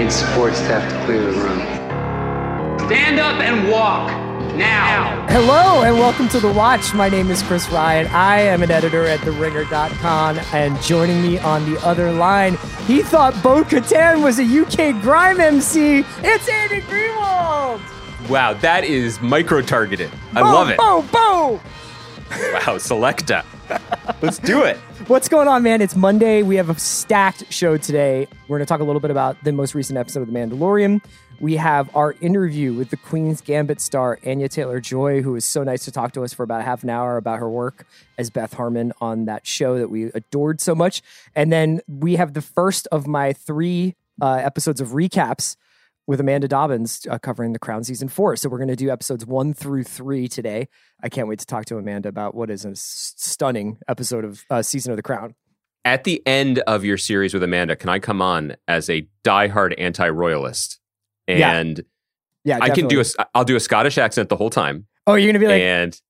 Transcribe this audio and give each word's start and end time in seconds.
need 0.00 0.10
support 0.10 0.54
staff 0.54 0.90
to 0.90 1.04
clear 1.04 1.20
the 1.20 1.32
room. 1.32 1.60
Stand 2.86 3.18
up 3.20 3.38
and 3.40 3.70
walk 3.70 4.10
now. 4.56 5.26
Hello 5.28 5.82
and 5.82 5.96
welcome 5.96 6.26
to 6.30 6.40
The 6.40 6.50
Watch. 6.50 6.94
My 6.94 7.10
name 7.10 7.30
is 7.30 7.42
Chris 7.42 7.68
Ryan. 7.68 8.06
I 8.06 8.40
am 8.40 8.62
an 8.62 8.70
editor 8.70 9.04
at 9.04 9.20
TheRinger.com, 9.20 10.38
and 10.54 10.80
joining 10.80 11.20
me 11.20 11.38
on 11.38 11.70
the 11.70 11.78
other 11.86 12.12
line, 12.12 12.56
he 12.86 13.02
thought 13.02 13.34
Bo 13.42 13.62
Katan 13.62 14.24
was 14.24 14.38
a 14.38 14.44
UK 14.44 15.02
grime 15.02 15.38
MC. 15.38 16.04
It's 16.22 16.48
Andy 16.48 16.80
Greenwald. 16.82 17.80
Wow, 18.30 18.54
that 18.54 18.84
is 18.84 19.20
micro 19.20 19.60
targeted. 19.60 20.10
I 20.34 20.40
love 20.40 20.70
it. 20.70 20.78
Bo, 20.78 21.02
Bo. 21.12 21.60
Wow, 22.30 22.78
Selecta. 22.78 23.44
Let's 24.22 24.38
do 24.38 24.62
it. 24.62 24.76
What's 25.06 25.28
going 25.28 25.48
on, 25.48 25.62
man? 25.62 25.80
It's 25.80 25.96
Monday. 25.96 26.42
We 26.42 26.56
have 26.56 26.70
a 26.70 26.78
stacked 26.78 27.52
show 27.52 27.76
today. 27.76 28.28
We're 28.48 28.58
going 28.58 28.66
to 28.66 28.68
talk 28.68 28.80
a 28.80 28.84
little 28.84 29.00
bit 29.00 29.10
about 29.10 29.42
the 29.44 29.52
most 29.52 29.74
recent 29.74 29.98
episode 29.98 30.20
of 30.20 30.32
The 30.32 30.38
Mandalorian. 30.38 31.02
We 31.40 31.56
have 31.56 31.94
our 31.96 32.14
interview 32.20 32.74
with 32.74 32.90
the 32.90 32.98
Queen's 32.98 33.40
Gambit 33.40 33.80
star, 33.80 34.18
Anya 34.26 34.48
Taylor 34.48 34.78
Joy, 34.78 35.22
who 35.22 35.32
was 35.32 35.44
so 35.44 35.64
nice 35.64 35.84
to 35.86 35.90
talk 35.90 36.12
to 36.12 36.22
us 36.22 36.34
for 36.34 36.42
about 36.42 36.62
half 36.64 36.82
an 36.82 36.90
hour 36.90 37.16
about 37.16 37.38
her 37.38 37.48
work 37.48 37.86
as 38.18 38.28
Beth 38.28 38.52
Harmon 38.52 38.92
on 39.00 39.24
that 39.24 39.46
show 39.46 39.78
that 39.78 39.88
we 39.88 40.04
adored 40.12 40.60
so 40.60 40.74
much. 40.74 41.00
And 41.34 41.50
then 41.50 41.80
we 41.88 42.16
have 42.16 42.34
the 42.34 42.42
first 42.42 42.88
of 42.92 43.06
my 43.06 43.32
three 43.32 43.94
uh, 44.20 44.34
episodes 44.34 44.82
of 44.82 44.88
recaps 44.88 45.56
with 46.10 46.18
Amanda 46.18 46.48
Dobbins 46.48 47.06
uh, 47.08 47.20
covering 47.20 47.52
The 47.52 47.60
Crown 47.60 47.84
season 47.84 48.08
four. 48.08 48.34
So 48.34 48.48
we're 48.48 48.58
going 48.58 48.66
to 48.66 48.74
do 48.74 48.90
episodes 48.90 49.24
one 49.24 49.54
through 49.54 49.84
three 49.84 50.26
today. 50.26 50.66
I 51.00 51.08
can't 51.08 51.28
wait 51.28 51.38
to 51.38 51.46
talk 51.46 51.66
to 51.66 51.76
Amanda 51.76 52.08
about 52.08 52.34
what 52.34 52.50
is 52.50 52.64
a 52.64 52.70
s- 52.70 53.14
stunning 53.16 53.78
episode 53.86 54.24
of 54.24 54.42
uh, 54.50 54.60
season 54.60 54.90
of 54.90 54.96
The 54.96 55.04
Crown. 55.04 55.36
At 55.84 56.02
the 56.02 56.20
end 56.26 56.58
of 56.66 56.84
your 56.84 56.98
series 56.98 57.32
with 57.32 57.44
Amanda, 57.44 57.76
can 57.76 57.90
I 57.90 58.00
come 58.00 58.20
on 58.20 58.56
as 58.66 58.90
a 58.90 59.06
diehard 59.22 59.72
anti-royalist? 59.78 60.80
Yeah. 61.28 61.56
And 61.56 61.80
Yeah, 62.42 62.58
I 62.60 62.70
can 62.70 62.88
do 62.88 63.00
a. 63.00 63.04
I'll 63.32 63.44
do 63.44 63.54
a 63.54 63.60
Scottish 63.60 63.96
accent 63.96 64.30
the 64.30 64.36
whole 64.36 64.50
time. 64.50 64.88
Oh, 65.06 65.14
you're 65.14 65.28
going 65.32 65.34
to 65.34 65.38
be 65.38 65.46
like, 65.46 65.62
and 65.62 66.00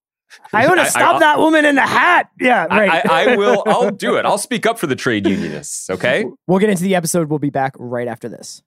I 0.51 0.67
want 0.67 0.81
to 0.81 0.87
stop 0.91 1.21
that 1.21 1.39
woman 1.39 1.67
in 1.67 1.75
the 1.75 1.83
hat. 1.83 2.31
Yeah, 2.41 2.67
I, 2.71 2.81
right. 2.81 3.07
I, 3.11 3.33
I 3.33 3.37
will. 3.37 3.63
I'll 3.67 3.91
do 3.91 4.17
it. 4.17 4.25
I'll 4.25 4.39
speak 4.39 4.65
up 4.65 4.79
for 4.79 4.87
the 4.87 4.97
trade 4.97 5.27
unionists. 5.27 5.91
Okay. 5.91 6.25
We'll 6.47 6.59
get 6.59 6.71
into 6.71 6.85
the 6.85 6.95
episode. 6.95 7.29
We'll 7.29 7.39
be 7.39 7.51
back 7.51 7.75
right 7.79 8.09
after 8.09 8.31
this. 8.31 8.63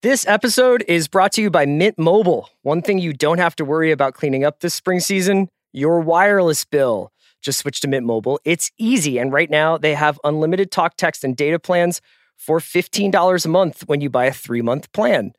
This 0.00 0.28
episode 0.28 0.84
is 0.86 1.08
brought 1.08 1.32
to 1.32 1.42
you 1.42 1.50
by 1.50 1.66
Mint 1.66 1.98
Mobile. 1.98 2.50
One 2.62 2.82
thing 2.82 3.00
you 3.00 3.12
don't 3.12 3.38
have 3.38 3.56
to 3.56 3.64
worry 3.64 3.90
about 3.90 4.14
cleaning 4.14 4.44
up 4.44 4.60
this 4.60 4.72
spring 4.72 5.00
season 5.00 5.48
your 5.72 5.98
wireless 5.98 6.64
bill. 6.64 7.10
Just 7.42 7.58
switch 7.58 7.80
to 7.80 7.88
Mint 7.88 8.06
Mobile. 8.06 8.38
It's 8.44 8.70
easy. 8.78 9.18
And 9.18 9.32
right 9.32 9.50
now, 9.50 9.76
they 9.76 9.94
have 9.94 10.20
unlimited 10.22 10.70
talk, 10.70 10.94
text, 10.96 11.24
and 11.24 11.36
data 11.36 11.58
plans 11.58 12.00
for 12.36 12.60
$15 12.60 13.44
a 13.44 13.48
month 13.48 13.88
when 13.88 14.00
you 14.00 14.08
buy 14.08 14.26
a 14.26 14.32
three 14.32 14.62
month 14.62 14.92
plan. 14.92 15.32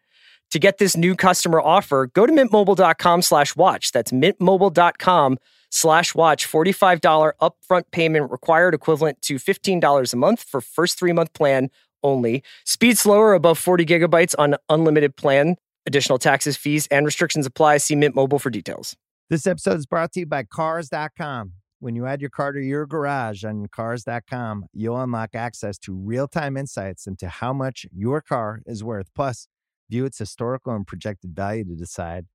To 0.52 0.60
get 0.60 0.78
this 0.78 0.98
new 0.98 1.16
customer 1.16 1.62
offer, 1.62 2.08
go 2.08 2.26
to 2.26 2.34
mintmobile.com 2.34 3.22
slash 3.22 3.56
watch. 3.56 3.94
That's 3.94 4.12
mintmobile.com 4.12 5.38
slash 5.70 6.14
watch. 6.14 6.46
$45 6.46 7.32
upfront 7.42 7.84
payment 7.94 8.30
required, 8.30 8.74
equivalent 8.74 9.22
to 9.22 9.36
$15 9.36 10.14
a 10.14 10.18
month 10.18 10.44
for 10.44 10.60
first 10.60 11.00
three 11.00 11.14
month 11.14 11.32
plan 11.34 11.70
only. 12.04 12.44
Speed 12.66 12.98
slower 12.98 13.34
above 13.34 13.58
40 13.58 13.86
gigabytes 13.86 14.36
on 14.38 14.56
unlimited 14.70 15.16
plan. 15.16 15.56
Additional 15.86 16.20
taxes, 16.20 16.58
fees, 16.58 16.88
and 16.92 17.06
restrictions 17.06 17.46
apply. 17.46 17.78
See 17.78 17.96
Mint 17.96 18.16
Mobile 18.16 18.40
for 18.40 18.50
details. 18.50 18.96
This 19.30 19.46
episode 19.46 19.78
is 19.78 19.86
brought 19.86 20.12
to 20.14 20.22
you 20.22 20.26
by 20.26 20.44
Cars.com. 20.44 21.54
When 21.82 21.96
you 21.96 22.06
add 22.06 22.20
your 22.20 22.30
car 22.30 22.52
to 22.52 22.60
your 22.60 22.86
garage 22.86 23.46
on 23.46 23.68
Cars.com, 23.68 24.66
you'll 24.74 25.00
unlock 25.00 25.34
access 25.34 25.78
to 25.80 25.94
real 25.94 26.28
time 26.28 26.58
insights 26.58 27.08
into 27.08 27.30
how 27.30 27.54
much 27.54 27.86
your 27.94 28.22
car 28.22 28.62
is 28.66 28.84
worth. 28.84 29.08
Plus, 29.16 29.48
view 29.90 30.04
its 30.06 30.18
historical 30.18 30.74
and 30.76 30.86
projected 30.86 31.36
value 31.36 31.64
to 31.64 31.76
decide 31.76 32.26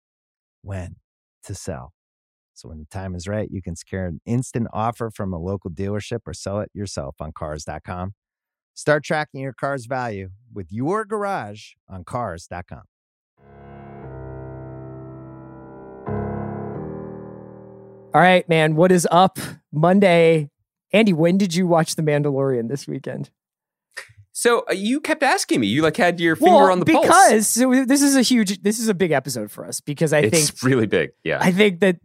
when 0.63 0.97
to 1.45 1.55
sell. 1.55 1.93
So, 2.55 2.69
when 2.69 2.79
the 2.79 2.87
time 2.87 3.15
is 3.15 3.27
right, 3.27 3.51
you 3.51 3.61
can 3.61 3.77
secure 3.77 4.07
an 4.07 4.21
instant 4.25 4.69
offer 4.73 5.11
from 5.11 5.33
a 5.33 5.39
local 5.39 5.71
dealership 5.71 6.21
or 6.27 6.33
sell 6.33 6.61
it 6.61 6.71
yourself 6.73 7.17
on 7.21 7.33
Cars.com. 7.33 8.15
Start 8.75 9.05
tracking 9.05 9.41
your 9.41 9.53
car's 9.53 9.87
value 9.87 10.31
with 10.53 10.73
your 10.73 11.05
garage 11.05 11.73
on 11.89 12.05
Cars.com. 12.05 12.83
All 18.15 18.21
right, 18.21 18.49
man. 18.49 18.77
What 18.77 18.93
is 18.93 19.09
up? 19.11 19.39
Monday. 19.73 20.51
Andy, 20.93 21.13
when 21.13 21.37
did 21.37 21.55
you 21.55 21.67
watch 21.67 21.97
The 21.97 22.03
Mandalorian 22.03 22.69
this 22.69 22.87
weekend? 22.87 23.31
So 24.31 24.65
uh, 24.71 24.73
you 24.75 25.01
kept 25.01 25.23
asking 25.25 25.61
me. 25.61 25.67
You 25.67 25.83
like 25.83 25.97
had 25.97 26.21
your 26.21 26.37
finger 26.37 26.71
on 26.71 26.79
the 26.81 26.85
because 26.85 27.09
pulse. 27.09 27.49
so 27.49 27.85
this 27.85 28.03
is 28.03 28.17
a 28.17 28.23
huge, 28.23 28.63
this 28.63 28.79
is 28.79 28.89
a 28.89 28.95
big 28.95 29.11
episode 29.11 29.51
for 29.51 29.67
us 29.67 29.81
because 29.81 30.13
I 30.13 30.21
it's 30.21 30.51
think 30.51 30.63
really 30.63 30.87
big. 30.87 31.11
Yeah. 31.25 31.39
I 31.41 31.51
think 31.53 31.81
that 31.81 31.97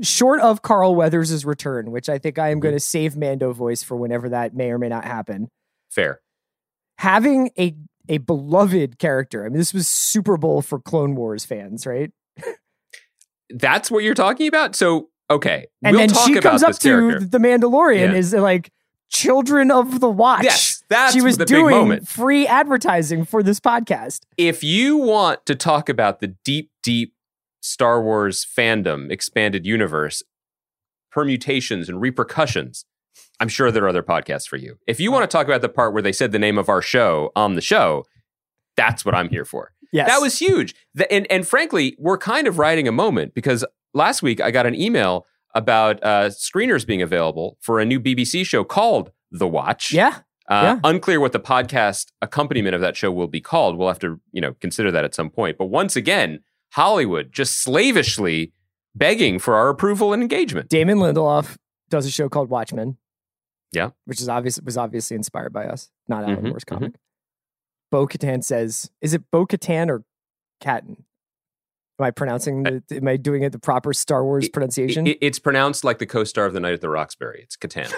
short 0.00 0.40
of 0.40 0.62
Carl 0.62 0.94
Weathers' 0.96 1.44
return, 1.44 1.90
which 1.92 2.08
I 2.08 2.18
think 2.18 2.38
I 2.38 2.42
Mm-hmm. 2.48 2.52
am 2.52 2.60
going 2.60 2.74
to 2.74 2.80
save 2.80 3.16
Mando 3.16 3.52
voice 3.52 3.82
for 3.84 3.96
whenever 3.96 4.28
that 4.30 4.54
may 4.54 4.70
or 4.70 4.78
may 4.78 4.88
not 4.88 5.04
happen, 5.04 5.48
Fair. 5.92 6.20
having 6.98 7.50
a 7.58 7.74
a 8.08 8.18
beloved 8.18 8.98
character. 8.98 9.44
I 9.44 9.48
mean, 9.48 9.58
this 9.58 9.72
was 9.72 9.88
Super 9.88 10.36
Bowl 10.36 10.60
for 10.62 10.80
Clone 10.80 11.14
Wars 11.14 11.44
fans, 11.44 11.86
right? 11.86 12.10
That's 13.50 13.90
what 13.90 14.02
you're 14.02 14.14
talking 14.14 14.48
about. 14.48 14.74
So 14.74 15.08
okay, 15.30 15.66
And 15.82 15.92
we'll 15.96 16.00
then 16.06 16.08
talk 16.14 16.26
she 16.26 16.32
about 16.36 16.42
comes 16.50 16.62
up 16.62 16.72
to 16.76 16.88
character. 16.88 17.24
the 17.26 17.38
Mandalorian 17.38 18.12
Yeah. 18.12 18.18
is 18.18 18.32
like 18.34 18.70
Children 19.10 19.70
of 19.70 20.00
the 20.00 20.08
Watch. 20.10 20.44
Yes, 20.44 20.82
that's 20.88 21.12
she 21.12 21.20
was 21.20 21.36
the 21.36 21.44
big 21.44 21.48
doing 21.48 21.76
moment. 21.76 22.08
free 22.08 22.46
advertising 22.46 23.24
for 23.24 23.42
this 23.42 23.60
podcast. 23.60 24.20
if 24.38 24.64
you 24.64 24.96
want 24.96 25.44
to 25.46 25.54
talk 25.54 25.88
about 25.88 26.20
the 26.20 26.28
deep, 26.44 26.70
deep 26.82 27.14
Star 27.60 28.02
Wars 28.02 28.44
fandom, 28.44 29.10
expanded 29.10 29.66
universe, 29.66 30.22
permutations 31.10 31.88
and 31.90 32.00
repercussions, 32.00 32.84
I'm 33.40 33.48
sure 33.48 33.70
there 33.70 33.84
are 33.84 33.88
other 33.88 34.02
podcasts 34.02 34.46
for 34.48 34.56
you. 34.56 34.78
If 34.86 35.00
you 35.00 35.10
want 35.12 35.28
to 35.28 35.34
talk 35.36 35.46
about 35.46 35.60
the 35.62 35.68
part 35.68 35.92
where 35.92 36.02
they 36.02 36.12
said 36.12 36.32
the 36.32 36.38
name 36.38 36.58
of 36.58 36.68
our 36.68 36.82
show 36.82 37.32
on 37.34 37.54
the 37.54 37.60
show, 37.60 38.04
that's 38.76 39.04
what 39.04 39.14
I'm 39.14 39.28
here 39.28 39.44
for. 39.44 39.72
Yes, 39.92 40.08
That 40.08 40.20
was 40.22 40.38
huge. 40.38 40.74
The- 40.94 41.10
and, 41.12 41.26
and 41.30 41.46
frankly, 41.46 41.96
we're 41.98 42.16
kind 42.18 42.46
of 42.46 42.58
riding 42.58 42.88
a 42.88 42.92
moment 42.92 43.34
because 43.34 43.64
last 43.94 44.22
week 44.22 44.40
I 44.40 44.50
got 44.50 44.64
an 44.66 44.74
email 44.74 45.26
about 45.54 46.02
uh, 46.02 46.30
screeners 46.30 46.86
being 46.86 47.02
available 47.02 47.58
for 47.60 47.78
a 47.78 47.84
new 47.84 48.00
BBC 48.00 48.46
show 48.46 48.64
called 48.64 49.10
The 49.30 49.46
Watch. 49.48 49.92
yeah. 49.92 50.20
Uh, 50.48 50.62
Yeah. 50.62 50.80
Unclear 50.84 51.20
what 51.20 51.32
the 51.32 51.40
podcast 51.40 52.10
accompaniment 52.22 52.74
of 52.74 52.80
that 52.80 52.96
show 52.96 53.12
will 53.12 53.28
be 53.28 53.40
called. 53.40 53.76
We'll 53.76 53.88
have 53.88 53.98
to, 54.00 54.18
you 54.32 54.40
know, 54.40 54.54
consider 54.60 54.90
that 54.90 55.04
at 55.04 55.14
some 55.14 55.28
point. 55.30 55.58
But 55.58 55.66
once 55.66 55.94
again, 55.94 56.40
Hollywood 56.72 57.30
just 57.32 57.62
slavishly 57.62 58.52
begging 58.94 59.38
for 59.38 59.54
our 59.54 59.68
approval 59.68 60.12
and 60.14 60.22
engagement. 60.22 60.68
Damon 60.70 60.98
Lindelof 60.98 61.56
does 61.90 62.06
a 62.06 62.10
show 62.10 62.28
called 62.30 62.48
Watchmen. 62.48 62.96
Yeah. 63.72 63.90
Which 64.04 64.20
is 64.20 64.28
obvious 64.28 64.60
was 64.60 64.76
obviously 64.76 65.16
inspired 65.16 65.52
by 65.52 65.66
us, 65.66 65.90
not 66.08 66.24
Alan 66.24 66.36
Mhm, 66.36 66.48
Moore's 66.48 66.64
comic. 66.64 66.92
Bo 67.90 68.06
Katan 68.06 68.42
says, 68.44 68.90
is 69.00 69.14
it 69.14 69.22
Bo 69.30 69.46
Katan 69.46 69.88
or 69.90 70.04
Katan? 70.62 70.96
Am 71.98 72.06
I 72.06 72.10
pronouncing 72.10 72.62
the, 72.62 72.82
am 72.90 73.06
I 73.06 73.16
doing 73.16 73.42
it 73.42 73.52
the 73.52 73.58
proper 73.58 73.92
Star 73.92 74.24
Wars 74.24 74.48
pronunciation? 74.48 75.06
It- 75.06 75.18
it's 75.20 75.38
pronounced 75.38 75.84
like 75.84 75.98
the 75.98 76.06
co-star 76.06 76.46
of 76.46 76.52
The 76.52 76.60
Night 76.60 76.72
at 76.74 76.80
the 76.80 76.88
Roxbury. 76.88 77.40
It's 77.42 77.56
Kattan. 77.56 77.90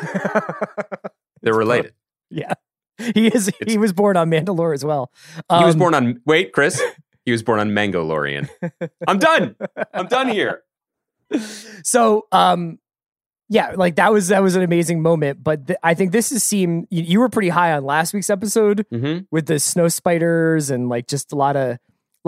They're 1.42 1.54
related. 1.54 1.94
yeah. 2.30 2.54
He 3.14 3.26
is 3.26 3.50
he 3.66 3.76
was 3.76 3.92
born 3.92 4.16
on 4.16 4.30
Mandalore 4.30 4.72
as 4.74 4.84
well. 4.84 5.10
he 5.50 5.64
was 5.64 5.74
Um, 5.74 5.78
born 5.80 5.94
on 5.94 6.20
wait, 6.26 6.52
Chris. 6.52 6.80
He 7.26 7.32
was 7.32 7.42
born 7.42 7.58
on 7.58 7.70
Mangolorian. 7.70 8.50
I'm 9.08 9.18
done. 9.18 9.56
I'm 9.94 10.06
done 10.08 10.28
here. 10.28 10.62
so 11.82 12.26
um 12.32 12.78
yeah 13.48 13.72
like 13.76 13.96
that 13.96 14.12
was 14.12 14.28
that 14.28 14.42
was 14.42 14.56
an 14.56 14.62
amazing 14.62 15.02
moment 15.02 15.42
but 15.44 15.66
th- 15.66 15.78
i 15.82 15.92
think 15.94 16.12
this 16.12 16.32
is 16.32 16.42
seem 16.42 16.86
you, 16.90 17.02
you 17.02 17.20
were 17.20 17.28
pretty 17.28 17.50
high 17.50 17.72
on 17.72 17.84
last 17.84 18.14
week's 18.14 18.30
episode 18.30 18.86
hmm 18.90 19.18
with 19.30 19.46
the 19.46 19.58
snow 19.58 19.88
spiders 19.88 20.70
and 20.70 20.88
like 20.88 21.06
just 21.06 21.32
a 21.32 21.36
lot 21.36 21.56
of 21.56 21.72
a 21.72 21.78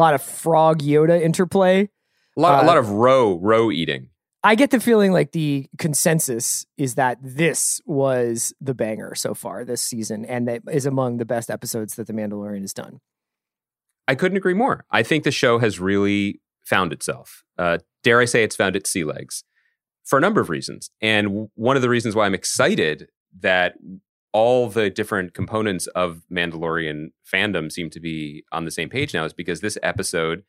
lot 0.00 0.12
of 0.14 0.22
frog 0.22 0.80
yoda 0.82 1.20
interplay 1.20 1.88
A 2.36 2.40
lot, 2.40 2.60
Uh, 2.60 2.64
a 2.64 2.66
lot 2.66 2.76
of 2.78 2.90
row 2.90 3.38
row 3.38 3.70
eating. 3.70 4.10
i 4.44 4.54
get 4.54 4.70
the 4.70 4.78
feeling 4.80 5.10
like 5.12 5.32
the 5.32 5.66
consensus 5.78 6.66
is 6.76 6.96
that 6.96 7.16
this 7.22 7.80
was 7.86 8.52
the 8.60 8.74
banger 8.74 9.14
so 9.14 9.32
far 9.34 9.64
this 9.64 9.80
season 9.82 10.24
and 10.26 10.46
that 10.48 10.60
is 10.70 10.84
among 10.86 11.16
the 11.16 11.24
best 11.24 11.50
episodes 11.50 11.94
that 11.96 12.06
the 12.06 12.12
mandalorian 12.12 12.60
has 12.60 12.72
done 12.74 13.00
I 14.08 14.14
couldn't 14.14 14.36
agree 14.36 14.54
more. 14.54 14.84
I 14.88 15.02
think 15.02 15.24
the 15.24 15.32
show 15.32 15.58
has 15.58 15.80
really 15.80 16.40
found 16.64 16.92
itself. 16.92 17.42
Uh, 17.58 17.78
dare 18.04 18.20
I 18.20 18.24
say 18.24 18.44
it's 18.44 18.54
found 18.54 18.76
its 18.76 18.88
sea 18.88 19.02
legs 19.02 19.42
for 20.06 20.16
a 20.16 20.20
number 20.20 20.40
of 20.40 20.48
reasons. 20.48 20.90
And 21.02 21.48
one 21.54 21.76
of 21.76 21.82
the 21.82 21.88
reasons 21.88 22.14
why 22.14 22.24
I'm 22.24 22.34
excited 22.34 23.08
that 23.40 23.74
all 24.32 24.68
the 24.68 24.88
different 24.88 25.34
components 25.34 25.86
of 25.88 26.22
Mandalorian 26.32 27.08
fandom 27.30 27.70
seem 27.70 27.90
to 27.90 28.00
be 28.00 28.44
on 28.52 28.64
the 28.64 28.70
same 28.70 28.88
page 28.88 29.12
now 29.12 29.24
is 29.24 29.32
because 29.32 29.60
this 29.60 29.76
episode 29.82 30.44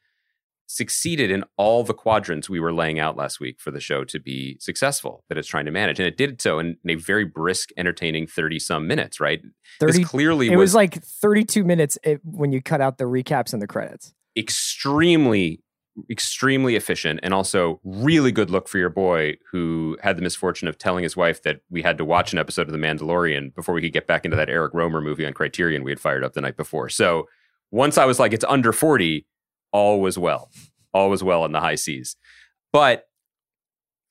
succeeded 0.68 1.31
in 1.31 1.45
all 1.56 1.83
the 1.83 1.94
quadrants 1.94 2.50
we 2.50 2.59
were 2.59 2.74
laying 2.74 3.00
out 3.00 3.15
last 3.15 3.39
week 3.39 3.57
for 3.59 3.71
the 3.71 3.80
show 3.80 4.04
to 4.04 4.19
be 4.19 4.57
successful 4.59 5.24
that 5.30 5.38
it's 5.38 5.48
trying 5.48 5.63
to 5.63 5.71
manage. 5.71 5.98
And 6.00 6.07
it 6.07 6.18
did 6.18 6.42
so 6.42 6.60
in, 6.60 6.77
in 6.83 6.89
a 6.89 6.95
very 6.95 7.24
brisk, 7.24 7.69
entertaining 7.77 8.27
30 8.27 8.60
some 8.60 8.86
minutes, 8.86 9.21
right? 9.21 9.42
30, 9.80 9.94
this 9.94 10.07
clearly 10.07 10.51
it 10.51 10.57
was, 10.57 10.75
like 10.75 11.01
32 11.01 11.63
minutes 11.63 11.98
when 12.25 12.51
you 12.51 12.62
cut 12.62 12.81
out 12.81 12.98
the 12.98 13.06
recaps 13.06 13.53
and 13.53 13.62
the 13.62 13.68
credits. 13.68 14.13
extremely 14.36 15.62
extremely 16.09 16.75
efficient 16.75 17.19
and 17.23 17.33
also 17.33 17.79
really 17.83 18.31
good 18.31 18.49
look 18.49 18.67
for 18.67 18.77
your 18.77 18.89
boy 18.89 19.35
who 19.51 19.97
had 20.01 20.17
the 20.17 20.21
misfortune 20.21 20.67
of 20.67 20.77
telling 20.77 21.03
his 21.03 21.17
wife 21.17 21.44
that 21.44 21.61
we 21.69 21.81
had 21.81 21.97
to 21.97 22.05
watch 22.05 22.33
an 22.33 22.39
episode 22.39 22.67
of 22.67 22.71
The 22.71 22.77
Mandalorian 22.77 23.53
before 23.55 23.73
we 23.73 23.81
could 23.81 23.94
get 23.94 24.07
back 24.07 24.25
into 24.25 24.38
that 24.38 24.49
Eric 24.49 24.73
Rohmer 24.73 25.01
movie 25.03 25.25
on 25.25 25.33
Criterion 25.33 25.83
we 25.83 25.91
had 25.91 25.99
fired 25.99 26.23
up 26.23 26.33
the 26.33 26.41
night 26.41 26.57
before. 26.57 26.89
So 26.89 27.27
once 27.71 27.97
I 27.97 28.05
was 28.05 28.19
like, 28.19 28.33
it's 28.33 28.45
under 28.47 28.71
40, 28.71 29.25
all 29.71 29.99
was 29.99 30.17
well. 30.17 30.51
All 30.94 31.09
was 31.09 31.23
well 31.23 31.45
in 31.45 31.51
the 31.51 31.59
high 31.61 31.75
seas. 31.75 32.15
But 32.71 33.07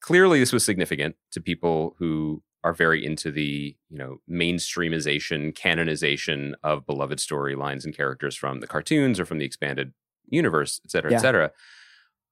clearly 0.01 0.41
this 0.41 0.53
was 0.53 0.65
significant 0.65 1.17
to 1.33 1.41
people 1.41 1.95
who 1.99 2.43
are 2.65 2.73
very 2.73 3.05
into 3.05 3.31
the, 3.31 3.77
you 3.89 3.97
know, 3.97 4.19
mainstreamization, 4.29 5.55
canonization 5.55 6.57
of 6.65 6.85
beloved 6.85 7.19
storylines 7.19 7.85
and 7.85 7.97
characters 7.97 8.35
from 8.35 8.61
the 8.61 8.67
cartoons 8.67 9.21
or 9.21 9.25
from 9.25 9.39
the 9.39 9.45
expanded 9.45 9.93
universe, 10.29 10.81
et 10.85 10.91
cetera, 10.91 11.11
Yeah. 11.11 11.19
et 11.19 11.21
cetera. 11.21 11.51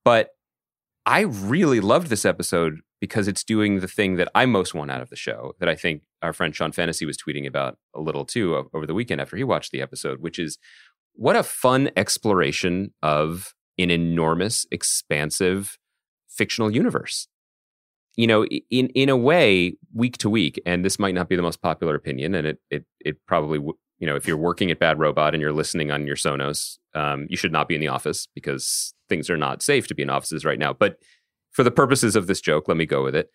But 0.05 0.31
I 1.07 1.21
really 1.21 1.81
loved 1.81 2.09
this 2.09 2.25
episode 2.25 2.81
because 3.01 3.29
it's 3.29 3.45
doing 3.45 3.81
the 3.81 3.89
thing 3.89 4.17
that 4.17 4.29
I 4.35 4.47
most 4.47 4.73
want 4.75 4.91
out 4.91 5.03
of 5.03 5.11
the 5.11 5.17
show 5.17 5.55
that 5.61 5.69
I 5.69 5.75
think 5.75 6.03
our 6.23 6.33
friend 6.33 6.55
Sean 6.57 6.73
Fennessey 6.73 7.05
was 7.05 7.19
tweeting 7.19 7.47
about 7.47 7.77
a 7.95 8.01
little 8.01 8.25
too 8.25 8.69
over 8.73 8.87
the 8.87 8.95
weekend 8.95 9.21
after 9.21 9.37
he 9.37 9.45
watched 9.45 9.73
the 9.73 9.83
episode, 9.83 10.21
which 10.21 10.39
is 10.39 10.59
what 11.13 11.37
a 11.37 11.43
fun 11.43 11.91
exploration 11.97 12.93
of 13.03 13.55
an 13.79 13.91
enormous, 13.91 14.67
expansive 14.71 15.77
fictional 16.29 16.71
universe. 16.71 17.29
You 18.17 18.27
know, 18.29 18.47
in 18.47 18.89
in 18.91 19.09
a 19.09 19.17
way, 19.17 19.77
week 19.93 20.17
to 20.19 20.31
week, 20.31 20.61
and 20.65 20.85
this 20.85 20.99
might 21.01 21.15
not 21.15 21.29
be 21.29 21.35
the 21.37 21.43
most 21.43 21.61
popular 21.61 21.97
opinion, 21.97 22.35
and 22.35 22.47
it 22.47 22.59
it 22.71 22.85
it 23.05 23.17
probably 23.27 23.59
w- 23.59 23.77
you 23.99 24.07
know 24.07 24.17
if 24.17 24.27
you're 24.27 24.37
working 24.37 24.71
at 24.71 24.79
Bad 24.79 24.99
Robot 24.99 25.35
and 25.35 25.41
you're 25.41 25.53
listening 25.53 25.91
on 25.91 26.07
your 26.07 26.17
Sonos, 26.17 26.79
um, 26.95 27.27
you 27.29 27.37
should 27.37 27.53
not 27.53 27.69
be 27.69 27.75
in 27.75 27.81
the 27.81 27.89
office 27.89 28.27
because 28.35 28.95
things 29.09 29.29
are 29.31 29.37
not 29.37 29.63
safe 29.63 29.87
to 29.89 29.95
be 29.95 30.03
in 30.03 30.11
offices 30.11 30.45
right 30.45 30.59
now. 30.59 30.73
But 30.73 30.97
for 31.53 31.63
the 31.63 31.71
purposes 31.71 32.17
of 32.17 32.27
this 32.27 32.41
joke, 32.41 32.69
let 32.69 32.77
me 32.77 32.87
go 32.87 33.03
with 33.05 33.15
it. 33.15 33.31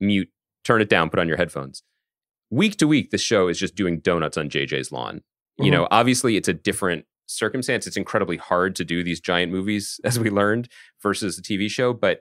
Mute, 0.00 0.30
turn 0.64 0.80
it 0.80 0.88
down, 0.88 1.10
put 1.10 1.18
on 1.20 1.28
your 1.28 1.36
headphones. 1.36 1.82
Week 2.50 2.76
to 2.76 2.86
week, 2.88 3.10
the 3.10 3.18
show 3.18 3.48
is 3.48 3.58
just 3.58 3.74
doing 3.74 4.00
donuts 4.00 4.38
on 4.38 4.48
JJ's 4.48 4.90
lawn. 4.92 5.20
You 5.58 5.66
Mhm. 5.66 5.72
know, 5.72 5.88
obviously, 5.90 6.36
it's 6.36 6.48
a 6.48 6.54
different 6.54 7.04
circumstance. 7.26 7.86
It's 7.86 7.96
incredibly 7.96 8.38
hard 8.38 8.74
to 8.76 8.84
do 8.84 9.02
these 9.04 9.20
giant 9.20 9.52
movies, 9.52 10.00
as 10.04 10.18
we 10.18 10.30
learned, 10.30 10.68
versus 11.02 11.38
a 11.38 11.42
TV 11.42 11.68
show. 11.68 11.92
But 11.92 12.20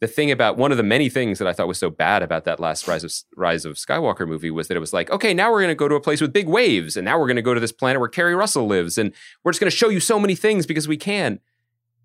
the 0.00 0.06
thing 0.06 0.30
about 0.30 0.58
one 0.58 0.70
of 0.70 0.76
the 0.76 0.82
many 0.82 1.08
things 1.08 1.38
that 1.38 1.48
I 1.48 1.52
thought 1.52 1.68
was 1.68 1.78
so 1.78 1.88
bad 1.88 2.22
about 2.22 2.44
that 2.44 2.60
last 2.60 2.86
Rise 2.86 3.02
of 3.02 3.12
Rise 3.36 3.64
of 3.64 3.76
Skywalker 3.76 4.28
movie 4.28 4.50
was 4.50 4.68
that 4.68 4.76
it 4.76 4.80
was 4.80 4.92
like, 4.92 5.10
okay, 5.10 5.32
now 5.32 5.50
we're 5.50 5.60
going 5.60 5.68
to 5.68 5.74
go 5.74 5.88
to 5.88 5.94
a 5.94 6.00
place 6.00 6.20
with 6.20 6.32
big 6.32 6.48
waves, 6.48 6.96
and 6.96 7.04
now 7.04 7.18
we're 7.18 7.26
going 7.26 7.36
to 7.36 7.42
go 7.42 7.54
to 7.54 7.60
this 7.60 7.72
planet 7.72 8.00
where 8.00 8.08
Keri 8.08 8.34
Russell 8.34 8.66
lives, 8.66 8.98
and 8.98 9.12
we're 9.42 9.52
just 9.52 9.60
going 9.60 9.70
to 9.70 9.76
show 9.76 9.88
you 9.88 10.00
so 10.00 10.18
many 10.18 10.34
things 10.34 10.66
because 10.66 10.86
we 10.86 10.96
can. 10.96 11.40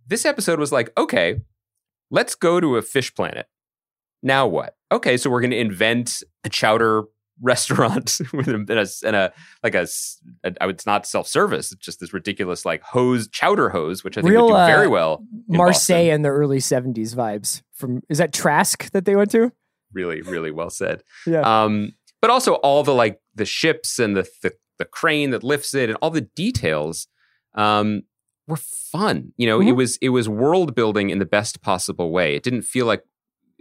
This 0.08 0.26
episode 0.26 0.60
was 0.60 0.72
like, 0.72 0.92
okay, 0.98 1.42
let's 2.10 2.36
go 2.36 2.60
to 2.60 2.78
a 2.78 2.82
fish 2.82 3.14
planet. 3.14 3.48
Now 4.24 4.48
what? 4.48 4.78
Okay, 4.92 5.18
so 5.18 5.30
we're 5.30 5.42
going 5.42 5.52
to 5.52 5.60
invent 5.60 6.24
a 6.44 6.50
chowder 6.50 7.04
restaurant 7.42 8.20
with 8.34 8.48
a, 8.48 8.54
and 8.56 8.70
a, 8.72 8.86
and 9.06 9.16
a 9.16 9.34
like 9.64 9.76
a, 9.76 9.88
a- 10.44 10.54
I 10.62 10.66
would- 10.66 10.76
it's 10.76 10.86
not 10.86 11.06
self 11.06 11.28
service. 11.28 11.72
It's 11.72 11.84
just 11.86 12.00
this 12.00 12.14
ridiculous 12.14 12.66
like 12.66 12.82
hose 12.84 13.28
chowder 13.28 13.70
hose, 13.70 14.04
which 14.04 14.18
I 14.18 14.22
think 14.22 14.32
Real, 14.32 14.46
would 14.48 14.52
do 14.52 14.66
very 14.66 14.88
uh, 14.88 14.92
well. 14.92 15.24
in 15.50 15.58
Marseille 15.58 15.98
Boston. 15.98 16.14
and 16.16 16.26
the 16.26 16.30
early 16.30 16.60
70s 16.60 17.16
vibes 17.16 17.62
from 17.74 18.02
is 18.10 18.18
that 18.20 18.34
Trask 18.34 18.92
that 18.92 19.06
they 19.06 19.16
went 19.16 19.32
to? 19.32 19.52
Really, 19.94 20.22
really 20.22 20.52
well 20.52 20.70
said. 20.70 21.04
Yeah. 21.28 21.42
Um, 21.42 21.94
but 22.22 22.30
also 22.30 22.54
all 22.56 22.84
the 22.84 22.94
like 22.94 23.20
the 23.36 23.46
ships 23.46 24.00
and 24.00 24.16
the 24.16 24.30
the, 24.44 24.54
the 24.80 24.86
crane 24.86 25.32
that 25.32 25.44
lifts 25.44 25.74
it 25.74 25.90
and 25.90 25.98
all 26.02 26.10
the 26.12 26.22
details 26.22 27.08
um, 27.56 28.04
were 28.48 28.58
fun. 28.58 29.34
You 29.38 29.48
know, 29.48 29.60
it 29.62 29.66
Mhm. 29.66 29.76
was 29.76 29.98
it 29.98 30.10
was 30.10 30.30
world 30.30 30.76
building 30.76 31.10
in 31.10 31.20
the 31.20 31.26
best 31.26 31.62
possible 31.62 32.12
way. 32.12 32.36
It 32.36 32.44
didn't 32.44 32.62
feel 32.64 32.86
like 32.86 33.04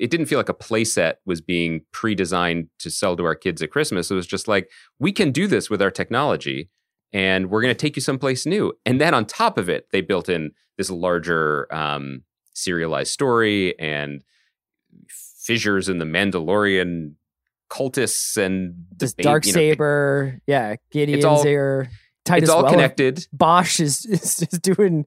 it 0.01 0.11
didn't 0.11 0.27
feel 0.27 0.39
like 0.39 0.49
a 0.49 0.55
playset 0.55 1.15
was 1.27 1.41
being 1.43 1.83
pre-designed 1.93 2.69
to 2.79 2.91
sell 2.91 3.17
to 3.17 3.25
our 3.25 3.35
kids 3.35 3.61
at 3.61 3.71
Christmas. 3.71 4.11
It 4.11 4.15
was 4.15 4.27
just 4.27 4.49
like 4.49 4.71
we 4.99 5.13
can 5.13 5.31
do 5.31 5.47
this 5.47 5.69
with 5.69 5.83
our 5.83 5.91
technology, 5.91 6.71
and 7.13 7.51
we're 7.51 7.61
going 7.61 7.75
to 7.75 7.79
take 7.79 7.97
you 7.97 8.03
someplace 8.03 8.47
new. 8.47 8.73
And 8.87 9.01
then 9.01 9.13
on 9.13 9.27
top 9.27 9.59
of 9.59 9.69
it, 9.69 9.87
they 9.93 10.01
built 10.01 10.29
in 10.29 10.53
this 10.79 10.91
larger 10.91 11.73
um, 11.73 12.23
serialized 12.55 13.13
story 13.13 13.79
and 13.79 14.23
fissures 15.09 15.89
in 15.89 15.99
the 15.99 16.05
Mandalorian 16.07 17.15
cultists 17.71 18.37
and 18.37 18.75
This 18.97 19.13
Dark 19.13 19.47
you 19.47 19.53
know, 19.53 19.59
Saber, 19.59 20.41
yeah, 20.47 20.77
Gideon's 20.91 21.25
all- 21.25 21.45
there. 21.45 21.91
Titus 22.25 22.45
it's 22.49 22.51
all 22.51 22.63
Welliver. 22.63 22.71
connected. 22.73 23.27
Bosch 23.33 23.81
is, 23.81 24.05
is, 24.05 24.43
is 24.43 24.59
doing 24.61 25.07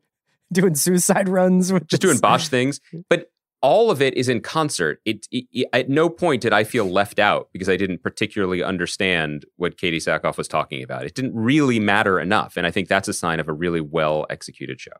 doing 0.51 0.75
suicide 0.75 1.27
runs 1.29 1.71
with 1.73 1.87
just 1.87 2.01
this- 2.01 2.09
doing 2.11 2.19
Bosch 2.19 2.47
things, 2.47 2.79
but 3.09 3.31
all 3.63 3.89
of 3.89 4.01
it 4.01 4.13
is 4.15 4.29
in 4.29 4.41
concert. 4.41 4.99
It, 5.05 5.25
it, 5.31 5.45
it- 5.51 5.67
at 5.73 5.89
no 5.89 6.09
point 6.09 6.41
did 6.43 6.53
I 6.53 6.63
feel 6.63 6.85
left 6.85 7.17
out 7.17 7.49
because 7.51 7.67
I 7.69 7.77
didn't 7.77 8.03
particularly 8.03 8.61
understand 8.61 9.45
what 9.55 9.77
Katee 9.77 9.95
Sackhoff 9.95 10.37
was 10.37 10.47
talking 10.47 10.83
about. 10.83 11.05
It 11.05 11.15
didn't 11.15 11.33
really 11.33 11.79
matter 11.79 12.19
enough, 12.19 12.57
and 12.57 12.67
I 12.67 12.71
think 12.71 12.89
that's 12.89 13.07
a 13.07 13.13
sign 13.13 13.39
of 13.39 13.47
a 13.47 13.53
really 13.53 13.81
well 13.81 14.27
executed 14.29 14.79
show. 14.79 14.91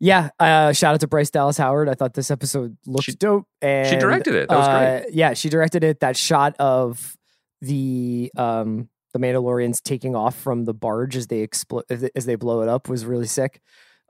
Yeah, 0.00 0.30
uh, 0.40 0.72
shout 0.72 0.94
out 0.94 1.00
to 1.00 1.06
Bryce 1.06 1.30
Dallas 1.30 1.56
Howard. 1.58 1.88
I 1.88 1.94
thought 1.94 2.14
this 2.14 2.30
episode 2.30 2.76
looked 2.86 3.04
She- 3.04 3.12
dope. 3.12 3.46
And 3.62 3.88
she 3.88 3.96
directed 3.96 4.34
it. 4.34 4.48
That 4.48 4.56
was 4.58 4.66
great. 4.68 4.96
uh, 4.96 5.10
Yeah, 5.12 5.34
she 5.34 5.48
directed 5.48 5.84
it. 5.84 6.00
That 6.00 6.16
shot 6.16 6.56
of 6.58 7.16
the 7.60 8.30
um 8.36 8.88
the 9.12 9.18
Mandalorians 9.20 9.80
taking 9.82 10.16
off 10.16 10.34
from 10.36 10.64
the 10.64 10.74
barge 10.74 11.16
as 11.16 11.28
they 11.28 11.40
explode 11.40 11.84
as 12.14 12.26
they 12.26 12.34
blow 12.34 12.62
it 12.62 12.68
up 12.68 12.88
was 12.88 13.04
really 13.06 13.26
sick. 13.28 13.60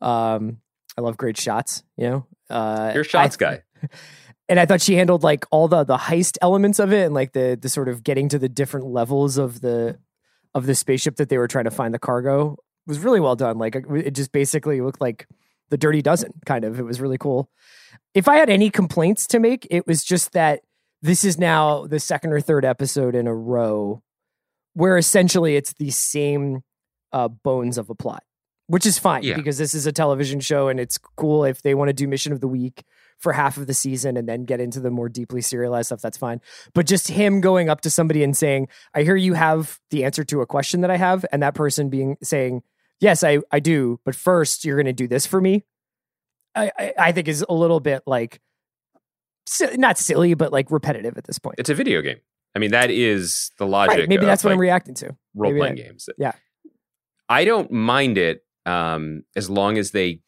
Um, 0.00 0.58
I 0.96 1.02
love 1.02 1.16
great 1.16 1.36
shots. 1.38 1.84
You 1.96 2.08
know, 2.10 2.26
uh, 2.50 2.92
You're 2.94 3.04
shots 3.04 3.36
I- 3.36 3.38
guy. 3.38 3.62
And 4.48 4.60
I 4.60 4.66
thought 4.66 4.80
she 4.82 4.94
handled 4.96 5.22
like 5.22 5.44
all 5.50 5.68
the 5.68 5.84
the 5.84 5.96
heist 5.96 6.36
elements 6.42 6.78
of 6.78 6.92
it 6.92 7.04
and 7.06 7.14
like 7.14 7.32
the 7.32 7.58
the 7.60 7.68
sort 7.68 7.88
of 7.88 8.02
getting 8.02 8.28
to 8.30 8.38
the 8.38 8.48
different 8.48 8.86
levels 8.86 9.38
of 9.38 9.60
the 9.60 9.98
of 10.54 10.66
the 10.66 10.74
spaceship 10.74 11.16
that 11.16 11.28
they 11.28 11.38
were 11.38 11.48
trying 11.48 11.64
to 11.64 11.70
find 11.70 11.92
the 11.94 11.98
cargo 11.98 12.56
was 12.86 12.98
really 12.98 13.20
well 13.20 13.36
done. 13.36 13.58
Like 13.58 13.74
it 13.76 13.84
it 13.90 14.14
just 14.14 14.32
basically 14.32 14.80
looked 14.80 15.00
like 15.00 15.26
the 15.70 15.76
Dirty 15.78 16.02
Dozen 16.02 16.32
kind 16.46 16.64
of. 16.64 16.78
It 16.78 16.84
was 16.84 17.00
really 17.00 17.18
cool. 17.18 17.48
If 18.14 18.28
I 18.28 18.36
had 18.36 18.50
any 18.50 18.70
complaints 18.70 19.26
to 19.28 19.40
make, 19.40 19.66
it 19.70 19.86
was 19.86 20.04
just 20.04 20.32
that 20.32 20.60
this 21.02 21.24
is 21.24 21.38
now 21.38 21.86
the 21.86 21.98
second 22.00 22.32
or 22.32 22.40
third 22.40 22.64
episode 22.64 23.14
in 23.14 23.26
a 23.26 23.34
row 23.34 24.02
where 24.74 24.96
essentially 24.98 25.56
it's 25.56 25.72
the 25.74 25.90
same 25.90 26.62
uh, 27.12 27.28
bones 27.28 27.78
of 27.78 27.90
a 27.90 27.94
plot, 27.94 28.22
which 28.66 28.86
is 28.86 28.98
fine 28.98 29.22
Yeah. 29.22 29.36
because 29.36 29.56
this 29.58 29.74
is 29.74 29.86
a 29.86 29.92
television 29.92 30.40
show 30.40 30.68
and 30.68 30.80
it's 30.80 30.98
cool 31.16 31.44
if 31.44 31.62
they 31.62 31.74
want 31.74 31.88
to 31.88 31.92
do 31.92 32.08
Mission 32.08 32.32
of 32.32 32.40
the 32.40 32.48
Week 32.48 32.82
for 33.18 33.32
half 33.32 33.56
of 33.56 33.66
the 33.66 33.74
season 33.74 34.16
and 34.16 34.28
then 34.28 34.44
get 34.44 34.60
into 34.60 34.80
the 34.80 34.90
more 34.90 35.08
deeply 35.08 35.40
serialized 35.40 35.86
stuff. 35.86 36.00
That's 36.02 36.18
fine. 36.18 36.40
But 36.74 36.86
just 36.86 37.08
him 37.08 37.40
going 37.40 37.68
up 37.68 37.80
to 37.82 37.90
somebody 37.90 38.22
and 38.22 38.36
saying, 38.36 38.68
"I 38.94 39.02
hear 39.02 39.16
you 39.16 39.34
have 39.34 39.78
the 39.90 40.04
answer 40.04 40.24
to 40.24 40.40
a 40.40 40.46
question 40.46 40.82
that 40.82 40.90
I 40.90 40.96
have," 40.96 41.24
and 41.32 41.42
that 41.42 41.54
person 41.54 41.88
being 41.90 42.16
saying, 42.22 42.62
"Yes, 43.00 43.24
I 43.24 43.38
I 43.50 43.60
do, 43.60 44.00
but 44.04 44.14
first 44.14 44.64
you're 44.64 44.76
going 44.76 44.86
to 44.86 44.92
do 44.92 45.08
this 45.08 45.26
for 45.26 45.40
me." 45.40 45.64
I, 46.54 46.70
I 46.78 46.92
I 46.98 47.12
think 47.12 47.28
is 47.28 47.44
a 47.48 47.54
little 47.54 47.80
bit 47.80 48.02
like 48.06 48.40
not 49.76 49.98
silly, 49.98 50.34
but 50.34 50.52
like 50.52 50.70
repetitive 50.70 51.16
at 51.18 51.24
this 51.24 51.38
point. 51.38 51.56
It's 51.58 51.70
a 51.70 51.74
video 51.74 52.00
game. 52.02 52.18
I 52.56 52.58
mean, 52.60 52.70
that 52.70 52.90
is 52.90 53.50
the 53.58 53.66
logic. 53.66 53.98
Right, 53.98 54.08
maybe 54.08 54.24
of, 54.24 54.26
that's 54.26 54.44
what 54.44 54.52
I'm 54.52 54.60
reacting 54.60 54.94
to. 54.96 55.16
role 55.34 55.50
maybe 55.50 55.58
playing 55.58 55.76
that- 55.76 55.82
games. 55.82 56.08
yeah. 56.18 56.32
I 57.28 57.44
don't 57.44 57.70
mind 57.72 58.18
it 58.18 58.44
um, 58.66 59.22
as 59.34 59.48
long 59.48 59.78
as 59.78 59.90
they 59.92 60.20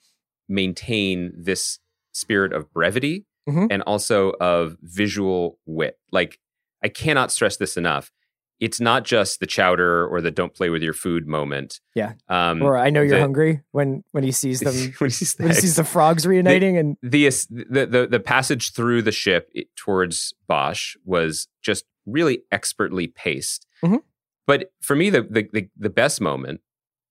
maintain 0.48 1.32
this 1.36 1.78
spirit 2.16 2.52
of 2.52 2.72
brevity 2.72 3.26
Mhm. 3.48 3.68
and 3.70 3.82
also 3.82 4.30
of 4.40 4.76
visual 4.82 5.58
wit. 5.66 5.98
Like, 6.10 6.38
I 6.82 6.88
cannot 6.88 7.30
stress 7.30 7.56
this 7.56 7.76
enough. 7.76 8.10
It's 8.58 8.80
not 8.80 9.04
just 9.04 9.38
the 9.40 9.46
chowder 9.46 10.06
or 10.06 10.20
the 10.22 10.30
don't 10.30 10.54
play 10.54 10.70
with 10.70 10.82
your 10.82 10.94
food 10.94 11.26
moment. 11.26 11.78
Yeah. 11.94 12.14
Um, 12.28 12.62
Or 12.62 12.78
I 12.78 12.88
know 12.90 13.02
you're 13.02 13.16
the- 13.18 13.20
hungry 13.20 13.60
when 13.72 14.02
when 14.12 14.24
he 14.24 14.32
sees 14.32 14.60
them 14.60 14.74
when 14.98 15.10
he 15.10 15.14
sees 15.14 15.34
the 15.34 15.42
when 15.44 15.52
he 15.54 15.60
sees 15.60 15.76
the 15.76 15.84
frogs 15.84 16.26
reuniting 16.26 16.78
and 16.78 16.96
the, 17.02 17.28
the 17.50 17.86
the 17.86 18.06
the 18.10 18.20
passage 18.20 18.72
through 18.72 19.02
the 19.02 19.12
ship 19.12 19.50
towards 19.76 20.32
Bosch 20.48 20.96
was 21.04 21.48
just 21.62 21.84
really 22.06 22.42
expertly 22.50 23.06
paced. 23.08 23.66
Mhm. 23.84 24.00
But 24.46 24.72
for 24.80 24.96
me, 24.96 25.10
the, 25.10 25.22
the 25.22 25.48
the 25.52 25.68
the 25.76 25.90
best 25.90 26.20
moment 26.22 26.62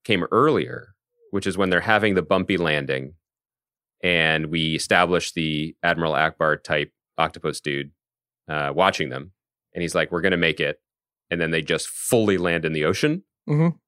came 0.03 0.25
earlier, 0.31 0.95
which 1.31 1.45
is 1.45 1.57
when 1.57 1.69
they're 1.69 1.81
having 1.81 2.15
the 2.15 2.21
bumpy 2.24 2.57
landing, 2.57 3.13
and 4.05 4.45
we 4.51 4.75
establish 4.75 5.31
the 5.33 5.75
Admiral 5.81 6.13
Ackbar 6.13 6.62
type 6.63 6.91
octopus 7.17 7.59
dude 7.59 7.89
uh, 8.47 8.71
watching 8.75 9.09
them, 9.09 9.31
and 9.74 9.81
he's 9.81 9.95
like, 9.95 10.12
"We're 10.12 10.21
gonna 10.21 10.38
make 10.38 10.59
it," 10.59 10.79
and 11.31 11.41
then 11.41 11.50
they 11.50 11.63
just 11.63 11.88
fully 11.88 12.38
land 12.38 12.65
in 12.65 12.74
the 12.74 12.85
ocean. 12.85 13.24
Mhm. 13.50 13.79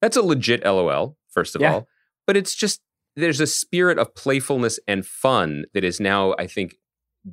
That's 0.00 0.16
a 0.16 0.22
legit 0.22 0.64
LOL, 0.64 1.16
first 1.30 1.54
of 1.54 1.62
Yeah. 1.62 1.74
all, 1.74 1.88
but 2.26 2.36
it's 2.36 2.56
just 2.56 2.80
there's 3.14 3.38
a 3.40 3.46
spirit 3.46 3.98
of 3.98 4.14
playfulness 4.16 4.80
and 4.88 5.06
fun 5.06 5.66
that 5.74 5.84
is 5.84 6.00
now, 6.00 6.34
I 6.38 6.46
think, 6.48 6.74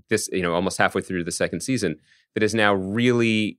this 0.09 0.29
you 0.31 0.43
know 0.43 0.53
almost 0.53 0.77
halfway 0.77 1.01
through 1.01 1.23
the 1.23 1.31
second 1.31 1.61
season 1.61 1.95
that 2.35 2.43
is 2.43 2.53
now 2.53 2.75
really 2.75 3.57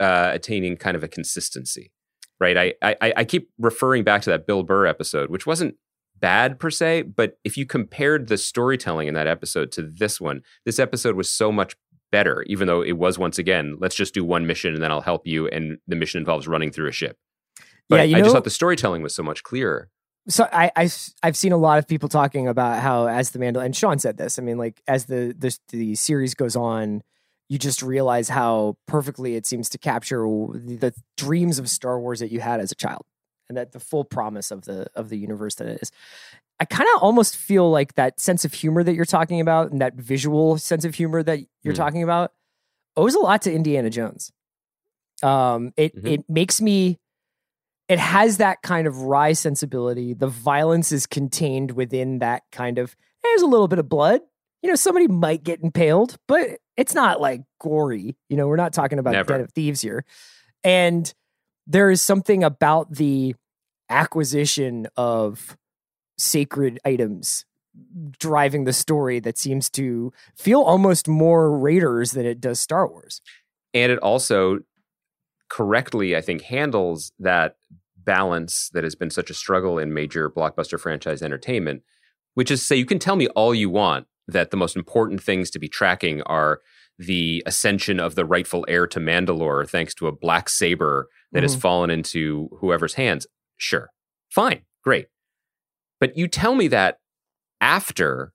uh, 0.00 0.30
attaining 0.34 0.76
kind 0.76 0.96
of 0.96 1.04
a 1.04 1.08
consistency, 1.08 1.92
right? 2.40 2.56
I, 2.58 2.74
I 2.82 3.12
I 3.18 3.24
keep 3.24 3.50
referring 3.58 4.02
back 4.02 4.22
to 4.22 4.30
that 4.30 4.44
Bill 4.44 4.64
Burr 4.64 4.86
episode, 4.86 5.30
which 5.30 5.46
wasn't 5.46 5.76
bad 6.24 6.58
per 6.58 6.70
se, 6.70 7.02
but 7.02 7.38
if 7.44 7.56
you 7.58 7.66
compared 7.66 8.28
the 8.28 8.36
storytelling 8.38 9.08
in 9.08 9.14
that 9.14 9.26
episode 9.26 9.70
to 9.72 9.82
this 9.82 10.20
one, 10.20 10.40
this 10.64 10.78
episode 10.78 11.16
was 11.16 11.30
so 11.30 11.52
much 11.52 11.76
better, 12.10 12.42
even 12.46 12.66
though 12.66 12.80
it 12.82 12.92
was 12.96 13.18
once 13.18 13.38
again, 13.38 13.76
let's 13.78 13.94
just 13.94 14.14
do 14.14 14.24
one 14.24 14.46
mission 14.46 14.72
and 14.72 14.82
then 14.82 14.90
I'll 14.90 15.00
help 15.12 15.26
you, 15.26 15.48
and 15.48 15.78
the 15.86 15.96
mission 15.96 16.18
involves 16.18 16.48
running 16.48 16.70
through 16.70 16.88
a 16.88 16.92
ship. 16.92 17.18
But 17.88 17.96
Yeah, 17.96 18.02
you 18.04 18.16
I 18.16 18.18
know- 18.20 18.24
just 18.26 18.34
thought 18.34 18.44
the 18.44 18.50
storytelling 18.50 19.02
was 19.02 19.14
so 19.14 19.22
much 19.22 19.42
clearer. 19.42 19.90
so 20.28 20.48
I, 20.52 20.70
I 20.76 20.88
I've 21.22 21.36
seen 21.36 21.52
a 21.52 21.58
lot 21.58 21.78
of 21.78 21.86
people 21.86 22.08
talking 22.08 22.48
about 22.48 22.80
how 22.80 23.06
as 23.08 23.30
the 23.32 23.38
Mandal 23.38 23.62
and 23.62 23.76
Sean 23.76 23.98
said 23.98 24.16
this. 24.16 24.38
I 24.38 24.42
mean, 24.42 24.56
like 24.56 24.80
as 24.88 25.04
the 25.04 25.34
the 25.38 25.54
the 25.68 25.94
series 25.96 26.34
goes 26.34 26.56
on, 26.56 27.02
you 27.50 27.58
just 27.58 27.82
realize 27.82 28.30
how 28.30 28.78
perfectly 28.86 29.36
it 29.36 29.44
seems 29.44 29.68
to 29.70 29.78
capture 29.78 30.20
the, 30.24 30.94
dreams 31.18 31.58
of 31.58 31.68
Star 31.68 32.00
Wars 32.00 32.20
that 32.20 32.30
you 32.32 32.40
had 32.40 32.58
as 32.60 32.72
a 32.72 32.74
child, 32.74 33.02
that 33.54 33.72
the 33.72 33.80
full 33.80 34.04
promise 34.04 34.50
of 34.50 34.62
the 34.62 34.86
of 34.94 35.08
the 35.08 35.18
universe 35.18 35.54
that 35.56 35.68
it 35.68 35.78
is. 35.82 35.90
I 36.60 36.64
kind 36.64 36.88
of 36.94 37.02
almost 37.02 37.36
feel 37.36 37.70
like 37.70 37.94
that 37.94 38.20
sense 38.20 38.44
of 38.44 38.52
humor 38.54 38.84
that 38.84 38.94
you're 38.94 39.04
talking 39.04 39.40
about, 39.40 39.72
and 39.72 39.80
that 39.80 39.94
visual 39.94 40.56
sense 40.58 40.84
of 40.84 40.94
humor 40.94 41.22
that 41.22 41.40
you're 41.62 41.74
Hmm. 41.74 41.78
talking 41.78 42.02
about, 42.02 42.32
owes 42.96 43.14
a 43.14 43.18
lot 43.20 43.42
to 43.42 43.52
Indiana 43.52 43.90
Jones. 43.90 44.30
Um, 45.22 45.72
it 45.76 45.94
Mhm. 45.96 46.06
it 46.12 46.24
makes 46.28 46.60
me 46.60 46.98
it 47.88 47.98
has 47.98 48.38
that 48.38 48.62
kind 48.62 48.86
of 48.86 49.02
wry 49.02 49.34
sensibility. 49.34 50.14
The 50.14 50.26
violence 50.26 50.90
is 50.90 51.06
contained 51.06 51.72
within 51.72 52.18
that 52.20 52.42
kind 52.50 52.78
of. 52.78 52.96
There's 53.22 53.42
a 53.42 53.46
little 53.46 53.68
bit 53.68 53.78
of 53.78 53.90
blood. 53.90 54.22
You 54.62 54.70
know, 54.70 54.74
somebody 54.74 55.06
might 55.06 55.42
get 55.44 55.60
impaled, 55.62 56.16
but 56.26 56.60
it's 56.78 56.94
not 56.94 57.20
like 57.20 57.42
gory. 57.60 58.16
You 58.30 58.38
know, 58.38 58.48
we're 58.48 58.56
not 58.56 58.72
talking 58.72 58.98
about 58.98 59.10
Never. 59.12 59.34
Den 59.34 59.40
of 59.42 59.52
Thieves 59.52 59.82
here. 59.82 60.06
And 60.62 61.12
there 61.66 61.90
is 61.90 62.00
something 62.00 62.42
about 62.42 62.90
the 62.90 63.34
acquisition 63.94 64.86
of 64.96 65.56
sacred 66.18 66.78
items 66.84 67.44
driving 68.18 68.64
the 68.64 68.72
story 68.72 69.18
that 69.20 69.36
seems 69.38 69.68
to 69.70 70.12
feel 70.36 70.60
almost 70.62 71.08
more 71.08 71.56
Raiders 71.58 72.12
than 72.12 72.24
it 72.26 72.40
does 72.40 72.60
Star 72.60 72.86
Wars. 72.88 73.20
and 73.72 73.90
it 73.90 73.98
also 73.98 74.60
correctly 75.50 76.16
i 76.16 76.20
think 76.20 76.42
handles 76.42 77.12
that 77.18 77.56
balance 78.04 78.70
that 78.72 78.82
has 78.84 78.94
been 78.94 79.10
such 79.10 79.30
a 79.30 79.34
struggle 79.34 79.78
in 79.78 79.92
major 79.94 80.30
blockbuster 80.30 80.78
franchise 80.80 81.22
entertainment 81.22 81.82
which 82.34 82.50
is 82.50 82.66
say 82.66 82.76
you 82.76 82.86
can 82.86 82.98
tell 82.98 83.16
me 83.16 83.26
all 83.28 83.54
you 83.54 83.68
want 83.70 84.06
that 84.26 84.50
the 84.50 84.56
most 84.56 84.74
important 84.76 85.22
things 85.22 85.50
to 85.50 85.58
be 85.58 85.68
tracking 85.68 86.22
are 86.22 86.60
the 86.98 87.42
ascension 87.46 87.98
of 88.00 88.14
the 88.14 88.24
rightful 88.24 88.64
heir 88.68 88.86
to 88.86 89.00
Mandalore 89.00 89.68
thanks 89.68 89.94
to 89.94 90.06
a 90.06 90.12
black 90.12 90.48
saber 90.48 91.08
that 91.32 91.42
has 91.42 91.56
Mhm. 91.56 91.60
fallen 91.60 91.90
into 91.90 92.48
whoever's 92.60 92.94
hands 92.94 93.26
sure 93.56 93.90
fine 94.30 94.62
great 94.82 95.06
but 96.00 96.16
you 96.16 96.28
tell 96.28 96.54
me 96.54 96.68
that 96.68 96.98
after 97.60 98.32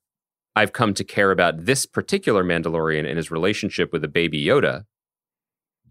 I've 0.55 0.73
come 0.73 0.93
to 0.95 1.03
care 1.03 1.31
about 1.31 1.65
this 1.65 1.85
particular 1.85 2.43
Mandalorian 2.43 3.07
and 3.07 3.15
his 3.17 3.31
relationship 3.31 3.93
with 3.93 4.01
the 4.01 4.07
baby 4.07 4.43
Yoda, 4.43 4.83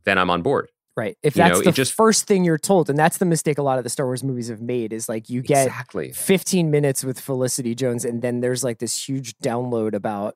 then 0.04 0.18
I'm 0.18 0.28
on 0.28 0.42
board. 0.42 0.70
Right. 0.96 1.16
If 1.22 1.36
You 1.36 1.42
that's 1.44 1.58
know, 1.60 1.64
the 1.64 1.72
just- 1.72 1.92
first 1.94 2.26
thing 2.26 2.44
you're 2.44 2.58
told, 2.58 2.90
and 2.90 2.98
that's 2.98 3.18
the 3.18 3.24
mistake 3.24 3.56
a 3.58 3.62
lot 3.62 3.78
of 3.78 3.84
the 3.84 3.90
Star 3.90 4.06
Wars 4.06 4.24
movies 4.24 4.48
have 4.48 4.60
made, 4.60 4.92
is 4.92 5.08
like 5.08 5.30
you 5.30 5.40
get 5.40 5.68
exactly. 5.68 6.12
15 6.12 6.70
minutes 6.70 7.04
with 7.04 7.20
Felicity 7.20 7.74
Jones, 7.74 8.04
and 8.04 8.20
then 8.20 8.40
there's 8.40 8.64
like 8.64 8.78
this 8.78 9.08
huge 9.08 9.36
download 9.38 9.94
about 9.94 10.34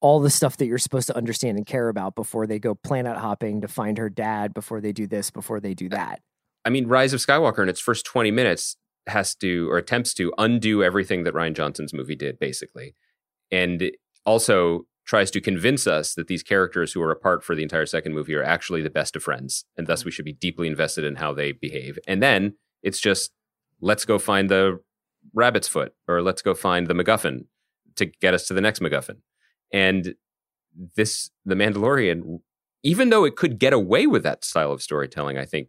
all 0.00 0.18
the 0.18 0.30
stuff 0.30 0.56
that 0.56 0.66
you're 0.66 0.78
supposed 0.78 1.06
to 1.08 1.16
understand 1.16 1.58
and 1.58 1.66
care 1.66 1.90
about 1.90 2.14
before 2.14 2.46
they 2.46 2.58
go 2.58 2.74
planet 2.74 3.18
hopping 3.18 3.60
to 3.60 3.68
find 3.68 3.98
her 3.98 4.08
dad, 4.08 4.54
before 4.54 4.80
they 4.80 4.92
do 4.92 5.06
this, 5.06 5.30
before 5.30 5.60
they 5.60 5.74
do 5.74 5.86
uh, 5.86 5.90
that. 5.90 6.20
I 6.64 6.70
mean, 6.70 6.86
Rise 6.86 7.12
of 7.12 7.20
Skywalker 7.20 7.62
in 7.62 7.68
its 7.68 7.80
first 7.80 8.04
20 8.06 8.30
minutes 8.30 8.76
has 9.06 9.34
to 9.36 9.70
or 9.70 9.78
attempts 9.78 10.14
to 10.14 10.32
undo 10.38 10.84
everything 10.84 11.24
that 11.24 11.34
Rian 11.34 11.54
Johnson's 11.54 11.94
movie 11.94 12.16
did, 12.16 12.38
basically. 12.38 12.94
And 13.50 13.90
also 14.24 14.86
tries 15.06 15.30
to 15.32 15.40
convince 15.40 15.86
us 15.86 16.14
that 16.14 16.28
these 16.28 16.42
characters 16.42 16.92
who 16.92 17.02
are 17.02 17.10
apart 17.10 17.42
for 17.42 17.54
the 17.54 17.62
entire 17.62 17.86
second 17.86 18.14
movie 18.14 18.34
are 18.34 18.44
actually 18.44 18.82
the 18.82 18.90
best 18.90 19.16
of 19.16 19.22
friends. 19.22 19.64
And 19.76 19.86
thus 19.86 20.02
mm. 20.02 20.04
we 20.06 20.10
should 20.10 20.24
be 20.24 20.32
deeply 20.32 20.68
invested 20.68 21.04
in 21.04 21.16
how 21.16 21.32
they 21.32 21.52
behave. 21.52 21.98
And 22.06 22.22
then 22.22 22.54
it's 22.82 23.00
just 23.00 23.32
let's 23.80 24.04
go 24.04 24.18
find 24.18 24.48
the 24.48 24.80
rabbit's 25.34 25.68
foot 25.68 25.94
or 26.06 26.22
let's 26.22 26.42
go 26.42 26.54
find 26.54 26.86
the 26.86 26.94
MacGuffin 26.94 27.46
to 27.96 28.06
get 28.06 28.34
us 28.34 28.46
to 28.48 28.54
the 28.54 28.60
next 28.60 28.80
MacGuffin. 28.80 29.16
And 29.72 30.14
this, 30.96 31.30
The 31.44 31.54
Mandalorian, 31.54 32.40
even 32.82 33.10
though 33.10 33.24
it 33.24 33.36
could 33.36 33.58
get 33.58 33.72
away 33.72 34.06
with 34.06 34.22
that 34.22 34.44
style 34.44 34.70
of 34.70 34.82
storytelling, 34.82 35.38
I 35.38 35.44
think 35.44 35.68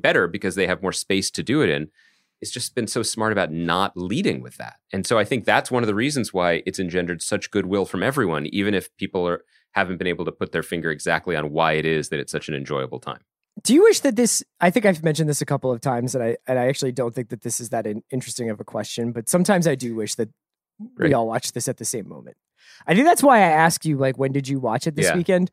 better 0.00 0.26
because 0.28 0.54
they 0.54 0.66
have 0.66 0.82
more 0.82 0.92
space 0.92 1.30
to 1.32 1.42
do 1.42 1.62
it 1.62 1.68
in. 1.68 1.88
It's 2.40 2.52
just 2.52 2.74
been 2.74 2.86
so 2.86 3.02
smart 3.02 3.32
about 3.32 3.50
not 3.50 3.96
leading 3.96 4.40
with 4.40 4.56
that. 4.58 4.76
And 4.92 5.04
so 5.04 5.18
I 5.18 5.24
think 5.24 5.44
that's 5.44 5.70
one 5.72 5.82
of 5.82 5.86
the 5.88 5.94
reasons 5.94 6.32
why 6.32 6.62
it's 6.66 6.78
engendered 6.78 7.20
such 7.20 7.50
goodwill 7.50 7.84
from 7.84 8.02
everyone, 8.02 8.46
even 8.46 8.74
if 8.74 8.94
people 8.96 9.26
are 9.26 9.42
haven't 9.72 9.98
been 9.98 10.06
able 10.06 10.24
to 10.24 10.32
put 10.32 10.52
their 10.52 10.62
finger 10.62 10.90
exactly 10.90 11.36
on 11.36 11.50
why 11.50 11.72
it 11.72 11.84
is 11.84 12.08
that 12.08 12.18
it's 12.20 12.32
such 12.32 12.48
an 12.48 12.54
enjoyable 12.54 12.98
time. 13.00 13.20
Do 13.64 13.74
you 13.74 13.82
wish 13.82 14.00
that 14.00 14.14
this? 14.14 14.42
I 14.60 14.70
think 14.70 14.86
I've 14.86 15.02
mentioned 15.02 15.28
this 15.28 15.42
a 15.42 15.46
couple 15.46 15.72
of 15.72 15.80
times, 15.80 16.14
and 16.14 16.22
I 16.22 16.36
and 16.46 16.58
I 16.60 16.68
actually 16.68 16.92
don't 16.92 17.12
think 17.12 17.30
that 17.30 17.42
this 17.42 17.58
is 17.60 17.70
that 17.70 17.86
in, 17.88 18.02
interesting 18.10 18.50
of 18.50 18.60
a 18.60 18.64
question. 18.64 19.10
But 19.10 19.28
sometimes 19.28 19.66
I 19.66 19.74
do 19.74 19.96
wish 19.96 20.14
that 20.14 20.28
we 20.96 21.12
all 21.12 21.26
watch 21.26 21.52
this 21.52 21.66
at 21.66 21.76
the 21.78 21.84
same 21.84 22.08
moment. 22.08 22.36
I 22.86 22.94
think 22.94 23.04
that's 23.04 23.22
why 23.22 23.38
I 23.38 23.50
ask 23.50 23.84
you, 23.84 23.98
like, 23.98 24.16
when 24.16 24.30
did 24.30 24.46
you 24.46 24.60
watch 24.60 24.86
it 24.86 24.94
this 24.94 25.06
Yeah. 25.06 25.16
weekend? 25.16 25.50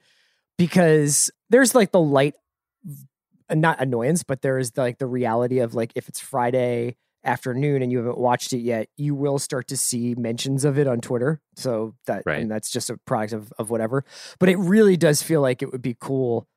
Because 0.58 1.32
there's 1.50 1.74
like 1.74 1.92
the 1.92 2.00
light, 2.00 2.36
not 3.54 3.82
annoyance, 3.82 4.24
but 4.24 4.42
there 4.42 4.58
is 4.58 4.72
like 4.78 4.98
the 4.98 5.08
reality 5.08 5.60
of 5.60 5.74
like 5.76 5.92
if 5.96 6.08
it's 6.10 6.20
Friday 6.20 6.98
afternoon 7.24 7.82
and 7.82 7.92
you 7.92 7.98
haven't 7.98 8.18
watched 8.20 8.54
it 8.54 8.60
yet, 8.60 8.88
you 8.98 9.16
will 9.16 9.40
start 9.40 9.68
to 9.68 9.76
see 9.78 10.14
mentions 10.16 10.64
of 10.64 10.78
it 10.78 10.88
on 10.88 11.02
Twitter. 11.02 11.42
So 11.56 11.96
that 12.06 12.24
Right. 12.26 12.42
and 12.42 12.52
that's 12.52 12.70
just 12.70 12.90
a 12.90 12.98
product 13.06 13.34
of 13.34 13.54
of 13.58 13.70
whatever. 13.70 14.04
But 14.40 14.50
it 14.50 14.58
really 14.58 14.96
does 14.98 15.22
feel 15.24 15.42
like 15.42 15.62
it 15.62 15.72
would 15.72 15.82
be 15.82 15.96
cool 16.00 16.48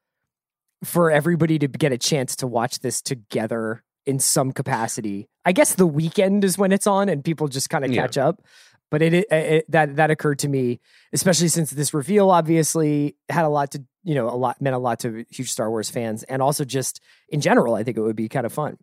for 0.84 1.10
everybody 1.10 1.58
to 1.58 1.66
get 1.68 1.92
a 1.92 1.98
chance 1.98 2.36
to 2.36 2.46
watch 2.46 2.80
this 2.80 3.02
together 3.02 3.82
in 4.06 4.18
some 4.18 4.52
capacity. 4.52 5.28
I 5.44 5.52
guess 5.52 5.74
the 5.74 5.86
weekend 5.86 6.44
is 6.44 6.56
when 6.56 6.70
it's 6.72 6.86
on 6.86 7.08
and 7.08 7.24
people 7.24 7.48
just 7.48 7.68
kind 7.70 7.84
of 7.84 7.90
Yeah. 7.90 8.02
catch 8.02 8.16
up. 8.18 8.42
But 8.90 9.02
it, 9.02 9.12
it, 9.12 9.26
it 9.30 9.70
that 9.70 9.96
that 9.96 10.10
occurred 10.10 10.38
to 10.40 10.48
me, 10.48 10.80
especially 11.12 11.48
since 11.48 11.70
this 11.70 11.92
reveal 11.92 12.30
obviously 12.30 13.16
had 13.28 13.44
a 13.44 13.48
lot 13.50 13.70
to 13.72 13.84
you 14.08 14.14
know 14.14 14.26
a 14.28 14.34
lot 14.44 14.60
meant 14.60 14.74
a 14.74 14.78
lot 14.78 15.00
to 15.00 15.24
huge 15.30 15.50
Star 15.52 15.68
Wars 15.70 15.90
fans, 15.90 16.22
and 16.24 16.40
also 16.40 16.64
just 16.64 17.00
in 17.28 17.40
general, 17.40 17.74
I 17.74 17.82
think 17.84 17.96
it 17.96 18.00
would 18.00 18.16
be 18.16 18.28
kind 18.28 18.46
of 18.46 18.52
fun, 18.52 18.78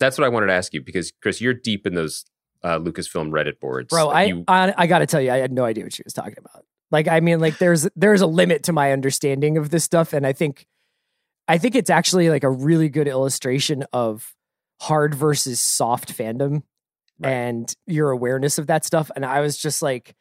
That's 0.00 0.16
what 0.16 0.24
I 0.24 0.28
wanted 0.28 0.46
to 0.46 0.52
ask 0.54 0.72
you 0.72 0.80
because 0.82 1.12
Chris, 1.20 1.40
you're 1.40 1.54
deep 1.54 1.86
in 1.86 1.94
those 1.94 2.24
uh, 2.62 2.78
Lucasfilm 2.78 3.30
Reddit 3.30 3.58
boards. 3.60 3.88
bro. 3.90 4.06
Like, 4.06 4.16
I, 4.16 4.22
you- 4.24 4.44
I 4.48 4.74
I 4.76 4.86
got 4.86 5.00
to 5.00 5.06
tell 5.06 5.20
you, 5.20 5.30
I 5.32 5.38
had 5.38 5.52
no 5.52 5.64
idea 5.64 5.84
what 5.84 5.92
she 5.92 6.02
was 6.04 6.12
talking 6.14 6.36
about. 6.38 6.64
Like, 6.90 7.08
I 7.08 7.20
mean, 7.20 7.38
like 7.40 7.58
there's 7.58 7.88
there's 7.96 8.20
a 8.22 8.26
limit 8.26 8.62
to 8.64 8.72
my 8.72 8.92
understanding 8.92 9.58
of 9.58 9.70
this 9.70 9.84
stuff, 9.84 10.12
and 10.12 10.26
I 10.26 10.32
think 10.32 10.66
I 11.48 11.58
think 11.58 11.74
it's 11.74 11.90
actually 11.90 12.30
like 12.30 12.44
a 12.44 12.50
really 12.50 12.88
good 12.88 13.08
illustration 13.08 13.84
of 13.92 14.34
hard 14.80 15.14
versus 15.14 15.60
soft 15.60 16.16
fandom 16.16 16.62
Right. 17.20 17.32
and 17.32 17.74
your 17.86 18.10
awareness 18.10 18.58
of 18.58 18.68
that 18.68 18.84
stuff. 18.84 19.10
And 19.16 19.24
I 19.26 19.40
was 19.40 19.56
just 19.58 19.82
like, 19.82 20.14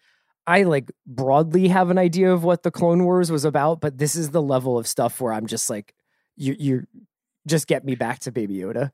I 0.47 0.63
like 0.63 0.91
broadly 1.05 1.67
have 1.67 1.89
an 1.91 1.97
idea 1.97 2.31
of 2.31 2.43
what 2.43 2.63
the 2.63 2.71
Clone 2.71 3.03
Wars 3.03 3.31
was 3.31 3.43
about, 3.45 3.81
but 3.81 3.97
this 3.97 4.15
is 4.15 4.29
the 4.31 4.41
level 4.41 4.77
of 4.77 4.87
stuff 4.87 5.19
where 5.19 5.33
I'm 5.33 5.45
just 5.45 5.69
like, 5.69 5.93
you 6.37 6.55
you 6.57 6.83
just 7.45 7.67
get 7.67 7.83
me 7.85 7.95
back 7.95 8.19
to 8.19 8.31
Baby 8.31 8.55
Yoda. 8.57 8.91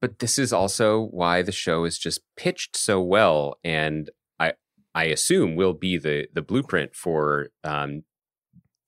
but 0.00 0.18
this 0.18 0.38
is 0.38 0.52
also 0.52 1.00
why 1.10 1.42
the 1.42 1.52
show 1.52 1.84
is 1.84 1.98
just 1.98 2.20
pitched 2.36 2.76
so 2.76 3.00
well 3.00 3.56
and 3.64 4.10
i 4.38 4.52
i 4.94 5.04
assume 5.04 5.56
will 5.56 5.72
be 5.72 5.96
the 5.96 6.26
the 6.34 6.42
blueprint 6.42 6.94
for 6.94 7.48
um 7.64 8.02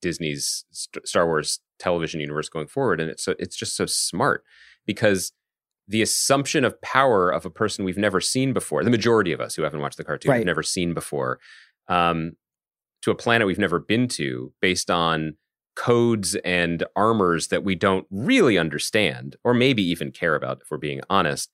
disney's 0.03 0.65
St- 0.71 1.07
star 1.09 1.27
wars 1.27 1.61
television 1.79 2.21
universe 2.21 2.49
going 2.51 2.67
forward 2.69 3.01
and 3.01 3.11
it's 3.11 3.25
so 3.25 3.35
it's 3.39 3.57
just 3.57 3.75
so 3.77 3.87
smart 3.87 4.45
because 4.87 5.33
the 5.89 6.03
assumption 6.03 6.65
of 6.65 6.81
power 6.83 7.31
of 7.31 7.47
a 7.47 7.51
person 7.51 7.85
we've 7.85 7.97
never 7.97 8.21
seen 8.21 8.53
before 8.53 8.85
the 8.85 8.91
majority 8.91 9.33
of 9.33 9.41
us 9.41 9.55
who 9.55 9.63
haven't 9.63 9.81
watched 9.81 9.97
the 9.97 10.05
cartoon 10.05 10.31
Right. 10.31 10.39
have 10.39 10.47
never 10.47 10.63
seen 10.63 10.93
before 10.95 11.39
um 11.89 12.33
to 13.03 13.11
a 13.11 13.15
planet 13.15 13.47
we've 13.47 13.59
never 13.59 13.79
been 13.79 14.09
to 14.09 14.53
based 14.61 14.91
on 14.91 15.37
codes 15.77 16.35
and 16.37 16.85
armors 16.97 17.49
that 17.49 17.63
we 17.63 17.75
don't 17.75 18.07
really 18.11 18.57
understand 18.59 19.37
or 19.45 19.53
maybe 19.55 19.83
even 19.83 20.11
care 20.11 20.35
about 20.35 20.59
if 20.63 20.71
we're 20.71 20.79
being 20.79 21.01
honest 21.11 21.53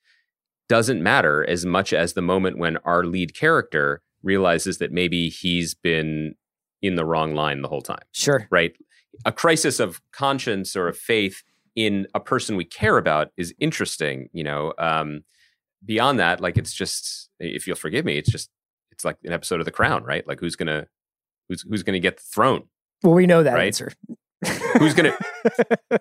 doesn't 0.68 1.02
matter 1.02 1.44
as 1.48 1.66
much 1.66 1.92
as 1.92 2.12
the 2.14 2.22
moment 2.22 2.56
when 2.56 2.76
our 2.78 3.04
lead 3.04 3.34
character 3.34 4.00
realizes 4.22 4.78
that 4.78 4.92
maybe 4.92 5.28
he's 5.28 5.74
been 5.74 6.34
in 6.80 6.94
the 6.94 7.04
wrong 7.04 7.34
line 7.34 7.62
the 7.62 7.68
whole 7.68 7.82
time. 7.82 8.04
Sure. 8.12 8.46
right? 8.50 8.72
A 9.24 9.32
crisis 9.32 9.80
of 9.80 10.00
conscience 10.12 10.74
or 10.76 10.88
of 10.88 10.96
faith 10.96 11.42
in 11.74 12.06
a 12.14 12.20
person 12.20 12.56
we 12.56 12.64
care 12.64 12.96
about 12.96 13.28
is 13.36 13.52
interesting 13.58 14.28
you 14.32 14.44
know? 14.44 14.72
Um 14.78 15.24
beyond 15.84 16.20
that, 16.20 16.40
like 16.40 16.56
it's 16.56 16.72
just 16.72 17.28
if 17.40 17.66
you'll 17.66 17.76
forgive 17.76 18.04
me, 18.04 18.16
it's 18.16 18.30
just 18.30 18.48
it's 18.92 19.04
like 19.04 19.16
an 19.24 19.32
episode 19.32 19.60
of 19.60 19.64
The 19.66 19.72
Crown, 19.72 20.04
right? 20.04 20.26
Like 20.26 20.38
who's 20.40 20.54
gonna 20.56 20.86
who's 21.48 21.62
who's 21.68 21.82
gonna 21.82 21.98
get 22.00 22.16
the 22.18 22.22
throne? 22.22 22.64
Well, 23.02 23.14
we 23.14 23.26
know 23.26 23.42
that 23.42 23.54
Right. 23.54 23.66
answer. 23.66 23.92
Who's 24.78 24.94
gonna? 24.94 25.16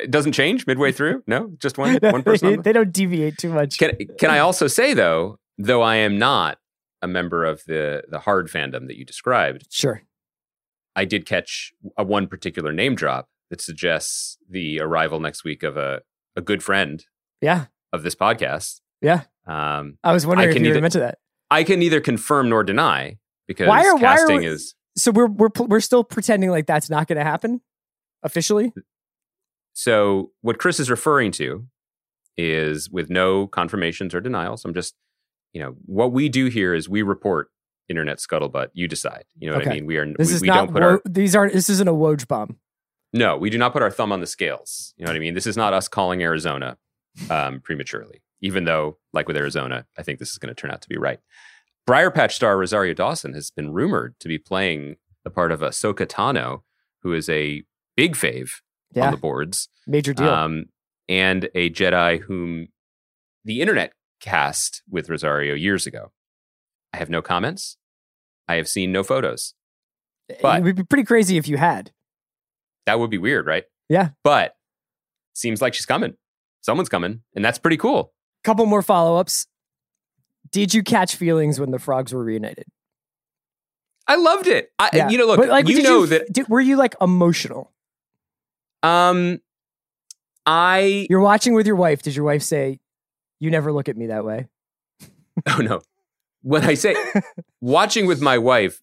It 0.00 0.12
doesn't 0.12 0.30
change 0.30 0.64
midway 0.64 0.92
through. 0.92 1.24
No, 1.26 1.50
just 1.58 1.76
one 1.76 1.98
one 2.00 2.22
person. 2.22 2.46
on 2.46 2.52
they, 2.52 2.56
the- 2.58 2.62
they 2.62 2.72
don't 2.72 2.92
deviate 2.92 3.36
too 3.36 3.48
much. 3.52 3.78
Can 3.78 3.96
can 4.18 4.30
I 4.30 4.38
also 4.38 4.68
say 4.68 4.94
though, 4.94 5.38
though 5.58 5.82
I 5.82 5.96
am 5.96 6.18
not 6.18 6.58
a 7.02 7.08
member 7.08 7.44
of 7.44 7.64
the 7.66 8.04
the 8.08 8.20
hard 8.20 8.48
fandom 8.48 8.86
that 8.86 8.96
you 8.96 9.04
described, 9.04 9.66
Sure. 9.70 10.02
I 10.94 11.04
did 11.04 11.26
catch 11.26 11.72
a 11.96 12.04
one 12.04 12.28
particular 12.28 12.72
name 12.72 12.94
drop 12.94 13.26
that 13.50 13.60
suggests 13.60 14.38
the 14.48 14.78
arrival 14.80 15.18
next 15.18 15.42
week 15.42 15.64
of 15.64 15.76
a 15.76 16.02
a 16.36 16.40
good 16.42 16.62
friend 16.62 17.04
Yeah. 17.40 17.66
of 17.92 18.04
this 18.04 18.14
podcast. 18.14 18.80
Yeah. 19.02 19.22
Um, 19.48 19.98
I 20.04 20.12
was 20.12 20.24
wondering 20.26 20.50
I 20.50 20.52
if 20.52 20.62
you 20.62 20.70
were 20.74 20.84
into 20.84 21.00
that. 21.00 21.18
I 21.50 21.64
can 21.64 21.78
neither 21.78 22.00
confirm 22.00 22.48
nor 22.48 22.62
deny 22.64 23.18
because 23.46 23.68
Why 23.68 23.86
are- 23.86 23.96
why 23.96 24.14
are 24.14 24.16
casting 24.18 24.38
we- 24.38 24.46
is 24.46 24.74
So 24.96 25.10
we're 25.12 25.26
we're 25.28 25.48
we're 25.58 25.80
still 25.80 26.04
pretending 26.04 26.50
like 26.50 26.66
that's 26.66 26.90
not 26.90 27.06
going 27.08 27.18
to 27.18 27.24
happen 27.24 27.60
officially. 28.22 28.72
so. 29.72 30.32
What 30.42 30.58
Chris 30.58 30.80
is 30.80 30.90
referring 30.90 31.32
to 31.32 31.66
is 32.36 32.90
with 32.90 33.10
no 33.10 33.46
confirmations 33.46 34.14
or 34.14 34.20
denials. 34.20 34.64
I'm 34.64 34.74
just, 34.74 34.94
you 35.52 35.60
know, 35.60 35.74
what 35.86 36.12
we 36.12 36.28
do 36.28 36.46
here 36.46 36.74
is 36.74 36.88
we 36.88 37.02
report 37.02 37.48
internet 37.88 38.18
scuttlebutt. 38.18 38.68
You 38.74 38.86
decide. 38.88 39.24
You 39.38 39.50
know 39.50 39.56
what 39.56 39.66
I 39.68 39.72
mean? 39.72 39.86
We 39.86 39.96
are 39.96 40.06
This 40.18 40.28
we, 40.28 40.34
is 40.34 40.40
we 40.42 40.48
not 40.48 40.56
don't 40.56 40.72
put 40.72 40.82
wo- 40.82 40.88
our 40.88 41.02
these 41.04 41.34
aren't 41.34 41.52
this 41.52 41.68
isn't 41.70 41.88
a 41.88 41.92
Woj 41.92 42.26
bomb. 42.28 42.58
no, 43.12 43.36
we 43.36 43.50
do 43.50 43.58
not 43.58 43.72
put 43.72 43.82
our 43.82 43.90
thumb 43.90 44.12
on 44.12 44.20
the 44.20 44.26
scales. 44.26 44.94
You 44.96 45.04
know 45.04 45.10
what 45.10 45.16
I 45.16 45.20
mean? 45.20 45.34
This 45.34 45.46
is 45.46 45.56
not 45.56 45.72
us 45.72 45.88
calling 45.88 46.22
Arizona 46.22 46.76
um, 47.30 47.60
prematurely, 47.60 48.20
even 48.40 48.64
though, 48.64 48.98
like 49.12 49.26
with 49.28 49.36
Arizona, 49.36 49.86
I 49.96 50.02
think 50.02 50.18
this 50.18 50.30
is 50.30 50.38
going 50.38 50.54
to 50.54 50.60
turn 50.60 50.70
out 50.70 50.82
to 50.82 50.88
be 50.88 50.96
right. 50.96 51.20
Briar 51.86 52.10
Patch 52.10 52.34
star 52.36 52.56
Rosario 52.58 52.94
Dawson 52.94 53.32
has 53.34 53.50
been 53.50 53.72
rumored 53.72 54.14
to 54.20 54.28
be 54.28 54.38
playing 54.38 54.96
the 55.24 55.30
part 55.30 55.50
of 55.52 55.60
Ahsoka 55.60 56.06
Tano, 56.06 56.62
who 57.02 57.12
is 57.14 57.28
a 57.28 57.62
big 57.96 58.14
fave 58.14 58.50
on 58.96 59.10
the 59.12 59.16
boards, 59.16 59.68
Major 59.86 60.12
deal. 60.14 60.28
um, 60.28 60.66
and 61.08 61.48
a 61.54 61.70
Jedi 61.70 62.20
whom 62.20 62.68
the 63.44 63.60
internet 63.60 63.92
cast 64.20 64.82
with 64.90 65.08
Rosario 65.08 65.54
years 65.54 65.86
ago. 65.86 66.12
I 66.92 66.98
have 66.98 67.08
no 67.10 67.22
comments. 67.22 67.76
I 68.46 68.54
have 68.56 68.68
seen 68.68 68.92
no 68.92 69.02
photos. 69.02 69.54
but- 70.42 70.58
it 70.60 70.64
would 70.64 70.76
be 70.76 70.84
pretty 70.84 71.04
crazy 71.04 71.36
if 71.38 71.48
you 71.48 71.56
had. 71.56 71.92
That 72.86 72.98
would 72.98 73.10
be 73.10 73.18
weird, 73.18 73.46
right? 73.46 73.64
Yeah. 73.88 74.10
But 74.24 74.54
seems 75.34 75.60
like 75.62 75.74
she's 75.74 75.86
coming. 75.86 76.14
Someone's 76.62 76.88
coming, 76.88 77.22
and 77.34 77.44
that's 77.44 77.58
pretty 77.58 77.76
cool. 77.76 78.12
Couple 78.44 78.66
more 78.66 78.82
follow-ups. 78.82 79.46
Did 80.50 80.72
you 80.72 80.82
catch 80.82 81.16
feelings 81.16 81.60
when 81.60 81.70
the 81.70 81.78
frogs 81.78 82.12
were 82.12 82.22
reunited? 82.24 82.64
I 84.06 84.16
loved 84.16 84.46
it. 84.46 84.72
I, 84.78 84.90
Yeah. 84.92 85.08
You 85.10 85.18
know, 85.18 85.26
look, 85.26 85.36
But, 85.38 85.48
like, 85.48 85.68
you 85.68 85.82
know 85.82 86.04
f- 86.04 86.08
that. 86.10 86.32
Did, 86.32 86.48
were 86.48 86.60
you 86.60 86.76
like 86.76 86.94
emotional? 87.00 87.72
Um, 88.82 89.40
I 90.46 91.06
You're 91.10 91.20
watching 91.20 91.52
with 91.54 91.66
your 91.66 91.76
wife. 91.76 92.00
Did 92.02 92.16
your 92.16 92.24
wife 92.24 92.42
say, 92.42 92.78
"You 93.38 93.50
never 93.50 93.72
look 93.72 93.88
at 93.88 93.96
me 93.96 94.06
that 94.06 94.24
way"? 94.24 94.46
oh 95.46 95.58
no. 95.58 95.82
When 96.42 96.64
I 96.64 96.74
say 96.74 96.96
watching 97.60 98.06
with 98.06 98.22
my 98.22 98.38
wife, 98.38 98.80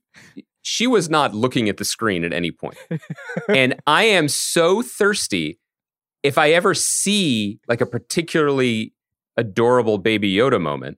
she 0.62 0.86
was 0.86 1.10
not 1.10 1.34
looking 1.34 1.70
at 1.70 1.78
the 1.78 1.86
screen 1.86 2.24
at 2.24 2.34
any 2.34 2.52
point. 2.52 2.78
and 3.50 3.80
I 3.88 4.04
am 4.04 4.28
so 4.28 4.82
thirsty. 4.82 5.60
If 6.22 6.38
I 6.38 6.52
ever 6.52 6.74
see 6.74 7.60
like 7.68 7.82
a 7.82 7.86
particularly 7.86 8.94
adorable 9.38 9.98
baby 9.98 10.34
Yoda 10.34 10.60
moment, 10.62 10.98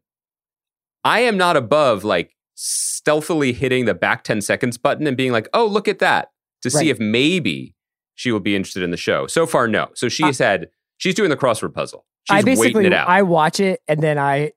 I 1.04 1.22
am 1.22 1.38
not 1.38 1.56
above 1.58 2.04
like 2.04 2.36
stealthily 2.56 3.54
hitting 3.54 3.86
the 3.86 3.94
back 3.94 4.24
10 4.24 4.42
seconds 4.42 4.78
button 4.78 5.08
and 5.08 5.16
being 5.16 5.32
like, 5.32 5.48
oh, 5.54 5.66
look 5.66 5.88
at 5.88 6.00
that 6.00 6.30
to 6.62 6.70
see 6.70 6.90
if 6.90 7.00
maybe 7.00 7.76
she 8.16 8.32
will 8.32 8.40
be 8.40 8.56
interested 8.56 8.82
in 8.84 8.92
the 8.92 8.98
show. 8.98 9.28
So 9.28 9.46
far, 9.46 9.68
no. 9.68 9.90
So 9.94 10.10
she 10.10 10.24
I- 10.24 10.28
has 10.28 10.40
had, 10.40 10.68
she's 10.98 11.14
doing 11.16 11.30
the 11.30 11.38
crossword 11.38 11.74
puzzle. 11.74 12.06
She's 12.24 12.34
I 12.34 12.38
waiting 12.40 12.56
basically 12.56 12.86
it 12.88 12.94
out. 12.94 13.08
I 13.08 13.22
watch 13.22 13.60
it 13.62 13.82
and 13.88 14.02
then 14.02 14.18
I 14.18 14.52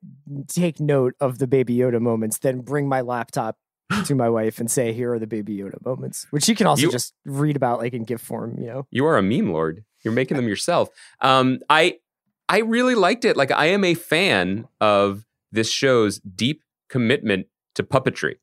take 0.48 0.80
note 0.80 1.14
of 1.20 1.38
the 1.38 1.46
Baby 1.46 1.76
Yoda 1.76 2.00
moments. 2.00 2.38
Then 2.38 2.60
bring 2.62 2.88
my 2.88 3.00
laptop 3.02 3.58
to 4.06 4.14
my 4.16 4.28
wife 4.28 4.58
and 4.58 4.68
say, 4.68 4.92
"Here 4.92 5.12
are 5.12 5.20
the 5.20 5.28
Baby 5.28 5.56
Yoda 5.58 5.76
moments," 5.84 6.26
which 6.30 6.42
she 6.44 6.56
can 6.56 6.66
also 6.66 6.82
You- 6.86 6.90
just 6.90 7.14
read 7.24 7.54
about 7.54 7.78
like 7.78 7.92
in 7.92 8.02
GIF 8.02 8.20
form. 8.20 8.56
You 8.58 8.66
know, 8.66 8.86
You 8.90 9.06
are 9.06 9.16
a 9.16 9.22
meme 9.22 9.52
lord. 9.52 9.84
You're 10.02 10.14
making 10.14 10.36
them 10.36 10.48
yourself. 10.48 10.88
Um, 11.20 11.60
I 11.68 11.98
I 12.50 12.58
really 12.58 12.96
liked 12.96 13.24
it. 13.24 13.36
Like 13.36 13.52
I 13.52 13.66
am 13.66 13.84
a 13.84 13.94
fan 13.94 14.66
of 14.80 15.24
this 15.52 15.70
show's 15.70 16.18
deep 16.18 16.62
commitment 16.88 17.46
to 17.76 17.84
puppetry. 17.84 18.34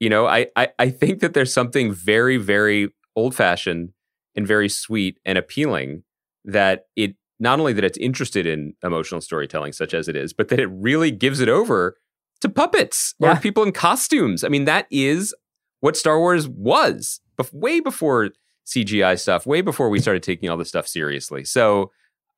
You 0.00 0.08
know, 0.08 0.26
I 0.26 0.46
I, 0.56 0.70
I 0.78 0.90
think 0.90 1.20
that 1.20 1.34
there's 1.34 1.52
something 1.52 1.92
very 1.92 2.38
very 2.38 2.88
old 3.14 3.34
fashioned 3.34 3.92
and 4.34 4.46
very 4.46 4.68
sweet 4.70 5.18
and 5.24 5.36
appealing 5.36 6.02
that 6.46 6.86
it 6.96 7.14
not 7.38 7.60
only 7.60 7.74
that 7.74 7.84
it's 7.84 7.98
interested 7.98 8.46
in 8.46 8.72
emotional 8.82 9.20
storytelling 9.20 9.72
such 9.72 9.92
as 9.92 10.08
it 10.08 10.16
is, 10.16 10.32
but 10.32 10.48
that 10.48 10.58
it 10.58 10.68
really 10.68 11.10
gives 11.10 11.40
it 11.40 11.50
over 11.50 11.98
to 12.40 12.48
puppets 12.48 13.14
or 13.20 13.36
people 13.36 13.62
in 13.62 13.72
costumes. 13.72 14.44
I 14.44 14.48
mean, 14.48 14.64
that 14.64 14.86
is 14.90 15.34
what 15.80 15.96
Star 15.96 16.18
Wars 16.18 16.48
was 16.48 17.20
bef- 17.38 17.52
way 17.52 17.80
before 17.80 18.30
CGI 18.66 19.20
stuff, 19.20 19.46
way 19.46 19.60
before 19.60 19.90
we 19.90 20.00
started 20.00 20.22
taking 20.22 20.48
all 20.48 20.56
this 20.56 20.68
stuff 20.68 20.88
seriously. 20.88 21.44
So 21.44 21.90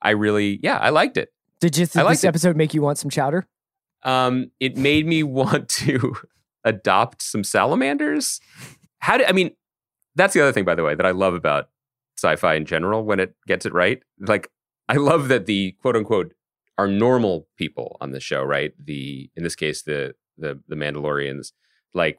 I 0.03 0.11
really, 0.11 0.61
yeah, 0.63 0.79
I 0.79 0.91
liked 0.91 1.17
it. 1.17 1.33
did 1.61 1.77
you 1.77 1.87
liked 1.95 2.11
this 2.11 2.25
it. 2.25 2.29
episode 2.29 2.57
make 2.57 2.75
you 2.75 2.83
want 2.83 2.99
some 2.99 3.11
chowder? 3.11 3.47
Um, 4.05 4.51
it 4.61 4.77
made 4.77 5.07
me 5.07 5.23
want 5.23 5.69
to 5.71 6.17
adopt 6.65 7.23
some 7.23 7.45
salamanders. 7.45 8.41
How 9.01 9.17
do 9.17 9.25
I 9.27 9.33
mean? 9.33 9.53
That's 10.15 10.35
the 10.35 10.41
other 10.41 10.53
thing, 10.53 10.65
by 10.65 10.75
the 10.75 10.83
way, 10.83 10.95
that 10.95 11.07
I 11.07 11.13
love 11.13 11.35
about 11.35 11.69
sci-fi 12.17 12.55
in 12.55 12.65
general 12.65 13.05
when 13.05 13.21
it 13.21 13.35
gets 13.47 13.65
it 13.65 13.73
right. 13.73 14.03
Like, 14.19 14.51
I 14.89 14.95
love 14.95 15.29
that 15.29 15.47
the 15.47 15.73
quote 15.81 15.95
unquote 15.97 16.35
are 16.77 16.89
normal 16.89 17.47
people 17.57 17.97
on 18.01 18.13
the 18.13 18.21
show, 18.21 18.43
right? 18.43 18.73
The 18.83 19.31
in 19.37 19.43
this 19.43 19.57
case, 19.57 19.83
the 19.83 20.15
the 20.37 20.61
the 20.69 20.77
Mandalorians, 20.77 21.53
like 21.95 22.19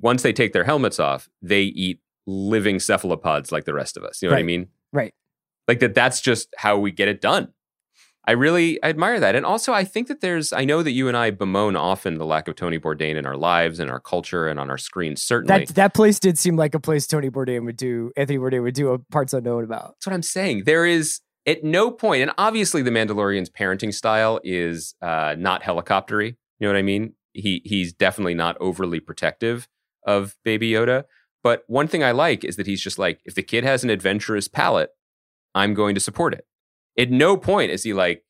once 0.00 0.22
they 0.22 0.32
take 0.32 0.52
their 0.52 0.64
helmets 0.64 0.98
off, 0.98 1.28
they 1.40 1.62
eat 1.62 2.00
living 2.26 2.80
cephalopods 2.80 3.52
like 3.52 3.64
the 3.64 3.74
rest 3.74 3.96
of 3.96 4.04
us. 4.04 4.22
You 4.22 4.28
know 4.28 4.34
what 4.34 4.40
I 4.40 4.44
mean? 4.44 4.68
Right. 4.92 5.14
Like 5.66 5.80
that. 5.80 5.94
That's 5.94 6.20
just 6.20 6.48
how 6.56 6.78
we 6.78 6.90
get 6.90 7.08
it 7.08 7.20
done. 7.20 7.48
I 8.26 8.32
really 8.32 8.82
I 8.82 8.88
admire 8.88 9.20
that. 9.20 9.34
And 9.34 9.44
also, 9.44 9.72
I 9.72 9.84
think 9.84 10.08
that 10.08 10.22
there's, 10.22 10.52
I 10.52 10.64
know 10.64 10.82
that 10.82 10.92
you 10.92 11.08
and 11.08 11.16
I 11.16 11.30
bemoan 11.30 11.76
often 11.76 12.16
the 12.16 12.24
lack 12.24 12.48
of 12.48 12.56
Tony 12.56 12.78
Bourdain 12.78 13.16
in 13.16 13.26
our 13.26 13.36
lives 13.36 13.78
and 13.78 13.90
our 13.90 14.00
culture 14.00 14.48
and 14.48 14.58
on 14.58 14.70
our 14.70 14.78
screens, 14.78 15.22
certainly. 15.22 15.66
That 15.66 15.74
that 15.74 15.94
place 15.94 16.18
did 16.18 16.38
seem 16.38 16.56
like 16.56 16.74
a 16.74 16.80
place 16.80 17.06
Tony 17.06 17.28
Bourdain 17.28 17.66
would 17.66 17.76
do. 17.76 18.12
Anthony 18.16 18.38
Bourdain 18.38 18.62
would 18.62 18.74
do 18.74 18.88
a 18.92 18.98
parts 18.98 19.34
unknown 19.34 19.64
about. 19.64 19.96
That's 19.96 20.06
what 20.06 20.14
I'm 20.14 20.22
saying. 20.22 20.64
There 20.64 20.86
is 20.86 21.20
at 21.46 21.62
no 21.62 21.90
point, 21.90 22.22
and 22.22 22.30
obviously 22.38 22.80
the 22.80 22.90
Mandalorian's 22.90 23.50
parenting 23.50 23.92
style 23.92 24.40
is 24.42 24.94
uh, 25.02 25.34
not 25.38 25.62
helicoptery. 25.62 26.36
You 26.58 26.66
know 26.66 26.68
what 26.68 26.78
I 26.78 26.82
mean? 26.82 27.14
He 27.34 27.60
he's 27.66 27.92
definitely 27.92 28.34
not 28.34 28.56
overly 28.58 29.00
protective 29.00 29.68
of 30.06 30.34
Baby 30.44 30.70
Yoda. 30.70 31.04
But 31.42 31.64
one 31.66 31.88
thing 31.88 32.02
I 32.02 32.12
like 32.12 32.42
is 32.42 32.56
that 32.56 32.66
he's 32.66 32.80
just 32.80 32.98
like, 32.98 33.20
if 33.26 33.34
the 33.34 33.42
kid 33.42 33.64
has 33.64 33.84
an 33.84 33.90
adventurous 33.90 34.48
palate, 34.48 34.88
I'm 35.54 35.74
going 35.74 35.94
to 35.94 36.00
support 36.00 36.34
it. 36.34 36.46
At 36.98 37.10
no 37.10 37.36
point 37.36 37.70
is 37.70 37.82
he 37.82 37.92
like, 37.92 38.22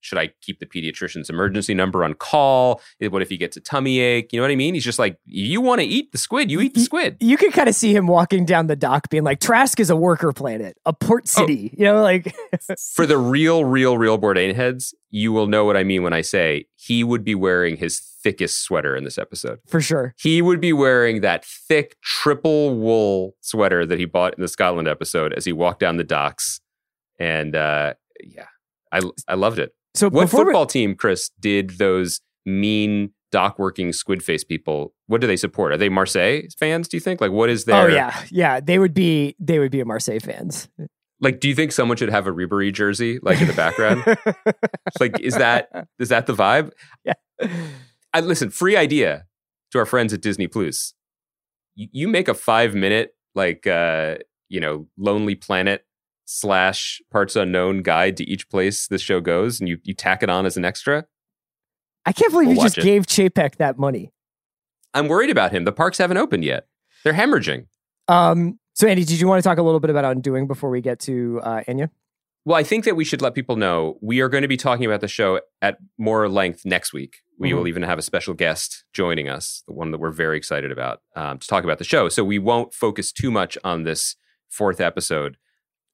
should 0.00 0.18
I 0.18 0.30
keep 0.40 0.60
the 0.60 0.66
pediatrician's 0.66 1.28
emergency 1.28 1.74
number 1.74 2.04
on 2.04 2.14
call? 2.14 2.80
What 3.00 3.22
if 3.22 3.28
he 3.28 3.36
gets 3.36 3.56
a 3.56 3.60
tummy 3.60 3.98
ache? 3.98 4.32
You 4.32 4.38
know 4.38 4.44
what 4.44 4.52
I 4.52 4.56
mean? 4.56 4.74
He's 4.74 4.84
just 4.84 5.00
like, 5.00 5.18
you 5.24 5.60
want 5.60 5.80
to 5.80 5.86
eat 5.86 6.12
the 6.12 6.18
squid, 6.18 6.48
you 6.48 6.60
eat 6.60 6.74
the 6.74 6.80
squid. 6.80 7.16
You 7.18 7.36
can 7.36 7.50
kind 7.50 7.68
of 7.68 7.74
see 7.74 7.92
him 7.96 8.06
walking 8.06 8.44
down 8.44 8.68
the 8.68 8.76
dock, 8.76 9.08
being 9.10 9.24
like, 9.24 9.40
"Trask 9.40 9.80
is 9.80 9.90
a 9.90 9.96
worker 9.96 10.32
planet, 10.32 10.76
a 10.86 10.92
port 10.92 11.24
Oh. 11.26 11.40
city." 11.40 11.74
You 11.76 11.86
know, 11.86 12.02
like 12.02 12.32
for 12.94 13.04
the 13.04 13.18
real, 13.18 13.64
real, 13.64 13.98
real 13.98 14.16
Bourdain 14.16 14.54
heads, 14.54 14.94
you 15.10 15.32
will 15.32 15.48
know 15.48 15.64
what 15.64 15.76
I 15.76 15.82
mean 15.82 16.04
when 16.04 16.12
I 16.12 16.20
say 16.20 16.66
he 16.76 17.02
would 17.02 17.24
be 17.24 17.34
wearing 17.34 17.76
his 17.76 17.98
thickest 18.22 18.62
sweater 18.62 18.94
in 18.94 19.02
this 19.02 19.18
episode. 19.18 19.58
for 19.66 19.80
sure. 19.80 20.14
He 20.18 20.40
would 20.40 20.60
be 20.60 20.72
wearing 20.72 21.20
that 21.22 21.44
thick 21.44 21.96
triple 22.02 22.76
wool 22.76 23.34
sweater 23.40 23.84
that 23.86 23.98
he 23.98 24.04
bought 24.04 24.34
in 24.36 24.42
the 24.42 24.48
Scotland 24.48 24.86
episode 24.86 25.32
as 25.32 25.44
he 25.46 25.52
walked 25.52 25.80
down 25.80 25.96
the 25.96 26.04
docks. 26.04 26.60
And 27.18 27.54
uh, 27.56 27.94
yeah, 28.22 28.46
I 28.92 29.00
I 29.28 29.34
loved 29.34 29.58
it. 29.58 29.72
So 29.94 30.08
What 30.10 30.24
before 30.24 30.40
we- 30.40 30.46
football 30.46 30.66
team, 30.66 30.94
Chris, 30.94 31.30
did 31.40 31.70
those 31.78 32.20
mean 32.44 33.10
dock 33.32 33.58
working 33.58 33.92
squid 33.92 34.22
face 34.22 34.44
people? 34.44 34.92
What 35.06 35.20
do 35.20 35.26
they 35.26 35.36
support? 35.36 35.72
Are 35.72 35.76
they 35.76 35.88
Marseille 35.88 36.42
fans? 36.58 36.88
Do 36.88 36.96
you 36.96 37.00
think? 37.00 37.20
Like, 37.20 37.30
what 37.32 37.48
is 37.50 37.64
their? 37.64 37.84
Oh 37.84 37.86
yeah, 37.86 38.14
yeah. 38.30 38.60
They 38.60 38.78
would 38.78 38.94
be 38.94 39.34
they 39.38 39.58
would 39.58 39.70
be 39.70 39.80
a 39.80 39.84
Marseille 39.84 40.20
fans. 40.20 40.68
Like, 41.20 41.40
do 41.40 41.48
you 41.48 41.54
think 41.54 41.72
someone 41.72 41.96
should 41.96 42.10
have 42.10 42.26
a 42.26 42.30
Ribery 42.32 42.72
jersey 42.72 43.18
like 43.22 43.40
in 43.40 43.46
the 43.46 43.54
background? 43.54 44.04
like, 45.00 45.18
is 45.20 45.34
that 45.36 45.88
is 45.98 46.10
that 46.10 46.26
the 46.26 46.34
vibe? 46.34 46.70
Yeah. 47.04 47.14
I 48.12 48.20
listen, 48.20 48.50
free 48.50 48.76
idea 48.76 49.24
to 49.72 49.78
our 49.78 49.86
friends 49.86 50.12
at 50.12 50.20
Disney 50.20 50.46
Plus. 50.46 50.92
You, 51.74 51.88
you 51.92 52.08
make 52.08 52.28
a 52.28 52.34
five 52.34 52.74
minute, 52.74 53.14
like 53.34 53.66
uh, 53.66 54.16
you 54.48 54.60
know, 54.60 54.88
Lonely 54.98 55.34
Planet 55.34 55.86
slash 56.26 57.00
parts 57.10 57.34
unknown 57.36 57.82
guide 57.82 58.16
to 58.18 58.24
each 58.28 58.48
place 58.50 58.86
this 58.88 59.00
show 59.00 59.20
goes, 59.20 59.58
and 59.60 59.68
you 59.68 59.78
you 59.84 59.94
tack 59.94 60.22
it 60.22 60.28
on 60.28 60.44
as 60.44 60.56
an 60.58 60.64
extra. 60.64 61.06
I 62.04 62.12
can't 62.12 62.30
believe 62.30 62.48
We'll 62.48 62.56
you 62.58 62.62
just 62.62 62.78
it. 62.78 62.84
gave 62.84 63.06
Chapek 63.06 63.56
that 63.56 63.78
money. 63.78 64.12
I'm 64.94 65.08
worried 65.08 65.30
about 65.30 65.52
him. 65.52 65.64
The 65.64 65.72
parks 65.72 65.98
haven't 65.98 66.18
opened 66.18 66.44
yet. 66.44 66.66
They're 67.04 67.12
hemorrhaging. 67.14 67.66
Um, 68.08 68.58
so 68.74 68.86
Andy, 68.86 69.04
did 69.04 69.20
you 69.20 69.26
want 69.26 69.42
to 69.42 69.48
talk 69.48 69.58
a 69.58 69.62
little 69.62 69.80
bit 69.80 69.90
about 69.90 70.04
Undoing 70.04 70.46
before 70.46 70.70
we 70.70 70.80
get 70.80 71.00
to 71.00 71.40
uh, 71.42 71.62
Anya? 71.66 71.90
Well, 72.44 72.56
I 72.56 72.62
think 72.62 72.84
that 72.84 72.94
we 72.94 73.04
should 73.04 73.20
let 73.22 73.34
people 73.34 73.56
know 73.56 73.98
we 74.00 74.20
are 74.20 74.28
going 74.28 74.42
to 74.42 74.48
be 74.48 74.56
talking 74.56 74.86
about 74.86 75.00
the 75.00 75.08
show 75.08 75.40
at 75.60 75.78
more 75.98 76.28
length 76.28 76.64
next 76.64 76.92
week. 76.92 77.16
We 77.38 77.50
Mhm. 77.50 77.54
will 77.56 77.68
even 77.68 77.82
have 77.82 77.98
a 77.98 78.02
special 78.02 78.34
guest 78.34 78.84
joining 78.92 79.28
us, 79.28 79.64
the 79.66 79.74
one 79.74 79.90
that 79.90 79.98
we're 79.98 80.12
very 80.12 80.36
excited 80.36 80.70
about, 80.70 81.02
um, 81.16 81.38
to 81.38 81.46
talk 81.48 81.64
about 81.64 81.78
the 81.78 81.84
show. 81.84 82.08
So 82.08 82.22
we 82.24 82.38
won't 82.38 82.72
focus 82.72 83.10
too 83.10 83.32
much 83.32 83.58
on 83.64 83.82
this 83.82 84.14
fourth 84.48 84.80
episode, 84.80 85.36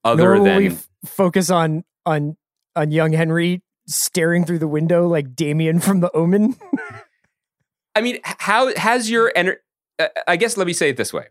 other 0.03 0.35
Nor 0.35 0.43
than 0.45 0.57
we 0.57 0.67
f- 0.69 0.87
focus 1.05 1.49
on 1.49 1.83
on 2.05 2.37
on 2.75 2.91
young 2.91 3.13
Henry 3.13 3.61
staring 3.87 4.45
through 4.45 4.59
the 4.59 4.67
window 4.67 5.07
like 5.07 5.35
Damien 5.35 5.79
from 5.79 5.99
The 5.99 6.11
Omen. 6.15 6.55
I 7.95 8.01
mean, 8.01 8.19
how 8.23 8.73
has 8.75 9.09
your 9.09 9.31
ener- 9.35 9.57
uh, 9.99 10.07
I 10.27 10.35
guess 10.35 10.57
let 10.57 10.65
me 10.67 10.73
say 10.73 10.89
it 10.89 10.97
this 10.97 11.13
way: 11.13 11.27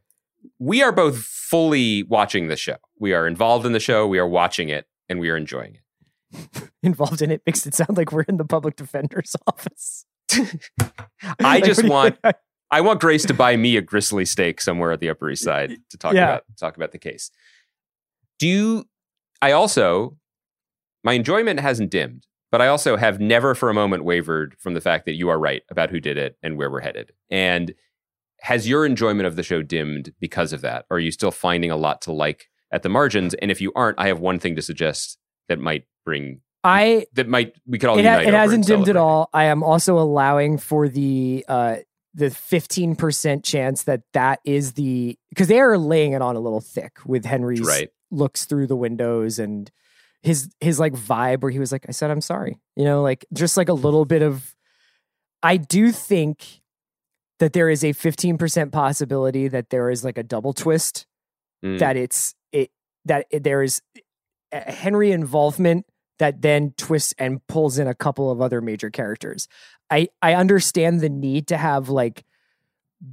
we 0.58 0.82
are 0.82 0.92
both 0.92 1.18
fully 1.18 2.04
watching 2.04 2.48
the 2.48 2.56
show. 2.56 2.76
We 2.98 3.12
are 3.12 3.26
involved 3.26 3.66
in 3.66 3.72
the 3.72 3.80
show. 3.80 4.06
We 4.06 4.18
are 4.18 4.26
watching 4.28 4.68
it, 4.68 4.86
and 5.08 5.18
we 5.18 5.28
are 5.30 5.36
enjoying 5.36 5.74
it. 5.76 6.70
involved 6.82 7.20
in 7.20 7.30
it 7.30 7.42
makes 7.46 7.66
it 7.66 7.74
sound 7.74 7.96
like 7.96 8.10
we're 8.12 8.22
in 8.22 8.36
the 8.38 8.44
public 8.44 8.76
defender's 8.76 9.34
office. 9.46 10.06
I 10.32 10.46
Like, 11.40 11.64
just 11.64 11.82
you- 11.82 11.90
want 11.90 12.18
I 12.70 12.80
want 12.80 13.00
Grace 13.00 13.24
to 13.26 13.34
buy 13.34 13.56
me 13.56 13.76
a 13.76 13.82
gristly 13.82 14.24
steak 14.24 14.60
somewhere 14.60 14.92
at 14.92 15.00
the 15.00 15.10
Upper 15.10 15.28
East 15.30 15.42
Side 15.44 15.76
to 15.90 15.98
talk 15.98 16.14
Yeah. 16.14 16.24
about 16.28 16.44
talk 16.58 16.76
about 16.76 16.92
the 16.92 16.98
case. 16.98 17.30
Do 18.42 18.48
you, 18.48 18.88
I 19.40 19.52
also 19.52 20.16
my 21.04 21.12
enjoyment 21.12 21.60
hasn't 21.60 21.92
dimmed, 21.92 22.26
but 22.50 22.60
I 22.60 22.66
also 22.66 22.96
have 22.96 23.20
never 23.20 23.54
for 23.54 23.70
a 23.70 23.74
moment 23.74 24.02
wavered 24.02 24.56
from 24.58 24.74
the 24.74 24.80
fact 24.80 25.06
that 25.06 25.12
you 25.12 25.28
are 25.28 25.38
right 25.38 25.62
about 25.70 25.90
who 25.90 26.00
did 26.00 26.18
it 26.18 26.36
and 26.42 26.58
where 26.58 26.68
we're 26.68 26.80
headed. 26.80 27.12
And 27.30 27.72
has 28.40 28.68
your 28.68 28.84
enjoyment 28.84 29.28
of 29.28 29.36
the 29.36 29.44
show 29.44 29.62
dimmed 29.62 30.12
because 30.18 30.52
of 30.52 30.60
that? 30.62 30.86
Or 30.90 30.96
are 30.96 31.00
you 31.00 31.12
still 31.12 31.30
finding 31.30 31.70
a 31.70 31.76
lot 31.76 32.02
to 32.02 32.12
like 32.12 32.48
at 32.72 32.82
the 32.82 32.88
margins? 32.88 33.34
And 33.34 33.52
if 33.52 33.60
you 33.60 33.70
aren't, 33.76 34.00
I 34.00 34.08
have 34.08 34.18
one 34.18 34.40
thing 34.40 34.56
to 34.56 34.62
suggest 34.62 35.18
that 35.48 35.60
might 35.60 35.84
bring 36.04 36.40
I 36.64 37.06
that 37.12 37.28
might 37.28 37.54
we 37.64 37.78
could 37.78 37.90
all 37.90 37.96
it, 37.96 38.04
ha- 38.04 38.18
unite 38.18 38.26
it 38.26 38.34
hasn't 38.34 38.66
dimmed 38.66 38.88
at 38.88 38.96
all. 38.96 39.30
I 39.32 39.44
am 39.44 39.62
also 39.62 40.00
allowing 40.00 40.58
for 40.58 40.88
the 40.88 41.44
uh 41.46 41.76
the 42.14 42.26
15% 42.26 43.44
chance 43.44 43.84
that 43.84 44.02
that 44.14 44.40
is 44.44 44.72
the 44.72 45.16
because 45.28 45.46
they 45.46 45.60
are 45.60 45.78
laying 45.78 46.12
it 46.12 46.22
on 46.22 46.34
a 46.34 46.40
little 46.40 46.60
thick 46.60 46.98
with 47.06 47.24
Henry's 47.24 47.60
Right. 47.60 47.88
Looks 48.12 48.44
through 48.44 48.68
the 48.68 48.76
windows 48.76 49.38
and 49.40 49.70
his 50.22 50.48
his 50.60 50.78
like 50.78 50.92
vibe 50.92 51.40
where 51.42 51.50
he 51.50 51.58
was 51.58 51.72
like 51.72 51.86
I 51.88 51.92
said 51.92 52.10
I'm 52.12 52.20
sorry. 52.20 52.60
You 52.76 52.84
know, 52.84 53.02
like 53.02 53.24
just 53.32 53.56
like 53.56 53.68
a 53.68 53.74
little 53.74 54.04
bit 54.04 54.22
of 54.22 54.54
I 55.42 55.56
do 55.56 55.90
think 55.90 56.60
that 57.40 57.52
there 57.52 57.68
is 57.68 57.82
a 57.82 57.88
15% 57.92 58.70
possibility 58.70 59.48
that 59.48 59.70
there 59.70 59.90
is 59.90 60.04
like 60.04 60.16
a 60.18 60.22
double 60.22 60.52
twist 60.52 61.06
Mm. 61.64 61.78
that 61.78 61.96
it's 61.96 62.34
it 62.50 62.70
that 63.04 63.26
it, 63.30 63.44
there 63.44 63.62
is 63.62 63.80
a 64.50 64.72
Henry 64.72 65.12
involvement 65.12 65.86
that 66.18 66.42
then 66.42 66.72
twists 66.76 67.14
and 67.18 67.44
pulls 67.46 67.78
in 67.78 67.86
a 67.86 67.94
couple 67.94 68.32
of 68.32 68.40
other 68.40 68.60
major 68.60 68.90
characters. 68.90 69.46
I 69.88 70.08
I 70.20 70.34
understand 70.34 71.00
the 71.00 71.08
need 71.08 71.46
to 71.48 71.56
have 71.56 71.88
like 71.88 72.24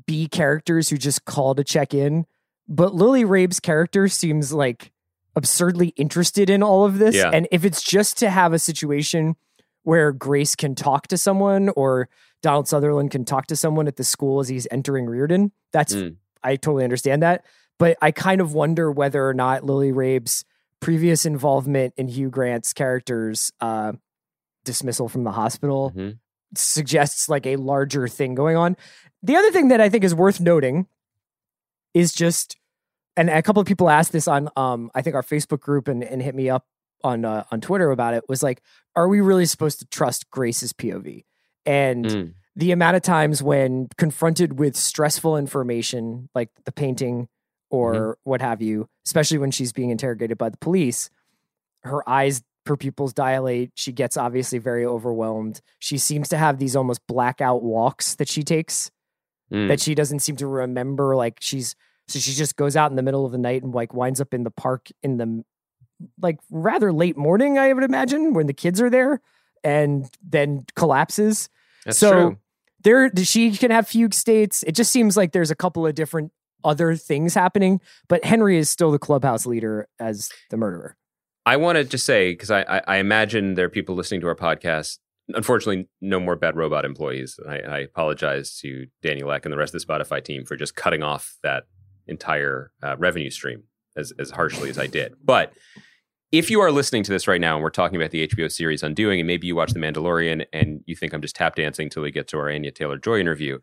B 0.08 0.28
characters 0.28 0.90
who 0.90 0.98
just 0.98 1.26
call 1.26 1.54
to 1.56 1.64
check 1.64 1.94
in, 1.94 2.26
but 2.70 2.94
Lily 2.96 3.26
Rabe's 3.26 3.60
character 3.60 4.08
seems 4.08 4.54
like 4.54 4.92
absurdly 5.36 5.90
interested 5.98 6.50
in 6.50 6.64
all 6.64 6.86
of 6.86 7.00
this. 7.00 7.16
Yeah. 7.16 7.32
And 7.34 7.48
if 7.52 7.66
it's 7.66 7.82
just 7.84 8.18
to 8.20 8.30
have 8.30 8.54
a 8.54 8.60
situation 8.60 9.36
where 9.84 10.12
Grace 10.12 10.56
can 10.56 10.76
talk 10.76 11.08
to 11.08 11.18
someone 11.18 11.70
or 11.70 12.08
Donald 12.42 12.68
Sutherland 12.68 13.12
can 13.12 13.26
talk 13.26 13.48
to 13.48 13.56
someone 13.56 13.88
at 13.88 13.96
the 13.98 14.04
school 14.04 14.40
as 14.40 14.48
he's 14.48 14.68
entering 14.72 15.06
Reardon, 15.08 15.52
that's 15.74 15.94
Mm. 15.96 16.16
I 16.44 16.56
totally 16.56 16.84
understand 16.84 17.22
that. 17.24 17.44
But 17.78 17.98
I 18.02 18.12
kind 18.12 18.40
of 18.42 18.54
wonder 18.54 18.92
whether 18.92 19.28
or 19.28 19.34
not 19.34 19.66
Lily 19.66 19.92
Rabe's 19.92 20.46
previous 20.80 21.26
involvement 21.26 21.94
in 21.98 22.08
Hugh 22.08 22.30
Grant's 22.30 22.72
character's 22.74 23.52
uh, 23.60 23.94
dismissal 24.64 25.10
from 25.10 25.24
the 25.24 25.32
hospital 25.32 25.92
Mhm. 25.96 26.18
suggests 26.56 27.30
like 27.30 27.46
a 27.46 27.56
larger 27.58 28.08
thing 28.08 28.36
going 28.36 28.56
on. 28.58 28.76
The 29.24 29.36
other 29.36 29.52
thing 29.52 29.70
that 29.70 29.82
I 29.82 29.90
think 29.90 30.04
is 30.04 30.14
worth 30.16 30.40
noting 30.40 30.88
is 31.94 32.14
just, 32.14 32.58
and 33.18 33.30
a 33.30 33.42
couple 33.42 33.62
of 33.62 33.68
people 33.68 33.90
asked 33.90 34.12
this 34.12 34.28
on, 34.28 34.50
um, 34.56 34.92
I 34.96 35.02
think 35.02 35.16
our 35.16 35.24
Facebook 35.24 35.60
group 35.60 35.88
and, 35.88 36.04
and 36.04 36.22
hit 36.22 36.36
me 36.36 36.50
up 36.50 36.66
on 37.04 37.24
uh, 37.26 37.44
on 37.52 37.62
Twitter 37.62 37.92
about 37.92 38.14
it. 38.14 38.24
Was 38.28 38.44
like, 38.44 38.62
are 38.96 39.08
we 39.08 39.22
really 39.22 39.46
supposed 39.46 39.80
to 39.80 39.86
trust 39.88 40.30
Grace's 40.30 40.74
POV? 40.74 41.24
And 41.66 42.06
Mm. 42.06 42.34
the 42.56 42.72
amount 42.72 42.96
of 42.98 43.02
times 43.04 43.42
when 43.44 43.88
confronted 43.98 44.60
with 44.60 44.76
stressful 44.76 45.38
information 45.38 46.30
like 46.36 46.50
the 46.66 46.72
painting 46.72 47.28
or 47.70 48.18
what 48.24 48.42
have 48.42 48.62
you, 48.62 48.88
especially 49.06 49.38
when 49.38 49.52
she's 49.52 49.72
being 49.72 49.92
interrogated 49.92 50.38
by 50.38 50.50
the 50.50 50.58
police, 50.58 51.10
her 51.84 52.08
eyes, 52.10 52.42
her 52.66 52.76
pupils 52.76 53.14
dilate. 53.14 53.72
She 53.76 53.92
gets 53.92 54.18
obviously 54.18 54.60
very 54.60 54.86
overwhelmed. 54.86 55.62
She 55.80 55.98
seems 55.98 56.30
to 56.30 56.38
have 56.38 56.58
these 56.60 56.76
almost 56.76 57.02
blackout 57.08 57.64
walks 57.64 58.16
that 58.16 58.28
she 58.28 58.44
takes 58.44 58.92
Mm. 59.52 59.68
that 59.68 59.80
she 59.80 59.96
doesn't 59.96 60.20
seem 60.20 60.36
to 60.38 60.48
remember. 60.48 61.16
Like 61.16 61.38
she's, 61.42 61.76
so 62.08 62.20
she 62.20 62.34
just 62.34 62.56
goes 62.56 62.76
out 62.76 62.92
in 62.92 62.96
the 62.96 63.04
middle 63.04 63.26
of 63.26 63.32
the 63.32 63.38
night 63.38 63.64
and 63.64 63.74
like 63.74 63.94
winds 63.94 64.22
up 64.22 64.34
in 64.34 64.44
the 64.44 64.52
park 64.52 64.90
in 65.04 65.18
the 65.18 65.44
like 66.22 66.40
rather 66.50 66.94
late 66.94 67.18
morning, 67.18 67.58
I 67.58 67.74
would 67.74 67.84
imagine, 67.84 68.34
when 68.34 68.48
the 68.48 68.54
kids 68.54 68.80
are 68.80 68.90
there 68.90 69.22
and 69.64 70.10
then 70.24 70.66
collapses 70.76 71.50
That's 71.86 71.98
so 71.98 72.12
true. 72.12 72.38
there 72.84 73.12
she 73.24 73.52
can 73.52 73.72
have 73.72 73.88
fugue 73.88 74.14
states 74.14 74.64
it 74.64 74.74
just 74.74 74.92
seems 74.92 75.18
like 75.18 75.32
there's 75.32 75.52
a 75.52 75.56
couple 75.56 75.86
of 75.86 75.96
different 75.96 76.32
other 76.64 76.96
things 76.96 77.34
happening 77.34 77.82
but 78.08 78.24
henry 78.24 78.58
is 78.58 78.70
still 78.70 78.92
the 78.92 79.00
clubhouse 79.00 79.46
leader 79.46 79.88
as 80.00 80.30
the 80.50 80.56
murderer 80.56 80.96
I 81.46 81.58
want 81.58 81.78
to 81.78 81.84
just 81.84 82.06
say 82.06 82.32
because 82.32 82.52
I, 82.52 82.62
I, 82.62 82.82
I 82.88 82.98
imagine 82.98 83.56
there 83.56 83.66
are 83.66 83.70
people 83.70 83.96
listening 83.96 84.22
to 84.22 84.28
our 84.28 84.36
podcast. 84.36 85.00
Unfortunately, 85.30 85.88
no 86.02 86.20
more 86.20 86.36
bad 86.36 86.56
robot 86.56 86.86
employees. 86.86 87.40
I, 87.48 87.60
I 87.60 87.80
apologize 87.80 88.58
to 88.60 88.88
Daniel 89.02 89.32
Ek 89.32 89.46
and 89.46 89.54
the 89.54 89.58
rest 89.58 89.76
of 89.76 89.82
the 89.82 89.88
Spotify 89.88 90.24
team 90.24 90.46
for 90.46 90.56
just 90.56 90.76
cutting 90.76 91.04
off 91.04 91.38
that 91.44 91.66
entire 92.08 92.72
uh, 92.82 92.96
revenue 92.98 93.30
stream 93.30 93.64
as 93.96 94.12
as 94.20 94.32
harshly 94.32 94.70
as 94.70 94.80
I 94.80 94.88
did. 94.88 95.16
But 95.24 95.54
if 96.32 96.52
you 96.52 96.62
are 96.62 96.72
listening 96.72 97.04
to 97.04 97.12
this 97.12 97.28
right 97.28 97.42
now 97.42 97.56
and 97.56 97.64
we're 97.64 97.72
talking 97.72 98.00
about 98.00 98.12
the 98.12 98.28
HBO 98.28 98.52
series 98.52 98.84
Undoing, 98.84 99.20
and 99.20 99.26
maybe 99.26 99.48
you 99.48 99.56
watch 99.56 99.72
The 99.72 99.80
Mandalorian 99.80 100.46
and 100.54 100.82
you 100.86 100.96
think 100.96 101.14
I'm 101.14 101.22
just 101.22 101.36
tap 101.36 101.56
dancing 101.56 101.86
until 101.86 102.04
we 102.04 102.12
get 102.12 102.28
to 102.30 102.38
our 102.38 102.52
Anya 102.52 102.72
Taylor 102.72 103.00
Joy 103.00 103.20
interview, 103.20 103.60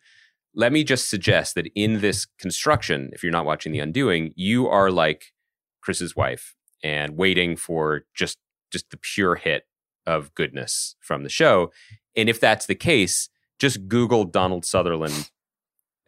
let 0.52 0.72
me 0.72 0.82
just 0.82 1.08
suggest 1.08 1.54
that 1.54 1.68
in 1.76 2.00
this 2.00 2.26
construction, 2.40 3.10
if 3.12 3.22
you're 3.22 3.30
not 3.30 3.44
watching 3.44 3.70
The 3.70 3.78
Undoing, 3.78 4.32
you 4.34 4.66
are 4.66 4.90
like 4.90 5.32
Chris's 5.80 6.16
wife 6.16 6.56
and 6.82 7.16
waiting 7.16 7.56
for 7.56 8.04
just 8.14 8.38
just 8.72 8.90
the 8.90 8.96
pure 8.96 9.36
hit 9.36 9.62
of 10.06 10.34
goodness 10.34 10.96
from 11.00 11.22
the 11.22 11.28
show. 11.28 11.72
And 12.16 12.28
if 12.28 12.40
that's 12.40 12.66
the 12.66 12.74
case, 12.74 13.28
just 13.58 13.88
Google 13.88 14.24
Donald 14.24 14.64
Sutherland 14.64 15.30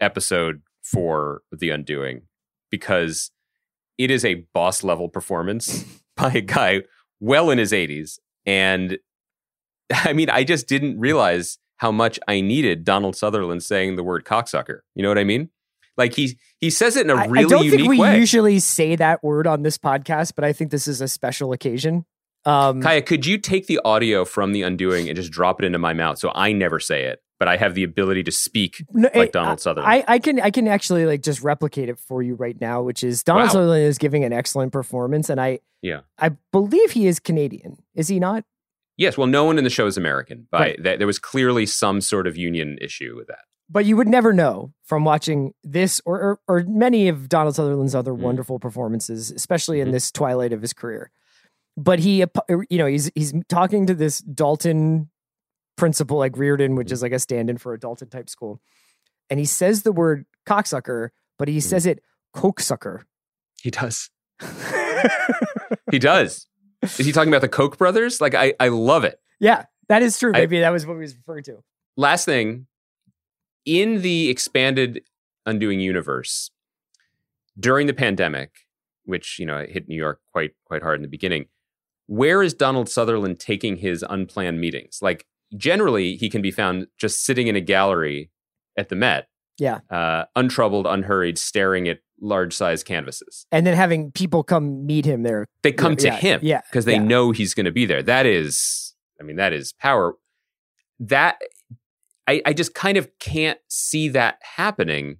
episode 0.01 0.63
for 0.83 1.43
The 1.53 1.71
Undoing 1.71 2.23
because 2.71 3.31
it 3.97 4.11
is 4.11 4.25
a 4.25 4.47
boss 4.55 4.85
level 4.85 5.09
performance 5.09 5.85
by 6.17 6.33
a 6.33 6.41
guy 6.41 6.83
well 7.21 7.51
in 7.51 7.59
his 7.59 7.73
80s. 7.73 8.19
And 8.47 8.99
I 9.93 10.13
mean, 10.13 10.31
I 10.31 10.45
just 10.45 10.69
didn't 10.69 10.99
realize 10.99 11.59
how 11.79 11.93
much 11.93 12.19
I 12.27 12.41
needed 12.41 12.85
Donald 12.85 13.17
Sutherland 13.17 13.63
saying 13.63 13.97
the 13.97 14.03
word 14.03 14.25
cocksucker. 14.25 14.81
You 14.95 15.03
know 15.03 15.09
what 15.09 15.19
I 15.19 15.25
mean? 15.25 15.51
Like 15.99 16.15
he 16.15 16.39
he 16.61 16.71
says 16.71 16.97
it 16.97 17.07
in 17.07 17.11
a 17.11 17.29
really 17.29 17.45
I, 17.45 17.49
don't 17.49 17.65
unique 17.65 17.81
think 17.81 17.91
we 17.91 17.99
way. 17.99 18.17
usually 18.19 18.61
say 18.61 18.95
that 18.97 19.23
word 19.23 19.49
on 19.49 19.63
this 19.65 19.77
podcast 19.77 20.33
but 20.37 20.45
i 20.45 20.53
think 20.53 20.71
this 20.71 20.87
is 20.87 21.01
a 21.01 21.09
special 21.09 21.53
occasion 21.53 22.07
um 22.45 22.81
Kaya, 22.83 23.03
could 23.03 23.27
you 23.27 23.39
take 23.39 23.67
the 23.67 23.81
audio 23.85 24.25
from 24.25 24.53
the 24.53 24.63
undoing 24.63 25.09
and 25.09 25.17
just 25.17 25.31
drop 25.31 25.61
it 25.61 25.65
into 25.67 25.79
my 25.79 25.93
mouth 25.93 26.19
so 26.19 26.31
I 26.35 26.53
never 26.53 26.79
say 26.81 27.05
it, 27.05 27.21
but 27.39 27.49
I 27.49 27.57
have 27.57 27.75
the 27.75 27.83
ability 27.85 28.23
to 28.25 28.31
speak 28.33 28.85
no, 28.93 29.09
like 29.15 29.33
Donald 29.33 29.61
Sutherland? 29.61 29.93
I, 29.93 30.15
I 30.15 30.19
can 30.19 30.41
I 30.41 30.51
can 30.51 30.69
actually 30.69 31.05
like 31.07 31.23
just 31.23 31.43
replicate 31.43 31.89
it 31.89 31.99
for 31.99 32.23
you 32.23 32.35
right 32.35 32.59
now, 32.61 32.83
which 32.83 33.03
is 33.05 33.23
Donald 33.23 33.49
Wow. 33.49 33.53
Sutherland 33.53 33.85
is 33.85 33.99
giving 33.99 34.25
an 34.25 34.33
excellent 34.33 34.73
performance, 34.73 35.29
and 35.29 35.41
I 35.41 35.61
Yeah. 35.83 36.01
I 36.19 36.31
believe 36.53 36.93
he 36.93 37.07
is 37.07 37.19
Canadian, 37.21 37.77
is 37.95 38.09
he 38.09 38.19
not? 38.21 38.45
yes, 38.97 39.17
well, 39.17 39.29
no 39.29 39.45
one 39.45 39.59
in 39.59 39.63
the 39.65 39.71
show 39.71 39.87
is 39.87 39.97
American, 39.97 40.49
but 40.51 40.61
Right. 40.61 40.83
th- 40.83 40.99
there 40.99 41.07
was 41.07 41.21
clearly 41.21 41.67
some 41.67 42.01
sort 42.01 42.27
of 42.27 42.37
union 42.37 42.79
issue 42.81 43.15
with 43.17 43.29
that. 43.29 43.45
but 43.71 43.85
you 43.85 43.97
would 43.99 44.09
never 44.09 44.33
know 44.33 44.73
from 44.85 45.05
watching 45.05 45.53
this 45.63 46.01
or 46.07 46.19
or, 46.21 46.41
or 46.49 46.65
many 46.67 47.07
of 47.09 47.29
Donald 47.29 47.55
Sutherland's 47.55 47.95
other 47.95 48.13
Mm. 48.13 48.21
wonderful 48.21 48.59
performances, 48.59 49.31
especially 49.31 49.81
in 49.81 49.89
Mhm. 49.89 49.93
this 49.93 50.11
twilight 50.11 50.53
of 50.55 50.63
his 50.63 50.73
career. 50.73 51.11
But 51.81 52.01
he, 52.01 52.25
you 52.71 52.79
know, 52.79 52.87
he's 52.87 53.09
he's 53.15 53.33
talking 53.49 53.87
to 53.87 53.95
this 53.95 54.19
Dalton 54.19 55.11
principal, 55.77 56.19
like 56.19 56.37
Reardon, 56.37 56.75
which 56.75 56.91
is 56.91 57.03
like 57.03 57.13
a 57.13 57.21
stand-in 57.21 57.57
for 57.57 57.73
a 57.73 57.79
Dalton 57.79 58.09
type 58.09 58.29
school, 58.29 58.61
and 59.31 59.39
he 59.39 59.47
says 59.47 59.83
the 59.85 59.93
word 59.93 60.27
cocksucker, 60.45 61.11
but 61.39 61.47
he 61.47 61.59
Mhm. 61.59 61.63
says 61.63 61.87
it 61.87 62.03
cokesucker. 62.35 63.03
He 63.63 63.71
does. 63.71 64.11
He 65.91 65.99
does. 65.99 66.47
Is 66.83 66.99
he 67.07 67.13
talking 67.13 67.31
about 67.31 67.41
the 67.41 67.49
Koch 67.49 67.79
brothers? 67.79 68.21
Like 68.21 68.35
I, 68.35 68.55
I 68.61 68.69
love 68.69 69.05
it. 69.05 69.21
yeah, 69.41 69.65
that 69.89 70.03
is 70.03 70.19
true. 70.19 70.33
I- 70.35 70.41
Maybe 70.41 70.61
that 70.61 70.71
was 70.71 70.87
what 70.87 70.95
he 70.95 71.01
was 71.01 71.17
referring 71.17 71.45
to. 71.45 71.63
last 71.97 72.25
thing 72.25 72.67
in 73.65 74.03
the 74.03 74.29
expanded 74.29 75.03
Undoing 75.47 75.81
universe 75.81 76.51
during 77.59 77.87
the 77.87 77.95
pandemic, 77.95 78.51
which 79.05 79.39
you 79.39 79.47
know 79.47 79.65
hit 79.69 79.89
New 79.89 79.97
York 79.97 80.21
quite 80.33 80.53
quite 80.65 80.83
hard 80.83 80.97
in 80.97 81.03
the 81.03 81.09
beginning. 81.09 81.47
Where 82.09 82.43
is 82.43 82.53
Donald 82.55 82.89
Sutherland 82.89 83.39
taking 83.39 83.77
his 83.77 84.05
unplanned 84.09 84.61
meetings? 84.61 84.99
Like 85.01 85.25
generally, 85.57 86.17
he 86.17 86.29
can 86.29 86.43
be 86.43 86.51
found 86.51 86.89
just 86.99 87.25
sitting 87.25 87.47
in 87.47 87.55
a 87.57 87.61
gallery 87.61 88.31
at 88.77 88.89
the 88.89 88.97
Met, 88.97 89.29
Yeah. 89.59 89.81
uh, 89.91 90.25
untroubled, 90.35 90.87
unhurried, 90.87 91.39
staring 91.39 91.87
at 91.89 92.01
large 92.21 92.53
size 92.55 92.83
canvases. 92.83 93.47
And 93.53 93.67
then 93.67 93.75
having 93.77 94.11
people 94.11 94.43
come 94.43 94.85
meet 94.87 95.05
him 95.05 95.23
there. 95.23 95.47
They 95.63 95.71
come 95.73 95.97
to 95.97 96.07
Yeah, 96.07 96.17
him 96.17 96.41
yeah, 96.43 96.63
because 96.71 96.85
they 96.85 96.95
yeah. 96.95 97.03
know 97.03 97.31
he's 97.31 97.55
going 97.55 97.67
to 97.67 97.73
be 97.73 97.87
there. 97.87 98.03
That 98.03 98.27
is, 98.27 98.95
I 99.21 99.23
mean, 99.25 99.37
that 99.37 99.53
is 99.53 99.73
power. 99.73 100.15
That 100.99 101.39
I, 102.27 102.43
I 102.45 102.53
just 102.53 102.75
kind 102.75 102.99
of 102.99 103.09
can't 103.21 103.59
see 103.69 104.09
that 104.09 104.39
happening. 104.43 105.19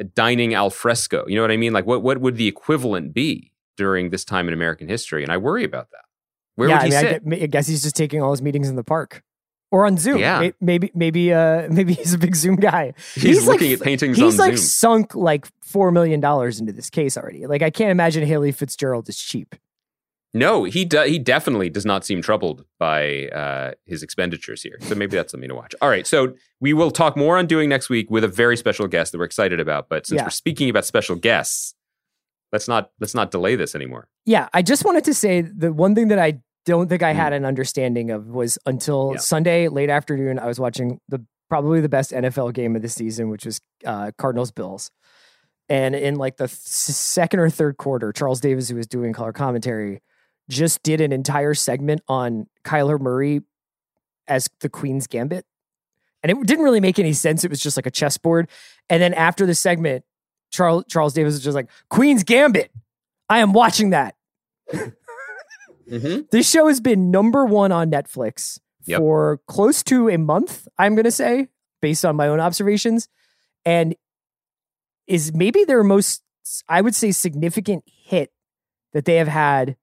uh, 0.00 0.04
Dining 0.14 0.54
al 0.54 0.70
fresco, 0.70 1.24
you 1.28 1.36
know 1.36 1.42
what 1.42 1.50
I 1.50 1.56
mean? 1.56 1.72
Like, 1.72 1.86
what 1.86 2.02
what 2.02 2.20
would 2.20 2.36
the 2.36 2.48
equivalent 2.48 3.12
be 3.14 3.52
during 3.80 4.10
this 4.10 4.26
time 4.26 4.46
in 4.46 4.52
American 4.52 4.88
history? 4.88 5.22
And 5.22 5.32
I 5.32 5.38
worry 5.38 5.64
about 5.64 5.88
that. 5.92 6.04
Where 6.56 6.68
yeah, 6.68 6.82
would 6.82 6.92
he 6.92 6.96
I, 6.98 7.02
mean, 7.24 7.38
sit? 7.38 7.42
I 7.44 7.46
guess 7.46 7.66
he's 7.66 7.82
just 7.82 7.96
taking 7.96 8.22
all 8.22 8.30
his 8.30 8.42
meetings 8.42 8.68
in 8.68 8.76
the 8.76 8.84
park 8.84 9.22
or 9.70 9.86
on 9.86 9.96
Zoom. 9.96 10.18
Yeah. 10.18 10.50
Maybe, 10.60 10.90
maybe, 10.94 11.32
uh, 11.32 11.66
maybe 11.70 11.94
he's 11.94 12.12
a 12.12 12.18
big 12.18 12.36
Zoom 12.36 12.56
guy. 12.56 12.92
he's, 13.14 13.46
like- 13.46 13.54
looking 13.54 13.72
at 13.72 13.80
paintings 13.80 14.18
He's 14.18 14.38
on 14.38 14.46
like 14.46 14.56
Zoom. 14.56 14.60
He's 14.60 14.74
sunk 14.74 15.14
like 15.14 15.46
four 15.62 15.90
million 15.90 16.20
dollars 16.20 16.60
into 16.60 16.74
this 16.74 16.90
case 16.90 17.16
already. 17.16 17.46
Like 17.46 17.62
I 17.62 17.70
can't 17.70 17.90
imagine 17.90 18.26
Haley 18.26 18.52
Fitzgerald 18.52 19.08
is 19.08 19.18
cheap. 19.18 19.54
No, 20.32 20.62
he 20.64 20.84
do, 20.84 21.00
he 21.04 21.18
definitely 21.18 21.70
does 21.70 21.84
not 21.86 22.04
seem 22.04 22.22
troubled 22.22 22.64
by 22.78 23.26
uh, 23.28 23.72
his 23.86 24.04
expenditures 24.04 24.62
here. 24.62 24.78
So 24.82 24.94
maybe 24.94 25.16
that's 25.16 25.32
something 25.32 25.48
to 25.48 25.56
watch. 25.56 25.74
All 25.80 25.88
right, 25.88 26.06
so 26.06 26.34
we 26.60 26.72
will 26.72 26.92
talk 26.92 27.16
more 27.16 27.36
on 27.36 27.46
doing 27.46 27.68
next 27.68 27.88
week 27.88 28.10
with 28.10 28.22
a 28.22 28.28
very 28.28 28.56
special 28.56 28.86
guest 28.86 29.10
that 29.10 29.18
we're 29.18 29.24
excited 29.24 29.58
about. 29.58 29.88
But 29.88 30.06
since 30.06 30.18
Yeah. 30.18 30.26
we're 30.26 30.30
speaking 30.30 30.70
about 30.70 30.84
special 30.84 31.16
guests, 31.16 31.74
let's 32.52 32.68
not 32.68 32.90
let's 33.00 33.14
not 33.14 33.30
delay 33.30 33.56
this 33.56 33.74
anymore. 33.74 34.08
Yeah, 34.26 34.48
I 34.52 34.62
just 34.62 34.84
wanted 34.84 35.04
to 35.04 35.14
say 35.14 35.40
the 35.42 35.72
one 35.72 35.94
thing 35.94 36.08
that 36.08 36.18
I 36.18 36.40
don't 36.66 36.88
think 36.88 37.02
I 37.02 37.12
Mm. 37.12 37.16
had 37.16 37.32
an 37.32 37.44
understanding 37.44 38.10
of 38.10 38.26
was 38.26 38.58
until 38.66 39.12
Yeah. 39.14 39.18
Sunday 39.20 39.68
late 39.68 39.90
afternoon. 39.90 40.38
I 40.38 40.46
was 40.46 40.60
watching 40.60 41.00
the 41.08 41.24
probably 41.48 41.80
the 41.80 41.88
best 41.88 42.12
NFL 42.12 42.52
game 42.52 42.76
of 42.76 42.82
the 42.82 42.88
season, 42.88 43.28
which 43.28 43.44
was 43.44 43.60
uh, 43.84 44.12
Cardinals 44.18 44.50
Bills. 44.52 44.90
And 45.68 45.94
in 45.94 46.16
like 46.16 46.36
the 46.36 46.46
th- 46.48 46.56
second 46.58 47.40
or 47.40 47.48
third 47.50 47.76
quarter, 47.76 48.12
Charles 48.12 48.40
Davis, 48.40 48.68
who 48.68 48.76
was 48.76 48.86
doing 48.86 49.12
color 49.12 49.32
commentary, 49.32 50.02
just 50.48 50.82
did 50.82 51.00
an 51.00 51.12
entire 51.12 51.54
segment 51.54 52.02
on 52.08 52.46
Kyler 52.64 53.00
Murray 53.00 53.40
as 54.28 54.48
the 54.60 54.68
Queen's 54.68 55.06
Gambit. 55.06 55.44
And 56.22 56.30
it 56.30 56.46
didn't 56.46 56.64
really 56.64 56.80
make 56.80 56.98
any 56.98 57.12
sense. 57.14 57.44
It 57.44 57.50
was 57.50 57.60
just 57.60 57.76
like 57.76 57.86
a 57.86 57.90
chessboard. 57.90 58.48
And 58.88 59.00
then 59.02 59.14
after 59.14 59.46
the 59.46 59.54
segment, 59.54 60.04
Charles 60.50 60.84
Charles 60.88 61.14
Davis 61.14 61.34
was 61.34 61.44
just 61.44 61.54
like, 61.54 61.68
Queen's 61.88 62.22
Gambit. 62.24 62.70
I 63.28 63.38
am 63.38 63.52
watching 63.52 63.90
that. 63.90 64.16
Mm-hmm. 64.72 66.22
This 66.30 66.48
show 66.48 66.68
has 66.68 66.80
been 66.80 67.10
number 67.10 67.44
one 67.44 67.72
on 67.72 67.90
Netflix 67.90 68.60
Yep. 68.86 68.98
for 68.98 69.40
close 69.46 69.82
to 69.84 70.08
a 70.08 70.16
month, 70.16 70.66
I'm 70.78 70.94
going 70.94 71.04
to 71.04 71.10
say, 71.10 71.48
based 71.82 72.04
on 72.04 72.16
my 72.16 72.28
own 72.28 72.40
observations, 72.40 73.08
and 73.64 73.94
is 75.06 75.34
maybe 75.34 75.64
their 75.64 75.82
most, 75.84 76.22
I 76.68 76.80
would 76.80 76.94
say, 76.94 77.12
significant 77.12 77.84
hit 77.86 78.32
that 78.92 79.04
they 79.04 79.16
have 79.16 79.28
had 79.28 79.76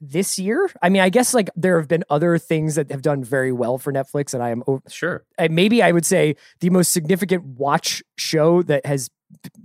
this 0.00 0.38
year. 0.38 0.70
I 0.82 0.88
mean, 0.88 1.02
I 1.02 1.08
guess 1.10 1.34
like 1.34 1.50
there 1.56 1.78
have 1.78 1.88
been 1.88 2.04
other 2.10 2.38
things 2.38 2.74
that 2.74 2.90
have 2.90 3.02
done 3.02 3.22
very 3.22 3.52
well 3.52 3.78
for 3.78 3.92
Netflix, 3.92 4.32
and 4.34 4.42
I 4.42 4.50
am 4.50 4.62
Sure. 4.88 5.24
uh, 5.38 5.48
maybe 5.50 5.82
I 5.82 5.92
would 5.92 6.06
say 6.06 6.36
the 6.60 6.70
most 6.70 6.92
significant 6.92 7.44
watch 7.44 8.02
show 8.16 8.62
that 8.62 8.86
has 8.86 9.10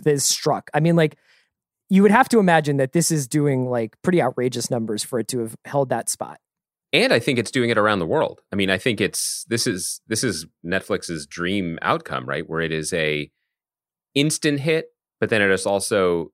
that 0.03 0.11
has 0.11 0.25
struck. 0.25 0.69
I 0.73 0.79
mean, 0.79 0.95
like 0.95 1.17
you 1.89 2.01
would 2.01 2.11
have 2.11 2.29
to 2.29 2.39
imagine 2.39 2.77
that 2.77 2.93
this 2.93 3.11
is 3.11 3.27
doing 3.27 3.69
like 3.69 3.95
pretty 4.01 4.21
outrageous 4.21 4.69
numbers 4.71 5.03
for 5.03 5.19
it 5.19 5.27
to 5.29 5.39
have 5.39 5.55
held 5.65 5.89
that 5.89 6.09
spot. 6.09 6.39
And 6.93 7.11
I 7.11 7.19
think 7.19 7.39
it's 7.39 7.51
doing 7.51 7.69
it 7.69 7.77
around 7.77 7.99
the 7.99 8.05
world. 8.05 8.41
I 8.51 8.55
mean, 8.55 8.69
I 8.69 8.77
think 8.77 9.01
it's 9.01 9.45
this 9.49 9.67
is 9.67 10.01
this 10.07 10.23
is 10.23 10.45
Netflix's 10.65 11.25
dream 11.27 11.77
outcome, 11.81 12.25
right? 12.25 12.47
Where 12.47 12.61
it 12.61 12.71
is 12.71 12.93
a 12.93 13.29
instant 14.13 14.61
hit, 14.61 14.87
but 15.19 15.29
then 15.29 15.41
it 15.41 15.51
is 15.51 15.65
also 15.65 16.31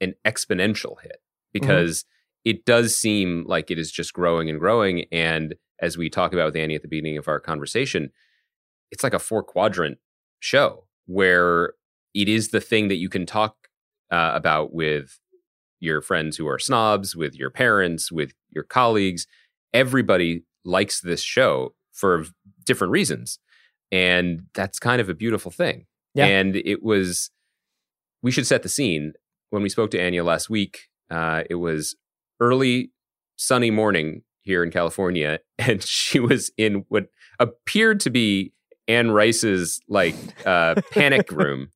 an 0.00 0.14
exponential 0.24 1.00
hit 1.02 1.16
because 1.52 2.04
it 2.44 2.64
does 2.64 2.96
seem 2.96 3.44
like 3.46 3.70
it 3.70 3.78
is 3.78 3.90
just 3.90 4.12
growing 4.12 4.50
and 4.50 4.60
growing. 4.60 5.04
And 5.10 5.54
as 5.80 5.96
we 5.96 6.10
talk 6.10 6.32
about 6.32 6.46
with 6.46 6.56
Annie 6.56 6.74
at 6.74 6.82
the 6.82 6.88
beginning 6.88 7.18
of 7.18 7.28
our 7.28 7.40
conversation, 7.40 8.10
it's 8.90 9.02
like 9.02 9.14
a 9.14 9.18
four 9.18 9.42
quadrant 9.42 9.98
show 10.40 10.84
where 11.06 11.74
it 12.14 12.28
is 12.28 12.50
the 12.50 12.60
thing 12.60 12.88
that 12.88 12.96
you 12.96 13.08
can 13.08 13.26
talk 13.26 13.56
uh, 14.10 14.32
about 14.34 14.72
with 14.72 15.18
your 15.80 16.00
friends 16.00 16.36
who 16.36 16.46
are 16.46 16.58
snobs, 16.58 17.16
with 17.16 17.34
your 17.34 17.50
parents, 17.50 18.12
with 18.12 18.32
your 18.50 18.64
colleagues. 18.64 19.26
Everybody 19.72 20.44
likes 20.64 21.00
this 21.00 21.22
show 21.22 21.74
for 21.92 22.26
different 22.64 22.92
reasons. 22.92 23.38
And 23.90 24.46
that's 24.54 24.78
kind 24.78 25.00
of 25.00 25.08
a 25.08 25.14
beautiful 25.14 25.50
thing. 25.50 25.86
Yeah. 26.14 26.26
And 26.26 26.56
it 26.56 26.82
was, 26.82 27.30
we 28.22 28.30
should 28.30 28.46
set 28.46 28.62
the 28.62 28.68
scene. 28.68 29.14
When 29.50 29.62
we 29.62 29.68
spoke 29.68 29.90
to 29.92 30.04
Anya 30.04 30.24
last 30.24 30.48
week, 30.48 30.88
uh, 31.10 31.42
it 31.50 31.56
was 31.56 31.96
early 32.40 32.90
sunny 33.36 33.70
morning 33.70 34.22
here 34.42 34.62
in 34.62 34.70
California, 34.70 35.40
and 35.58 35.82
she 35.82 36.20
was 36.20 36.52
in 36.56 36.84
what 36.88 37.06
appeared 37.38 38.00
to 38.00 38.10
be 38.10 38.52
Anne 38.86 39.10
Rice's 39.10 39.80
like 39.88 40.14
uh, 40.46 40.74
panic 40.92 41.30
room 41.32 41.70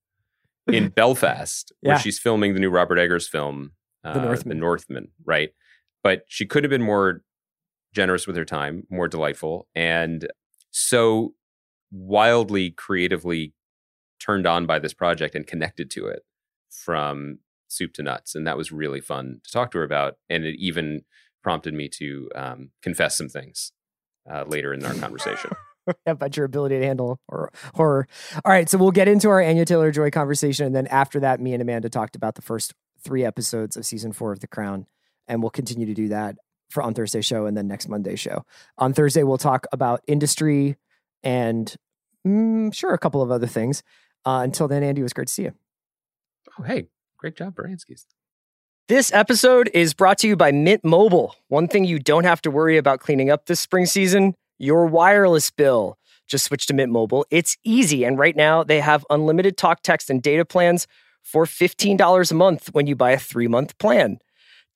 in 0.66 0.88
Belfast, 0.94 1.72
where 1.80 1.98
she's 1.98 2.18
filming 2.18 2.54
the 2.54 2.60
new 2.60 2.70
Robert 2.70 2.98
Eggers 2.98 3.28
film, 3.28 3.72
uh, 4.04 4.14
Northman. 4.14 4.56
The 4.56 4.60
Northman, 4.60 5.08
right? 5.24 5.50
But 6.02 6.22
she 6.28 6.46
could 6.46 6.64
have 6.64 6.70
been 6.70 6.82
more 6.82 7.22
generous 7.94 8.26
with 8.26 8.36
her 8.36 8.44
time, 8.44 8.84
more 8.90 9.08
delightful, 9.08 9.66
and 9.74 10.28
so 10.70 11.34
wildly 11.90 12.70
creatively 12.70 13.54
turned 14.20 14.46
on 14.46 14.66
by 14.66 14.78
this 14.78 14.92
project 14.92 15.34
and 15.34 15.46
connected 15.46 15.90
to 15.90 16.06
it 16.06 16.22
from 16.70 17.38
soup 17.68 17.92
to 17.94 18.02
nuts. 18.02 18.34
And 18.34 18.46
that 18.46 18.56
was 18.56 18.72
really 18.72 19.00
fun 19.00 19.40
to 19.44 19.52
talk 19.52 19.70
to 19.72 19.78
her 19.78 19.84
about. 19.84 20.14
And 20.28 20.44
it 20.44 20.56
even 20.58 21.02
prompted 21.42 21.74
me 21.74 21.88
to 21.88 22.30
um, 22.34 22.70
confess 22.82 23.16
some 23.16 23.28
things 23.28 23.72
uh, 24.30 24.44
later 24.46 24.74
in 24.74 24.84
our 24.84 24.94
conversation. 24.94 25.50
about 26.06 26.36
your 26.36 26.46
ability 26.46 26.78
to 26.78 26.84
handle 26.84 27.18
horror. 27.28 27.52
horror. 27.74 28.08
All 28.44 28.52
right, 28.52 28.68
so 28.68 28.78
we'll 28.78 28.90
get 28.90 29.08
into 29.08 29.28
our 29.28 29.42
Anya 29.42 29.64
Taylor 29.64 29.90
Joy 29.90 30.10
conversation, 30.10 30.66
and 30.66 30.76
then 30.76 30.86
after 30.88 31.20
that, 31.20 31.40
me 31.40 31.54
and 31.54 31.62
Amanda 31.62 31.88
talked 31.88 32.16
about 32.16 32.34
the 32.34 32.42
first 32.42 32.74
three 33.02 33.24
episodes 33.24 33.76
of 33.76 33.86
season 33.86 34.12
four 34.12 34.32
of 34.32 34.40
The 34.40 34.46
Crown, 34.46 34.86
and 35.26 35.42
we'll 35.42 35.50
continue 35.50 35.86
to 35.86 35.94
do 35.94 36.08
that 36.08 36.36
for 36.70 36.82
on 36.82 36.94
Thursday 36.94 37.22
show 37.22 37.46
and 37.46 37.56
then 37.56 37.66
next 37.66 37.88
Monday 37.88 38.16
show. 38.16 38.44
On 38.76 38.92
Thursday, 38.92 39.22
we'll 39.22 39.38
talk 39.38 39.66
about 39.72 40.02
industry 40.06 40.76
and 41.22 41.74
mm, 42.26 42.74
sure 42.74 42.92
a 42.92 42.98
couple 42.98 43.22
of 43.22 43.30
other 43.30 43.46
things. 43.46 43.82
Uh, 44.24 44.40
until 44.42 44.68
then, 44.68 44.82
Andy, 44.82 45.00
it 45.00 45.04
was 45.04 45.12
great 45.12 45.28
to 45.28 45.32
see 45.32 45.44
you. 45.44 45.52
oh, 46.58 46.64
hey, 46.64 46.88
great 47.18 47.36
job, 47.36 47.54
Baranskis. 47.54 48.06
This 48.88 49.12
episode 49.12 49.70
is 49.74 49.92
brought 49.92 50.18
to 50.18 50.28
you 50.28 50.36
by 50.36 50.50
Mint 50.50 50.82
Mobile. 50.82 51.34
One 51.48 51.68
thing 51.68 51.84
you 51.84 51.98
don't 51.98 52.24
have 52.24 52.40
to 52.42 52.50
worry 52.50 52.78
about 52.78 53.00
cleaning 53.00 53.28
up 53.28 53.44
this 53.46 53.60
spring 53.60 53.84
season 53.84 54.34
your 54.58 54.86
wireless 54.86 55.50
bill. 55.50 55.96
Just 56.26 56.46
switch 56.46 56.66
to 56.66 56.74
Mint 56.74 56.92
Mobile. 56.92 57.24
It's 57.30 57.56
easy. 57.64 58.04
And 58.04 58.18
right 58.18 58.34
now, 58.34 58.64
they 58.64 58.80
have 58.80 59.04
unlimited 59.08 59.56
talk, 59.56 59.82
text, 59.82 60.10
and 60.10 60.20
data 60.22 60.44
plans 60.44 60.86
for 61.22 61.44
$15 61.44 62.30
a 62.30 62.34
month 62.34 62.70
when 62.72 62.86
you 62.86 62.96
buy 62.96 63.12
a 63.12 63.18
three 63.18 63.48
month 63.48 63.76
plan. 63.78 64.18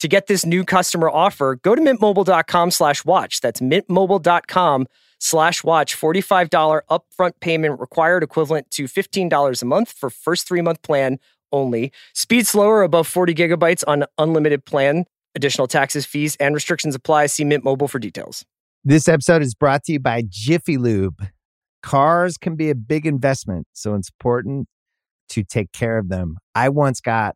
To 0.01 0.09
get 0.09 0.27
this 0.27 0.45
new 0.45 0.65
customer 0.65 1.09
offer, 1.09 1.57
go 1.63 1.75
to 1.75 1.81
mintmobile.com 1.81 2.71
slash 2.71 3.05
watch. 3.05 3.41
That's 3.41 3.61
mintmobile.com 3.61 4.87
slash 5.21 5.63
watch. 5.63 5.97
$45 5.97 6.81
upfront 6.91 7.33
payment 7.41 7.81
required, 7.81 8.23
equivalent 8.23 8.71
to 8.73 8.85
$15 8.85 9.63
a 9.63 9.65
month 9.65 9.93
for 9.93 10.11
first 10.11 10.49
three 10.49 10.61
month 10.61 10.83
plan 10.83 11.19
only. 11.53 11.93
Speed 12.15 12.47
slower 12.47 12.83
above 12.83 13.07
40 13.07 13.35
gigabytes 13.35 13.85
on 13.87 14.05
unlimited 14.19 14.65
plan. 14.65 15.05
Additional 15.35 15.67
taxes, 15.67 16.05
fees, 16.05 16.37
and 16.37 16.55
restrictions 16.55 16.95
apply. 16.95 17.27
See 17.27 17.45
Mint 17.45 17.65
Mobile 17.65 17.89
for 17.89 17.99
details. 17.99 18.45
This 18.85 19.09
episode 19.09 19.43
is 19.43 19.55
brought 19.55 19.85
to 19.85 19.93
you 19.93 20.01
by 20.01 20.25
Jiffy 20.29 20.77
Lube. 20.77 21.29
Cars 21.83 22.37
can 22.37 22.57
be 22.57 22.71
a 22.71 22.75
big 22.75 23.07
investment, 23.07 23.67
so 23.73 23.95
it's 23.95 24.11
important 24.11 24.69
to 25.31 25.43
take 25.43 25.73
care 25.73 25.99
of 25.99 26.09
them. 26.09 26.37
I 26.55 26.69
once 26.69 27.01
got 27.01 27.35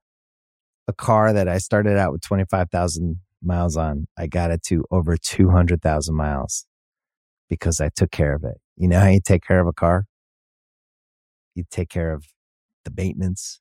a 0.89 0.93
car 0.93 1.33
that 1.33 1.49
I 1.49 1.59
started 1.59 1.97
out 1.97 2.13
with 2.13 2.23
25,000 2.23 3.21
miles 3.43 3.77
on. 3.77 4.07
I 4.17 4.27
got 4.27 4.51
it 4.51 4.63
to 4.65 4.85
over 4.91 5.17
200,000 5.17 6.15
miles 6.15 6.67
because 7.49 7.81
I 7.81 7.91
took 7.95 8.11
care 8.11 8.35
of 8.35 8.45
it. 8.45 8.59
You 8.77 8.89
know 8.89 9.01
how 9.01 9.09
you 9.09 9.21
take 9.25 9.43
care 9.43 9.61
of 9.61 9.67
a 9.67 9.73
car? 9.73 10.05
You 11.55 11.65
take 11.71 11.89
care 11.89 12.13
of 12.13 12.27
the 12.85 12.93
maintenance, 12.95 13.61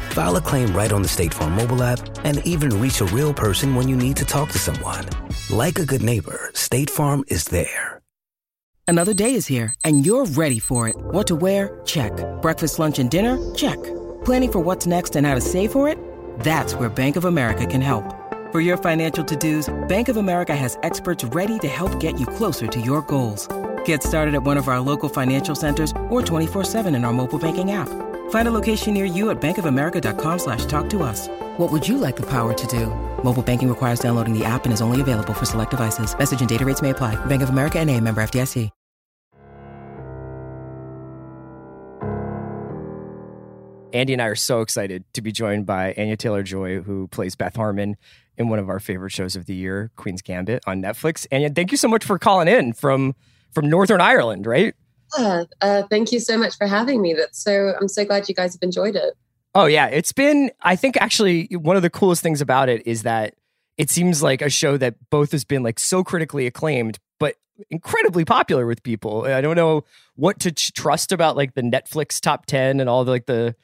File 0.11 0.35
a 0.35 0.41
claim 0.41 0.73
right 0.73 0.91
on 0.91 1.01
the 1.01 1.07
State 1.07 1.33
Farm 1.33 1.55
mobile 1.55 1.81
app 1.81 1.99
and 2.25 2.45
even 2.45 2.81
reach 2.81 2.99
a 2.99 3.05
real 3.05 3.33
person 3.33 3.75
when 3.75 3.87
you 3.87 3.95
need 3.95 4.17
to 4.17 4.25
talk 4.25 4.49
to 4.49 4.59
someone. 4.59 5.07
Like 5.49 5.79
a 5.79 5.85
good 5.85 6.03
neighbor, 6.03 6.51
State 6.53 6.89
Farm 6.89 7.23
is 7.29 7.45
there. 7.45 8.01
Another 8.87 9.13
day 9.13 9.35
is 9.35 9.47
here, 9.47 9.73
and 9.85 10.05
you're 10.05 10.25
ready 10.25 10.59
for 10.59 10.89
it. 10.89 10.97
What 10.99 11.27
to 11.27 11.35
wear? 11.35 11.79
Check. 11.85 12.11
Breakfast, 12.41 12.77
lunch, 12.77 12.99
and 12.99 13.09
dinner? 13.09 13.39
Check. 13.55 13.81
Planning 14.25 14.51
for 14.51 14.59
what's 14.59 14.85
next 14.85 15.15
and 15.15 15.25
how 15.25 15.33
to 15.33 15.39
save 15.39 15.71
for 15.71 15.87
it? 15.87 15.97
That's 16.41 16.75
where 16.75 16.89
Bank 16.89 17.15
of 17.15 17.23
America 17.23 17.65
can 17.65 17.79
help. 17.79 18.03
For 18.51 18.59
your 18.59 18.75
financial 18.75 19.23
to-dos, 19.23 19.73
Bank 19.87 20.09
of 20.09 20.17
America 20.17 20.53
has 20.53 20.77
experts 20.83 21.23
ready 21.23 21.57
to 21.59 21.69
help 21.69 22.01
get 22.01 22.19
you 22.19 22.25
closer 22.25 22.67
to 22.67 22.81
your 22.81 23.01
goals. 23.03 23.47
Get 23.85 24.03
started 24.03 24.35
at 24.35 24.43
one 24.43 24.57
of 24.57 24.67
our 24.67 24.81
local 24.81 25.07
financial 25.07 25.55
centers 25.55 25.93
or 26.09 26.21
24-7 26.21 26.93
in 26.95 27.05
our 27.05 27.13
mobile 27.13 27.39
banking 27.39 27.71
app. 27.71 28.10
Find 28.31 28.47
a 28.47 28.51
location 28.51 28.93
near 28.93 29.05
you 29.05 29.29
at 29.29 29.39
bankofamerica.com 29.39 30.39
slash 30.39 30.65
talk 30.65 30.89
to 30.89 31.03
us. 31.03 31.29
What 31.57 31.71
would 31.71 31.87
you 31.87 31.97
like 31.97 32.17
the 32.17 32.29
power 32.29 32.53
to 32.53 32.67
do? 32.67 32.87
Mobile 33.23 33.43
banking 33.43 33.69
requires 33.69 33.99
downloading 33.99 34.37
the 34.37 34.43
app 34.43 34.65
and 34.65 34.73
is 34.73 34.81
only 34.81 34.99
available 34.99 35.33
for 35.33 35.45
select 35.45 35.71
devices. 35.71 36.17
Message 36.17 36.41
and 36.41 36.49
data 36.49 36.65
rates 36.65 36.81
may 36.81 36.89
apply. 36.89 37.15
Bank 37.27 37.41
of 37.41 37.49
America 37.49 37.79
and 37.79 37.89
a 37.89 37.97
member 38.01 38.21
FDIC. 38.21 38.69
Andy 43.93 44.13
and 44.13 44.21
I 44.21 44.27
are 44.27 44.35
so 44.35 44.61
excited 44.61 45.03
to 45.13 45.21
be 45.21 45.31
joined 45.31 45.65
by 45.65 45.93
Anya 45.97 46.15
Taylor 46.15 46.43
Joy, 46.43 46.79
who 46.81 47.07
plays 47.09 47.35
Beth 47.35 47.57
Harmon 47.57 47.97
in 48.37 48.47
one 48.47 48.57
of 48.57 48.69
our 48.69 48.79
favorite 48.79 49.11
shows 49.11 49.35
of 49.35 49.45
the 49.45 49.53
year, 49.53 49.91
Queen's 49.97 50.21
Gambit 50.21 50.63
on 50.65 50.81
Netflix. 50.81 51.27
Anya, 51.31 51.49
thank 51.49 51.71
you 51.71 51.77
so 51.77 51.87
much 51.87 52.05
for 52.05 52.17
calling 52.17 52.47
in 52.47 52.73
from 52.73 53.15
from 53.51 53.69
Northern 53.69 53.99
Ireland, 53.99 54.45
right? 54.45 54.73
Yeah, 55.17 55.43
uh, 55.61 55.83
thank 55.89 56.11
you 56.11 56.19
so 56.19 56.37
much 56.37 56.57
for 56.57 56.67
having 56.67 57.01
me. 57.01 57.13
That's 57.13 57.41
so. 57.41 57.73
I'm 57.79 57.87
so 57.87 58.05
glad 58.05 58.29
you 58.29 58.35
guys 58.35 58.53
have 58.53 58.63
enjoyed 58.63 58.95
it. 58.95 59.13
Oh 59.53 59.65
yeah, 59.65 59.87
it's 59.87 60.11
been. 60.11 60.51
I 60.61 60.75
think 60.75 60.97
actually 60.97 61.47
one 61.51 61.75
of 61.75 61.81
the 61.81 61.89
coolest 61.89 62.23
things 62.23 62.41
about 62.41 62.69
it 62.69 62.85
is 62.87 63.03
that 63.03 63.35
it 63.77 63.89
seems 63.89 64.23
like 64.23 64.41
a 64.41 64.49
show 64.49 64.77
that 64.77 64.95
both 65.09 65.31
has 65.31 65.43
been 65.43 65.63
like 65.63 65.79
so 65.79 66.03
critically 66.03 66.47
acclaimed, 66.47 66.99
but 67.19 67.35
incredibly 67.69 68.23
popular 68.23 68.65
with 68.65 68.83
people. 68.83 69.25
I 69.25 69.41
don't 69.41 69.55
know 69.55 69.83
what 70.15 70.39
to 70.41 70.51
trust 70.51 71.11
about 71.11 71.35
like 71.35 71.55
the 71.55 71.61
Netflix 71.61 72.19
top 72.21 72.45
ten 72.45 72.79
and 72.79 72.89
all 72.89 73.03
the 73.03 73.11
like 73.11 73.25
the 73.25 73.55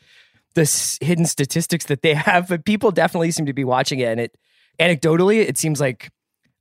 the 0.55 0.97
hidden 1.01 1.25
statistics 1.25 1.86
that 1.86 2.01
they 2.01 2.13
have, 2.15 2.49
but 2.49 2.65
people 2.65 2.91
definitely 2.91 3.31
seem 3.31 3.45
to 3.45 3.53
be 3.53 3.63
watching 3.63 3.99
it. 3.99 4.07
And 4.07 4.19
it 4.19 4.38
anecdotally, 4.79 5.47
it 5.47 5.57
seems 5.57 5.79
like 5.79 6.10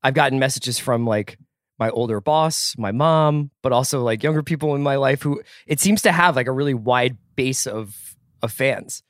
I've 0.02 0.14
gotten 0.14 0.38
messages 0.38 0.78
from 0.78 1.04
like 1.04 1.38
my 1.78 1.90
older 1.90 2.20
boss, 2.20 2.74
my 2.78 2.92
mom, 2.92 3.50
but 3.62 3.72
also 3.72 4.02
like 4.02 4.22
younger 4.22 4.42
people 4.42 4.74
in 4.74 4.82
my 4.82 4.96
life 4.96 5.22
who 5.22 5.42
it 5.66 5.80
seems 5.80 6.02
to 6.02 6.12
have 6.12 6.36
like 6.36 6.46
a 6.46 6.52
really 6.52 6.74
wide 6.74 7.16
base 7.34 7.66
of 7.66 8.16
of 8.42 8.52
fans. 8.52 9.02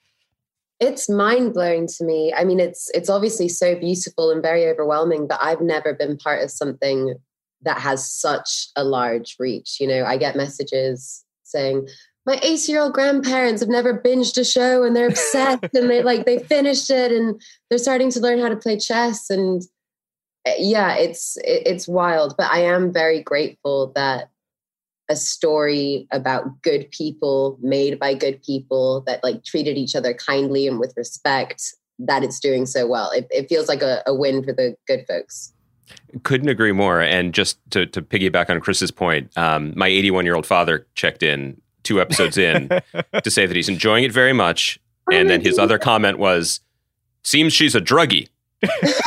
It's 0.78 1.08
mind 1.08 1.54
blowing 1.54 1.86
to 1.86 2.04
me. 2.04 2.34
I 2.36 2.44
mean, 2.44 2.60
it's 2.60 2.90
it's 2.92 3.08
obviously 3.08 3.48
so 3.48 3.74
beautiful 3.74 4.30
and 4.30 4.42
very 4.42 4.66
overwhelming, 4.66 5.26
but 5.26 5.38
I've 5.40 5.60
never 5.60 5.94
been 5.94 6.16
part 6.16 6.42
of 6.42 6.50
something 6.50 7.14
that 7.62 7.80
has 7.80 8.10
such 8.10 8.68
a 8.76 8.84
large 8.84 9.36
reach. 9.38 9.78
You 9.80 9.88
know, 9.88 10.04
I 10.04 10.18
get 10.18 10.36
messages 10.36 11.24
saying, 11.44 11.88
my 12.26 12.40
80 12.42 12.72
year 12.72 12.82
old 12.82 12.92
grandparents 12.92 13.62
have 13.62 13.68
never 13.68 13.98
binged 13.98 14.36
a 14.36 14.44
show 14.44 14.82
and 14.82 14.94
they're 14.94 15.08
obsessed 15.08 15.64
and 15.74 15.88
they 15.88 16.02
like 16.02 16.26
they 16.26 16.40
finished 16.40 16.90
it 16.90 17.12
and 17.12 17.40
they're 17.70 17.78
starting 17.78 18.10
to 18.10 18.20
learn 18.20 18.40
how 18.40 18.48
to 18.48 18.56
play 18.56 18.76
chess 18.76 19.30
and 19.30 19.62
yeah 20.58 20.94
it's 20.94 21.36
it's 21.44 21.88
wild 21.88 22.34
but 22.36 22.50
i 22.50 22.58
am 22.58 22.92
very 22.92 23.22
grateful 23.22 23.92
that 23.94 24.30
a 25.08 25.16
story 25.16 26.08
about 26.10 26.62
good 26.62 26.90
people 26.90 27.58
made 27.60 27.98
by 27.98 28.12
good 28.12 28.42
people 28.42 29.02
that 29.06 29.22
like 29.22 29.44
treated 29.44 29.76
each 29.76 29.94
other 29.94 30.12
kindly 30.14 30.66
and 30.66 30.80
with 30.80 30.92
respect 30.96 31.74
that 31.98 32.22
it's 32.22 32.40
doing 32.40 32.66
so 32.66 32.86
well 32.86 33.10
it, 33.10 33.26
it 33.30 33.48
feels 33.48 33.68
like 33.68 33.82
a, 33.82 34.02
a 34.06 34.14
win 34.14 34.42
for 34.42 34.52
the 34.52 34.76
good 34.86 35.04
folks 35.06 35.52
couldn't 36.22 36.48
agree 36.48 36.72
more. 36.72 37.00
And 37.00 37.32
just 37.32 37.58
to, 37.70 37.86
to 37.86 38.02
piggyback 38.02 38.50
on 38.50 38.60
Chris's 38.60 38.90
point, 38.90 39.36
um, 39.36 39.72
my 39.76 39.88
81 39.88 40.24
year 40.24 40.34
old 40.34 40.46
father 40.46 40.86
checked 40.94 41.22
in 41.22 41.60
two 41.82 42.00
episodes 42.00 42.36
in 42.36 42.68
to 43.22 43.30
say 43.30 43.46
that 43.46 43.54
he's 43.54 43.68
enjoying 43.68 44.04
it 44.04 44.12
very 44.12 44.32
much. 44.32 44.80
And 45.12 45.30
then 45.30 45.40
his 45.40 45.58
other 45.58 45.78
comment 45.78 46.18
was, 46.18 46.60
seems 47.22 47.52
she's 47.52 47.76
a 47.76 47.80
druggie. 47.80 48.28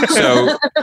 So 0.07 0.57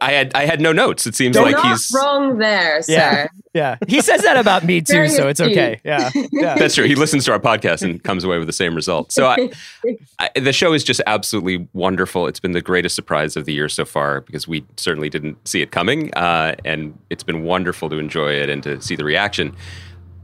I 0.00 0.12
had 0.12 0.34
I 0.34 0.44
had 0.44 0.60
no 0.60 0.72
notes. 0.72 1.06
It 1.06 1.14
seems 1.14 1.36
Don't 1.36 1.50
like 1.50 1.62
he's 1.64 1.90
wrong 1.94 2.38
there, 2.38 2.82
sir. 2.82 2.92
Yeah, 2.92 3.28
yeah. 3.54 3.76
He 3.88 4.00
says 4.00 4.22
that 4.22 4.36
about 4.36 4.64
me 4.64 4.80
too, 4.80 5.08
so 5.08 5.28
it's 5.28 5.40
okay. 5.40 5.80
Yeah, 5.84 6.10
yeah. 6.32 6.56
That's 6.56 6.74
true. 6.74 6.84
He 6.84 6.94
listens 6.94 7.24
to 7.26 7.32
our 7.32 7.40
podcast 7.40 7.82
and 7.82 8.02
comes 8.02 8.24
away 8.24 8.38
with 8.38 8.46
the 8.46 8.52
same 8.52 8.74
result. 8.74 9.12
So 9.12 9.26
I, 9.26 9.50
I, 10.18 10.30
the 10.38 10.52
show 10.52 10.72
is 10.72 10.84
just 10.84 11.00
absolutely 11.06 11.68
wonderful. 11.72 12.26
It's 12.26 12.40
been 12.40 12.52
the 12.52 12.62
greatest 12.62 12.94
surprise 12.94 13.36
of 13.36 13.44
the 13.44 13.52
year 13.52 13.68
so 13.68 13.84
far 13.84 14.20
because 14.20 14.46
we 14.46 14.64
certainly 14.76 15.08
didn't 15.08 15.46
see 15.46 15.62
it 15.62 15.70
coming, 15.70 16.12
uh, 16.14 16.56
and 16.64 16.98
it's 17.10 17.22
been 17.22 17.44
wonderful 17.44 17.88
to 17.90 17.98
enjoy 17.98 18.32
it 18.32 18.50
and 18.50 18.62
to 18.64 18.80
see 18.80 18.96
the 18.96 19.04
reaction. 19.04 19.54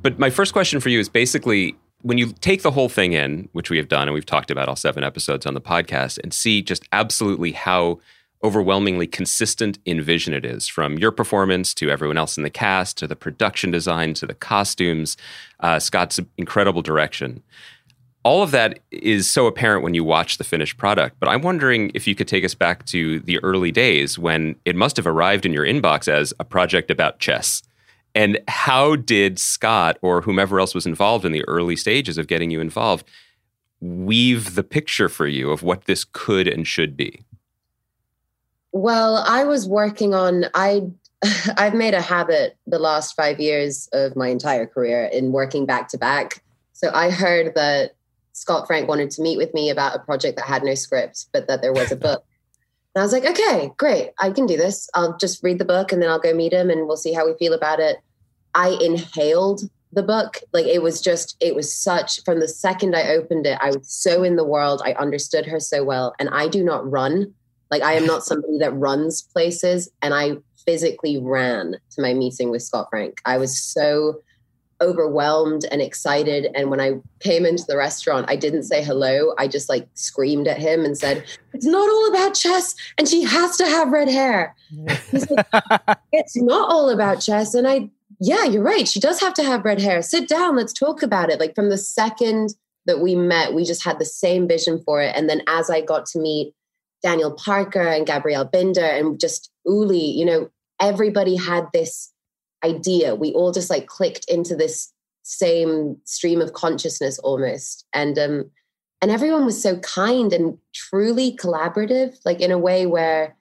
But 0.03 0.19
my 0.19 0.31
first 0.31 0.53
question 0.53 0.81
for 0.81 0.89
you 0.89 0.99
is 0.99 1.09
basically 1.09 1.77
when 2.03 2.19
you 2.19 2.33
take 2.41 2.63
the 2.63 2.71
whole 2.71 2.89
thing 2.89 3.13
in, 3.13 3.49
which 3.53 3.71
we 3.71 3.77
have 3.77 3.89
done, 3.89 4.09
and 4.09 4.15
we've 4.15 4.27
talked 4.27 4.51
about 4.51 4.69
all 4.69 4.77
seven 4.77 5.05
episodes 5.05 5.47
on 5.47 5.55
the 5.55 5.61
podcast, 5.61 6.19
and 6.23 6.35
see 6.35 6.63
just 6.63 6.85
absolutely 6.93 7.53
how 7.53 8.01
overwhelmingly 8.45 9.07
consistent 9.07 9.79
in 9.85 10.03
vision 10.03 10.35
it 10.35 10.45
is 10.45 10.67
from 10.67 10.99
your 10.99 11.13
performance 11.13 11.73
to 11.75 11.91
everyone 11.91 12.19
else 12.19 12.37
in 12.37 12.43
the 12.43 12.51
cast 12.51 12.99
to 12.99 13.07
the 13.07 13.15
production 13.15 13.71
design 13.71 14.15
to 14.15 14.27
the 14.27 14.35
costumes, 14.35 15.17
uh, 15.61 15.79
Scott's 15.79 16.19
incredible 16.37 16.83
direction. 16.83 17.43
All 18.25 18.43
of 18.43 18.51
that 18.53 18.81
is 18.91 19.31
so 19.31 19.47
apparent 19.47 19.83
when 19.83 19.95
you 19.95 20.05
watch 20.05 20.39
the 20.39 20.45
finished 20.45 20.77
product, 20.77 21.17
but 21.21 21.29
I'm 21.29 21.43
wondering 21.43 21.91
if 21.95 22.07
you 22.07 22.15
could 22.15 22.29
take 22.29 22.45
us 22.45 22.55
back 22.55 22.85
to 22.87 23.21
the 23.21 23.39
early 23.41 23.73
days 23.73 24.19
when 24.19 24.57
it 24.65 24.77
must 24.77 24.97
have 24.97 25.07
arrived 25.07 25.47
in 25.47 25.53
your 25.53 25.65
inbox 25.65 26.09
as 26.09 26.33
a 26.39 26.45
project 26.45 26.91
about 26.91 27.19
chess. 27.19 27.63
And 28.15 28.41
how 28.49 28.97
did 28.97 29.39
Scott 29.39 29.99
or 30.03 30.21
whomever 30.21 30.61
else 30.61 30.75
was 30.75 30.87
involved 30.87 31.25
in 31.25 31.33
the 31.33 31.45
early 31.49 31.77
stages 31.77 32.19
of 32.19 32.27
getting 32.27 32.51
you 32.51 32.61
involved 32.61 33.09
weave 33.81 34.55
the 34.55 34.63
picture 34.63 35.09
for 35.09 35.27
you 35.27 35.51
of 35.51 35.63
what 35.63 35.87
this 35.87 36.05
could 36.05 36.47
and 36.47 36.67
should 36.67 36.97
be? 36.97 37.25
Well, 38.71 39.17
I 39.27 39.45
was 39.45 39.69
working 39.69 40.15
on 40.15 40.47
I 40.55 40.83
I've 41.57 41.75
made 41.75 41.95
a 41.95 42.01
habit 42.01 42.57
the 42.67 42.79
last 42.79 43.15
5 43.15 43.39
years 43.39 43.89
of 43.93 44.17
my 44.17 44.29
entire 44.29 44.67
career 44.67 45.05
in 45.13 45.33
working 45.33 45.67
back 45.67 45.89
to 45.89 45.99
back. 45.99 46.43
So 46.73 46.91
I 46.93 47.11
heard 47.11 47.55
that 47.55 47.93
Scott 48.33 48.67
Frank 48.67 48.89
wanted 48.89 49.11
to 49.13 49.23
meet 49.23 49.37
with 49.37 49.55
me 49.55 49.71
about 49.71 49.95
a 49.95 50.01
project 50.01 50.37
that 50.37 50.47
had 50.47 50.65
no 50.65 50.75
script, 50.75 51.27
but 51.33 51.47
that 51.47 51.61
there 51.63 51.73
was 51.73 51.93
a 51.93 51.97
book. 52.09 52.25
And 52.95 53.01
I 53.01 53.05
was 53.05 53.13
like, 53.13 53.25
okay, 53.25 53.71
great. 53.79 54.11
I 54.19 54.31
can 54.31 54.47
do 54.47 54.57
this. 54.57 54.89
I'll 54.95 55.17
just 55.17 55.43
read 55.43 55.59
the 55.59 55.65
book 55.65 55.93
and 55.93 56.03
then 56.03 56.11
I'll 56.11 56.19
go 56.19 56.35
meet 56.35 56.53
him 56.53 56.69
and 56.71 56.87
we'll 56.87 56.97
see 56.97 57.13
how 57.13 57.27
we 57.27 57.35
feel 57.39 57.55
about 57.55 57.81
it. 57.81 57.99
I 58.55 58.77
inhaled 58.81 59.63
the 59.93 60.03
book. 60.03 60.41
Like 60.53 60.67
it 60.67 60.83
was 60.83 61.01
just, 61.01 61.37
it 61.41 61.55
was 61.55 61.75
such, 61.75 62.23
from 62.25 62.41
the 62.41 62.49
second 62.49 62.95
I 62.95 63.09
opened 63.09 63.47
it, 63.47 63.59
I 63.63 63.69
was 63.71 63.89
so 63.89 64.23
in 64.23 64.37
the 64.37 64.45
world. 64.45 64.83
I 64.85 64.93
understood 64.95 65.47
her 65.47 65.61
so 65.61 65.85
well. 65.85 66.15
And 66.19 66.29
I 66.31 66.49
do 66.49 66.63
not 66.63 66.91
run. 66.91 67.33
Like 67.71 67.83
I 67.83 67.95
am 67.95 68.07
not 68.07 68.25
somebody 68.25 68.59
that 68.59 68.75
runs 68.75 69.23
places. 69.23 69.91
And 70.03 70.13
I 70.13 70.37
physically 70.67 71.19
ran 71.19 71.77
to 71.93 72.03
my 72.03 72.13
meeting 72.13 72.51
with 72.51 72.63
Scott 72.63 72.89
Frank. 72.91 73.21
I 73.25 73.39
was 73.39 73.59
so 73.59 74.21
overwhelmed 74.83 75.65
and 75.71 75.81
excited. 75.81 76.49
And 76.55 76.71
when 76.71 76.81
I 76.81 77.01
came 77.21 77.47
into 77.47 77.65
the 77.67 77.77
restaurant, 77.77 78.27
I 78.29 78.37
didn't 78.37 78.65
say 78.65 78.83
hello. 78.83 79.33
I 79.39 79.49
just 79.49 79.69
like 79.69 79.89
screamed 79.95 80.49
at 80.49 80.59
him 80.59 80.85
and 80.85 80.99
said, 80.99 81.25
It's 81.55 81.65
not 81.65 81.89
all 81.89 82.11
about 82.11 82.35
chess. 82.35 82.75
And 82.99 83.09
she 83.09 83.23
has 83.23 83.57
to 83.57 83.67
have 83.67 83.93
red 83.93 84.09
hair. 84.09 84.55
Like, 84.73 85.01
it's 86.13 86.37
not 86.37 86.71
all 86.71 86.91
about 86.91 87.21
chess. 87.21 87.55
And 87.55 87.67
I, 87.67 87.89
yeah, 88.21 88.45
you're 88.45 88.63
right. 88.63 88.87
She 88.87 89.01
does 89.01 89.21
have 89.21 89.35
to 89.35 89.45
have 89.45 89.65
red 89.65 89.81
hair. 89.81 90.03
Sit 90.03 90.29
down. 90.29 90.57
Let's 90.57 90.73
talk 90.73 91.03
about 91.03 91.31
it. 91.31 91.41
Like 91.41 91.55
from 91.55 91.71
the 91.71 91.79
second 91.79 92.55
that 92.87 93.01
we 93.01 93.15
met, 93.15 93.55
we 93.55 93.65
just 93.65 93.85
had 93.85 93.99
the 93.99 94.05
same 94.05 94.49
vision 94.49 94.83
for 94.85 95.01
it. 95.01 95.15
And 95.17 95.29
then 95.29 95.43
as 95.47 95.71
I 95.71 95.81
got 95.81 96.07
to 96.07 96.19
meet 96.19 96.55
Daniel 97.03 97.33
Parker 97.33 97.87
and 97.87 98.07
Gabriele 98.07 98.45
Binder 98.45 98.85
and 98.85 99.19
just 99.19 99.51
Uli, 99.65 99.99
you 99.99 100.25
know, 100.25 100.51
everybody 100.81 101.37
had 101.37 101.67
this 101.73 102.12
idea. 102.65 103.15
We 103.15 103.33
all 103.33 103.53
just 103.53 103.71
like 103.71 103.87
clicked 103.87 104.25
into 104.29 104.55
this 104.55 104.93
same 105.23 105.97
stream 106.05 106.41
of 106.41 106.53
consciousness 106.53 107.19
almost. 107.21 107.87
And 107.93 108.19
um 108.19 108.51
and 109.01 109.11
everyone 109.11 109.45
was 109.45 109.61
so 109.61 109.79
kind 109.81 110.33
and 110.33 110.57
truly 110.75 111.37
collaborative, 111.37 112.19
like 112.25 112.41
in 112.41 112.53
a 112.53 112.59
way 112.59 112.87
where 112.87 113.37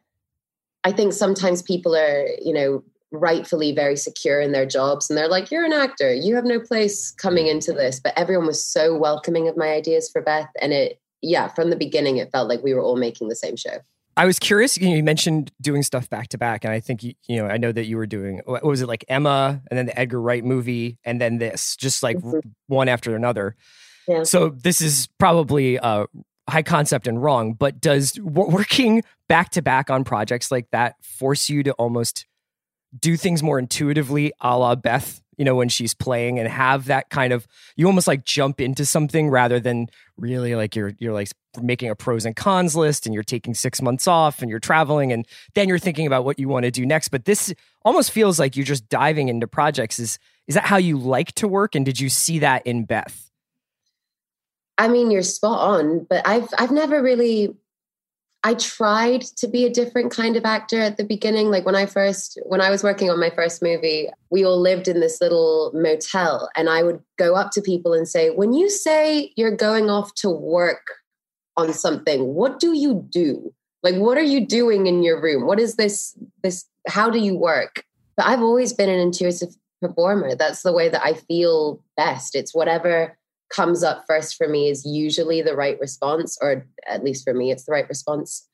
I 0.84 0.92
think 0.92 1.14
sometimes 1.14 1.62
people 1.62 1.96
are, 1.96 2.28
you 2.44 2.54
know, 2.54 2.84
rightfully 3.12 3.72
very 3.72 3.96
secure 3.96 4.40
in 4.40 4.54
their 4.54 4.66
jobs 4.66 5.10
and 5.10 5.18
they're 5.18 5.28
like 5.28 5.52
you're 5.52 5.66
an 5.66 5.74
actor. 5.74 6.14
You 6.14 6.36
have 6.36 6.46
no 6.46 6.60
place 6.60 7.12
coming 7.12 7.48
into 7.48 7.74
this. 7.74 8.00
But 8.00 8.18
everyone 8.18 8.48
was 8.48 8.64
so 8.64 8.98
welcoming 8.98 9.48
of 9.48 9.58
my 9.58 9.70
ideas 9.70 10.10
for 10.10 10.22
beth. 10.22 10.50
And 10.62 10.74
it 10.74 11.00
yeah 11.22 11.48
from 11.50 11.70
the 11.70 11.76
beginning 11.76 12.18
it 12.18 12.32
felt 12.32 12.50
like 12.50 12.64
we 12.64 12.74
were 12.74 12.82
all 12.82 12.96
making 12.96 13.30
the 13.30 13.36
same 13.36 13.56
show 13.56 13.78
I 14.22 14.26
was 14.26 14.38
curious. 14.38 14.78
You, 14.78 14.90
know, 14.90 14.96
you 14.98 15.04
mentioned 15.04 15.52
doing 15.60 15.82
stuff 15.82 16.08
back 16.08 16.28
to 16.28 16.38
back, 16.38 16.64
and 16.64 16.72
I 16.72 16.80
think 16.80 17.02
you, 17.02 17.16
you 17.28 17.38
know 17.38 17.48
I 17.48 17.58
know 17.58 17.72
that 17.72 17.86
you 17.86 17.98
were 17.98 18.06
doing. 18.06 18.40
What 18.46 18.64
was 18.64 18.84
it 18.84 18.88
like 18.88 19.04
Emma, 19.08 19.64
and 19.72 19.76
then 19.76 19.88
the 19.88 20.00
Edgar 20.00 20.22
Wright 20.22 20.46
movie, 20.46 21.00
and 21.04 21.20
then 21.20 21.40
this, 21.40 21.76
just 21.76 22.04
like 22.04 22.18
mm-hmm. 22.18 22.38
one 22.68 22.88
after 22.88 23.16
another. 23.16 23.56
Yeah. 24.08 24.22
So 24.22 24.50
this 24.50 24.80
is 24.80 25.10
probably 25.18 25.80
uh, 25.80 26.06
high 26.48 26.62
concept 26.62 27.08
and 27.08 27.20
wrong, 27.20 27.54
but 27.54 27.82
does 27.82 28.20
working 28.20 29.02
back 29.28 29.50
to 29.54 29.64
back 29.64 29.90
on 29.90 30.04
projects 30.04 30.52
like 30.52 30.70
that 30.70 31.04
force 31.04 31.50
you 31.50 31.64
to 31.64 31.72
almost 31.74 32.28
do 33.00 33.18
things 33.18 33.42
more 33.42 33.58
intuitively 33.58 34.34
a 34.40 34.56
la 34.56 34.76
Beth, 34.76 35.20
you 35.42 35.46
know, 35.46 35.56
when 35.56 35.70
she's 35.70 35.96
playing 35.96 36.38
and 36.38 36.48
have 36.48 36.86
that 36.86 37.10
kind 37.10 37.34
of 37.34 37.48
you 37.76 37.88
almost 37.88 38.06
like 38.06 38.24
jump 38.24 38.62
into 38.62 38.86
something 38.86 39.28
rather 39.28 39.60
than 39.60 39.88
really 40.16 40.54
like 40.54 40.76
you're 40.76 40.94
you're 41.00 41.14
like 41.14 41.30
making 41.60 41.90
a 41.90 41.96
pros 41.96 42.28
and 42.28 42.36
cons 42.36 42.76
list 42.76 43.08
and 43.08 43.16
you're 43.16 43.24
taking 43.24 43.56
six 43.56 43.82
months 43.82 44.08
off 44.08 44.44
and 44.44 44.52
you're 44.52 44.60
traveling 44.60 45.12
and 45.12 45.28
then 45.56 45.68
you're 45.68 45.80
thinking 45.80 46.06
about 46.06 46.26
what 46.26 46.38
you 46.38 46.48
want 46.48 46.66
to 46.66 46.70
do 46.70 46.86
next. 46.86 47.08
But 47.10 47.26
this 47.26 47.52
almost 47.84 48.12
feels 48.12 48.38
like 48.38 48.56
you're 48.56 48.68
just 48.68 48.88
diving 48.88 49.30
into 49.30 49.48
projects. 49.48 49.98
Is 49.98 50.20
is 50.46 50.54
that 50.54 50.66
how 50.66 50.78
you 50.78 50.96
like 50.96 51.32
to 51.32 51.48
work? 51.48 51.74
And 51.74 51.84
did 51.84 52.00
you 52.00 52.08
see 52.08 52.38
that 52.38 52.68
in 52.68 52.84
Beth? 52.86 53.32
I 54.78 54.90
mean, 54.90 55.10
you're 55.10 55.24
spot 55.24 55.60
on, 55.60 56.06
but 56.08 56.22
I've 56.28 56.50
I've 56.60 56.70
never 56.70 57.02
really 57.02 57.56
I 58.44 58.56
tried 58.56 59.22
to 59.38 59.48
be 59.48 59.66
a 59.66 59.70
different 59.70 60.12
kind 60.12 60.36
of 60.36 60.46
actor 60.46 60.80
at 60.80 60.98
the 60.98 61.04
beginning. 61.04 61.52
Like 61.52 61.66
when 61.66 61.76
I 61.76 61.86
first, 61.86 62.40
when 62.46 62.60
I 62.60 62.72
was 62.72 62.84
working 62.84 63.10
on 63.10 63.20
my 63.20 63.30
first 63.30 63.62
movie, 63.62 64.10
we 64.32 64.44
all 64.44 64.60
lived 64.60 64.88
in 64.88 65.00
this 65.00 65.22
little 65.22 65.72
motel, 65.76 66.50
and 66.56 66.68
I 66.68 66.82
would 66.82 67.02
go 67.18 67.36
up 67.36 67.52
to 67.52 67.62
people 67.62 67.94
and 67.94 68.08
say, 68.08 68.32
When 68.32 68.54
you 68.54 68.70
say 68.70 69.32
you're 69.36 69.56
going 69.56 69.90
off 69.90 70.14
to 70.16 70.30
work 70.30 70.82
on 71.56 71.72
something, 71.74 72.34
what 72.34 72.60
do 72.60 72.76
you 72.76 73.06
do? 73.10 73.54
Like, 73.84 73.96
what 73.96 74.18
are 74.18 74.24
you 74.24 74.46
doing 74.46 74.88
in 74.88 75.04
your 75.04 75.22
room? 75.22 75.46
What 75.46 75.60
is 75.60 75.76
this? 75.76 76.18
This, 76.42 76.66
how 76.88 77.12
do 77.12 77.20
you 77.20 77.36
work? 77.36 77.84
But 78.18 78.26
I've 78.26 78.42
always 78.42 78.74
been 78.74 78.90
an 78.90 79.00
intuitive 79.00 79.56
performer. 79.82 80.36
That's 80.36 80.64
the 80.64 80.74
way 80.74 80.90
that 80.90 81.04
I 81.04 81.14
feel 81.14 81.84
best. 81.96 82.36
It's 82.36 82.56
whatever 82.56 83.18
comes 83.54 83.84
up 83.84 84.06
first 84.08 84.36
for 84.36 84.48
me 84.48 84.70
is 84.70 84.86
usually 84.86 85.42
the 85.42 85.56
right 85.56 85.80
response, 85.80 86.38
or 86.42 86.66
at 86.88 87.04
least 87.04 87.24
for 87.24 87.34
me, 87.34 87.52
it's 87.52 87.66
the 87.66 87.72
right 87.72 87.88
response. 87.88 88.48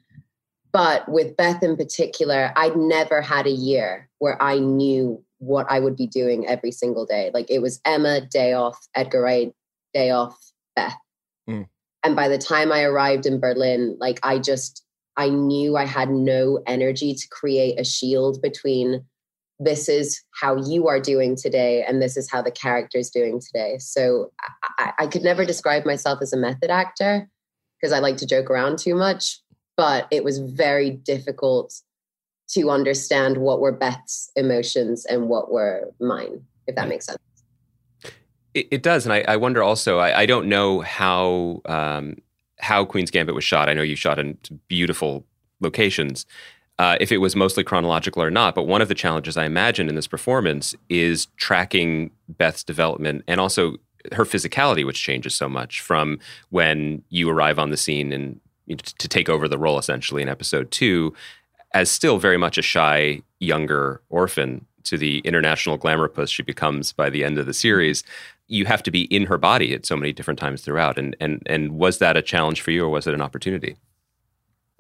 But 0.72 1.08
with 1.10 1.38
Beth 1.38 1.64
in 1.64 1.78
particular, 1.78 2.52
I'd 2.56 2.76
never 2.76 3.22
had 3.22 3.48
a 3.48 3.52
year 3.52 4.10
where 4.20 4.42
I 4.42 4.60
knew 4.60 5.24
what 5.40 5.66
I 5.70 5.80
would 5.80 5.96
be 5.96 6.08
doing 6.08 6.48
every 6.48 6.72
single 6.72 7.06
day. 7.06 7.32
Like 7.34 7.50
it 7.50 7.62
was 7.62 7.80
Emma, 7.86 8.22
day 8.22 8.54
off, 8.54 8.78
Edgar 8.96 9.22
Wright, 9.22 9.54
day 9.94 10.12
off, 10.12 10.38
Beth. 10.76 10.98
Mm. 11.50 11.68
And 12.04 12.16
by 12.16 12.28
the 12.28 12.38
time 12.38 12.72
I 12.72 12.84
arrived 12.84 13.26
in 13.26 13.40
Berlin, 13.40 13.98
like 14.00 14.20
I 14.24 14.40
just, 14.40 14.84
I 15.16 15.30
knew 15.30 15.78
I 15.78 15.86
had 15.86 16.10
no 16.10 16.62
energy 16.68 17.14
to 17.14 17.28
create 17.30 17.80
a 17.80 17.84
shield 17.84 18.42
between 18.42 19.04
this 19.60 19.90
is 19.90 20.22
how 20.40 20.56
you 20.56 20.88
are 20.88 21.00
doing 21.00 21.36
today 21.36 21.84
and 21.84 22.02
this 22.02 22.16
is 22.16 22.30
how 22.30 22.42
the 22.42 22.52
character 22.52 22.98
is 22.98 23.10
doing 23.10 23.40
today. 23.40 23.78
So 23.80 24.32
I, 24.78 24.94
I, 25.00 25.08
could 25.08 25.24
never 25.24 25.46
describe 25.46 25.86
myself 25.86 26.20
as 26.22 26.32
a 26.32 26.38
method 26.38 26.70
actor 26.70 27.28
because 27.80 27.94
i 27.94 28.00
like 28.00 28.18
to 28.18 28.26
joke 28.26 28.50
around 28.50 28.80
too 28.80 28.96
much 28.96 29.40
but 29.76 30.08
it 30.12 30.24
was 30.24 30.40
very 30.40 30.90
difficult 30.90 31.82
to 32.50 32.70
understand 32.70 33.38
what 33.38 33.60
were 33.60 33.72
beth's 33.72 34.32
emotions 34.36 35.06
and 35.06 35.30
what 35.30 35.52
were 35.52 35.94
mine 36.00 36.42
if 36.68 36.76
that 36.76 36.88
makes 36.88 37.06
sense. 37.06 37.18
It, 38.54 38.68
it 38.72 38.84
does 38.84 39.06
and 39.06 39.14
I, 39.14 39.24
I, 39.28 39.38
wonder 39.38 39.64
also 39.64 40.00
I, 40.00 40.22
I 40.22 40.26
don't 40.26 40.48
know 40.50 40.82
how 40.82 41.62
um, 41.66 42.18
how 42.60 42.86
queen's 42.86 43.12
gambit 43.12 43.36
was 43.36 43.44
shot. 43.44 43.70
I 43.70 43.74
know 43.74 43.84
you 43.84 43.96
shot 43.96 44.20
in 44.20 44.38
beautiful 44.68 45.26
locations 45.60 46.26
uh, 46.80 46.98
if 47.00 47.12
it 47.12 47.18
was 47.18 47.36
mostly 47.36 47.64
chronological 47.64 48.22
or 48.22 48.30
not. 48.30 48.56
But 48.56 48.64
one 48.64 48.82
of 48.82 48.88
the 48.88 48.96
challenges 48.96 49.38
I 49.38 49.46
imagine 49.46 49.90
in 49.90 49.96
this 49.96 50.08
performance 50.08 50.76
is 50.90 51.28
tracking 51.38 52.12
Beth's 52.30 52.64
development 52.64 53.24
and 53.28 53.40
also 53.40 53.78
her 54.14 54.26
physicality, 54.26 54.86
which 54.86 55.02
changes 55.02 55.36
so 55.36 55.50
much 55.50 55.82
from 55.82 56.20
when 56.50 57.04
you 57.10 57.30
arrive 57.30 57.60
on 57.60 57.72
the 57.72 57.78
scene 57.78 58.14
and 58.14 58.40
you 58.66 58.76
know, 58.76 58.82
to 58.98 59.08
take 59.08 59.30
over 59.30 59.48
the 59.48 59.58
role 59.58 59.80
essentially 59.80 60.22
in 60.22 60.30
episode 60.30 60.72
two, 60.72 61.14
as 61.74 61.90
still 61.90 62.18
very 62.18 62.38
much 62.38 62.58
a 62.58 62.62
shy 62.62 63.22
younger 63.40 64.02
orphan 64.10 64.66
to 64.84 64.98
the 64.98 65.20
international 65.20 65.78
glamour 65.78 66.08
puss 66.08 66.30
she 66.30 66.44
becomes 66.44 66.94
by 66.94 67.10
the 67.10 67.24
end 67.24 67.38
of 67.38 67.46
the 67.46 67.54
series. 67.54 68.04
You 68.48 68.66
have 68.66 68.82
to 68.84 68.92
be 68.92 69.04
in 69.04 69.26
her 69.26 69.38
body 69.38 69.74
at 69.74 69.86
so 69.86 69.98
many 69.98 70.14
different 70.14 70.40
times 70.40 70.62
throughout. 70.62 70.98
And 70.98 71.16
and 71.20 71.42
and 71.46 71.74
was 71.74 71.98
that 71.98 72.16
a 72.16 72.22
challenge 72.22 72.62
for 72.62 72.72
you, 72.72 72.86
or 72.86 72.90
was 72.90 73.08
it 73.08 73.14
an 73.14 73.22
opportunity? 73.22 73.76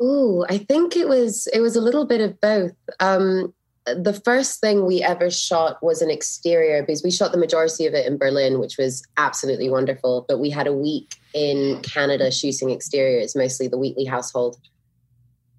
Ooh, 0.02 0.46
I 0.48 0.60
think 0.60 0.96
it 0.96 1.08
was 1.08 1.48
it 1.48 1.60
was 1.60 1.76
a 1.76 1.82
little 1.82 2.06
bit 2.06 2.22
of 2.22 2.40
both. 2.40 2.74
Um, 3.00 3.54
the 3.86 4.14
first 4.14 4.60
thing 4.60 4.86
we 4.86 5.02
ever 5.02 5.30
shot 5.30 5.82
was 5.82 6.02
an 6.02 6.10
exterior 6.10 6.82
because 6.82 7.04
we 7.04 7.12
shot 7.12 7.32
the 7.32 7.38
majority 7.38 7.86
of 7.86 7.94
it 7.94 8.06
in 8.06 8.18
Berlin, 8.18 8.60
which 8.60 8.78
was 8.78 9.04
absolutely 9.18 9.70
wonderful. 9.70 10.26
But 10.28 10.40
we 10.40 10.50
had 10.50 10.68
a 10.68 10.74
week 10.74 11.16
in 11.34 11.82
Canada 11.84 12.32
shooting 12.32 12.70
exteriors, 12.70 13.36
mostly 13.36 13.68
the 13.68 13.78
Wheatley 13.78 14.06
household. 14.06 14.58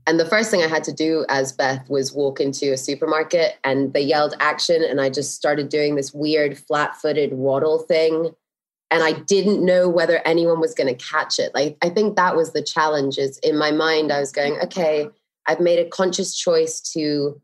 And 0.07 0.19
the 0.19 0.27
first 0.27 0.51
thing 0.51 0.63
I 0.63 0.69
had 0.69 0.85
to 0.85 0.93
do 0.93 1.27
as 1.29 1.53
Beth 1.53 1.89
was 1.91 2.15
walk 2.15 2.41
into 2.41 2.73
a 2.73 2.79
supermarket 2.79 3.57
and 3.65 3.93
they 3.93 4.01
yelled 4.01 4.35
action, 4.41 4.83
and 4.83 5.01
I 5.01 5.11
just 5.11 5.35
started 5.35 5.69
doing 5.69 5.97
this 5.97 6.15
weird 6.15 6.59
flat 6.59 6.97
footed 6.97 7.35
waddle 7.35 7.81
thing 7.81 8.35
and 8.91 9.03
I 9.03 9.13
didn't 9.13 9.65
know 9.65 9.89
whether 9.89 10.21
anyone 10.25 10.61
was 10.61 10.75
going 10.75 10.95
to 10.95 11.05
catch 11.05 11.39
it. 11.39 11.55
Like 11.55 11.77
I 11.83 11.91
think 11.91 12.17
that 12.17 12.37
was 12.37 12.53
the 12.53 12.63
challenge 12.63 13.19
is 13.19 13.39
in 13.39 13.59
my 13.59 13.71
mind 13.71 14.13
I 14.13 14.21
was 14.21 14.33
going, 14.33 14.59
okay, 14.63 15.09
I've 15.47 15.61
made 15.61 15.79
a 15.79 15.89
conscious 15.89 16.37
choice 16.37 16.81
to 16.93 17.41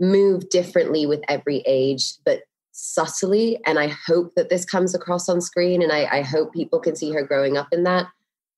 move 0.00 0.48
differently 0.50 1.06
with 1.06 1.22
every 1.28 1.62
age, 1.66 2.14
but 2.24 2.42
subtly. 2.72 3.58
And 3.66 3.78
I 3.78 3.88
hope 3.88 4.34
that 4.34 4.48
this 4.48 4.64
comes 4.64 4.94
across 4.94 5.28
on 5.28 5.40
screen 5.40 5.82
and 5.82 5.92
I, 5.92 6.08
I 6.10 6.22
hope 6.22 6.52
people 6.52 6.80
can 6.80 6.96
see 6.96 7.12
her 7.12 7.22
growing 7.22 7.56
up 7.56 7.68
in 7.70 7.84
that. 7.84 8.06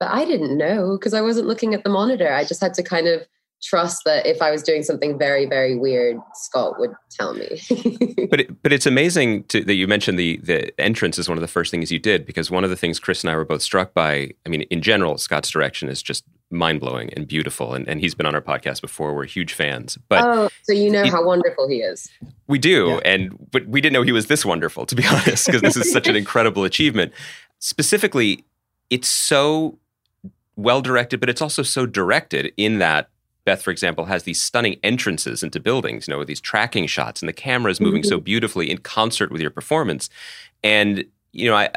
But 0.01 0.11
I 0.11 0.25
didn't 0.25 0.57
know 0.57 0.97
because 0.97 1.15
I 1.15 1.21
wasn't 1.21 1.47
looking 1.47 1.75
at 1.75 1.85
the 1.85 1.91
monitor. 1.91 2.33
I 2.33 2.45
just 2.45 2.61
had 2.61 2.75
to 2.75 2.83
kind 2.83 3.07
of 3.07 3.27
trust 3.65 4.03
that 4.05 4.27
if 4.27 4.43
I 4.43 4.51
was 4.51 4.62
doing 4.62 4.83
something 4.83 5.19
very, 5.19 5.47
very 5.47 5.77
weird, 5.77 6.19
Scott 6.35 6.79
would 6.79 6.93
tell 7.11 7.35
me. 7.35 7.61
but 8.31 8.41
it, 8.41 8.62
but 8.62 8.73
it's 8.73 8.87
amazing 8.87 9.45
to, 9.45 9.65
that 9.65 9.75
you 9.75 9.89
mentioned 9.89 10.19
the 10.19 10.39
the 10.43 10.79
entrance 10.81 11.19
is 11.19 11.29
one 11.29 11.39
of 11.39 11.43
the 11.43 11.49
first 11.49 11.71
things 11.71 11.91
you 11.91 11.99
did 11.99 12.27
because 12.27 12.51
one 12.51 12.65
of 12.65 12.71
the 12.71 12.77
things 12.77 12.99
Chris 12.99 13.23
and 13.23 13.31
I 13.31 13.37
were 13.37 13.45
both 13.45 13.62
struck 13.62 13.95
by. 13.95 14.31
I 14.45 14.49
mean, 14.49 14.62
in 14.62 14.83
general, 14.83 15.19
Scott's 15.19 15.51
direction 15.51 15.89
is 15.89 16.03
just 16.03 16.25
mind 16.51 16.81
blowing 16.81 17.12
and 17.15 17.27
beautiful, 17.27 17.75
and, 17.75 17.89
and 17.89 18.01
he's 18.01 18.15
been 18.15 18.27
on 18.27 18.35
our 18.35 18.43
podcast 18.43 18.81
before. 18.81 19.15
We're 19.15 19.25
huge 19.25 19.55
fans. 19.55 19.99
But 20.09 20.25
oh, 20.25 20.49
so 20.62 20.73
you 20.73 20.91
know 20.91 21.05
how 21.11 21.25
wonderful 21.25 21.69
he 21.69 21.77
is. 21.77 22.11
We 22.47 22.59
do, 22.59 22.89
yeah. 22.89 23.12
and 23.12 23.49
but 23.51 23.67
we 23.67 23.81
didn't 23.81 23.95
know 23.95 24.03
he 24.03 24.12
was 24.12 24.27
this 24.27 24.45
wonderful, 24.45 24.87
to 24.87 24.95
be 24.95 25.07
honest, 25.11 25.47
because 25.47 25.62
this 25.62 25.77
is 25.77 25.91
such 25.91 26.09
an 26.09 26.17
incredible 26.17 26.65
achievement. 26.65 27.12
Specifically, 27.59 28.45
it's 28.91 29.09
so 29.09 29.79
well 30.57 30.81
directed, 30.81 31.21
but 31.21 31.29
it's 31.29 31.43
also 31.43 31.62
so 31.62 31.87
directed 31.87 32.53
in 32.57 32.79
that 32.79 33.09
Beth, 33.45 33.62
for 33.62 33.70
example, 33.70 34.07
has 34.07 34.22
these 34.22 34.42
stunning 34.42 34.78
entrances 34.82 35.42
into 35.42 35.61
buildings, 35.61 36.09
you 36.09 36.12
know, 36.12 36.18
with 36.18 36.28
these 36.28 36.40
tracking 36.40 36.86
shots, 36.86 37.20
and 37.20 37.28
the 37.28 37.34
camera 37.34 37.70
is 37.70 37.80
moving 37.80 38.03
mm-hmm. 38.03 38.09
so 38.09 38.20
beautifully 38.20 38.70
in 38.70 38.78
concert 38.78 39.30
with 39.30 39.40
your 39.40 39.51
performance. 39.51 40.09
And 40.62 41.05
you 41.32 41.51
know, 41.51 41.57
I, 41.57 41.70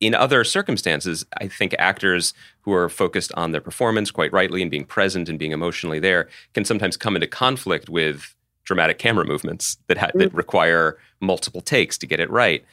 in 0.00 0.14
other 0.14 0.44
circumstances, 0.44 1.24
I 1.38 1.46
think 1.48 1.74
actors 1.78 2.34
who 2.62 2.72
are 2.72 2.88
focused 2.88 3.32
on 3.34 3.52
their 3.52 3.60
performance 3.60 4.10
quite 4.10 4.32
rightly 4.32 4.62
and 4.62 4.70
being 4.70 4.84
present 4.84 5.28
and 5.28 5.38
being 5.38 5.52
emotionally 5.52 6.00
there 6.00 6.28
can 6.54 6.64
sometimes 6.64 6.96
come 6.96 7.14
into 7.14 7.26
conflict 7.26 7.88
with 7.88 8.34
dramatic 8.64 8.98
camera 8.98 9.24
movements 9.24 9.78
that 9.86 9.98
ha- 9.98 10.10
that 10.14 10.32
require 10.34 10.98
multiple 11.20 11.60
takes 11.60 11.96
to 11.98 12.06
get 12.06 12.20
it 12.20 12.30
right. 12.30 12.64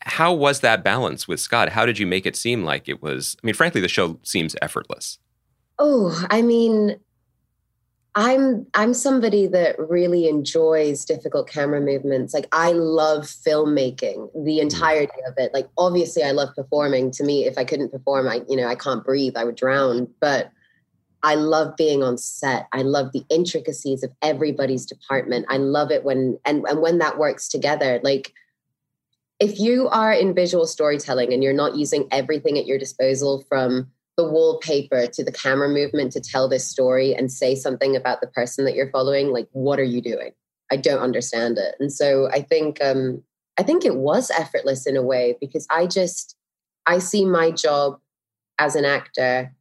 How 0.00 0.32
was 0.32 0.60
that 0.60 0.82
balance 0.82 1.28
with 1.28 1.40
Scott? 1.40 1.68
How 1.68 1.86
did 1.86 1.98
you 1.98 2.06
make 2.06 2.26
it 2.26 2.36
seem 2.36 2.64
like 2.64 2.88
it 2.88 3.02
was? 3.02 3.36
I 3.42 3.46
mean, 3.46 3.54
frankly, 3.54 3.80
the 3.80 3.88
show 3.88 4.18
seems 4.22 4.56
effortless. 4.60 5.18
Oh, 5.78 6.26
I 6.30 6.42
mean, 6.42 6.96
I'm 8.14 8.66
I'm 8.74 8.92
somebody 8.92 9.46
that 9.48 9.78
really 9.78 10.28
enjoys 10.28 11.04
difficult 11.04 11.48
camera 11.48 11.80
movements. 11.80 12.34
Like 12.34 12.46
I 12.52 12.72
love 12.72 13.22
filmmaking, 13.22 14.30
the 14.44 14.58
Mm. 14.58 14.62
entirety 14.62 15.20
of 15.26 15.34
it. 15.38 15.54
Like 15.54 15.68
obviously 15.78 16.22
I 16.22 16.32
love 16.32 16.54
performing. 16.54 17.10
To 17.12 17.24
me, 17.24 17.46
if 17.46 17.56
I 17.56 17.64
couldn't 17.64 17.90
perform, 17.90 18.28
I 18.28 18.42
you 18.48 18.56
know, 18.56 18.66
I 18.66 18.74
can't 18.74 19.02
breathe, 19.02 19.36
I 19.36 19.44
would 19.44 19.56
drown. 19.56 20.08
But 20.20 20.50
I 21.22 21.36
love 21.36 21.76
being 21.76 22.02
on 22.02 22.18
set. 22.18 22.66
I 22.72 22.82
love 22.82 23.12
the 23.12 23.24
intricacies 23.30 24.02
of 24.02 24.10
everybody's 24.20 24.84
department. 24.84 25.46
I 25.48 25.56
love 25.56 25.90
it 25.90 26.04
when 26.04 26.38
and, 26.44 26.64
and 26.68 26.82
when 26.82 26.98
that 26.98 27.16
works 27.18 27.48
together. 27.48 27.98
Like 28.02 28.34
if 29.40 29.58
you 29.58 29.88
are 29.88 30.12
in 30.12 30.34
visual 30.34 30.66
storytelling 30.66 31.32
and 31.32 31.42
you're 31.42 31.52
not 31.54 31.76
using 31.76 32.08
everything 32.10 32.58
at 32.58 32.66
your 32.66 32.78
disposal 32.78 33.42
from 33.48 33.90
the 34.16 34.28
wallpaper 34.28 35.06
to 35.06 35.24
the 35.24 35.32
camera 35.32 35.68
movement 35.68 36.12
to 36.12 36.20
tell 36.20 36.48
this 36.48 36.68
story 36.68 37.14
and 37.14 37.32
say 37.32 37.54
something 37.54 37.96
about 37.96 38.20
the 38.20 38.26
person 38.26 38.64
that 38.64 38.74
you're 38.74 38.90
following 38.90 39.28
like 39.28 39.48
what 39.52 39.78
are 39.78 39.84
you 39.84 40.02
doing? 40.02 40.32
I 40.70 40.76
don't 40.76 41.00
understand 41.00 41.58
it. 41.58 41.74
And 41.80 41.92
so 41.92 42.28
i 42.30 42.40
think 42.42 42.78
um 42.82 43.22
i 43.58 43.62
think 43.62 43.84
it 43.84 43.96
was 43.96 44.30
effortless 44.30 44.86
in 44.86 44.96
a 44.96 45.02
way 45.02 45.36
because 45.40 45.66
i 45.70 45.86
just 45.86 46.36
i 46.86 46.98
see 46.98 47.24
my 47.24 47.50
job 47.50 47.98
as 48.58 48.76
an 48.76 48.84
actor 48.84 49.54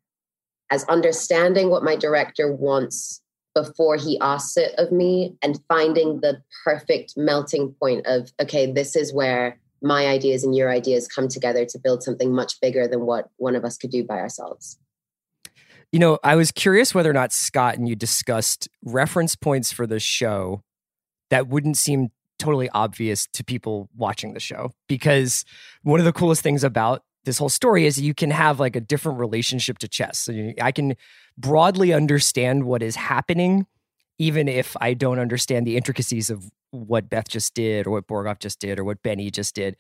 as 0.70 0.84
understanding 0.86 1.70
what 1.70 1.84
my 1.84 1.96
director 1.96 2.52
wants 2.52 3.22
before 3.54 3.98
he 3.98 4.18
asks 4.20 4.56
it 4.56 4.74
of 4.78 4.92
me 4.92 5.36
and 5.42 5.60
finding 5.68 6.22
the 6.22 6.42
perfect 6.64 7.14
melting 7.18 7.74
point 7.80 8.06
of 8.08 8.32
okay 8.42 8.72
this 8.72 8.96
is 8.96 9.14
where 9.14 9.60
my 9.82 10.08
ideas 10.08 10.44
and 10.44 10.56
your 10.56 10.72
ideas 10.72 11.08
come 11.08 11.28
together 11.28 11.66
to 11.66 11.80
build 11.80 12.04
something 12.04 12.34
much 12.34 12.60
bigger 12.62 12.88
than 12.88 13.06
what 13.06 13.30
one 13.38 13.56
of 13.56 13.66
us 13.66 13.78
could 13.78 13.92
do 13.92 14.04
by 14.04 14.20
ourselves. 14.20 14.78
You 15.92 16.00
know, 16.00 16.20
I 16.24 16.36
was 16.36 16.52
curious 16.52 16.96
whether 16.96 17.10
or 17.10 17.14
not 17.14 17.34
Scott 17.34 17.78
and 17.78 17.88
you 17.88 17.96
discussed 17.96 18.70
reference 18.84 19.36
points 19.36 19.72
for 19.72 19.86
the 19.86 20.00
show 20.00 20.64
that 21.30 21.48
wouldn't 21.48 21.78
seem 21.78 22.12
totally 22.40 22.70
obvious 22.70 23.28
to 23.34 23.44
people 23.44 23.90
watching 23.96 24.34
the 24.34 24.40
show 24.40 24.72
because 24.88 25.46
one 25.84 26.00
of 26.00 26.06
the 26.06 26.14
coolest 26.14 26.42
things 26.42 26.64
about 26.64 27.04
this 27.24 27.38
whole 27.38 27.50
story 27.50 27.86
is 27.86 28.02
you 28.02 28.16
can 28.16 28.32
have 28.32 28.60
like 28.60 28.76
a 28.76 28.82
different 28.82 29.20
relationship 29.20 29.78
to 29.80 29.88
chess. 29.88 30.18
So 30.18 30.32
you, 30.32 30.54
I 30.60 30.72
can 30.72 30.96
broadly 31.38 31.94
understand 31.94 32.64
what 32.64 32.82
is 32.82 32.96
happening 32.96 33.68
even 34.22 34.48
if 34.48 34.78
I 34.80 34.94
don't 34.94 35.18
understand 35.18 35.66
the 35.66 35.76
intricacies 35.76 36.30
of 36.30 36.46
what 36.70 37.10
Beth 37.10 37.28
just 37.28 37.56
did 37.56 37.88
or 37.88 37.90
what 37.90 38.06
Borgov 38.06 38.38
just 38.38 38.60
did 38.60 38.78
or 38.78 38.84
what 38.84 39.02
Benny 39.02 39.32
just 39.32 39.56
did. 39.56 39.76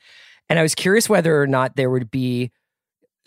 And 0.50 0.58
I 0.58 0.64
was 0.64 0.74
curious 0.74 1.08
whether 1.08 1.40
or 1.40 1.46
not 1.46 1.76
there 1.76 1.92
would 1.92 2.10
be 2.10 2.52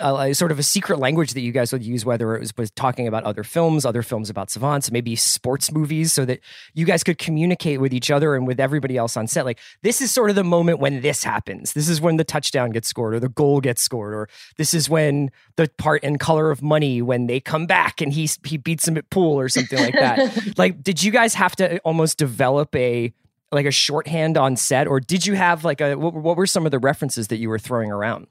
sort 0.00 0.50
of 0.50 0.58
a 0.58 0.62
secret 0.62 0.98
language 0.98 1.34
that 1.34 1.40
you 1.40 1.52
guys 1.52 1.72
would 1.72 1.84
use, 1.84 2.04
whether 2.04 2.34
it 2.34 2.40
was, 2.40 2.56
was 2.56 2.70
talking 2.72 3.06
about 3.06 3.22
other 3.24 3.44
films, 3.44 3.84
other 3.84 4.02
films 4.02 4.28
about 4.28 4.50
savants, 4.50 4.90
maybe 4.90 5.14
sports 5.14 5.70
movies, 5.70 6.12
so 6.12 6.24
that 6.24 6.40
you 6.74 6.84
guys 6.84 7.04
could 7.04 7.18
communicate 7.18 7.80
with 7.80 7.94
each 7.94 8.10
other 8.10 8.34
and 8.34 8.46
with 8.46 8.58
everybody 8.58 8.96
else 8.96 9.16
on 9.16 9.26
set. 9.26 9.44
Like, 9.44 9.60
this 9.82 10.00
is 10.00 10.10
sort 10.10 10.30
of 10.30 10.36
the 10.36 10.44
moment 10.44 10.80
when 10.80 11.00
this 11.00 11.22
happens. 11.22 11.74
This 11.74 11.88
is 11.88 12.00
when 12.00 12.16
the 12.16 12.24
touchdown 12.24 12.70
gets 12.70 12.88
scored 12.88 13.14
or 13.14 13.20
the 13.20 13.28
goal 13.28 13.60
gets 13.60 13.82
scored, 13.82 14.14
or 14.14 14.28
this 14.56 14.74
is 14.74 14.90
when 14.90 15.30
the 15.56 15.70
part 15.78 16.02
in 16.02 16.18
Color 16.18 16.50
of 16.50 16.62
Money 16.62 17.00
when 17.00 17.26
they 17.26 17.38
come 17.38 17.66
back 17.66 18.00
and 18.00 18.12
he 18.12 18.28
he 18.44 18.56
beats 18.56 18.88
him 18.88 18.96
at 18.96 19.08
pool 19.10 19.38
or 19.38 19.48
something 19.48 19.78
like 19.78 19.94
that. 19.94 20.54
like, 20.58 20.82
did 20.82 21.02
you 21.02 21.12
guys 21.12 21.34
have 21.34 21.54
to 21.56 21.78
almost 21.80 22.18
develop 22.18 22.74
a 22.74 23.12
like 23.52 23.66
a 23.66 23.70
shorthand 23.70 24.36
on 24.36 24.56
set, 24.56 24.88
or 24.88 24.98
did 24.98 25.24
you 25.24 25.34
have 25.34 25.64
like 25.64 25.80
a 25.80 25.94
what, 25.94 26.14
what 26.14 26.36
were 26.36 26.46
some 26.46 26.64
of 26.66 26.72
the 26.72 26.78
references 26.80 27.28
that 27.28 27.36
you 27.36 27.48
were 27.48 27.58
throwing 27.58 27.92
around? 27.92 28.26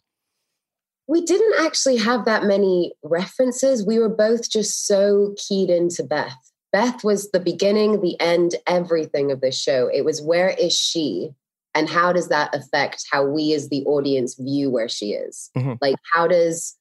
We 1.08 1.22
didn't 1.22 1.66
actually 1.66 1.98
have 1.98 2.26
that 2.26 2.44
many 2.44 2.94
references. 3.04 3.86
We 3.86 4.00
were 4.00 4.10
both 4.10 4.50
just 4.50 4.88
so 4.88 5.36
keyed 5.38 5.70
into 5.70 6.04
Beth. 6.04 6.36
Beth 6.72 7.04
was 7.04 7.30
the 7.32 7.40
beginning, 7.40 8.02
the 8.02 8.20
end, 8.20 8.56
everything 8.68 9.32
of 9.32 9.42
this 9.42 9.60
show. 9.60 9.90
It 9.94 10.06
was 10.06 10.22
where 10.22 10.50
is 10.50 10.74
she? 10.78 11.32
And 11.76 11.90
how 11.90 12.14
does 12.14 12.30
that 12.30 12.54
affect 12.56 13.06
how 13.12 13.26
we 13.26 13.54
as 13.54 13.70
the 13.70 13.84
audience 13.86 14.36
view 14.36 14.70
where 14.72 14.90
she 14.90 15.12
is? 15.14 15.50
Mhm. 15.58 15.78
Like, 15.82 15.96
how 16.14 16.28
does, 16.28 16.76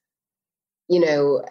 you 0.88 1.00
know, 1.00 1.44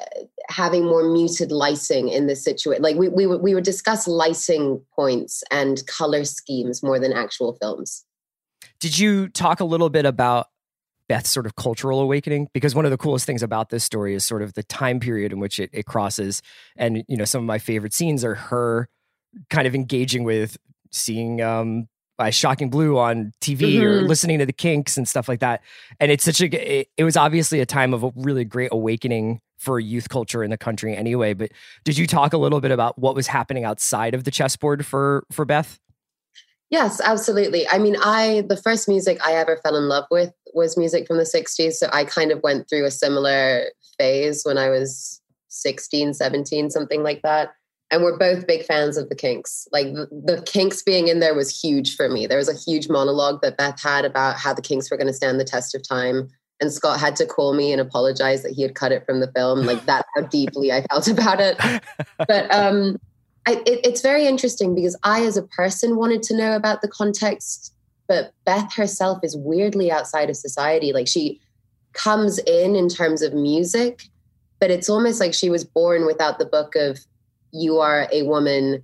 having 0.49 0.85
more 0.85 1.03
muted 1.11 1.51
lighting 1.51 2.09
in 2.09 2.27
this 2.27 2.43
situation, 2.43 2.81
like 2.83 2.95
we, 2.95 3.09
we, 3.09 3.25
would- 3.27 3.41
we 3.41 3.53
would 3.53 3.63
discuss 3.63 4.07
lighting 4.07 4.81
points 4.95 5.43
and 5.51 5.85
color 5.87 6.23
schemes 6.23 6.81
more 6.83 6.99
than 6.99 7.13
actual 7.13 7.53
films. 7.61 8.05
Did 8.79 8.97
you 8.97 9.27
talk 9.27 9.59
a 9.59 9.65
little 9.65 9.89
bit 9.89 10.05
about 10.05 10.47
Beth's 11.11 11.29
sort 11.29 11.45
of 11.45 11.57
cultural 11.57 11.99
awakening? 11.99 12.47
Because 12.53 12.73
one 12.73 12.85
of 12.85 12.91
the 12.91 12.97
coolest 12.97 13.25
things 13.25 13.43
about 13.43 13.69
this 13.69 13.83
story 13.83 14.13
is 14.15 14.23
sort 14.23 14.41
of 14.41 14.53
the 14.53 14.63
time 14.63 15.01
period 15.01 15.33
in 15.33 15.39
which 15.41 15.59
it, 15.59 15.69
it 15.73 15.85
crosses. 15.85 16.41
And, 16.77 17.03
you 17.09 17.17
know, 17.17 17.25
some 17.25 17.41
of 17.43 17.45
my 17.45 17.59
favorite 17.59 17.93
scenes 17.93 18.23
are 18.23 18.35
her 18.35 18.87
kind 19.49 19.67
of 19.67 19.75
engaging 19.75 20.23
with 20.23 20.55
seeing 20.91 21.41
um 21.41 21.87
by 22.17 22.29
Shocking 22.29 22.69
Blue 22.69 22.97
on 22.97 23.33
TV 23.41 23.83
or 23.83 24.01
Mhm. 24.03 24.07
listening 24.07 24.39
to 24.39 24.45
the 24.45 24.53
Kinks 24.53 24.95
and 24.95 25.05
stuff 25.05 25.27
like 25.27 25.41
that. 25.41 25.61
And 25.99 26.11
it's 26.13 26.23
such 26.23 26.39
a 26.39 26.45
it, 26.79 26.87
it 26.95 27.03
was 27.03 27.17
obviously 27.17 27.59
a 27.59 27.65
time 27.65 27.93
of 27.93 28.03
a 28.03 28.11
really 28.15 28.45
great 28.45 28.69
awakening 28.71 29.41
for 29.57 29.79
youth 29.79 30.07
culture 30.07 30.43
in 30.45 30.49
the 30.49 30.57
country 30.57 30.95
anyway. 30.95 31.33
But 31.33 31.51
did 31.83 31.97
you 31.97 32.07
talk 32.07 32.31
a 32.33 32.37
little 32.37 32.61
bit 32.61 32.71
about 32.71 32.97
what 32.97 33.15
was 33.15 33.27
happening 33.27 33.65
outside 33.65 34.13
of 34.13 34.23
the 34.23 34.31
chessboard 34.31 34.85
for 34.85 35.23
for 35.31 35.43
Beth? 35.45 35.77
Yes, 36.71 37.01
absolutely. 37.01 37.67
I 37.67 37.77
mean, 37.77 37.97
I 38.01 38.43
the 38.47 38.55
first 38.55 38.87
music 38.87 39.19
I 39.23 39.33
ever 39.33 39.59
fell 39.61 39.75
in 39.75 39.89
love 39.89 40.05
with 40.09 40.33
was 40.53 40.77
music 40.77 41.05
from 41.05 41.17
the 41.17 41.23
60s, 41.23 41.73
so 41.73 41.89
I 41.91 42.05
kind 42.05 42.31
of 42.31 42.41
went 42.43 42.69
through 42.69 42.85
a 42.85 42.91
similar 42.91 43.65
phase 43.97 44.43
when 44.43 44.57
I 44.57 44.69
was 44.69 45.21
16, 45.49 46.13
17, 46.13 46.69
something 46.69 47.03
like 47.03 47.21
that. 47.23 47.51
And 47.91 48.03
we're 48.03 48.17
both 48.17 48.47
big 48.47 48.63
fans 48.63 48.95
of 48.95 49.09
the 49.09 49.15
Kinks. 49.15 49.67
Like 49.73 49.87
the, 49.87 50.07
the 50.11 50.41
Kinks 50.43 50.81
being 50.81 51.09
in 51.09 51.19
there 51.19 51.35
was 51.35 51.61
huge 51.61 51.97
for 51.97 52.07
me. 52.07 52.25
There 52.25 52.37
was 52.37 52.47
a 52.47 52.55
huge 52.55 52.87
monologue 52.87 53.41
that 53.41 53.57
Beth 53.57 53.81
had 53.81 54.05
about 54.05 54.37
how 54.37 54.53
the 54.53 54.61
Kinks 54.61 54.89
were 54.89 54.95
going 54.95 55.07
to 55.07 55.13
stand 55.13 55.41
the 55.41 55.43
test 55.43 55.75
of 55.75 55.85
time. 55.85 56.29
And 56.61 56.71
Scott 56.71 57.01
had 57.01 57.17
to 57.17 57.25
call 57.25 57.53
me 57.53 57.73
and 57.73 57.81
apologize 57.81 58.43
that 58.43 58.53
he 58.53 58.61
had 58.61 58.75
cut 58.75 58.93
it 58.93 59.05
from 59.05 59.19
the 59.19 59.29
film. 59.35 59.65
Like 59.65 59.85
that's 59.85 60.07
how 60.15 60.21
deeply 60.21 60.71
I 60.71 60.85
felt 60.89 61.09
about 61.09 61.41
it. 61.41 61.59
But 62.27 62.53
um, 62.53 62.97
I, 63.47 63.53
it, 63.65 63.79
it's 63.83 64.01
very 64.01 64.27
interesting 64.27 64.75
because 64.75 64.97
I, 65.03 65.23
as 65.25 65.37
a 65.37 65.43
person, 65.43 65.95
wanted 65.95 66.21
to 66.23 66.37
know 66.37 66.55
about 66.55 66.81
the 66.81 66.87
context, 66.87 67.73
but 68.07 68.33
Beth 68.45 68.73
herself 68.73 69.19
is 69.23 69.35
weirdly 69.35 69.91
outside 69.91 70.29
of 70.29 70.35
society. 70.35 70.93
Like 70.93 71.07
she 71.07 71.39
comes 71.93 72.37
in 72.39 72.75
in 72.75 72.87
terms 72.87 73.21
of 73.21 73.33
music, 73.33 74.03
but 74.59 74.69
it's 74.69 74.89
almost 74.89 75.19
like 75.19 75.33
she 75.33 75.49
was 75.49 75.63
born 75.63 76.05
without 76.05 76.37
the 76.39 76.45
book 76.45 76.75
of 76.75 76.99
you 77.51 77.79
are 77.79 78.07
a 78.13 78.23
woman, 78.23 78.83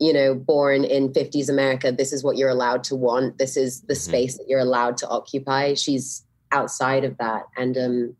you 0.00 0.12
know, 0.12 0.34
born 0.34 0.84
in 0.84 1.12
50s 1.12 1.48
America. 1.48 1.92
This 1.92 2.12
is 2.12 2.24
what 2.24 2.36
you're 2.36 2.50
allowed 2.50 2.82
to 2.84 2.96
want. 2.96 3.38
This 3.38 3.56
is 3.56 3.82
the 3.82 3.94
Mhm. 3.94 3.98
space 3.98 4.36
that 4.36 4.48
you're 4.48 4.60
allowed 4.60 4.96
to 4.98 5.08
occupy. 5.08 5.74
She's 5.74 6.24
outside 6.50 7.04
of 7.04 7.16
that. 7.18 7.44
And 7.56 7.78
um, 7.78 8.16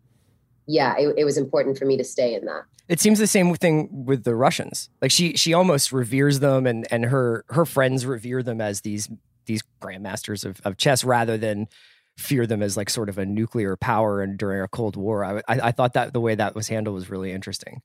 yeah, 0.67 0.95
it, 0.97 1.15
it 1.19 1.25
was 1.25 1.37
important 1.37 1.77
for 1.77 1.85
me 1.85 1.97
to 1.97 2.05
stay 2.05 2.35
in 2.35 2.45
that. 2.47 2.63
It 2.89 3.01
seems 3.01 3.19
the 3.19 3.27
same 3.27 3.55
thing 3.55 4.05
with 4.05 4.25
the 4.25 4.35
Russians. 4.35 4.91
Like 5.01 5.11
she 5.11 5.37
she 5.37 5.55
almost 5.55 5.93
reveres 5.93 6.41
them 6.41 6.67
and 6.67 6.87
and 6.91 7.07
her 7.07 7.45
her 7.49 7.65
friends 7.65 8.05
revere 8.07 8.43
them 8.43 8.61
as 8.61 8.81
these 8.81 9.09
these 9.47 9.63
grandmasters 9.81 10.45
of, 10.45 10.61
of 10.65 10.77
chess 10.77 11.05
rather 11.05 11.37
than 11.37 11.69
fear 12.19 12.47
them 12.47 12.63
as 12.63 12.77
like 12.77 12.91
sort 12.91 13.09
of 13.09 13.19
a 13.19 13.27
nuclear 13.27 13.77
power 13.77 14.21
and 14.23 14.39
during 14.39 14.61
a 14.63 14.69
Cold 14.69 14.97
War. 14.97 15.25
I, 15.25 15.39
I 15.49 15.61
I 15.69 15.73
thought 15.73 15.95
that 15.95 16.13
the 16.13 16.21
way 16.21 16.35
that 16.35 16.55
was 16.55 16.69
handled 16.69 16.95
was 16.95 17.11
really 17.11 17.33
interesting. 17.33 17.83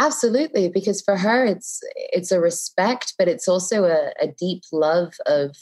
Absolutely, 0.00 0.68
because 0.68 1.02
for 1.02 1.16
her 1.16 1.44
it's 1.44 1.80
it's 1.94 2.32
a 2.32 2.40
respect, 2.40 3.14
but 3.18 3.28
it's 3.28 3.48
also 3.48 3.84
a, 3.84 4.12
a 4.20 4.28
deep 4.28 4.62
love 4.72 5.14
of 5.26 5.56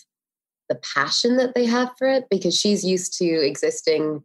the 0.68 0.78
passion 0.94 1.36
that 1.36 1.54
they 1.54 1.64
have 1.64 1.90
for 1.98 2.08
it 2.08 2.24
because 2.30 2.58
she's 2.58 2.84
used 2.84 3.16
to 3.18 3.24
existing 3.24 4.22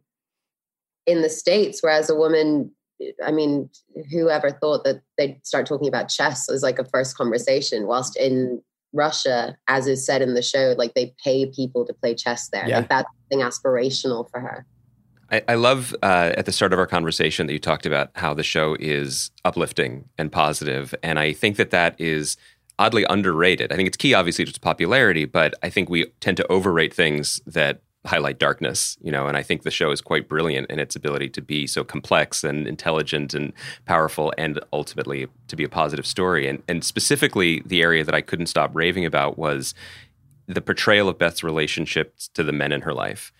in 1.06 1.22
the 1.22 1.30
States, 1.30 1.82
whereas 1.82 2.10
a 2.10 2.14
woman 2.14 2.72
I 3.24 3.32
mean, 3.32 3.70
whoever 4.10 4.50
thought 4.50 4.84
that 4.84 5.02
they'd 5.18 5.44
start 5.46 5.66
talking 5.66 5.88
about 5.88 6.08
chess 6.08 6.48
as 6.48 6.62
like 6.62 6.78
a 6.78 6.84
first 6.84 7.16
conversation, 7.16 7.86
whilst 7.86 8.16
in 8.16 8.62
Russia, 8.92 9.56
as 9.68 9.86
is 9.86 10.04
said 10.04 10.22
in 10.22 10.34
the 10.34 10.42
show, 10.42 10.74
like 10.76 10.94
they 10.94 11.14
pay 11.22 11.46
people 11.46 11.86
to 11.86 11.94
play 11.94 12.14
chess 12.14 12.48
there. 12.50 12.68
Yeah. 12.68 12.78
Like 12.78 12.88
that's 12.88 13.08
something 13.30 13.46
aspirational 13.46 14.30
for 14.30 14.40
her. 14.40 14.66
I, 15.30 15.42
I 15.48 15.54
love 15.54 15.94
uh, 16.02 16.32
at 16.36 16.44
the 16.44 16.52
start 16.52 16.72
of 16.72 16.78
our 16.78 16.86
conversation 16.86 17.46
that 17.46 17.54
you 17.54 17.58
talked 17.58 17.86
about 17.86 18.10
how 18.14 18.34
the 18.34 18.42
show 18.42 18.76
is 18.78 19.30
uplifting 19.44 20.08
and 20.18 20.30
positive, 20.30 20.94
and 21.02 21.18
I 21.18 21.32
think 21.32 21.56
that 21.56 21.70
that 21.70 21.98
is 21.98 22.36
oddly 22.78 23.04
underrated. 23.08 23.72
I 23.72 23.76
think 23.76 23.86
it's 23.86 23.96
key, 23.96 24.12
obviously, 24.12 24.44
to 24.44 24.50
its 24.50 24.58
popularity, 24.58 25.24
but 25.24 25.54
I 25.62 25.70
think 25.70 25.88
we 25.88 26.06
tend 26.20 26.36
to 26.38 26.52
overrate 26.52 26.92
things 26.92 27.40
that 27.46 27.80
highlight 28.04 28.38
darkness, 28.38 28.96
you 29.00 29.12
know. 29.12 29.26
And 29.26 29.36
I 29.36 29.42
think 29.42 29.62
the 29.62 29.70
show 29.70 29.90
is 29.90 30.00
quite 30.00 30.28
brilliant 30.28 30.70
in 30.70 30.78
its 30.78 30.96
ability 30.96 31.28
to 31.30 31.40
be 31.40 31.66
so 31.66 31.84
complex 31.84 32.42
and 32.44 32.66
intelligent 32.66 33.34
and 33.34 33.52
powerful, 33.84 34.32
and 34.38 34.60
ultimately 34.72 35.28
to 35.48 35.56
be 35.56 35.64
a 35.64 35.68
positive 35.68 36.06
story. 36.06 36.48
And 36.48 36.62
and 36.68 36.84
specifically, 36.84 37.62
the 37.64 37.82
area 37.82 38.04
that 38.04 38.14
I 38.14 38.20
couldn't 38.20 38.46
stop 38.46 38.70
raving 38.74 39.04
about 39.04 39.38
was 39.38 39.74
the 40.46 40.60
portrayal 40.60 41.08
of 41.08 41.18
Beth's 41.18 41.42
relationships 41.44 42.28
to 42.34 42.42
the 42.42 42.52
men 42.52 42.72
in 42.72 42.82
her 42.82 42.92
life 42.92 43.32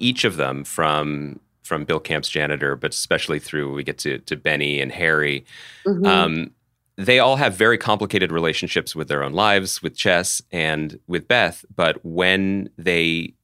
each 0.00 0.24
of 0.24 0.36
them 0.36 0.64
from 0.64 1.38
from 1.62 1.84
Bill 1.84 2.00
Camp's 2.00 2.28
janitor, 2.28 2.74
but 2.74 2.92
especially 2.92 3.38
through 3.38 3.72
we 3.72 3.84
get 3.84 3.98
to 3.98 4.18
to 4.18 4.36
Benny 4.36 4.80
and 4.80 4.90
Harry. 4.90 5.44
Mhm. 5.86 6.06
Um, 6.06 6.50
they 6.96 7.18
all 7.18 7.36
have 7.36 7.54
very 7.54 7.78
complicated 7.78 8.32
relationships 8.32 8.96
with 8.96 9.08
their 9.08 9.22
own 9.22 9.32
lives, 9.32 9.82
with 9.82 9.96
Chess 9.96 10.42
and 10.50 10.98
with 11.06 11.28
Beth. 11.28 11.64
But 11.74 12.04
when 12.04 12.70
they 12.76 13.34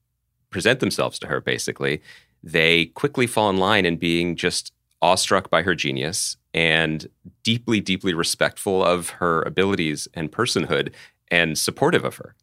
present 0.51 0.81
themselves 0.81 1.19
to 1.21 1.27
her, 1.27 1.41
basically, 1.41 2.03
they 2.43 2.87
quickly 2.87 3.27
fall 3.27 3.51
in 3.51 3.57
line 3.57 3.85
in 3.85 3.97
being 3.97 4.37
just 4.37 4.73
awestruck 5.03 5.51
by 5.51 5.63
her 5.63 5.75
genius 5.75 6.37
and 6.55 7.09
deeply, 7.43 7.81
deeply 7.81 8.15
respectful 8.15 8.83
of 8.85 9.11
her 9.11 9.43
abilities 9.43 10.09
and 10.15 10.33
personhood 10.33 10.93
and 11.31 11.59
supportive 11.59 12.05
of 12.05 12.17
her. 12.17 12.35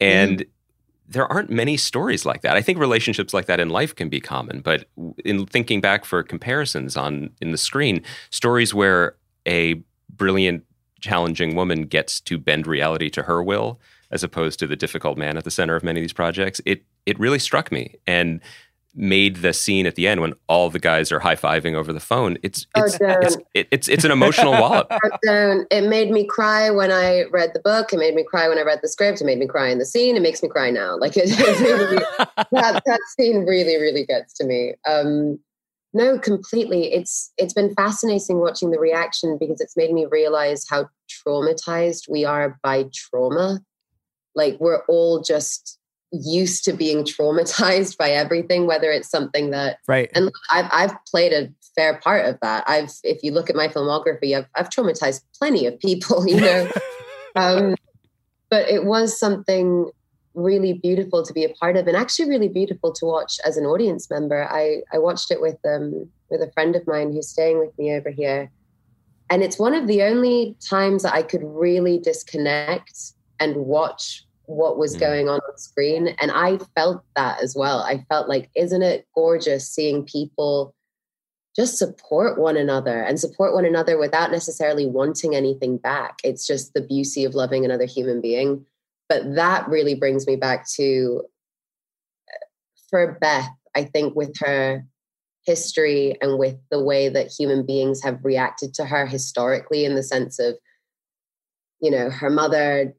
And 0.00 0.40
mm-hmm. 0.40 0.50
there 1.08 1.30
aren't 1.32 1.50
many 1.50 1.76
stories 1.76 2.24
like 2.24 2.42
that. 2.42 2.56
I 2.56 2.62
think 2.62 2.78
relationships 2.78 3.34
like 3.34 3.46
that 3.46 3.60
in 3.60 3.70
life 3.70 3.94
can 3.94 4.08
be 4.08 4.20
common, 4.20 4.60
but 4.60 4.88
in 5.24 5.46
thinking 5.46 5.80
back 5.80 6.04
for 6.04 6.22
comparisons 6.22 6.96
on 6.96 7.30
in 7.40 7.50
the 7.50 7.58
screen, 7.58 8.02
stories 8.30 8.72
where 8.72 9.16
a 9.46 9.82
brilliant, 10.10 10.64
challenging 11.00 11.54
woman 11.54 11.82
gets 11.82 12.20
to 12.20 12.38
bend 12.38 12.66
reality 12.66 13.10
to 13.10 13.22
her 13.22 13.42
will, 13.42 13.80
as 14.10 14.22
opposed 14.22 14.58
to 14.60 14.66
the 14.66 14.76
difficult 14.76 15.18
man 15.18 15.36
at 15.36 15.44
the 15.44 15.50
center 15.50 15.76
of 15.76 15.82
many 15.82 16.00
of 16.00 16.02
these 16.02 16.12
projects, 16.12 16.60
it 16.64 16.84
it 17.04 17.18
really 17.18 17.38
struck 17.38 17.70
me 17.70 17.96
and 18.06 18.40
made 18.96 19.36
the 19.36 19.52
scene 19.52 19.86
at 19.86 19.94
the 19.94 20.08
end 20.08 20.22
when 20.22 20.32
all 20.48 20.70
the 20.70 20.78
guys 20.78 21.12
are 21.12 21.20
high 21.20 21.36
fiving 21.36 21.74
over 21.74 21.92
the 21.92 22.00
phone. 22.00 22.38
It's 22.42 22.66
it's 22.74 22.98
oh, 23.00 23.18
it's, 23.20 23.36
it's, 23.54 23.88
it's 23.88 24.04
an 24.04 24.10
emotional 24.10 24.52
wallop. 24.52 24.90
It 25.22 25.88
made 25.88 26.10
me 26.10 26.26
cry 26.26 26.70
when 26.70 26.90
I 26.90 27.24
read 27.30 27.50
the 27.52 27.60
book. 27.60 27.92
It 27.92 27.98
made 27.98 28.14
me 28.14 28.24
cry 28.24 28.48
when 28.48 28.58
I 28.58 28.62
read 28.62 28.80
the 28.82 28.88
script. 28.88 29.20
It 29.20 29.24
made 29.24 29.38
me 29.38 29.46
cry 29.46 29.68
in 29.68 29.78
the 29.78 29.84
scene. 29.84 30.16
It 30.16 30.22
makes 30.22 30.42
me 30.42 30.48
cry 30.48 30.70
now. 30.70 30.96
Like 30.98 31.16
it, 31.16 31.28
it 31.28 31.60
really, 31.60 32.02
that 32.52 32.82
that 32.84 33.00
scene 33.16 33.44
really 33.44 33.76
really 33.76 34.06
gets 34.06 34.32
to 34.34 34.44
me. 34.44 34.74
Um, 34.88 35.38
no, 35.92 36.18
completely. 36.18 36.92
It's 36.92 37.32
it's 37.36 37.54
been 37.54 37.74
fascinating 37.74 38.38
watching 38.38 38.70
the 38.70 38.78
reaction 38.78 39.36
because 39.38 39.60
it's 39.60 39.76
made 39.76 39.92
me 39.92 40.06
realize 40.06 40.66
how 40.68 40.88
traumatized 41.08 42.10
we 42.10 42.24
are 42.24 42.58
by 42.62 42.84
trauma. 42.94 43.60
Like 44.36 44.56
we're 44.60 44.84
all 44.84 45.22
just 45.22 45.78
used 46.12 46.64
to 46.64 46.72
being 46.72 47.04
traumatized 47.04 47.96
by 47.96 48.10
everything, 48.10 48.66
whether 48.66 48.90
it's 48.90 49.08
something 49.08 49.50
that 49.50 49.78
right. 49.88 50.10
And 50.14 50.30
I've 50.50 50.68
I've 50.72 51.04
played 51.06 51.32
a 51.32 51.52
fair 51.74 51.98
part 51.98 52.26
of 52.26 52.38
that. 52.42 52.64
I've 52.66 52.92
if 53.02 53.22
you 53.22 53.32
look 53.32 53.50
at 53.50 53.56
my 53.56 53.68
filmography, 53.68 54.36
I've 54.36 54.46
I've 54.54 54.70
traumatized 54.70 55.22
plenty 55.38 55.66
of 55.66 55.78
people, 55.80 56.28
you 56.28 56.40
know. 56.40 56.70
um, 57.36 57.74
but 58.48 58.68
it 58.68 58.84
was 58.84 59.18
something 59.18 59.90
really 60.34 60.74
beautiful 60.74 61.24
to 61.24 61.32
be 61.32 61.44
a 61.44 61.48
part 61.54 61.78
of 61.78 61.86
and 61.86 61.96
actually 61.96 62.28
really 62.28 62.48
beautiful 62.48 62.92
to 62.92 63.06
watch 63.06 63.38
as 63.44 63.56
an 63.56 63.64
audience 63.64 64.10
member. 64.10 64.46
I, 64.50 64.82
I 64.92 64.98
watched 64.98 65.30
it 65.30 65.40
with 65.40 65.56
um 65.64 66.08
with 66.28 66.42
a 66.42 66.50
friend 66.52 66.76
of 66.76 66.86
mine 66.86 67.12
who's 67.12 67.28
staying 67.28 67.58
with 67.58 67.76
me 67.78 67.92
over 67.94 68.10
here. 68.10 68.50
And 69.28 69.42
it's 69.42 69.58
one 69.58 69.74
of 69.74 69.88
the 69.88 70.02
only 70.02 70.56
times 70.60 71.02
that 71.02 71.14
I 71.14 71.22
could 71.22 71.42
really 71.42 71.98
disconnect 71.98 73.12
and 73.40 73.56
watch 73.56 74.25
what 74.46 74.78
was 74.78 74.96
mm. 74.96 75.00
going 75.00 75.28
on 75.28 75.40
on 75.40 75.58
screen. 75.58 76.08
And 76.20 76.30
I 76.30 76.58
felt 76.74 77.02
that 77.14 77.42
as 77.42 77.54
well. 77.56 77.80
I 77.80 78.04
felt 78.08 78.28
like, 78.28 78.50
isn't 78.54 78.82
it 78.82 79.06
gorgeous 79.14 79.68
seeing 79.68 80.04
people 80.04 80.74
just 81.54 81.78
support 81.78 82.38
one 82.38 82.56
another 82.56 83.02
and 83.02 83.18
support 83.18 83.54
one 83.54 83.64
another 83.64 83.98
without 83.98 84.30
necessarily 84.30 84.86
wanting 84.86 85.34
anything 85.34 85.78
back? 85.78 86.18
It's 86.22 86.46
just 86.46 86.74
the 86.74 86.82
beauty 86.82 87.24
of 87.24 87.34
loving 87.34 87.64
another 87.64 87.86
human 87.86 88.20
being 88.20 88.66
but 89.08 89.34
that 89.34 89.68
really 89.68 89.94
brings 89.94 90.26
me 90.26 90.36
back 90.36 90.66
to 90.76 91.22
for 92.90 93.18
Beth, 93.20 93.48
I 93.74 93.84
think 93.84 94.14
with 94.14 94.36
her 94.40 94.84
history 95.44 96.16
and 96.20 96.38
with 96.38 96.56
the 96.70 96.82
way 96.82 97.08
that 97.08 97.30
human 97.30 97.64
beings 97.64 98.02
have 98.02 98.24
reacted 98.24 98.74
to 98.74 98.84
her 98.84 99.06
historically, 99.06 99.84
in 99.84 99.94
the 99.94 100.02
sense 100.02 100.38
of, 100.38 100.56
you 101.80 101.90
know, 101.90 102.10
her 102.10 102.30
mother 102.30 102.94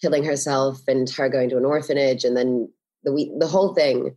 killing 0.00 0.24
herself 0.24 0.80
and 0.88 1.08
her 1.10 1.28
going 1.28 1.50
to 1.50 1.56
an 1.56 1.64
orphanage 1.64 2.24
and 2.24 2.36
then 2.36 2.68
the 3.04 3.30
the 3.38 3.46
whole 3.46 3.74
thing. 3.74 4.16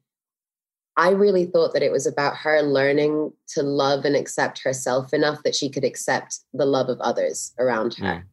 I 0.96 1.10
really 1.10 1.46
thought 1.46 1.74
that 1.74 1.82
it 1.82 1.92
was 1.92 2.06
about 2.06 2.38
her 2.38 2.62
learning 2.62 3.34
to 3.56 3.64
love 3.64 4.06
and 4.06 4.16
accept 4.16 4.62
herself 4.64 5.12
enough 5.12 5.42
that 5.44 5.56
she 5.56 5.68
could 5.68 5.84
accept 5.84 6.42
the 6.54 6.68
love 6.68 6.88
of 6.88 7.02
others 7.02 7.52
around 7.58 7.96
her. 7.96 8.06
Mm 8.06 8.24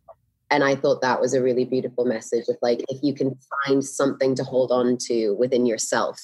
and 0.51 0.65
i 0.65 0.75
thought 0.75 1.01
that 1.01 1.21
was 1.21 1.33
a 1.33 1.43
really 1.43 1.65
beautiful 1.65 2.05
message 2.05 2.45
of 2.49 2.57
like 2.61 2.85
if 2.89 3.03
you 3.03 3.15
can 3.15 3.37
find 3.65 3.85
something 3.85 4.35
to 4.35 4.45
hold 4.45 4.71
on 4.71 4.97
to 4.97 5.35
within 5.39 5.65
yourself 5.65 6.21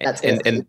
that's 0.00 0.22
and, 0.22 0.40
and, 0.46 0.66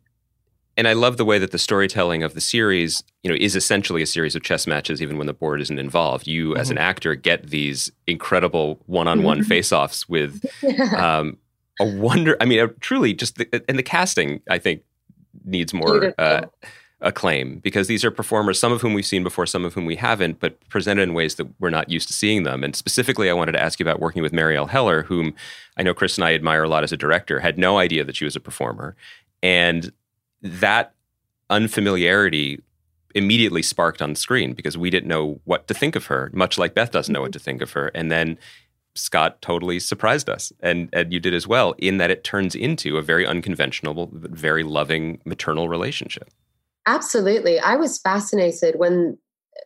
and 0.80 0.88
I 0.88 0.94
love 0.94 1.18
the 1.18 1.26
way 1.26 1.40
that 1.40 1.52
the 1.52 1.60
storytelling 1.60 2.24
of 2.24 2.36
the 2.36 2.40
series, 2.40 3.04
you 3.22 3.30
know, 3.30 3.36
is 3.38 3.54
essentially 3.54 4.02
a 4.02 4.06
series 4.06 4.34
of 4.34 4.44
chess 4.44 4.66
matches, 4.66 5.02
even 5.02 5.18
when 5.18 5.28
the 5.28 5.34
board 5.34 5.60
isn't 5.60 5.78
involved. 5.78 6.26
You, 6.26 6.52
mm-hmm. 6.52 6.58
as 6.62 6.70
an 6.70 6.78
mm-hmm. 6.78 6.86
actor, 6.86 7.16
get 7.16 7.50
these 7.50 7.92
incredible 8.08 8.80
one-on-one 8.86 9.40
mm-hmm. 9.40 9.48
face-offs 9.48 10.08
with 10.08 10.42
um, 10.96 11.38
a 11.82 11.86
wonder. 11.86 12.38
I 12.40 12.46
mean, 12.46 12.66
truly, 12.80 13.14
just 13.14 13.36
the, 13.36 13.62
and 13.68 13.78
the 13.78 13.84
casting, 13.84 14.40
I 14.50 14.58
think, 14.58 14.84
needs 15.44 15.74
more 15.74 16.14
uh, 16.18 16.46
acclaim 17.02 17.60
because 17.60 17.88
these 17.88 18.06
are 18.06 18.12
performers, 18.12 18.58
some 18.58 18.72
of 18.72 18.80
whom 18.80 18.94
we've 18.94 19.06
seen 19.06 19.22
before, 19.24 19.46
some 19.46 19.66
of 19.66 19.74
whom 19.74 19.86
we 19.86 19.98
haven't, 19.98 20.40
but 20.40 20.66
presented 20.70 21.02
in 21.02 21.14
ways 21.14 21.36
that 21.36 21.48
we're 21.60 21.70
not 21.70 21.90
used 21.90 22.08
to 22.08 22.14
seeing 22.14 22.44
them. 22.44 22.64
And 22.64 22.74
specifically, 22.74 23.30
I 23.30 23.34
wanted 23.34 23.52
to 23.52 23.62
ask 23.62 23.82
you 23.82 23.86
about 23.86 24.00
working 24.00 24.22
with 24.22 24.32
Marielle 24.32 24.70
Heller, 24.70 25.04
whom 25.04 25.36
I 25.76 25.84
know 25.84 25.94
Chris 25.94 26.18
and 26.18 26.24
I 26.24 26.36
admire 26.36 26.64
a 26.64 26.70
lot 26.70 26.86
as 26.86 26.94
a 26.94 26.98
director, 26.98 27.42
had 27.42 27.58
no 27.58 27.80
idea 27.80 28.06
that 28.06 28.16
she 28.16 28.24
was 28.24 28.38
a 28.38 28.40
performer. 28.40 28.96
And 29.44 29.92
that 30.42 30.94
unfamiliarity 31.50 32.62
immediately 33.16 33.62
sparked 33.62 34.02
on 34.02 34.16
screen 34.16 34.54
because 34.54 34.78
we 34.78 34.90
didn't 34.90 35.10
know 35.10 35.42
what 35.46 35.68
to 35.68 35.74
think 35.74 35.96
of 35.96 36.06
her, 36.06 36.30
much 36.34 36.58
like 36.58 36.76
Beth 36.76 36.92
doesn't 36.92 37.12
know 37.14 37.22
what 37.22 37.34
to 37.34 37.40
think 37.40 37.62
of 37.62 37.72
her. 37.72 37.88
And 37.96 38.12
then 38.12 38.38
Scott 38.96 39.42
totally 39.42 39.80
surprised 39.80 40.30
us, 40.30 40.52
and, 40.60 40.90
and 40.94 41.14
you 41.14 41.20
did 41.20 41.34
as 41.34 41.48
well, 41.48 41.74
in 41.78 41.98
that 41.98 42.12
it 42.12 42.24
turns 42.24 42.56
into 42.56 42.98
a 42.98 43.02
very 43.02 43.26
unconventional, 43.26 44.08
but 44.08 44.32
very 44.32 44.64
loving 44.64 45.20
maternal 45.26 45.70
relationship. 45.70 46.30
Absolutely. 46.86 47.60
I 47.60 47.76
was 47.76 48.00
fascinated 48.00 48.76
when 48.78 49.18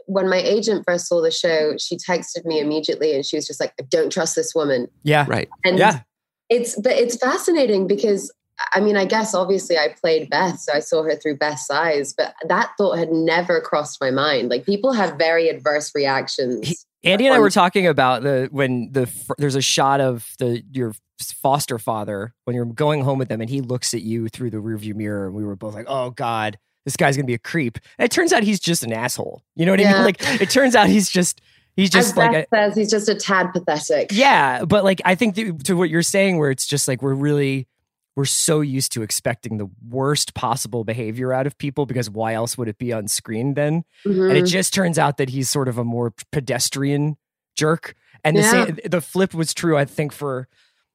when 0.08 0.30
my 0.30 0.38
agent 0.38 0.84
first 0.86 1.08
saw 1.08 1.22
the 1.22 1.32
show, 1.32 1.78
she 1.78 1.98
texted 1.98 2.46
me 2.46 2.60
immediately 2.60 3.14
and 3.16 3.26
she 3.26 3.38
was 3.38 3.48
just 3.48 3.60
like, 3.60 3.74
I 3.80 3.84
don't 3.84 4.12
trust 4.12 4.36
this 4.36 4.54
woman. 4.54 4.88
Yeah. 5.04 5.26
Right. 5.28 5.48
And 5.64 5.78
yeah. 5.78 6.02
it's 6.50 6.80
but 6.80 6.94
it's 6.94 7.16
fascinating 7.16 7.88
because 7.88 8.32
I 8.74 8.80
mean, 8.80 8.96
I 8.96 9.06
guess 9.06 9.34
obviously 9.34 9.78
I 9.78 9.96
played 10.00 10.30
Beth, 10.30 10.60
so 10.60 10.74
I 10.74 10.80
saw 10.80 11.04
her 11.04 11.16
through 11.16 11.38
Beth's 11.38 11.70
eyes, 11.70 12.14
but 12.14 12.34
that 12.48 12.72
thought 12.78 12.98
had 12.98 13.12
never 13.12 13.60
crossed 13.60 14.00
my 14.00 14.12
mind. 14.12 14.50
Like 14.50 14.66
people 14.66 14.94
have 14.94 15.18
very 15.18 15.50
adverse 15.50 15.92
reactions. 15.96 16.68
He, 16.68 16.78
Andy 17.04 17.26
and 17.26 17.36
I 17.36 17.40
were 17.40 17.50
talking 17.50 17.88
about 17.88 18.24
the 18.24 18.48
when 18.52 18.92
the 18.92 19.10
there's 19.38 19.56
a 19.56 19.62
shot 19.62 20.00
of 20.02 20.30
the 20.40 20.64
your 20.72 20.94
foster 21.20 21.78
father 21.80 22.34
when 22.46 22.56
you're 22.56 22.66
going 22.66 23.02
home 23.02 23.20
with 23.20 23.30
them, 23.30 23.42
and 23.42 23.50
he 23.50 23.62
looks 23.62 23.94
at 23.94 24.02
you 24.02 24.30
through 24.30 24.52
the 24.52 24.58
rearview 24.58 24.96
mirror, 24.96 25.26
and 25.26 25.36
we 25.36 25.44
were 25.44 25.56
both 25.56 25.74
like, 25.74 25.86
"Oh 25.90 26.12
God, 26.12 26.58
this 26.86 26.96
guy's 26.96 27.16
gonna 27.16 27.26
be 27.26 27.34
a 27.34 27.40
creep. 27.40 27.78
And 27.98 28.06
it 28.06 28.12
turns 28.12 28.34
out 28.34 28.44
he's 28.44 28.60
just 28.60 28.84
an 28.84 28.94
asshole. 28.94 29.42
You 29.56 29.66
know 29.66 29.72
what 29.72 29.80
yeah. 29.80 29.92
I 29.92 29.94
mean? 29.96 30.04
Like 30.04 30.42
it 30.42 30.50
turns 30.50 30.76
out 30.76 30.88
he's 30.88 31.10
just 31.10 31.42
he's 31.76 31.90
just 31.90 32.12
As 32.12 32.18
like 32.18 32.36
a, 32.36 32.46
says 32.54 32.76
he's 32.76 32.92
just 32.92 33.10
a 33.10 33.16
tad 33.16 33.52
pathetic. 33.54 34.10
Yeah, 34.12 34.66
but 34.66 34.84
like 34.84 35.02
I 35.06 35.16
think 35.16 35.36
th- 35.36 35.64
to 35.64 35.76
what 35.76 35.90
you're 35.90 36.04
saying, 36.04 36.38
where 36.38 36.52
it's 36.52 36.66
just 36.66 36.88
like 36.88 37.02
we're 37.02 37.14
really 37.14 37.68
we're 38.16 38.26
so 38.26 38.62
used 38.62 38.92
to 38.94 39.02
expecting 39.02 39.58
the 39.58 39.70
worst 39.88 40.34
possible 40.34 40.84
behavior 40.84 41.34
out 41.34 41.48
of 41.48 41.58
people 41.58 41.86
because 41.86 42.10
why 42.10 42.34
else 42.34 42.58
would 42.58 42.68
it 42.68 42.78
be 42.78 42.94
on 42.94 43.08
screen 43.08 43.56
then? 43.56 43.84
Mm-hmm. 44.06 44.22
And 44.22 44.32
it 44.32 44.36
mm-hmm. 44.36 44.46
just 44.46 44.74
turns 44.74 45.00
out 45.00 45.18
that 45.18 45.30
he's 45.30 45.50
sort 45.50 45.68
of 45.68 45.78
a 45.78 45.84
more 45.84 46.14
pedestrian 46.32 47.18
jerk. 47.56 47.96
And 48.24 48.38
the 48.38 48.44
same, 48.44 48.80
the 48.86 49.02
flip 49.02 49.34
was 49.34 49.54
true, 49.54 49.78
I 49.78 49.86
think, 49.86 50.14
for 50.14 50.48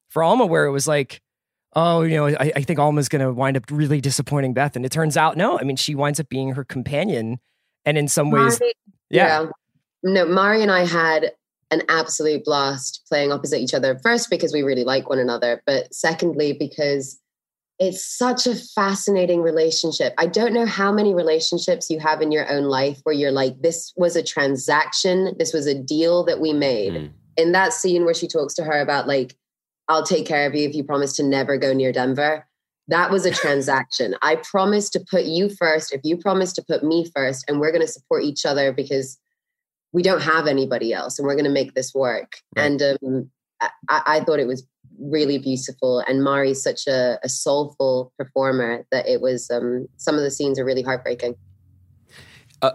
for 0.08 0.22
Alma, 0.22 0.46
where 0.46 0.64
it 0.64 0.70
was 0.70 0.88
like 0.88 1.20
oh, 1.74 2.02
you 2.02 2.16
know, 2.16 2.26
I, 2.26 2.52
I 2.56 2.62
think 2.62 2.78
Alma's 2.78 3.08
going 3.08 3.24
to 3.24 3.32
wind 3.32 3.56
up 3.56 3.64
really 3.70 4.00
disappointing 4.00 4.54
Beth. 4.54 4.76
And 4.76 4.84
it 4.84 4.92
turns 4.92 5.16
out, 5.16 5.36
no, 5.36 5.58
I 5.58 5.62
mean, 5.62 5.76
she 5.76 5.94
winds 5.94 6.18
up 6.18 6.28
being 6.28 6.54
her 6.54 6.64
companion. 6.64 7.38
And 7.84 7.96
in 7.96 8.08
some 8.08 8.30
ways, 8.30 8.60
yeah. 9.10 9.42
yeah. 9.42 9.50
No, 10.02 10.26
Mari 10.26 10.62
and 10.62 10.70
I 10.70 10.84
had 10.84 11.32
an 11.70 11.82
absolute 11.88 12.44
blast 12.44 13.02
playing 13.08 13.32
opposite 13.32 13.60
each 13.60 13.74
other. 13.74 13.98
First, 14.02 14.30
because 14.30 14.52
we 14.52 14.62
really 14.62 14.84
like 14.84 15.08
one 15.08 15.18
another, 15.18 15.62
but 15.66 15.92
secondly, 15.94 16.52
because 16.52 17.20
it's 17.78 18.04
such 18.04 18.46
a 18.46 18.56
fascinating 18.56 19.40
relationship. 19.40 20.12
I 20.18 20.26
don't 20.26 20.52
know 20.52 20.66
how 20.66 20.90
many 20.90 21.14
relationships 21.14 21.88
you 21.90 22.00
have 22.00 22.20
in 22.20 22.32
your 22.32 22.50
own 22.50 22.64
life 22.64 23.00
where 23.04 23.14
you're 23.14 23.30
like, 23.30 23.60
this 23.62 23.92
was 23.96 24.16
a 24.16 24.22
transaction, 24.22 25.34
this 25.38 25.52
was 25.52 25.66
a 25.66 25.74
deal 25.74 26.24
that 26.24 26.40
we 26.40 26.52
made. 26.52 26.94
Mm. 26.94 27.10
In 27.36 27.52
that 27.52 27.72
scene 27.72 28.04
where 28.04 28.14
she 28.14 28.26
talks 28.26 28.54
to 28.54 28.64
her 28.64 28.80
about 28.80 29.06
like, 29.06 29.36
I'll 29.88 30.04
take 30.04 30.26
care 30.26 30.46
of 30.46 30.54
you 30.54 30.68
if 30.68 30.74
you 30.74 30.82
promise 30.82 31.14
to 31.16 31.22
never 31.22 31.56
go 31.56 31.72
near 31.72 31.92
Denver. 31.92 32.46
That 32.88 33.10
was 33.10 33.24
a 33.24 33.30
transaction. 33.34 34.16
I 34.22 34.36
promised 34.36 34.92
to 34.94 35.04
put 35.08 35.24
you 35.24 35.48
first 35.48 35.94
if 35.94 36.00
you 36.02 36.16
promise 36.16 36.52
to 36.54 36.64
put 36.64 36.82
me 36.82 37.08
first, 37.14 37.44
and 37.48 37.60
we're 37.60 37.72
going 37.72 37.86
to 37.86 37.92
support 37.92 38.24
each 38.24 38.44
other 38.44 38.72
because 38.72 39.18
we 39.92 40.02
don't 40.02 40.22
have 40.22 40.46
anybody 40.46 40.92
else 40.92 41.18
and 41.18 41.26
we're 41.26 41.34
going 41.34 41.44
to 41.44 41.50
make 41.50 41.74
this 41.74 41.94
work. 41.94 42.36
Right. 42.56 42.66
And 42.66 42.82
um, 42.82 43.30
I, 43.60 43.70
I, 43.88 44.20
thought 44.20 44.38
it 44.38 44.46
was 44.46 44.66
really 45.00 45.38
beautiful. 45.38 46.00
And 46.06 46.22
Mari's 46.22 46.62
such 46.62 46.86
a, 46.86 47.18
a 47.22 47.28
soulful 47.28 48.12
performer 48.18 48.84
that 48.90 49.08
it 49.08 49.20
was, 49.20 49.50
um, 49.50 49.88
some 49.96 50.16
of 50.16 50.22
the 50.22 50.30
scenes 50.30 50.58
are 50.58 50.64
really 50.64 50.82
heartbreaking. 50.82 51.36
Uh, 52.60 52.72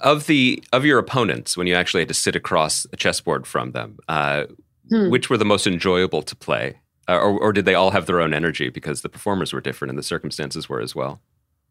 of 0.00 0.26
the 0.26 0.62
of 0.72 0.86
your 0.86 0.98
opponents, 0.98 1.54
when 1.54 1.66
you 1.66 1.74
actually 1.74 2.00
had 2.00 2.08
to 2.08 2.14
sit 2.14 2.34
across 2.34 2.86
a 2.94 2.96
chessboard 2.96 3.46
from 3.46 3.72
them, 3.72 3.98
uh, 4.08 4.44
hmm. 4.88 5.10
which 5.10 5.28
were 5.28 5.36
the 5.36 5.44
most 5.44 5.66
enjoyable 5.66 6.22
to 6.22 6.34
play, 6.34 6.80
uh, 7.08 7.18
or, 7.18 7.38
or 7.38 7.52
did 7.52 7.66
they 7.66 7.74
all 7.74 7.90
have 7.90 8.06
their 8.06 8.22
own 8.22 8.32
energy 8.32 8.70
because 8.70 9.02
the 9.02 9.08
performers 9.10 9.52
were 9.52 9.60
different 9.60 9.90
and 9.90 9.98
the 9.98 10.02
circumstances 10.02 10.70
were 10.70 10.80
as 10.80 10.94
well? 10.94 11.20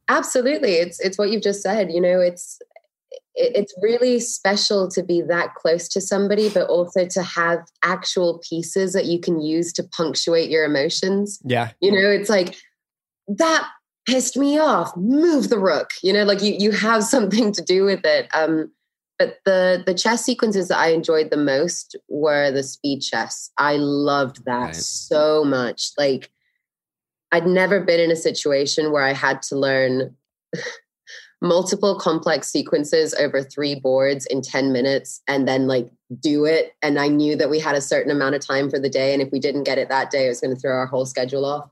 Absolutely, 0.07 0.73
it's 0.73 0.99
it's 0.99 1.17
what 1.17 1.31
you've 1.31 1.41
just 1.41 1.63
said. 1.63 1.91
You 1.91 1.99
know, 1.99 2.19
it's 2.19 2.59
it's 3.37 3.73
really 3.81 4.19
special 4.19 4.89
to 4.89 5.03
be 5.03 5.21
that 5.21 5.53
close 5.53 5.87
to 5.89 6.01
somebody, 6.01 6.49
but 6.49 6.67
also 6.67 7.05
to 7.05 7.21
have 7.21 7.59
actual 7.83 8.41
pieces 8.47 8.93
that 8.93 9.05
you 9.05 9.19
can 9.19 9.39
use 9.39 9.71
to 9.73 9.83
punctuate 9.83 10.49
your 10.49 10.65
emotions. 10.65 11.39
Yeah. 11.45 11.71
You 11.79 11.91
know, 11.91 12.09
it's 12.09 12.29
like 12.29 12.55
that 13.27 13.69
pissed 14.07 14.37
me 14.37 14.57
off. 14.57 14.95
Move 14.97 15.49
the 15.49 15.59
rook. 15.59 15.91
You 16.01 16.13
know, 16.13 16.23
like 16.23 16.41
you 16.41 16.53
you 16.53 16.71
have 16.71 17.03
something 17.15 17.51
to 17.53 17.61
do 17.61 17.85
with 17.85 18.03
it. 18.05 18.27
Um, 18.33 18.71
but 19.19 19.37
the 19.45 19.83
the 19.85 19.93
chess 19.93 20.25
sequences 20.25 20.67
that 20.69 20.79
I 20.79 20.89
enjoyed 20.89 21.29
the 21.29 21.37
most 21.37 21.95
were 22.09 22.51
the 22.51 22.63
speed 22.63 23.01
chess. 23.01 23.51
I 23.57 23.77
loved 23.77 24.45
that 24.45 24.65
right. 24.65 24.75
so 24.75 25.43
much. 25.43 25.91
Like 25.97 26.31
I'd 27.31 27.47
never 27.47 27.79
been 27.79 27.99
in 27.99 28.11
a 28.11 28.15
situation 28.15 28.91
where 28.91 29.03
I 29.03 29.13
had 29.13 29.41
to 29.43 29.57
learn 29.57 30.15
multiple 31.41 31.99
complex 31.99 32.49
sequences 32.49 33.13
over 33.15 33.43
three 33.43 33.75
boards 33.75 34.25
in 34.25 34.41
10 34.41 34.71
minutes 34.71 35.21
and 35.27 35.47
then 35.47 35.67
like 35.67 35.89
do 36.19 36.45
it. 36.45 36.73
And 36.81 36.99
I 36.99 37.07
knew 37.07 37.35
that 37.35 37.49
we 37.49 37.59
had 37.59 37.75
a 37.75 37.81
certain 37.81 38.11
amount 38.11 38.35
of 38.35 38.45
time 38.45 38.69
for 38.69 38.79
the 38.79 38.89
day. 38.89 39.13
And 39.13 39.21
if 39.21 39.31
we 39.31 39.39
didn't 39.39 39.63
get 39.63 39.77
it 39.77 39.89
that 39.89 40.09
day, 40.09 40.25
it 40.25 40.29
was 40.29 40.41
going 40.41 40.55
to 40.55 40.59
throw 40.59 40.73
our 40.73 40.87
whole 40.87 41.05
schedule 41.05 41.45
off. 41.45 41.69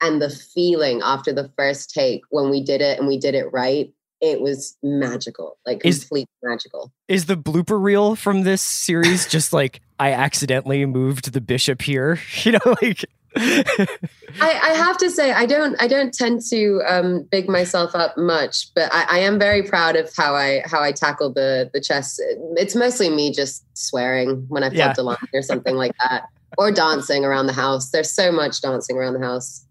And 0.00 0.20
the 0.20 0.30
feeling 0.30 1.00
after 1.02 1.32
the 1.32 1.50
first 1.56 1.90
take 1.90 2.22
when 2.30 2.50
we 2.50 2.62
did 2.62 2.82
it 2.82 2.98
and 2.98 3.06
we 3.06 3.18
did 3.18 3.34
it 3.34 3.52
right, 3.52 3.92
it 4.20 4.40
was 4.40 4.76
magical, 4.82 5.58
like 5.66 5.80
completely 5.80 6.22
is, 6.22 6.28
magical. 6.42 6.92
Is 7.06 7.26
the 7.26 7.36
blooper 7.36 7.80
reel 7.80 8.16
from 8.16 8.42
this 8.42 8.62
series 8.62 9.26
just 9.26 9.52
like 9.52 9.80
I 9.98 10.12
accidentally 10.12 10.84
moved 10.86 11.32
the 11.32 11.40
bishop 11.40 11.82
here? 11.82 12.18
You 12.44 12.52
know, 12.52 12.76
like 12.82 13.04
I, 13.36 14.10
I, 14.40 14.70
have 14.74 14.96
to 14.98 15.10
say 15.10 15.32
I 15.32 15.46
don't 15.46 15.80
I 15.80 15.86
don't 15.86 16.12
tend 16.12 16.42
to 16.50 16.82
um, 16.86 17.22
big 17.24 17.48
myself 17.48 17.94
up 17.94 18.16
much, 18.16 18.72
but 18.74 18.92
I, 18.92 19.04
I, 19.08 19.18
am 19.18 19.38
very 19.38 19.62
proud 19.62 19.96
of 19.96 20.10
how 20.16 20.34
I 20.34 20.62
how 20.64 20.82
I 20.82 20.92
tackle 20.92 21.32
the 21.32 21.70
the 21.72 21.80
chess. 21.80 22.18
It's 22.56 22.74
mostly 22.74 23.10
me 23.10 23.32
just 23.32 23.64
swearing 23.76 24.46
when 24.48 24.62
I 24.62 24.66
have 24.66 24.74
yeah. 24.74 24.94
a 24.96 25.02
line 25.02 25.16
or 25.34 25.42
something 25.42 25.76
like 25.76 25.92
that, 26.08 26.28
or 26.56 26.70
dancing 26.70 27.24
around 27.24 27.46
the 27.46 27.52
house. 27.52 27.90
There's 27.90 28.10
so 28.10 28.32
much 28.32 28.60
dancing 28.62 28.96
around 28.96 29.14
the 29.14 29.26
house. 29.26 29.66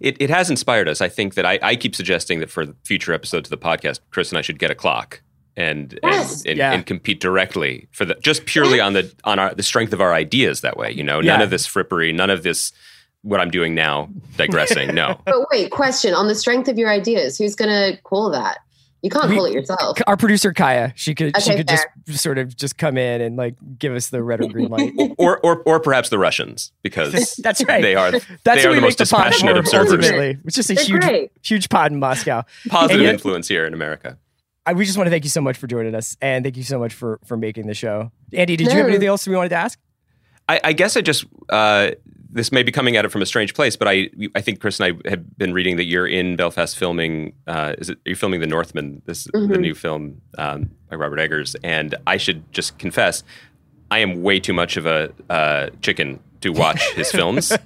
It, 0.00 0.18
it 0.20 0.28
has 0.28 0.50
inspired 0.50 0.86
us. 0.86 1.00
I 1.00 1.08
think 1.08 1.32
that 1.34 1.46
I, 1.46 1.58
I 1.62 1.74
keep 1.74 1.96
suggesting 1.96 2.40
that 2.40 2.50
for 2.50 2.66
future 2.84 3.14
episodes 3.14 3.50
of 3.50 3.58
the 3.58 3.64
podcast, 3.64 4.00
Chris 4.10 4.30
and 4.30 4.38
I 4.38 4.42
should 4.42 4.58
get 4.58 4.70
a 4.70 4.74
clock 4.74 5.22
and 5.58 5.98
yes. 6.04 6.40
and, 6.40 6.50
and, 6.50 6.58
yeah. 6.58 6.72
and, 6.72 6.86
compete 6.86 7.20
directly 7.20 7.88
for 7.90 8.04
the 8.04 8.14
just 8.22 8.46
purely 8.46 8.80
on 8.80 8.92
the 8.92 9.12
on 9.24 9.38
our 9.38 9.54
the 9.54 9.62
strength 9.62 9.92
of 9.92 10.00
our 10.00 10.14
ideas 10.14 10.60
that 10.60 10.76
way 10.76 10.90
you 10.90 11.02
know 11.02 11.20
yeah. 11.20 11.32
none 11.32 11.42
of 11.42 11.50
this 11.50 11.66
frippery 11.66 12.14
none 12.14 12.30
of 12.30 12.44
this 12.44 12.72
what 13.22 13.40
i'm 13.40 13.50
doing 13.50 13.74
now 13.74 14.08
digressing 14.36 14.94
no 14.94 15.20
but 15.26 15.34
wait 15.50 15.70
question 15.70 16.14
on 16.14 16.28
the 16.28 16.34
strength 16.34 16.68
of 16.68 16.78
your 16.78 16.88
ideas 16.88 17.36
who's 17.36 17.56
gonna 17.56 17.96
call 18.04 18.30
that 18.30 18.58
you 19.02 19.10
can't 19.10 19.28
we, 19.28 19.36
call 19.36 19.46
it 19.46 19.52
yourself 19.52 19.98
our 20.06 20.16
producer 20.16 20.52
kaya 20.52 20.92
she 20.94 21.12
could 21.14 21.36
okay, 21.36 21.40
she 21.40 21.56
could 21.56 21.68
fair. 21.68 21.92
just 22.06 22.22
sort 22.22 22.38
of 22.38 22.56
just 22.56 22.78
come 22.78 22.96
in 22.96 23.20
and 23.20 23.36
like 23.36 23.56
give 23.78 23.94
us 23.94 24.10
the 24.10 24.22
red 24.22 24.40
or 24.40 24.48
green 24.48 24.68
light 24.68 24.92
or 25.18 25.40
or 25.40 25.62
or 25.64 25.80
perhaps 25.80 26.08
the 26.08 26.18
russians 26.18 26.72
because 26.82 27.34
that's 27.42 27.64
right 27.64 27.82
they 27.82 27.96
are 27.96 28.12
that's 28.12 28.62
they 28.62 28.64
are 28.64 28.74
the 28.74 28.80
most 28.80 28.98
dispassionate 28.98 29.56
observers 29.56 29.92
ultimately 29.92 30.38
it's 30.44 30.54
just 30.54 30.70
a 30.70 30.74
They're 30.74 30.84
huge 30.84 31.02
great. 31.02 31.32
huge 31.42 31.68
pod 31.68 31.90
in 31.90 31.98
moscow 31.98 32.44
positive 32.68 33.02
yet, 33.02 33.14
influence 33.14 33.48
here 33.48 33.66
in 33.66 33.74
america 33.74 34.18
I, 34.68 34.74
we 34.74 34.84
just 34.84 34.98
want 34.98 35.06
to 35.06 35.10
thank 35.10 35.24
you 35.24 35.30
so 35.30 35.40
much 35.40 35.56
for 35.56 35.66
joining 35.66 35.94
us, 35.94 36.14
and 36.20 36.44
thank 36.44 36.58
you 36.58 36.62
so 36.62 36.78
much 36.78 36.92
for 36.92 37.18
for 37.24 37.38
making 37.38 37.66
the 37.66 37.74
show. 37.74 38.12
Andy, 38.34 38.54
did 38.54 38.66
no. 38.66 38.72
you 38.72 38.78
have 38.80 38.88
anything 38.88 39.08
else 39.08 39.26
we 39.26 39.34
wanted 39.34 39.48
to 39.48 39.54
ask? 39.56 39.78
I, 40.46 40.60
I 40.62 40.72
guess 40.74 40.94
I 40.94 41.00
just 41.00 41.24
uh, 41.48 41.92
this 42.30 42.52
may 42.52 42.62
be 42.62 42.70
coming 42.70 42.94
at 42.94 43.06
it 43.06 43.08
from 43.08 43.22
a 43.22 43.26
strange 43.26 43.54
place, 43.54 43.76
but 43.76 43.88
I 43.88 44.10
I 44.34 44.42
think 44.42 44.60
Chris 44.60 44.78
and 44.78 45.00
I 45.06 45.08
have 45.08 45.38
been 45.38 45.54
reading 45.54 45.76
that 45.76 45.84
you're 45.84 46.06
in 46.06 46.36
Belfast 46.36 46.76
filming. 46.76 47.32
Uh, 47.46 47.76
is 47.78 47.88
it 47.88 47.98
you're 48.04 48.14
filming 48.14 48.40
The 48.40 48.46
Northman? 48.46 49.00
This 49.06 49.26
mm-hmm. 49.28 49.50
the 49.50 49.58
new 49.58 49.74
film 49.74 50.20
um, 50.36 50.70
by 50.90 50.96
Robert 50.96 51.18
Eggers, 51.18 51.56
and 51.64 51.94
I 52.06 52.18
should 52.18 52.52
just 52.52 52.76
confess, 52.76 53.24
I 53.90 54.00
am 54.00 54.22
way 54.22 54.38
too 54.38 54.52
much 54.52 54.76
of 54.76 54.84
a 54.84 55.10
uh, 55.30 55.70
chicken 55.80 56.20
to 56.42 56.50
watch 56.50 56.82
his 56.94 57.10
films. 57.10 57.56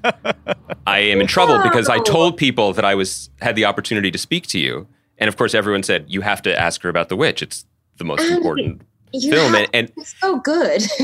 I 0.86 1.00
am 1.00 1.20
in 1.20 1.26
trouble 1.26 1.60
because 1.64 1.88
I 1.88 1.98
told 1.98 2.36
people 2.36 2.72
that 2.74 2.84
I 2.84 2.94
was 2.94 3.28
had 3.40 3.56
the 3.56 3.64
opportunity 3.64 4.12
to 4.12 4.18
speak 4.18 4.46
to 4.48 4.60
you 4.60 4.86
and 5.18 5.28
of 5.28 5.36
course, 5.36 5.54
everyone 5.54 5.82
said 5.82 6.06
you 6.08 6.20
have 6.20 6.42
to 6.42 6.58
ask 6.58 6.82
her 6.82 6.88
about 6.88 7.08
the 7.08 7.16
witch. 7.16 7.42
It's 7.42 7.64
the 7.98 8.04
most 8.04 8.28
important 8.30 8.82
film. 9.12 9.54
and, 9.54 9.68
and 9.72 9.92
so 10.04 10.38
good. 10.38 10.82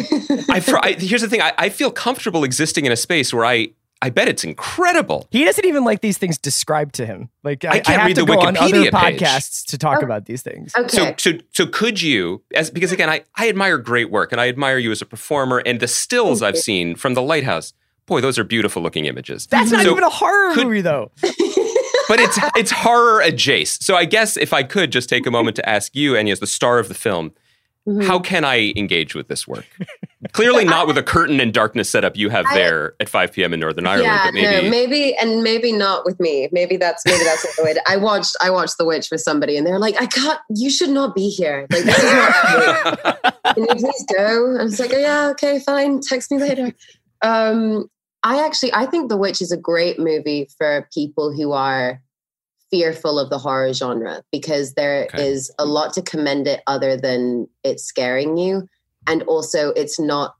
I, 0.49 0.63
I, 0.83 0.93
here's 0.99 1.23
the 1.23 1.29
thing: 1.29 1.43
I, 1.43 1.53
I 1.59 1.69
feel 1.69 1.91
comfortable 1.91 2.45
existing 2.45 2.87
in 2.87 2.93
a 2.93 2.97
space 2.97 3.33
where 3.33 3.45
I 3.45 3.71
I 4.01 4.11
bet 4.11 4.29
it's 4.29 4.45
incredible. 4.45 5.27
He 5.31 5.45
doesn't 5.45 5.65
even 5.65 5.85
like 5.85 6.01
these 6.01 6.19
things 6.19 6.39
described 6.39 6.95
to 6.97 7.07
him. 7.07 7.31
Like 7.43 7.65
I, 7.65 7.71
I 7.71 7.81
can't 7.81 8.03
I 8.03 8.07
read 8.07 8.17
the 8.17 8.25
go 8.25 8.37
Wikipedia 8.37 8.47
on 8.47 8.57
other 8.57 8.83
page. 8.91 9.21
podcasts 9.21 9.67
to 9.67 9.79
talk 9.79 9.99
oh, 10.01 10.05
about 10.05 10.27
these 10.27 10.43
things. 10.43 10.73
Okay. 10.77 10.89
So, 10.89 11.15
so, 11.17 11.39
so 11.53 11.67
could 11.67 12.01
you, 12.01 12.43
as 12.55 12.71
because 12.71 12.93
again, 12.93 13.11
I, 13.11 13.25
I 13.37 13.49
admire 13.49 13.77
great 13.79 14.11
work 14.11 14.31
and 14.31 14.41
I 14.41 14.49
admire 14.49 14.79
you 14.79 14.93
as 14.93 15.03
a 15.03 15.07
performer 15.07 15.63
and 15.67 15.81
the 15.81 15.89
stills 15.89 16.43
I've 16.43 16.59
seen 16.59 16.95
from 16.95 17.15
the 17.15 17.23
lighthouse. 17.23 17.73
Boy, 18.07 18.21
those 18.23 18.39
are 18.39 18.45
beautiful 18.45 18.83
looking 18.83 19.05
images. 19.05 19.47
That's 19.49 19.71
not 19.71 19.83
so 19.83 19.91
even 19.91 20.03
a 20.03 20.09
horror 20.09 20.55
could, 20.55 20.67
movie, 20.67 20.81
though. 20.81 21.11
but 22.09 22.21
it's 22.21 22.39
it's 22.57 22.71
horror 22.71 23.21
adjacent. 23.21 23.85
So 23.85 23.97
I 23.97 24.05
guess 24.05 24.37
if 24.37 24.53
I 24.53 24.63
could 24.63 24.91
just 24.91 25.09
take 25.09 25.27
a 25.27 25.31
moment 25.31 25.57
to 25.57 25.69
ask 25.69 25.95
you, 25.95 26.17
Anya, 26.17 26.33
as 26.33 26.41
the 26.41 26.47
star 26.47 26.79
of 26.79 26.89
the 26.89 26.95
film, 26.95 27.33
mm-hmm. 27.87 28.01
how 28.01 28.19
can 28.19 28.45
I 28.45 28.73
engage 28.77 29.15
with 29.15 29.29
this 29.29 29.47
work? 29.47 29.67
Clearly 30.33 30.65
not 30.65 30.87
with 30.89 30.99
a 30.99 31.03
curtain 31.03 31.39
and 31.39 31.55
darkness 31.55 31.89
setup 31.89 32.17
you 32.17 32.29
have 32.29 32.45
I, 32.47 32.55
there 32.55 32.95
at 32.99 33.09
5 33.09 33.33
p.m. 33.33 33.55
in 33.55 33.61
Northern 33.61 33.87
Ireland. 33.87 34.07
Yeah, 34.07 34.31
maybe, 34.33 34.63
no, 34.65 34.71
maybe, 34.71 35.17
and 35.17 35.43
maybe 35.43 35.73
not 35.73 36.05
with 36.05 36.19
me. 36.19 36.49
Maybe 36.51 36.77
that's 36.77 37.05
maybe 37.07 37.23
that's 37.23 37.57
the 37.57 37.63
way. 37.63 37.75
To, 37.75 37.83
I 37.87 37.97
watched 37.97 38.35
I 38.41 38.51
watched 38.51 38.79
The 38.79 38.85
Witch 38.85 39.11
with 39.13 39.21
somebody, 39.21 39.57
and 39.57 39.67
they're 39.67 39.79
like, 39.79 40.01
"I 40.01 40.07
can't. 40.07 40.41
you 40.51 40.71
should 40.71 40.91
not 40.91 41.15
be 41.15 41.29
here. 41.29 41.67
Like 41.71 41.85
this 41.85 41.99
is 41.99 42.05
not. 42.05 43.35
Can 43.55 43.63
you 43.65 43.75
please 43.77 44.05
go?" 44.17 44.57
I 44.59 44.65
was 44.65 44.81
like, 44.81 44.93
oh, 44.93 44.99
"Yeah, 44.99 45.29
okay, 45.31 45.61
fine. 45.61 46.01
Text 46.01 46.31
me 46.31 46.39
later." 46.39 46.73
Um, 47.23 47.89
I 48.23 48.45
actually 48.45 48.73
I 48.73 48.87
think 48.87 49.09
The 49.09 49.17
Witch 49.17 49.41
is 49.41 49.53
a 49.53 49.57
great 49.57 49.99
movie 49.99 50.49
for 50.57 50.89
people 50.93 51.33
who 51.33 51.53
are 51.53 52.01
fearful 52.71 53.19
of 53.19 53.31
the 53.31 53.39
horror 53.39 53.73
genre 53.73 54.23
because 54.31 54.75
there 54.75 55.05
okay. 55.05 55.27
is 55.27 55.51
a 55.59 55.65
lot 55.65 55.93
to 55.95 56.03
commend 56.03 56.47
it 56.47 56.63
other 56.67 56.97
than 56.97 57.49
it's 57.65 57.83
scaring 57.83 58.37
you 58.37 58.69
and 59.07 59.23
also 59.23 59.71
it's 59.71 59.99
not 59.99 60.35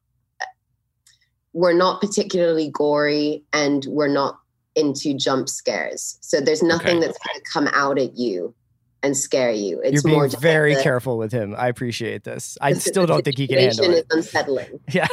we're 1.55 1.73
not 1.73 2.01
particularly 2.01 2.71
gory 2.71 3.43
and 3.53 3.87
we're 3.89 4.07
not 4.07 4.39
into 4.77 5.13
jump 5.13 5.49
scares. 5.49 6.19
So 6.21 6.41
there's 6.41 6.63
nothing 6.63 6.99
okay. 6.99 7.07
that's 7.07 7.19
going 7.19 7.41
to 7.41 7.51
come 7.51 7.69
out 7.73 7.99
at 7.99 8.17
you 8.17 8.55
and 9.03 9.17
scare 9.17 9.51
you. 9.51 9.81
It's 9.81 9.95
You're 9.95 10.03
being 10.03 10.17
more 10.17 10.29
very 10.29 10.71
like 10.71 10.79
the, 10.79 10.83
careful 10.83 11.19
with 11.19 11.33
him. 11.33 11.55
I 11.57 11.69
appreciate 11.69 12.25
this. 12.25 12.59
I 12.61 12.73
still 12.73 13.07
don't 13.07 13.25
think 13.25 13.39
he 13.39 13.47
can 13.47 13.59
handle 13.59 13.93
it. 13.93 14.07
unsettling. 14.11 14.81
Yeah. 14.93 15.07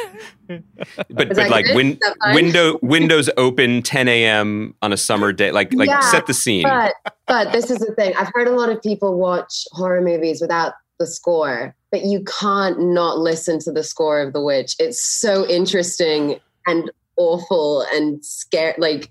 but 0.47 1.35
but 1.35 1.49
like 1.49 1.65
win, 1.73 1.99
window 2.33 2.79
windows 2.81 3.29
open 3.37 3.81
10 3.81 4.07
a.m. 4.07 4.73
on 4.81 4.93
a 4.93 4.97
summer 4.97 5.33
day. 5.33 5.51
Like 5.51 5.73
like 5.73 5.89
yeah, 5.89 5.99
set 5.99 6.27
the 6.27 6.33
scene. 6.33 6.63
But 6.63 6.93
but 7.27 7.51
this 7.51 7.69
is 7.69 7.79
the 7.79 7.93
thing. 7.95 8.13
I've 8.17 8.31
heard 8.33 8.47
a 8.47 8.51
lot 8.51 8.69
of 8.69 8.81
people 8.81 9.17
watch 9.17 9.65
horror 9.71 10.01
movies 10.01 10.41
without 10.41 10.73
the 10.97 11.05
score, 11.05 11.75
but 11.91 12.05
you 12.05 12.23
can't 12.23 12.79
not 12.79 13.19
listen 13.19 13.59
to 13.59 13.71
the 13.71 13.83
score 13.83 14.21
of 14.21 14.33
The 14.33 14.41
Witch. 14.41 14.75
It's 14.79 15.03
so 15.03 15.47
interesting 15.47 16.39
and 16.65 16.89
awful 17.17 17.85
and 17.93 18.23
scary. 18.23 18.75
Like 18.77 19.09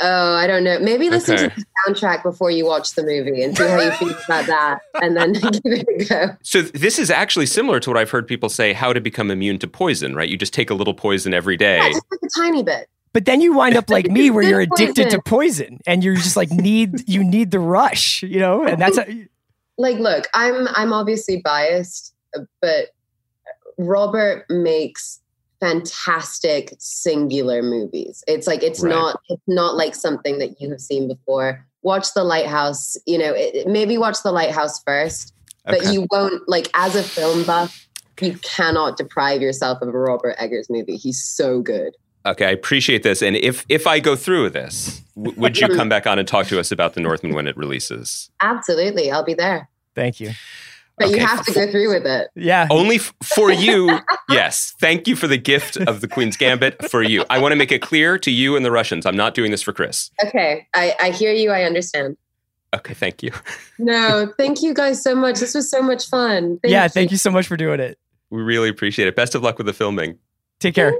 Oh, 0.00 0.34
I 0.34 0.46
don't 0.46 0.62
know. 0.62 0.78
Maybe 0.78 1.10
listen 1.10 1.34
okay. 1.34 1.48
to 1.48 1.54
the 1.56 1.66
soundtrack 1.86 2.22
before 2.22 2.50
you 2.50 2.64
watch 2.64 2.94
the 2.94 3.02
movie 3.02 3.42
and 3.42 3.56
see 3.56 3.66
how 3.66 3.80
you 3.80 3.90
feel 3.92 4.10
about 4.10 4.46
that, 4.46 4.80
and 5.02 5.16
then 5.16 5.32
give 5.32 5.60
it 5.64 5.86
a 5.88 6.04
go. 6.04 6.36
So 6.42 6.62
this 6.62 6.98
is 6.98 7.10
actually 7.10 7.46
similar 7.46 7.80
to 7.80 7.90
what 7.90 7.96
I've 7.96 8.10
heard 8.10 8.26
people 8.26 8.48
say: 8.48 8.72
how 8.72 8.92
to 8.92 9.00
become 9.00 9.30
immune 9.30 9.58
to 9.58 9.66
poison. 9.66 10.14
Right? 10.14 10.28
You 10.28 10.36
just 10.36 10.54
take 10.54 10.70
a 10.70 10.74
little 10.74 10.94
poison 10.94 11.34
every 11.34 11.56
day. 11.56 11.78
Yeah, 11.78 11.88
just 11.88 12.04
like 12.12 12.20
a 12.22 12.40
tiny 12.40 12.62
bit. 12.62 12.88
But 13.12 13.24
then 13.24 13.40
you 13.40 13.54
wind 13.54 13.76
up 13.76 13.90
like 13.90 14.08
me, 14.08 14.30
where 14.30 14.44
you're 14.44 14.60
addicted 14.60 15.04
poison. 15.04 15.10
to 15.10 15.22
poison, 15.22 15.80
and 15.86 16.04
you're 16.04 16.14
just 16.14 16.36
like 16.36 16.50
need 16.50 17.08
you 17.08 17.24
need 17.24 17.50
the 17.50 17.60
rush, 17.60 18.22
you 18.22 18.38
know. 18.38 18.64
And 18.64 18.80
that's 18.80 18.98
a, 18.98 19.28
like, 19.78 19.98
look, 19.98 20.28
I'm 20.32 20.68
I'm 20.68 20.92
obviously 20.92 21.40
biased, 21.40 22.14
but 22.60 22.90
Robert 23.78 24.44
makes 24.48 25.20
fantastic 25.60 26.74
singular 26.78 27.62
movies. 27.62 28.22
It's 28.26 28.46
like 28.46 28.62
it's 28.62 28.80
right. 28.80 28.90
not 28.90 29.20
it's 29.28 29.42
not 29.46 29.76
like 29.76 29.94
something 29.94 30.38
that 30.38 30.60
you 30.60 30.70
have 30.70 30.80
seen 30.80 31.08
before. 31.08 31.64
Watch 31.82 32.12
The 32.14 32.24
Lighthouse, 32.24 32.96
you 33.06 33.18
know, 33.18 33.32
it, 33.34 33.66
maybe 33.68 33.98
watch 33.98 34.22
The 34.22 34.32
Lighthouse 34.32 34.82
first, 34.82 35.32
okay. 35.66 35.78
but 35.78 35.92
you 35.92 36.06
won't 36.10 36.48
like 36.48 36.68
as 36.74 36.96
a 36.96 37.02
film 37.02 37.44
buff, 37.44 37.88
you 38.20 38.36
cannot 38.38 38.96
deprive 38.96 39.40
yourself 39.40 39.80
of 39.80 39.88
a 39.88 39.92
Robert 39.92 40.34
Eggers 40.38 40.68
movie. 40.68 40.96
He's 40.96 41.22
so 41.22 41.60
good. 41.60 41.94
Okay, 42.26 42.46
I 42.46 42.50
appreciate 42.50 43.02
this. 43.02 43.22
And 43.22 43.36
if 43.36 43.64
if 43.68 43.86
I 43.86 44.00
go 44.00 44.16
through 44.16 44.44
with 44.44 44.52
this, 44.52 45.02
w- 45.16 45.38
would 45.40 45.58
you 45.58 45.68
come 45.76 45.88
back 45.88 46.06
on 46.06 46.18
and 46.18 46.26
talk 46.26 46.46
to 46.48 46.58
us 46.58 46.72
about 46.72 46.94
The 46.94 47.00
Northman 47.00 47.34
when 47.34 47.46
it 47.46 47.56
releases? 47.56 48.30
Absolutely, 48.40 49.10
I'll 49.10 49.24
be 49.24 49.34
there. 49.34 49.68
Thank 49.94 50.20
you. 50.20 50.32
But 50.98 51.10
you 51.10 51.18
have 51.20 51.44
to 51.46 51.52
go 51.52 51.70
through 51.70 51.88
with 51.92 52.06
it. 52.06 52.28
Yeah. 52.34 52.66
Only 52.70 52.96
f- 52.96 53.14
for 53.22 53.50
you. 53.52 53.98
yes. 54.28 54.74
Thank 54.80 55.06
you 55.06 55.16
for 55.16 55.26
the 55.26 55.36
gift 55.36 55.76
of 55.76 56.00
the 56.00 56.08
Queen's 56.08 56.36
Gambit 56.36 56.90
for 56.90 57.02
you. 57.02 57.24
I 57.30 57.38
want 57.38 57.52
to 57.52 57.56
make 57.56 57.70
it 57.72 57.80
clear 57.82 58.18
to 58.18 58.30
you 58.30 58.56
and 58.56 58.64
the 58.64 58.70
Russians. 58.70 59.06
I'm 59.06 59.16
not 59.16 59.34
doing 59.34 59.50
this 59.50 59.62
for 59.62 59.72
Chris. 59.72 60.10
Okay. 60.24 60.66
I, 60.74 60.94
I 61.00 61.10
hear 61.10 61.32
you. 61.32 61.50
I 61.50 61.62
understand. 61.64 62.16
Okay. 62.74 62.94
Thank 62.94 63.22
you. 63.22 63.32
No, 63.80 64.32
thank 64.36 64.60
you 64.60 64.74
guys 64.74 65.00
so 65.00 65.14
much. 65.14 65.38
This 65.38 65.54
was 65.54 65.70
so 65.70 65.80
much 65.80 66.08
fun. 66.08 66.58
Thank 66.58 66.72
yeah. 66.72 66.88
Thank 66.88 67.12
you 67.12 67.16
so 67.16 67.30
much 67.30 67.46
for 67.46 67.56
doing 67.56 67.78
it. 67.78 67.96
We 68.30 68.42
really 68.42 68.68
appreciate 68.68 69.06
it. 69.06 69.14
Best 69.14 69.36
of 69.36 69.42
luck 69.44 69.56
with 69.56 69.68
the 69.68 69.72
filming. 69.72 70.18
Take 70.58 70.74
care. 70.74 70.92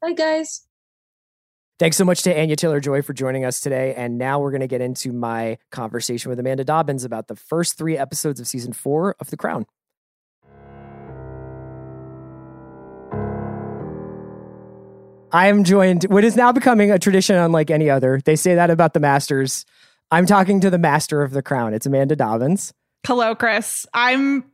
Bye, 0.00 0.14
guys. 0.14 0.62
Thanks 1.78 1.96
so 1.96 2.04
much 2.04 2.22
to 2.22 2.36
Anya 2.36 2.56
Taylor 2.56 2.80
Joy 2.80 3.02
for 3.02 3.12
joining 3.12 3.44
us 3.44 3.60
today. 3.60 3.94
And 3.94 4.18
now 4.18 4.40
we're 4.40 4.50
going 4.50 4.62
to 4.62 4.66
get 4.66 4.80
into 4.80 5.12
my 5.12 5.58
conversation 5.70 6.28
with 6.28 6.40
Amanda 6.40 6.64
Dobbins 6.64 7.04
about 7.04 7.28
the 7.28 7.36
first 7.36 7.78
three 7.78 7.96
episodes 7.96 8.40
of 8.40 8.48
season 8.48 8.72
four 8.72 9.14
of 9.20 9.30
The 9.30 9.36
Crown. 9.36 9.64
I 15.30 15.46
am 15.46 15.62
joined, 15.62 16.04
what 16.04 16.24
is 16.24 16.34
now 16.34 16.50
becoming 16.50 16.90
a 16.90 16.98
tradition 16.98 17.36
unlike 17.36 17.70
any 17.70 17.88
other. 17.88 18.20
They 18.24 18.34
say 18.34 18.56
that 18.56 18.70
about 18.70 18.92
the 18.92 19.00
Masters. 19.00 19.64
I'm 20.10 20.26
talking 20.26 20.60
to 20.62 20.70
the 20.70 20.78
master 20.78 21.22
of 21.22 21.30
The 21.30 21.42
Crown. 21.42 21.74
It's 21.74 21.86
Amanda 21.86 22.16
Dobbins. 22.16 22.72
Hello, 23.06 23.36
Chris. 23.36 23.86
I'm 23.94 24.44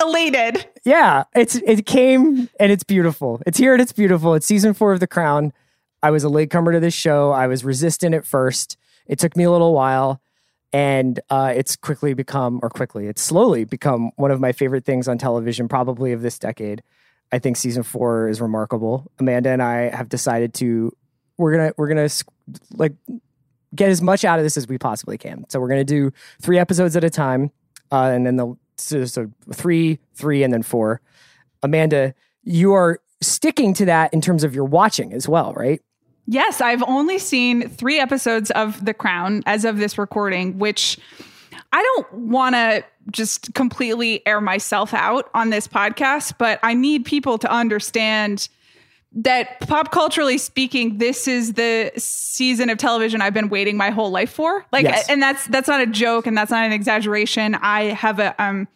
elated. 0.00 0.66
Yeah, 0.84 1.24
it's 1.34 1.56
it 1.56 1.84
came 1.84 2.48
and 2.58 2.72
it's 2.72 2.84
beautiful. 2.84 3.42
It's 3.46 3.58
here 3.58 3.74
and 3.74 3.82
it's 3.82 3.92
beautiful. 3.92 4.34
It's 4.34 4.46
season 4.46 4.72
four 4.72 4.92
of 4.92 5.00
The 5.00 5.06
Crown. 5.06 5.52
I 6.02 6.10
was 6.10 6.24
a 6.24 6.28
latecomer 6.28 6.72
to 6.72 6.80
this 6.80 6.94
show. 6.94 7.30
I 7.30 7.46
was 7.46 7.64
resistant 7.64 8.14
at 8.14 8.24
first. 8.24 8.76
It 9.06 9.18
took 9.18 9.36
me 9.36 9.44
a 9.44 9.50
little 9.50 9.74
while, 9.74 10.20
and 10.72 11.18
uh, 11.30 11.52
it's 11.54 11.76
quickly 11.76 12.14
become, 12.14 12.60
or 12.62 12.70
quickly, 12.70 13.06
it's 13.06 13.22
slowly 13.22 13.64
become 13.64 14.10
one 14.16 14.30
of 14.30 14.40
my 14.40 14.52
favorite 14.52 14.84
things 14.84 15.08
on 15.08 15.18
television, 15.18 15.68
probably 15.68 16.12
of 16.12 16.22
this 16.22 16.38
decade. 16.38 16.82
I 17.32 17.38
think 17.38 17.56
season 17.56 17.82
four 17.82 18.28
is 18.28 18.40
remarkable. 18.40 19.10
Amanda 19.18 19.50
and 19.50 19.62
I 19.62 19.94
have 19.94 20.08
decided 20.08 20.54
to 20.54 20.96
we're 21.36 21.52
gonna 21.52 21.72
we're 21.76 21.88
gonna 21.88 22.08
like 22.74 22.92
get 23.74 23.88
as 23.88 24.02
much 24.02 24.24
out 24.24 24.38
of 24.38 24.44
this 24.44 24.56
as 24.56 24.68
we 24.68 24.78
possibly 24.78 25.16
can. 25.16 25.44
So 25.48 25.60
we're 25.60 25.68
gonna 25.68 25.84
do 25.84 26.12
three 26.40 26.58
episodes 26.58 26.96
at 26.96 27.04
a 27.04 27.10
time, 27.10 27.50
uh, 27.90 28.10
and 28.12 28.26
then 28.26 28.36
the 28.36 28.54
so, 28.76 29.04
so 29.04 29.30
three, 29.52 29.98
three, 30.14 30.42
and 30.42 30.52
then 30.52 30.62
four. 30.62 31.00
Amanda, 31.62 32.14
you 32.42 32.72
are 32.72 33.00
sticking 33.20 33.74
to 33.74 33.84
that 33.84 34.12
in 34.14 34.20
terms 34.20 34.44
of 34.44 34.54
your 34.54 34.64
watching 34.64 35.12
as 35.12 35.28
well, 35.28 35.52
right? 35.54 35.80
Yes, 36.32 36.60
I've 36.60 36.84
only 36.84 37.18
seen 37.18 37.68
three 37.68 37.98
episodes 37.98 38.52
of 38.52 38.84
The 38.84 38.94
Crown 38.94 39.42
as 39.46 39.64
of 39.64 39.78
this 39.78 39.98
recording, 39.98 40.60
which 40.60 40.96
I 41.72 41.82
don't 41.82 42.12
want 42.14 42.54
to 42.54 42.84
just 43.10 43.52
completely 43.54 44.24
air 44.28 44.40
myself 44.40 44.94
out 44.94 45.28
on 45.34 45.50
this 45.50 45.66
podcast, 45.66 46.34
but 46.38 46.60
I 46.62 46.72
need 46.74 47.04
people 47.04 47.36
to 47.38 47.50
understand 47.50 48.48
that 49.12 49.58
pop 49.66 49.90
culturally 49.90 50.38
speaking 50.38 50.98
this 50.98 51.26
is 51.26 51.54
the 51.54 51.90
season 51.96 52.70
of 52.70 52.78
television 52.78 53.20
I've 53.20 53.34
been 53.34 53.48
waiting 53.48 53.76
my 53.76 53.90
whole 53.90 54.10
life 54.12 54.30
for 54.30 54.64
like 54.70 54.84
Yes. 54.84 55.08
and 55.08 55.20
that's 55.20 55.48
that's 55.48 55.66
not 55.66 55.80
a 55.80 55.86
joke 55.86 56.28
and 56.28 56.38
that's 56.38 56.52
not 56.52 56.64
an 56.64 56.70
exaggeration 56.70 57.56
I 57.56 57.86
have 57.86 58.20
a 58.20 58.40
um 58.40 58.68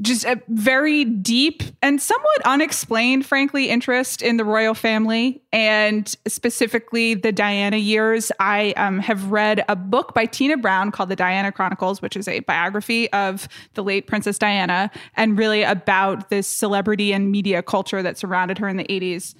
just 0.00 0.24
a 0.24 0.40
very 0.48 1.04
deep 1.04 1.62
and 1.82 2.00
somewhat 2.00 2.42
unexplained, 2.44 3.26
frankly, 3.26 3.68
interest 3.68 4.22
in 4.22 4.36
the 4.36 4.44
royal 4.44 4.74
family 4.74 5.42
and 5.52 6.14
specifically 6.26 7.14
the 7.14 7.32
Diana 7.32 7.76
years. 7.76 8.30
I 8.38 8.72
um, 8.76 9.00
have 9.00 9.30
read 9.30 9.64
a 9.68 9.74
book 9.74 10.14
by 10.14 10.26
Tina 10.26 10.56
Brown 10.56 10.90
called 10.92 11.08
The 11.08 11.16
Diana 11.16 11.50
Chronicles, 11.50 12.00
which 12.00 12.16
is 12.16 12.28
a 12.28 12.40
biography 12.40 13.12
of 13.12 13.48
the 13.74 13.82
late 13.82 14.06
Princess 14.06 14.38
Diana 14.38 14.90
and 15.16 15.36
really 15.36 15.62
about 15.62 16.30
this 16.30 16.46
celebrity 16.46 17.12
and 17.12 17.30
media 17.30 17.62
culture 17.62 18.02
that 18.02 18.16
surrounded 18.16 18.58
her 18.58 18.68
in 18.68 18.76
the 18.76 18.84
80s 18.84 19.34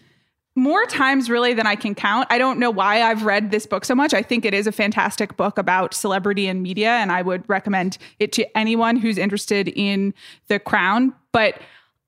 more 0.58 0.84
times 0.86 1.30
really 1.30 1.54
than 1.54 1.66
I 1.66 1.76
can 1.76 1.94
count. 1.94 2.26
I 2.30 2.38
don't 2.38 2.58
know 2.58 2.70
why 2.70 3.02
I've 3.02 3.24
read 3.24 3.50
this 3.50 3.66
book 3.66 3.84
so 3.84 3.94
much. 3.94 4.12
I 4.12 4.22
think 4.22 4.44
it 4.44 4.52
is 4.52 4.66
a 4.66 4.72
fantastic 4.72 5.36
book 5.36 5.58
about 5.58 5.94
celebrity 5.94 6.46
and 6.48 6.62
media, 6.62 6.90
and 6.90 7.10
I 7.10 7.22
would 7.22 7.48
recommend 7.48 7.98
it 8.18 8.32
to 8.32 8.58
anyone 8.58 8.96
who's 8.96 9.18
interested 9.18 9.68
in 9.68 10.12
the 10.48 10.58
crown. 10.58 11.14
But 11.32 11.60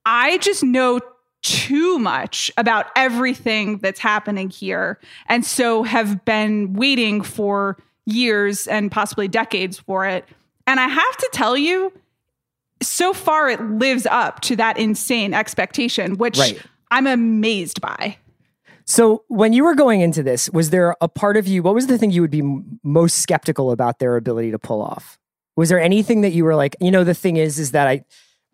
I 0.05 0.39
just 0.39 0.63
know 0.63 1.01
too 1.43 1.99
much 1.99 2.51
about 2.59 2.87
everything 2.97 3.79
that's 3.79 4.01
happening 4.01 4.51
here, 4.51 4.99
and 5.27 5.45
so 5.45 5.83
have 5.83 6.25
been 6.25 6.75
waiting 6.75 7.23
for 7.23 7.79
years 8.05 8.67
and 8.67 8.91
possibly 8.91 9.29
decades 9.29 9.79
for 9.79 10.05
it. 10.05 10.25
And 10.67 10.79
I 10.81 10.89
have 10.89 11.17
to 11.17 11.31
tell 11.33 11.57
you, 11.57 11.93
so 12.83 13.13
far 13.13 13.49
it 13.49 13.61
lives 13.63 14.07
up 14.07 14.41
to 14.41 14.57
that 14.57 14.79
insane 14.79 15.35
expectation, 15.35 16.17
which 16.17 16.39
Right. 16.39 16.61
I'm 16.91 17.07
amazed 17.07 17.81
by. 17.81 18.17
So 18.91 19.23
when 19.29 19.53
you 19.53 19.63
were 19.63 19.77
going 19.77 20.01
into 20.01 20.21
this, 20.21 20.51
was 20.51 20.71
there 20.71 20.97
a 21.01 21.07
part 21.09 21.37
of 21.37 21.47
you? 21.47 21.63
What 21.63 21.75
was 21.75 21.87
the 21.87 21.97
thing 21.97 22.11
you 22.11 22.23
would 22.23 22.31
be 22.33 22.41
m- 22.41 22.81
most 22.83 23.19
skeptical 23.19 23.71
about 23.71 24.01
their 24.01 24.17
ability 24.17 24.51
to 24.51 24.59
pull 24.59 24.83
off? 24.83 25.17
Was 25.57 25.69
there 25.69 25.81
anything 25.81 26.23
that 26.23 26.33
you 26.33 26.45
were 26.45 26.57
like, 26.57 26.75
you 26.81 26.91
know, 26.91 27.05
the 27.05 27.15
thing 27.15 27.37
is, 27.37 27.59
is 27.61 27.71
that 27.71 27.87
I 27.87 28.05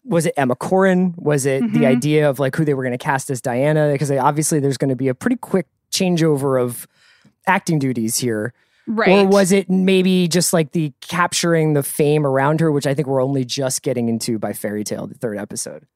was 0.05 0.27
it 0.27 0.35
Emma 0.37 0.55
Corrin? 0.55 1.15
Was 1.17 1.47
it 1.47 1.61
the 1.73 1.81
Mhm. 1.81 1.87
idea 1.87 2.29
of 2.29 2.39
like 2.39 2.55
who 2.55 2.65
they 2.67 2.75
were 2.75 2.83
going 2.83 2.93
to 2.97 2.99
cast 3.03 3.31
as 3.31 3.41
Diana? 3.41 3.91
Because 3.91 4.11
obviously 4.11 4.61
there's 4.61 4.77
going 4.77 4.91
to 4.91 4.95
be 4.97 5.09
a 5.09 5.15
pretty 5.15 5.37
quick 5.37 5.67
changeover 5.91 6.63
of 6.63 6.87
acting 7.47 7.79
duties 7.79 8.19
here. 8.19 8.53
Right. 8.87 9.09
Or 9.25 9.27
was 9.27 9.51
it 9.53 9.69
maybe 9.71 10.29
just 10.29 10.53
like 10.53 10.73
the 10.73 10.93
capturing 11.01 11.73
the 11.73 11.83
fame 11.83 12.25
around 12.27 12.61
her, 12.61 12.71
which 12.71 12.87
I 12.87 12.95
think 12.95 13.09
we're 13.09 13.23
only 13.23 13.45
just 13.45 13.83
getting 13.83 14.09
into 14.09 14.39
by 14.39 14.53
Fairy 14.53 14.85
Tale, 14.85 15.07
the 15.09 15.15
third 15.15 15.39
episode? 15.39 15.87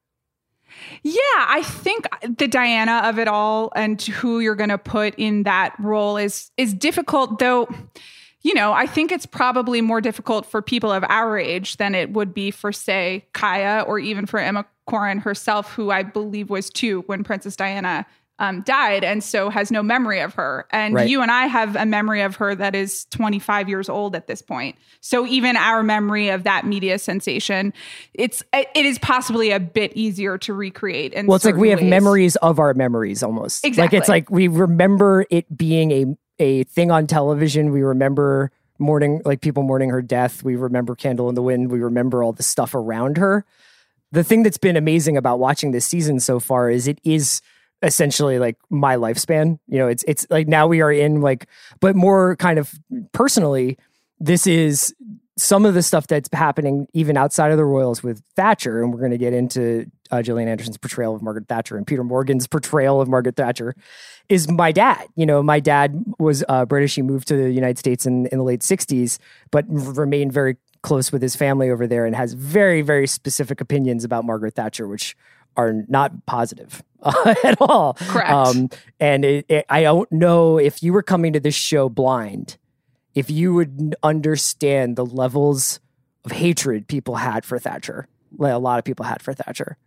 Yeah, 1.03 1.21
I 1.35 1.63
think 1.63 2.07
the 2.37 2.47
Diana 2.47 3.01
of 3.05 3.19
it 3.19 3.27
all 3.27 3.71
and 3.75 4.01
who 4.01 4.39
you're 4.39 4.55
going 4.55 4.69
to 4.69 4.77
put 4.77 5.15
in 5.15 5.43
that 5.43 5.75
role 5.79 6.17
is 6.17 6.51
is 6.57 6.73
difficult 6.73 7.39
though. 7.39 7.69
You 8.43 8.55
know, 8.55 8.73
I 8.73 8.87
think 8.87 9.11
it's 9.11 9.27
probably 9.27 9.81
more 9.81 10.01
difficult 10.01 10.47
for 10.47 10.63
people 10.63 10.91
of 10.91 11.03
our 11.09 11.37
age 11.37 11.77
than 11.77 11.93
it 11.93 12.13
would 12.13 12.33
be 12.33 12.49
for 12.49 12.71
say 12.71 13.25
Kaya 13.33 13.83
or 13.87 13.99
even 13.99 14.25
for 14.25 14.39
Emma 14.39 14.65
Corrin 14.89 15.21
herself 15.21 15.73
who 15.73 15.91
I 15.91 16.01
believe 16.03 16.49
was 16.49 16.69
2 16.71 17.01
when 17.01 17.23
Princess 17.23 17.55
Diana 17.55 18.05
um, 18.41 18.61
died 18.63 19.03
and 19.03 19.23
so 19.23 19.49
has 19.51 19.71
no 19.71 19.83
memory 19.83 20.19
of 20.19 20.33
her. 20.33 20.65
And 20.71 20.95
Right. 20.95 21.07
you 21.07 21.21
and 21.21 21.29
I 21.29 21.45
have 21.45 21.75
a 21.75 21.85
memory 21.85 22.21
of 22.23 22.37
her 22.37 22.55
that 22.55 22.73
is 22.73 23.05
25 23.11 23.69
years 23.69 23.87
old 23.87 24.15
at 24.15 24.25
this 24.25 24.41
point. 24.41 24.75
So 24.99 25.27
even 25.27 25.55
our 25.55 25.83
memory 25.83 26.29
of 26.29 26.43
that 26.43 26.65
media 26.65 26.97
sensation, 26.97 27.71
it's 28.15 28.41
it 28.51 28.67
is 28.85 28.97
possibly 28.97 29.51
a 29.51 29.59
bit 29.59 29.93
easier 29.95 30.39
to 30.39 30.55
recreate. 30.55 31.13
In 31.13 31.27
Well, 31.27 31.35
it's 31.35 31.45
like 31.45 31.55
we 31.55 31.69
have 31.69 31.81
ways. 31.81 31.89
memories 31.91 32.35
of 32.37 32.57
our 32.57 32.73
memories 32.73 33.21
almost. 33.21 33.63
Exactly. 33.63 33.97
Like 33.99 34.01
it's 34.01 34.09
like 34.09 34.31
we 34.31 34.47
remember 34.47 35.25
it 35.29 35.55
being 35.55 35.91
a 35.91 36.05
a 36.39 36.63
thing 36.63 36.89
on 36.89 37.05
television. 37.05 37.71
We 37.71 37.83
remember 37.83 38.51
mourning 38.79 39.21
like 39.23 39.41
people 39.41 39.61
mourning 39.61 39.91
her 39.91 40.01
death. 40.01 40.41
We 40.43 40.55
remember 40.55 40.95
Candle 40.95 41.29
in 41.29 41.35
the 41.35 41.43
Wind. 41.43 41.69
We 41.69 41.79
remember 41.81 42.23
all 42.23 42.33
the 42.33 42.41
stuff 42.41 42.73
around 42.73 43.17
her. 43.17 43.45
The 44.11 44.23
thing 44.23 44.41
that's 44.41 44.57
been 44.57 44.75
amazing 44.75 45.15
about 45.15 45.37
watching 45.37 45.71
this 45.71 45.85
season 45.85 46.19
so 46.19 46.39
far 46.39 46.71
is 46.71 46.87
it 46.87 46.99
is 47.03 47.41
essentially 47.81 48.39
like 48.39 48.57
my 48.69 48.95
lifespan. 48.95 49.59
You 49.67 49.79
know, 49.79 49.87
it's 49.87 50.03
it's 50.07 50.27
like 50.29 50.47
now 50.47 50.67
we 50.67 50.81
are 50.81 50.91
in 50.91 51.21
like 51.21 51.47
but 51.79 51.95
more 51.95 52.35
kind 52.35 52.59
of 52.59 52.73
personally 53.11 53.77
this 54.19 54.45
is 54.45 54.93
some 55.37 55.65
of 55.65 55.73
the 55.73 55.81
stuff 55.81 56.05
that's 56.05 56.29
happening 56.31 56.87
even 56.93 57.17
outside 57.17 57.51
of 57.51 57.57
the 57.57 57.65
Royals 57.65 58.03
with 58.03 58.21
Thatcher, 58.35 58.83
and 58.83 58.93
we're 58.93 58.99
going 58.99 59.11
to 59.11 59.17
get 59.17 59.33
into 59.33 59.89
uh, 60.11 60.17
Anderson's 60.17 60.77
portrayal 60.77 61.15
of 61.15 61.23
Margaret 61.23 61.47
Thatcher 61.47 61.77
and 61.77 61.87
Peter 61.87 62.03
Morgan's 62.03 62.45
portrayal 62.45 63.01
of 63.01 63.07
Margaret 63.07 63.35
Thatcher, 63.35 63.75
is 64.29 64.49
my 64.49 64.71
dad. 64.71 65.07
You 65.15 65.25
know, 65.25 65.41
my 65.41 65.59
dad 65.59 66.03
was 66.19 66.43
uh, 66.47 66.65
British. 66.65 66.95
He 66.95 67.01
moved 67.01 67.27
to 67.29 67.35
the 67.35 67.51
United 67.51 67.79
States 67.79 68.05
in, 68.05 68.27
in 68.27 68.37
the 68.37 68.43
late 68.43 68.61
60s, 68.61 69.17
but 69.49 69.65
remained 69.67 70.31
very 70.31 70.57
close 70.83 71.11
with 71.11 71.21
his 71.21 71.35
family 71.35 71.69
over 71.69 71.87
there 71.87 72.05
and 72.05 72.15
has 72.15 72.33
very, 72.33 72.81
very 72.81 73.07
specific 73.07 73.61
opinions 73.61 74.03
about 74.03 74.25
Margaret 74.25 74.55
Thatcher, 74.55 74.87
which 74.87 75.15
are 75.57 75.73
not 75.87 76.25
positive 76.25 76.83
uh, 77.03 77.35
at 77.43 77.57
all. 77.61 77.93
Correct. 77.95 78.77
and 78.99 79.25
it, 79.25 79.45
it, 79.49 79.65
I 79.69 79.83
don't 79.83 80.11
know 80.11 80.57
if 80.57 80.81
you 80.83 80.93
were 80.93 81.03
coming 81.03 81.33
to 81.33 81.39
this 81.39 81.55
show 81.55 81.89
blind 81.89 82.57
if 83.13 83.29
you 83.29 83.53
would 83.53 83.95
understand 84.03 84.95
the 84.95 85.05
levels 85.05 85.79
of 86.23 86.31
hatred 86.31 86.87
people 86.87 87.15
had 87.15 87.45
for 87.45 87.59
Thatcher, 87.59 88.07
like 88.37 88.53
a 88.53 88.57
lot 88.57 88.79
of 88.79 88.85
people 88.85 89.05
had 89.05 89.21
for 89.21 89.33
Thatcher. 89.33 89.77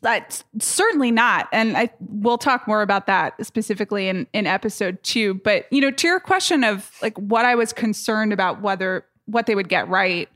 That's 0.00 0.44
certainly 0.60 1.10
not. 1.10 1.48
And 1.50 1.76
I 1.76 1.90
we'll 1.98 2.38
talk 2.38 2.68
more 2.68 2.82
about 2.82 3.06
that 3.06 3.44
specifically 3.44 4.08
in, 4.08 4.28
in 4.32 4.46
episode 4.46 5.02
two. 5.02 5.34
But 5.34 5.66
you 5.72 5.80
know, 5.80 5.90
to 5.90 6.06
your 6.06 6.20
question 6.20 6.62
of 6.62 6.90
like 7.02 7.16
what 7.18 7.44
I 7.44 7.56
was 7.56 7.72
concerned 7.72 8.32
about 8.32 8.60
whether 8.60 9.04
what 9.26 9.46
they 9.46 9.54
would 9.54 9.68
get 9.68 9.88
right, 9.88 10.28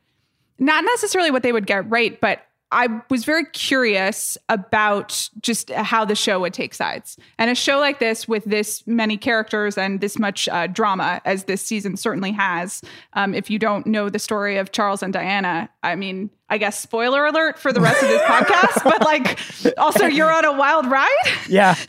not 0.59 0.85
necessarily 0.85 1.31
what 1.31 1.43
they 1.43 1.53
would 1.53 1.67
get 1.67 1.89
right, 1.89 2.21
but 2.21 2.45
I 2.73 2.89
was 3.11 3.25
very 3.25 3.45
curious 3.45 4.39
about 4.49 5.29
just 5.41 5.71
how 5.71 6.05
the 6.05 6.15
show 6.15 6.41
would 6.41 6.55
take 6.55 6.75
sides. 6.75 7.19
And 7.39 7.51
a 7.51 7.55
show 7.55 7.79
like 7.79 7.99
this, 7.99 8.27
with 8.27 8.45
this 8.45 8.85
many 8.87 9.17
characters 9.17 9.77
and 9.77 10.01
this 10.01 10.19
much 10.19 10.49
uh, 10.49 10.67
drama, 10.67 11.21
as 11.25 11.45
this 11.45 11.61
season 11.61 11.97
certainly 11.97 12.33
has, 12.33 12.81
um, 13.13 13.35
if 13.35 13.51
you 13.51 13.59
don't 13.59 13.87
know 13.87 14.09
the 14.09 14.19
story 14.19 14.57
of 14.57 14.73
Charles 14.73 15.03
and 15.03 15.13
Diana, 15.13 15.69
I 15.83 15.95
mean, 15.97 16.31
I 16.53 16.59
guess 16.59 16.79
spoiler 16.79 17.25
alert 17.25 17.59
for 17.59 17.73
the 17.73 17.81
rest 17.81 18.03
of 18.03 18.09
this 18.11 18.21
podcast, 18.23 18.85
but 18.85 19.01
like 19.01 19.39
also 19.79 20.05
you're 20.05 20.31
on 20.31 20.45
a 20.45 20.53
wild 20.53 20.85
ride. 20.85 21.09
Yeah. 21.49 21.75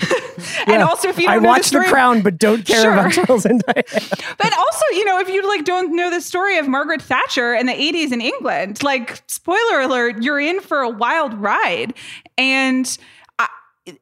and 0.59 0.67
Yeah. 0.69 0.85
also 0.85 1.09
if 1.09 1.19
you 1.19 1.27
I 1.27 1.33
don't 1.33 1.43
know 1.43 1.49
watched 1.49 1.73
the, 1.73 1.79
the, 1.79 1.85
Crown, 1.85 2.21
but 2.21 2.37
don't 2.39 2.65
care 2.65 2.81
Sure. 2.81 2.93
about 2.93 3.11
Charles 3.11 3.45
and 3.45 3.61
Diana. 3.61 3.83
But 4.37 4.53
also, 4.57 4.85
you 4.93 5.03
know, 5.03 5.19
if 5.19 5.27
you 5.27 5.45
like 5.45 5.65
don't 5.65 5.93
know 5.97 6.09
the 6.09 6.21
story 6.21 6.57
of 6.59 6.69
Margaret 6.69 7.01
Thatcher 7.01 7.53
in 7.53 7.65
the 7.65 7.73
80s 7.73 8.13
in 8.13 8.21
England, 8.21 8.81
like 8.83 9.21
spoiler 9.27 9.81
alert, 9.81 10.23
you're 10.23 10.39
in 10.39 10.61
for 10.61 10.79
a 10.79 10.89
wild 10.89 11.33
ride. 11.33 11.93
And 12.37 12.97
I, 13.39 13.49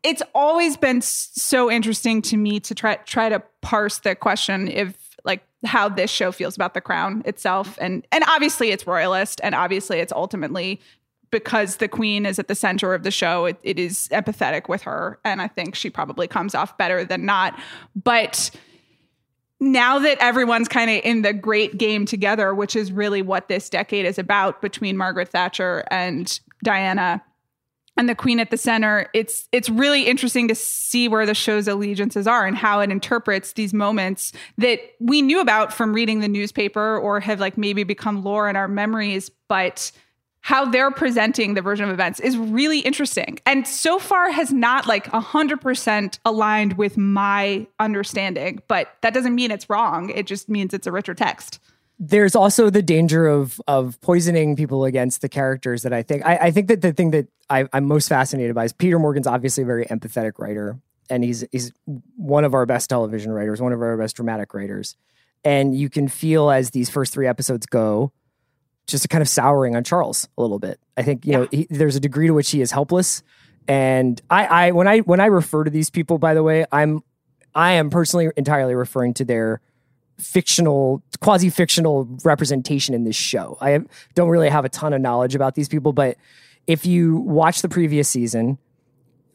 it's 0.03 0.21
always 0.35 0.77
been 0.77 1.01
so 1.01 1.71
interesting 1.71 2.21
to 2.21 2.37
me 2.37 2.59
to 2.59 2.75
try 2.75 2.97
try 2.97 3.29
to 3.29 3.41
parse 3.61 3.97
the 3.97 4.13
question 4.13 4.67
if 4.67 5.00
how 5.65 5.89
this 5.89 6.09
show 6.09 6.31
feels 6.31 6.55
about 6.55 6.73
the 6.73 6.81
crown 6.81 7.21
itself. 7.25 7.71
Mm-hmm. 7.75 7.83
And 7.83 8.07
and 8.11 8.23
obviously 8.27 8.71
it's 8.71 8.87
royalist 8.87 9.39
and 9.43 9.55
obviously 9.55 9.99
it's 9.99 10.13
ultimately 10.13 10.79
because 11.29 11.77
the 11.77 11.87
queen 11.87 12.25
is 12.25 12.39
at 12.39 12.49
the 12.49 12.55
center 12.55 12.93
of 12.93 13.03
the 13.03 13.11
show 13.11 13.45
it, 13.45 13.57
it 13.63 13.79
is 13.79 14.09
empathetic 14.11 14.67
with 14.67 14.81
her. 14.81 15.19
And 15.23 15.41
i 15.41 15.47
think 15.47 15.75
she 15.75 15.89
probably 15.89 16.27
comes 16.27 16.55
off 16.55 16.77
better 16.77 17.05
than 17.05 17.25
not. 17.25 17.59
But 17.95 18.51
now 19.59 19.99
that 19.99 20.17
everyone's 20.19 20.67
kind 20.67 20.89
of 20.89 21.05
in 21.05 21.21
the 21.21 21.33
great 21.33 21.77
game 21.77 22.05
together, 22.05 22.55
which 22.55 22.75
is 22.75 22.91
really 22.91 23.21
what 23.21 23.47
this 23.47 23.69
decade 23.69 24.07
is 24.07 24.17
about 24.17 24.59
between 24.61 24.97
Margaret 24.97 25.29
Thatcher 25.29 25.83
and 25.91 26.39
Diana 26.63 27.21
and 27.97 28.07
the 28.07 28.15
queen 28.15 28.39
at 28.39 28.49
the 28.51 28.57
center, 28.57 29.09
it's 29.13 29.47
it's 29.51 29.69
really 29.69 30.03
interesting 30.03 30.47
to 30.47 30.55
see 30.55 31.07
where 31.07 31.25
the 31.25 31.33
show's 31.33 31.67
allegiances 31.67 32.25
are 32.25 32.45
and 32.47 32.57
how 32.57 32.79
it 32.79 32.89
interprets 32.89 33.53
these 33.53 33.73
moments 33.73 34.31
that 34.57 34.79
we 34.99 35.21
knew 35.21 35.41
about 35.41 35.73
from 35.73 35.93
reading 35.93 36.19
the 36.19 36.27
newspaper 36.27 36.97
or 36.97 37.19
have 37.19 37.39
like 37.39 37.57
maybe 37.57 37.83
become 37.83 38.23
lore 38.23 38.49
in 38.49 38.55
our 38.55 38.67
memories, 38.67 39.29
but 39.47 39.91
how 40.43 40.65
they're 40.65 40.89
presenting 40.89 41.53
the 41.53 41.61
version 41.61 41.85
of 41.85 41.91
events 41.91 42.19
is 42.19 42.35
really 42.35 42.79
interesting. 42.79 43.39
And 43.45 43.67
so 43.67 43.99
far 43.99 44.31
has 44.31 44.51
not 44.51 44.87
like 44.87 45.05
100% 45.05 46.19
aligned 46.25 46.77
with 46.77 46.97
my 46.97 47.67
understanding 47.79 48.61
but 48.67 48.95
that 49.01 49.13
doesn't 49.13 49.35
mean 49.35 49.51
it's 49.51 49.69
wrong. 49.69 50.09
It 50.09 50.25
just 50.25 50.49
means 50.49 50.73
it's 50.73 50.87
a 50.87 50.91
richer 50.91 51.13
text 51.13 51.59
there's 52.03 52.35
also 52.35 52.71
the 52.71 52.81
danger 52.81 53.27
of 53.27 53.61
of 53.67 54.01
poisoning 54.01 54.55
people 54.55 54.85
against 54.85 55.21
the 55.21 55.29
characters 55.29 55.83
that 55.83 55.93
I 55.93 56.01
think 56.01 56.25
I, 56.25 56.35
I 56.37 56.51
think 56.51 56.67
that 56.69 56.81
the 56.81 56.91
thing 56.91 57.11
that 57.11 57.27
I, 57.47 57.67
I'm 57.71 57.85
most 57.85 58.09
fascinated 58.09 58.55
by 58.55 58.65
is 58.65 58.73
Peter 58.73 58.97
Morgan's 58.97 59.27
obviously 59.27 59.61
a 59.61 59.67
very 59.67 59.85
empathetic 59.85 60.39
writer, 60.39 60.79
and 61.11 61.23
he's 61.23 61.45
he's 61.51 61.71
one 62.15 62.43
of 62.43 62.55
our 62.55 62.65
best 62.65 62.89
television 62.89 63.31
writers, 63.31 63.61
one 63.61 63.71
of 63.71 63.81
our 63.81 63.95
best 63.97 64.15
dramatic 64.15 64.55
writers, 64.55 64.97
and 65.45 65.77
you 65.77 65.89
can 65.89 66.07
feel 66.07 66.49
as 66.49 66.71
these 66.71 66.89
first 66.89 67.13
three 67.13 67.27
episodes 67.27 67.67
go, 67.67 68.11
just 68.87 69.05
a 69.05 69.07
kind 69.07 69.21
of 69.21 69.29
souring 69.29 69.75
on 69.75 69.83
Charles 69.83 70.27
a 70.39 70.41
little 70.41 70.59
bit. 70.59 70.79
I 70.97 71.03
think 71.03 71.23
you 71.23 71.33
know 71.33 71.47
he, 71.51 71.67
there's 71.69 71.95
a 71.95 72.01
degree 72.01 72.25
to 72.25 72.33
which 72.33 72.49
he 72.49 72.61
is 72.61 72.71
helpless, 72.71 73.21
and 73.67 74.19
I 74.27 74.45
I 74.45 74.71
when 74.71 74.87
I 74.87 74.99
when 75.01 75.19
I 75.19 75.27
refer 75.27 75.65
to 75.65 75.69
these 75.69 75.91
people, 75.91 76.17
by 76.17 76.33
the 76.33 76.41
way, 76.41 76.65
I'm 76.71 77.03
I 77.53 77.73
am 77.73 77.91
personally 77.91 78.31
entirely 78.35 78.73
referring 78.73 79.13
to 79.15 79.25
their 79.25 79.61
fictional, 80.21 81.03
quasi 81.19 81.49
fictional 81.49 82.07
representation 82.23 82.95
in 82.95 83.03
this 83.03 83.15
show. 83.15 83.57
I 83.61 83.79
don't 84.15 84.29
really 84.29 84.49
have 84.49 84.65
a 84.65 84.69
ton 84.69 84.93
of 84.93 85.01
knowledge 85.01 85.35
about 85.35 85.55
these 85.55 85.67
people, 85.67 85.93
but 85.93 86.17
if 86.67 86.85
you 86.85 87.17
watch 87.17 87.61
the 87.61 87.69
previous 87.69 88.07
season, 88.07 88.57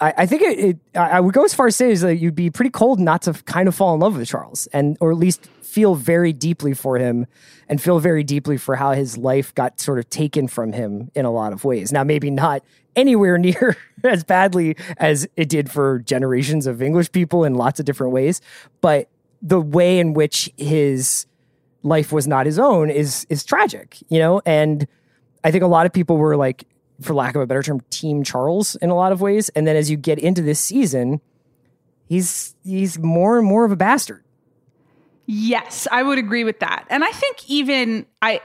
I, 0.01 0.15
I 0.19 0.27
think 0.27 0.43
it, 0.43 0.59
it. 0.59 0.79
I 0.97 1.21
would 1.21 1.35
go 1.35 1.45
as 1.45 1.55
far 1.55 1.67
as 1.67 1.77
say 1.77 1.91
is 1.91 2.03
that 2.03 2.17
you'd 2.17 2.35
be 2.35 2.51
pretty 2.51 2.71
cold 2.71 3.01
not 3.01 3.23
to 3.23 3.33
kind 3.33 3.69
of 3.69 3.75
fall 3.75 3.95
in 3.95 4.01
love 4.01 4.17
with 4.17 4.29
Charles, 4.29 4.67
and 4.69 4.97
or 5.01 5.11
at 5.11 5.17
least 5.17 5.47
feel 5.63 5.95
very 5.95 6.33
deeply 6.33 6.75
for 6.75 6.99
him, 6.99 7.27
and 7.69 7.81
feel 7.81 7.99
very 7.99 8.23
deeply 8.23 8.57
for 8.57 8.77
how 8.77 8.93
his 8.93 9.17
life 9.17 9.55
got 9.55 9.81
sort 9.81 9.99
of 9.99 10.09
taken 10.11 10.49
from 10.49 10.73
him 10.73 11.11
in 11.15 11.25
a 11.25 11.31
lot 11.31 11.53
of 11.53 11.65
ways. 11.65 11.93
Now, 11.93 12.05
maybe 12.05 12.31
not 12.31 12.63
anywhere 12.95 13.39
near 13.39 13.77
as 14.05 14.25
badly 14.25 14.77
as 14.99 15.27
it 15.37 15.49
did 15.49 15.71
for 15.71 16.01
generations 16.01 16.67
of 16.67 16.83
English 16.83 17.13
people 17.13 17.45
in 17.45 17.55
lots 17.55 17.81
of 17.81 17.87
different 17.87 18.13
ways, 18.13 18.41
but 18.81 19.09
the 19.43 19.61
way 19.61 19.99
in 19.99 20.15
which 20.15 20.51
his 20.57 21.27
life 21.83 22.11
was 22.13 22.27
not 22.27 22.47
his 22.47 22.59
own 22.59 22.91
is 22.91 23.27
is 23.31 23.45
tragic, 23.45 23.99
you 24.09 24.19
know. 24.19 24.41
And 24.47 24.87
I 25.45 25.51
think 25.51 25.63
a 25.63 25.69
lot 25.69 25.87
of 25.87 25.93
people 25.93 26.17
were 26.17 26.37
like, 26.37 26.65
for 27.01 27.15
lack 27.15 27.35
of 27.35 27.43
a 27.43 27.47
better 27.47 27.63
term, 27.63 27.81
Team 27.91 28.23
Charles 28.25 28.75
in 28.77 28.91
a 28.91 28.95
lot 28.95 29.13
of 29.13 29.21
ways. 29.21 29.49
And 29.51 29.67
then 29.67 29.77
as 29.77 29.91
you 29.91 29.97
get 29.97 30.19
into 30.19 30.43
this 30.43 30.59
season, 30.61 31.21
he's 32.09 32.55
he's 32.65 32.99
more 32.99 33.39
and 33.39 33.47
more 33.47 33.65
of 33.65 33.73
a 33.73 33.77
bastard. 33.77 34.25
Yes, 35.27 35.89
I 35.91 36.03
would 36.03 36.19
agree 36.19 36.45
with 36.45 36.61
that. 36.61 36.87
And 36.89 37.05
I 37.05 37.11
think 37.11 37.49
even 37.51 38.07
I 38.23 38.41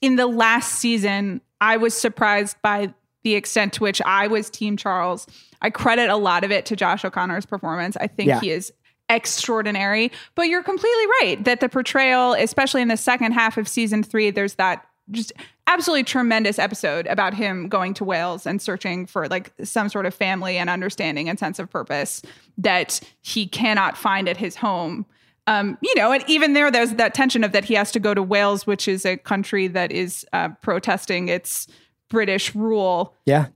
in 0.00 0.16
the 0.16 0.26
last 0.26 0.74
season, 0.74 1.40
I 1.60 1.76
was 1.76 1.94
surprised 1.94 2.56
by 2.62 2.92
the 3.22 3.34
extent 3.34 3.74
to 3.74 3.82
which 3.82 4.02
I 4.04 4.26
was 4.26 4.50
team 4.50 4.76
Charles. 4.76 5.26
I 5.60 5.70
credit 5.70 6.10
a 6.10 6.16
lot 6.16 6.42
of 6.42 6.50
it 6.50 6.66
to 6.66 6.76
Josh 6.76 7.04
O'Connor's 7.04 7.46
performance. 7.46 7.96
I 8.00 8.08
think 8.08 8.28
Yeah. 8.28 8.40
he 8.40 8.50
is 8.50 8.72
extraordinary. 9.12 10.10
But 10.34 10.44
you're 10.44 10.62
completely 10.62 11.06
right 11.20 11.44
that 11.44 11.60
the 11.60 11.68
portrayal, 11.68 12.32
especially 12.34 12.82
in 12.82 12.88
the 12.88 12.96
second 12.96 13.32
half 13.32 13.56
of 13.56 13.68
season 13.68 14.02
3, 14.02 14.30
there's 14.30 14.54
that 14.54 14.86
just 15.10 15.32
absolutely 15.66 16.04
tremendous 16.04 16.58
episode 16.58 17.06
about 17.06 17.34
him 17.34 17.68
going 17.68 17.94
to 17.94 18.04
Wales 18.04 18.46
and 18.46 18.62
searching 18.62 19.06
for 19.06 19.28
like 19.28 19.52
some 19.62 19.88
sort 19.88 20.06
of 20.06 20.14
family 20.14 20.56
and 20.56 20.70
understanding 20.70 21.28
and 21.28 21.38
sense 21.38 21.58
of 21.58 21.70
purpose 21.70 22.22
that 22.58 23.00
he 23.20 23.46
cannot 23.46 23.96
find 23.96 24.28
at 24.28 24.36
his 24.36 24.56
home. 24.56 25.04
Um, 25.46 25.76
you 25.82 25.94
know, 25.96 26.12
and 26.12 26.24
even 26.28 26.52
there, 26.52 26.70
there's 26.70 26.92
that 26.94 27.14
tension 27.14 27.42
of 27.42 27.52
that 27.52 27.64
he 27.64 27.74
has 27.74 27.90
to 27.92 28.00
go 28.00 28.14
to 28.14 28.22
Wales, 28.22 28.66
which 28.66 28.86
is 28.86 29.04
a 29.04 29.16
country 29.16 29.66
that 29.68 29.90
is 29.90 30.24
uh, 30.32 30.50
protesting 30.62 31.28
its 31.28 31.66
British 32.08 32.54
rule. 32.54 33.14
Yeah. 33.26 33.48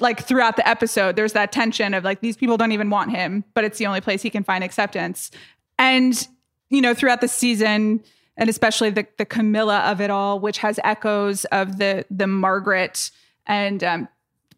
Like 0.00 0.20
throughout 0.24 0.56
the 0.56 0.66
episode, 0.68 1.16
there's 1.16 1.32
that 1.34 1.52
tension 1.52 1.94
of 1.94 2.04
like 2.04 2.20
these 2.20 2.36
people 2.36 2.56
don't 2.56 2.72
even 2.72 2.90
want 2.90 3.10
him, 3.10 3.44
but 3.54 3.64
it's 3.64 3.78
the 3.78 3.86
only 3.86 4.00
place 4.00 4.22
he 4.22 4.30
can 4.30 4.44
find 4.44 4.62
acceptance. 4.64 5.30
And 5.78 6.26
you 6.68 6.80
know, 6.80 6.94
throughout 6.94 7.20
the 7.20 7.28
season, 7.28 8.02
and 8.36 8.48
especially 8.50 8.90
the 8.90 9.06
the 9.18 9.24
Camilla 9.26 9.80
of 9.80 10.00
it 10.00 10.10
all, 10.10 10.38
which 10.40 10.58
has 10.58 10.78
echoes 10.84 11.44
of 11.46 11.78
the 11.78 12.04
the 12.10 12.26
Margaret 12.26 13.10
and 13.46 13.82
um, 13.82 14.08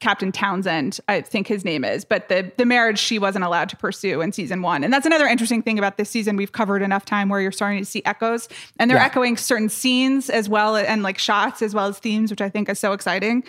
Captain 0.01 0.33
Townsend, 0.33 0.99
I 1.09 1.21
think 1.21 1.47
his 1.47 1.65
name 1.65 1.85
is, 1.85 2.05
but 2.05 2.29
the 2.29 2.51
the 2.57 2.67
marriage 2.67 2.99
she 2.99 3.19
wasn't 3.19 3.45
allowed 3.45 3.69
to 3.71 3.77
pursue 3.77 4.21
in 4.21 4.33
season 4.33 4.61
one, 4.61 4.83
and 4.85 4.93
that's 4.93 5.07
another 5.07 5.27
interesting 5.27 5.63
thing 5.63 5.79
about 5.79 5.97
this 5.97 6.11
season. 6.11 6.37
We've 6.37 6.53
covered 6.53 6.83
enough 6.83 7.05
time 7.05 7.29
where 7.29 7.41
you're 7.41 7.53
starting 7.53 7.79
to 7.79 7.85
see 7.85 8.03
echoes, 8.05 8.49
and 8.79 8.91
they're 8.91 8.99
Yeah. 8.99 9.05
echoing 9.07 9.37
certain 9.37 9.69
scenes 9.69 10.29
as 10.29 10.49
well, 10.49 10.77
and 10.77 11.03
like 11.03 11.19
shots 11.19 11.63
as 11.63 11.75
well 11.75 11.87
as 11.87 11.99
themes, 11.99 12.31
which 12.31 12.41
I 12.41 12.49
think 12.51 12.69
is 12.69 12.79
so 12.79 12.93
exciting. 12.93 13.45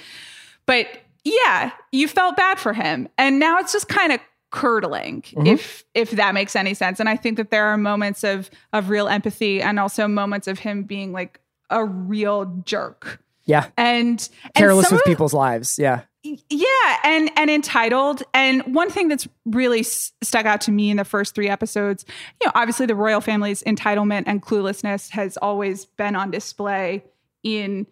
But 0.65 0.87
yeah, 1.23 1.71
you 1.91 2.07
felt 2.07 2.35
bad 2.35 2.59
for 2.59 2.73
him, 2.73 3.07
and 3.17 3.39
now 3.39 3.59
it's 3.59 3.71
just 3.71 3.87
kind 3.87 4.11
of 4.11 4.19
curdling 4.51 5.23
mm-hmm. 5.23 5.47
if 5.47 5.83
if 5.95 6.11
that 6.11 6.35
makes 6.35 6.55
any 6.55 6.75
sense 6.75 6.99
and 6.99 7.09
i 7.09 7.17
think 7.17 7.37
that 7.37 7.49
there 7.49 7.65
are 7.65 7.75
moments 7.75 8.23
of 8.23 8.51
of 8.71 8.87
real 8.89 9.07
empathy 9.07 9.59
and 9.59 9.79
also 9.79 10.07
moments 10.07 10.47
of 10.47 10.59
him 10.59 10.83
being 10.83 11.11
like 11.11 11.39
a 11.71 11.83
real 11.83 12.45
jerk 12.63 13.19
Yeah. 13.45 13.65
and 13.77 14.29
and 14.43 14.53
Careless 14.53 14.89
some 14.89 14.97
with 14.97 15.07
of- 15.07 15.09
people's 15.09 15.33
lives. 15.33 15.79
Yeah. 15.79 16.01
yeah 16.21 16.97
and 17.03 17.31
and 17.35 17.49
entitled 17.49 18.21
and 18.31 18.61
one 18.75 18.91
thing 18.91 19.07
that's 19.07 19.27
really 19.45 19.79
s- 19.79 20.11
stuck 20.21 20.45
out 20.45 20.61
to 20.61 20.71
me 20.71 20.91
in 20.91 20.97
the 20.97 21.03
first 21.03 21.33
three 21.33 21.49
episodes 21.49 22.05
you 22.39 22.45
know 22.45 22.51
obviously 22.53 22.85
the 22.85 22.95
royal 22.95 23.21
family's 23.21 23.63
entitlement 23.63 24.25
and 24.27 24.43
cluelessness 24.43 25.09
has 25.09 25.35
always 25.37 25.85
been 25.85 26.15
on 26.15 26.29
display 26.29 27.03
in 27.41 27.87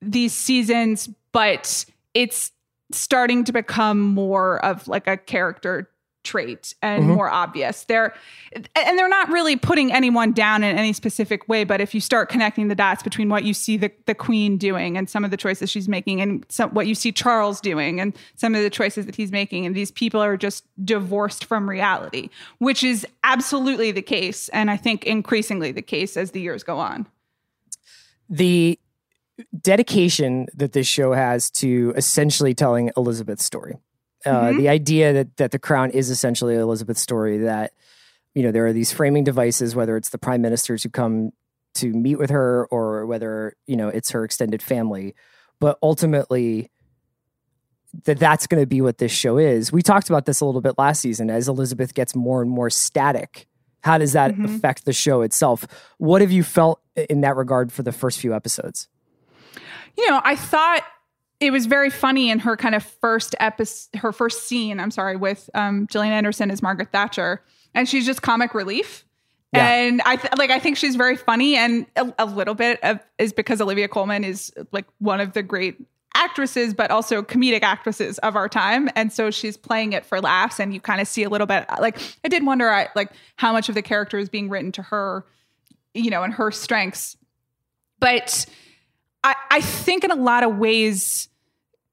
these 0.00 0.32
seasons 0.32 1.10
but 1.32 1.84
it's 2.14 2.52
starting 2.92 3.44
to 3.44 3.52
become 3.52 4.00
more 4.00 4.64
of 4.64 4.86
like 4.88 5.06
a 5.06 5.16
character 5.16 5.90
trait 6.22 6.74
and 6.82 7.04
Mhm. 7.04 7.14
more 7.14 7.30
obvious 7.30 7.84
they're 7.84 8.12
and 8.52 8.98
they're 8.98 9.08
not 9.08 9.28
really 9.28 9.54
putting 9.54 9.92
anyone 9.92 10.32
down 10.32 10.64
in 10.64 10.76
any 10.76 10.92
specific 10.92 11.48
way 11.48 11.62
but 11.62 11.80
if 11.80 11.94
you 11.94 12.00
start 12.00 12.28
connecting 12.28 12.66
the 12.66 12.74
dots 12.74 13.00
between 13.00 13.28
what 13.28 13.44
you 13.44 13.54
see 13.54 13.76
the, 13.76 13.92
the 14.06 14.14
queen 14.14 14.56
doing 14.56 14.96
and 14.98 15.08
some 15.08 15.24
of 15.24 15.30
the 15.30 15.36
choices 15.36 15.70
she's 15.70 15.88
making 15.88 16.20
and 16.20 16.44
some, 16.48 16.70
what 16.70 16.88
you 16.88 16.96
see 16.96 17.12
charles 17.12 17.60
doing 17.60 18.00
and 18.00 18.12
some 18.34 18.56
of 18.56 18.62
the 18.62 18.70
choices 18.70 19.06
that 19.06 19.14
he's 19.14 19.30
making 19.30 19.66
and 19.66 19.76
these 19.76 19.92
people 19.92 20.20
are 20.20 20.36
just 20.36 20.64
divorced 20.84 21.44
from 21.44 21.70
reality 21.70 22.28
which 22.58 22.82
is 22.82 23.06
absolutely 23.22 23.92
the 23.92 24.02
case 24.02 24.48
and 24.48 24.68
i 24.68 24.76
think 24.76 25.04
increasingly 25.04 25.70
the 25.70 25.80
case 25.80 26.16
as 26.16 26.32
the 26.32 26.40
years 26.40 26.64
go 26.64 26.76
on 26.80 27.06
the 28.28 28.76
dedication 29.60 30.46
that 30.54 30.72
this 30.72 30.86
show 30.86 31.12
has 31.12 31.50
to 31.50 31.92
essentially 31.96 32.54
telling 32.54 32.90
Elizabeth's 32.96 33.44
story. 33.44 33.74
Uh, 34.24 34.46
Mhm. 34.50 34.58
The 34.58 34.68
idea 34.68 35.12
that 35.12 35.36
that 35.36 35.50
the 35.50 35.58
crown 35.58 35.90
is 35.90 36.10
essentially 36.10 36.54
Elizabeth's 36.56 37.00
story. 37.00 37.38
That 37.38 37.72
you 38.34 38.42
know 38.42 38.50
there 38.50 38.66
are 38.66 38.72
these 38.72 38.92
framing 38.92 39.24
devices, 39.24 39.74
whether 39.76 39.96
it's 39.96 40.08
the 40.08 40.18
prime 40.18 40.42
ministers 40.42 40.82
who 40.82 40.88
come 40.88 41.32
to 41.74 41.92
meet 41.92 42.16
with 42.18 42.30
her, 42.30 42.66
or 42.70 43.04
whether 43.06 43.54
you 43.66 43.76
know 43.76 43.88
it's 43.88 44.10
her 44.10 44.24
extended 44.24 44.62
family, 44.62 45.14
but 45.60 45.78
ultimately 45.82 46.70
that 48.04 48.18
that's 48.18 48.46
going 48.46 48.62
to 48.62 48.66
be 48.66 48.80
what 48.80 48.98
this 48.98 49.12
show 49.12 49.38
is. 49.38 49.72
We 49.72 49.80
talked 49.82 50.08
about 50.10 50.26
this 50.26 50.40
a 50.40 50.44
little 50.44 50.60
bit 50.60 50.76
last 50.76 51.00
season 51.00 51.30
as 51.30 51.48
Elizabeth 51.48 51.94
gets 51.94 52.14
more 52.14 52.42
and 52.42 52.50
more 52.50 52.68
static. 52.68 53.46
How 53.84 53.96
does 53.96 54.12
that 54.12 54.34
Mhm. 54.34 54.44
affect 54.56 54.84
the 54.84 54.92
show 54.92 55.22
itself? 55.22 55.66
What 55.98 56.20
have 56.20 56.30
you 56.32 56.42
felt 56.42 56.80
in 56.96 57.20
that 57.22 57.36
regard 57.36 57.72
for 57.72 57.82
the 57.82 57.92
first 57.92 58.18
few 58.18 58.34
episodes? 58.34 58.88
You 59.96 60.08
know, 60.08 60.20
I 60.24 60.36
thought 60.36 60.84
it 61.40 61.50
was 61.50 61.66
very 61.66 61.90
funny 61.90 62.30
in 62.30 62.38
her 62.40 62.56
kind 62.56 62.74
of 62.74 62.82
first 62.82 63.34
episode, 63.40 63.98
her 63.98 64.12
first 64.12 64.44
scene. 64.44 64.80
I'm 64.80 64.90
sorry, 64.90 65.16
with 65.16 65.50
um, 65.54 65.86
Gillian 65.90 66.12
Anderson 66.12 66.50
as 66.50 66.62
Margaret 66.62 66.90
Thatcher, 66.92 67.42
and 67.74 67.88
she's 67.88 68.06
just 68.06 68.22
comic 68.22 68.54
relief. 68.54 69.04
Yeah. 69.52 69.68
And 69.68 70.02
I 70.04 70.16
th- 70.16 70.34
like 70.36 70.50
I 70.50 70.58
think 70.58 70.76
she's 70.76 70.96
very 70.96 71.16
funny, 71.16 71.56
and 71.56 71.86
a, 71.96 72.12
a 72.18 72.26
little 72.26 72.54
bit 72.54 72.80
of 72.82 73.00
is 73.18 73.32
because 73.32 73.60
Olivia 73.60 73.88
Colman 73.88 74.24
is 74.24 74.52
like 74.72 74.86
one 74.98 75.20
of 75.20 75.32
the 75.32 75.42
great 75.42 75.76
actresses, 76.14 76.72
but 76.72 76.90
also 76.90 77.22
comedic 77.22 77.62
actresses 77.62 78.18
of 78.18 78.36
our 78.36 78.48
time, 78.48 78.88
and 78.96 79.12
so 79.12 79.30
she's 79.30 79.56
playing 79.56 79.92
it 79.92 80.04
for 80.04 80.20
laughs, 80.20 80.58
and 80.58 80.72
you 80.72 80.80
kind 80.80 81.00
of 81.00 81.06
see 81.06 81.22
a 81.22 81.28
little 81.28 81.46
bit. 81.46 81.66
Like 81.80 81.98
I 82.24 82.28
did 82.28 82.44
wonder, 82.44 82.70
I, 82.70 82.88
like 82.96 83.12
how 83.36 83.52
much 83.52 83.68
of 83.68 83.74
the 83.74 83.82
character 83.82 84.18
is 84.18 84.28
being 84.28 84.48
written 84.48 84.72
to 84.72 84.82
her, 84.82 85.24
you 85.94 86.10
know, 86.10 86.22
and 86.22 86.32
her 86.34 86.50
strengths, 86.50 87.16
but 88.00 88.46
I, 89.26 89.34
I 89.50 89.60
think 89.60 90.04
in 90.04 90.12
a 90.12 90.16
lot 90.16 90.44
of 90.44 90.56
ways 90.56 91.28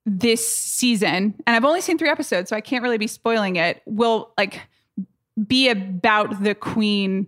this 0.05 0.47
season, 0.47 1.33
and 1.47 1.55
I've 1.55 1.65
only 1.65 1.81
seen 1.81 1.97
three 1.97 2.09
episodes, 2.09 2.51
so 2.51 2.55
I 2.55 2.61
can't 2.61 2.83
really 2.83 2.99
be 2.99 3.07
spoiling 3.07 3.55
it, 3.55 3.81
will 3.87 4.31
like 4.37 4.61
be 5.47 5.67
about 5.67 6.43
the 6.43 6.53
queen 6.53 7.25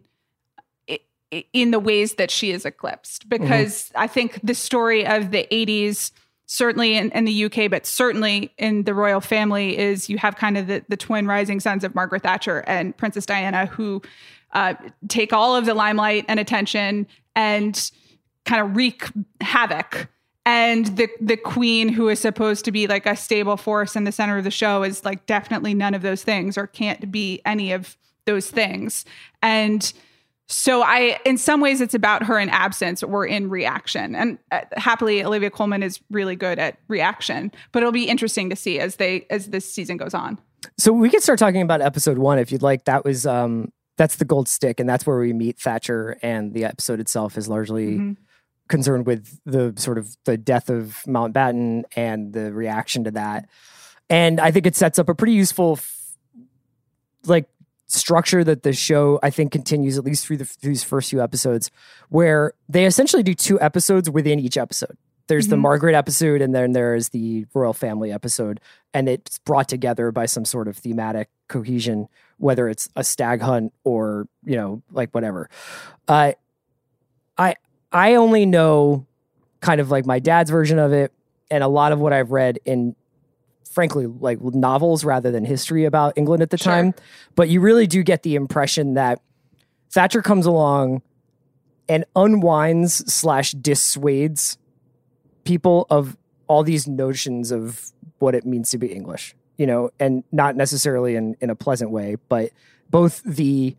in 1.53 1.71
the 1.71 1.79
ways 1.79 2.13
that 2.15 2.29
she 2.29 2.51
is 2.51 2.65
eclipsed. 2.65 3.27
Because 3.27 3.91
I 3.95 4.05
think 4.05 4.39
the 4.43 4.53
story 4.53 5.07
of 5.07 5.31
the 5.31 5.47
80s, 5.51 6.11
certainly 6.45 6.95
in, 6.95 7.09
in 7.09 7.25
the 7.25 7.45
UK, 7.45 7.71
but 7.71 7.87
certainly 7.87 8.53
in 8.59 8.83
the 8.83 8.93
royal 8.93 9.21
family, 9.21 9.75
is 9.75 10.07
you 10.07 10.19
have 10.19 10.35
kind 10.35 10.55
of 10.55 10.67
the, 10.67 10.85
the 10.87 10.97
twin 10.97 11.25
rising 11.25 11.59
suns 11.59 11.83
of 11.83 11.95
Margaret 11.95 12.21
Thatcher 12.21 12.63
and 12.67 12.95
Princess 12.95 13.25
Diana 13.25 13.65
who 13.65 14.03
uh, 14.53 14.75
take 15.07 15.33
all 15.33 15.55
of 15.55 15.65
the 15.65 15.73
limelight 15.73 16.25
and 16.27 16.39
attention 16.39 17.07
and 17.35 17.89
kind 18.45 18.61
of 18.61 18.75
wreak 18.75 19.05
havoc. 19.41 20.07
And 20.47 20.85
the 20.97 21.09
the 21.19 21.37
queen, 21.37 21.89
who 21.89 22.07
is 22.07 22.19
supposed 22.19 22.65
to 22.65 22.71
be 22.71 22.85
like 22.85 23.07
a 23.07 23.15
stable 23.15 23.57
force 23.57 23.95
in 23.95 24.03
the 24.03 24.11
center 24.11 24.37
of 24.37 24.43
the 24.43 24.51
show, 24.51 24.83
is 24.83 25.03
like 25.03 25.25
definitely 25.25 25.73
none 25.73 25.95
of 25.95 26.03
those 26.03 26.23
things, 26.23 26.55
or 26.57 26.67
can't 26.67 27.11
be 27.11 27.41
any 27.45 27.71
of 27.71 27.97
those 28.25 28.51
things. 28.51 29.05
And 29.41 29.91
so, 30.47 30.83
I, 30.83 31.19
in 31.25 31.39
some 31.39 31.59
ways, 31.61 31.81
it's 31.81 31.95
about 31.95 32.21
her 32.21 32.37
in 32.37 32.49
absence 32.49 33.01
or 33.01 33.25
in 33.25 33.49
reaction. 33.49 34.13
And 34.13 34.37
uh, 34.51 34.61
happily, 34.77 35.23
Olivia 35.23 35.49
Colman 35.49 35.81
is 35.81 35.99
really 36.11 36.35
good 36.35 36.59
at 36.59 36.77
reaction. 36.87 37.51
But 37.71 37.81
it'll 37.81 37.91
be 37.91 38.07
interesting 38.07 38.51
to 38.51 38.55
see 38.55 38.79
as 38.79 38.97
they 38.97 39.25
as 39.31 39.47
this 39.47 39.71
season 39.71 39.97
goes 39.97 40.13
on. 40.13 40.37
So 40.77 40.91
we 40.93 41.09
could 41.09 41.23
start 41.23 41.39
talking 41.39 41.63
about 41.63 41.81
episode 41.81 42.19
one 42.19 42.37
if 42.37 42.51
you'd 42.51 42.61
like. 42.61 42.85
That 42.85 43.03
was 43.03 43.25
um 43.25 43.71
that's 43.97 44.17
the 44.17 44.25
gold 44.25 44.47
stick, 44.47 44.79
and 44.79 44.87
that's 44.87 45.07
where 45.07 45.17
we 45.17 45.33
meet 45.33 45.57
Thatcher, 45.57 46.19
and 46.21 46.53
the 46.53 46.65
episode 46.65 46.99
itself 46.99 47.35
is 47.35 47.47
largely 47.47 47.97
Mhm. 47.97 48.17
Concerned 48.67 49.05
with 49.05 49.39
the 49.45 49.73
sort 49.77 49.97
of 49.97 50.15
the 50.25 50.37
death 50.37 50.69
of 50.69 51.01
Mountbatten 51.07 51.83
and 51.95 52.33
the 52.33 52.51
reaction 52.53 53.03
to 53.05 53.11
that. 53.11 53.47
And 54.09 54.39
I 54.39 54.51
think 54.51 54.65
it 54.65 54.75
sets 54.75 54.97
up 54.99 55.09
a 55.09 55.15
pretty 55.15 55.33
useful 55.33 55.73
f- 55.73 56.15
like 57.25 57.47
structure 57.87 58.43
that 58.43 58.63
the 58.63 58.73
show 58.73 59.19
I 59.21 59.29
think 59.29 59.51
continues 59.51 59.97
at 59.97 60.03
least 60.03 60.25
through, 60.25 60.37
the, 60.37 60.45
through 60.45 60.71
these 60.71 60.83
first 60.83 61.09
few 61.09 61.21
episodes 61.21 61.69
where 62.09 62.53
they 62.67 62.85
essentially 62.85 63.23
do 63.23 63.33
two 63.35 63.59
episodes 63.61 64.09
within 64.09 64.39
each 64.39 64.57
episode. 64.57 64.97
There's 65.27 65.47
the 65.47 65.55
Mhm. 65.55 65.61
Margaret 65.61 65.95
episode 65.95 66.41
and 66.41 66.53
then 66.53 66.71
there's 66.73 67.09
the 67.09 67.45
royal 67.53 67.73
family 67.73 68.11
episode 68.11 68.59
and 68.93 69.09
it's 69.09 69.39
brought 69.39 69.67
together 69.69 70.11
by 70.11 70.25
some 70.27 70.45
sort 70.45 70.67
of 70.67 70.77
thematic 70.77 71.29
cohesion 71.47 72.07
whether 72.37 72.67
it's 72.67 72.89
a 72.95 73.03
stag 73.03 73.41
hunt 73.41 73.71
or 73.83 74.27
you 74.43 74.55
know 74.55 74.81
like 74.91 75.09
whatever. 75.11 75.49
Uh 76.07 76.33
I 77.37 77.55
I 77.95 78.15
only 78.15 78.45
know 78.45 79.07
kind 79.61 79.79
of 79.79 79.89
like 79.89 80.05
my 80.05 80.19
dad's 80.19 80.49
version 80.51 80.77
of 80.79 80.91
it 80.91 81.13
and 81.49 81.63
a 81.63 81.67
lot 81.67 81.93
of 81.93 81.99
what 81.99 82.11
I've 82.11 82.31
read 82.31 82.59
in 82.65 82.93
frankly 83.71 84.05
like 84.05 84.41
novels 84.41 85.05
rather 85.05 85.31
than 85.31 85.45
history 85.45 85.85
about 85.85 86.13
England 86.17 86.43
at 86.43 86.49
the 86.49 86.57
Sure. 86.57 86.73
time. 86.73 86.93
But 87.35 87.47
you 87.49 87.61
really 87.61 87.87
do 87.87 88.03
get 88.03 88.23
the 88.23 88.35
impression 88.35 88.95
that 88.95 89.21
Thatcher 89.91 90.21
comes 90.21 90.45
along 90.45 91.03
and 91.87 92.03
unwinds 92.15 93.11
slash 93.13 93.53
dissuades 93.53 94.57
people 95.45 95.87
of 95.89 96.17
all 96.47 96.63
these 96.63 96.87
notions 96.87 97.51
of 97.51 97.91
what 98.19 98.35
it 98.35 98.45
means 98.45 98.69
to 98.71 98.77
be 98.77 98.91
English, 98.91 99.35
you 99.57 99.65
know, 99.65 99.89
and 99.99 100.23
not 100.33 100.55
necessarily 100.57 101.15
in, 101.15 101.37
in 101.39 101.49
a 101.49 101.55
pleasant 101.55 101.91
way, 101.91 102.17
but 102.27 102.51
both 102.89 103.21
the 103.23 103.75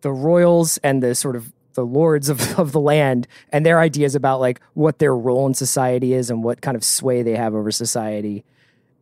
the 0.00 0.12
royals 0.12 0.78
and 0.78 1.02
the 1.02 1.14
sort 1.14 1.36
of 1.36 1.52
the 1.76 1.86
lords 1.86 2.28
of, 2.28 2.58
of 2.58 2.72
the 2.72 2.80
land 2.80 3.28
and 3.52 3.64
their 3.64 3.78
ideas 3.78 4.14
about 4.14 4.40
like 4.40 4.60
what 4.74 4.98
their 4.98 5.16
role 5.16 5.46
in 5.46 5.54
society 5.54 6.12
is 6.12 6.28
and 6.28 6.42
what 6.42 6.60
kind 6.60 6.76
of 6.76 6.82
sway 6.82 7.22
they 7.22 7.36
have 7.36 7.54
over 7.54 7.70
society. 7.70 8.44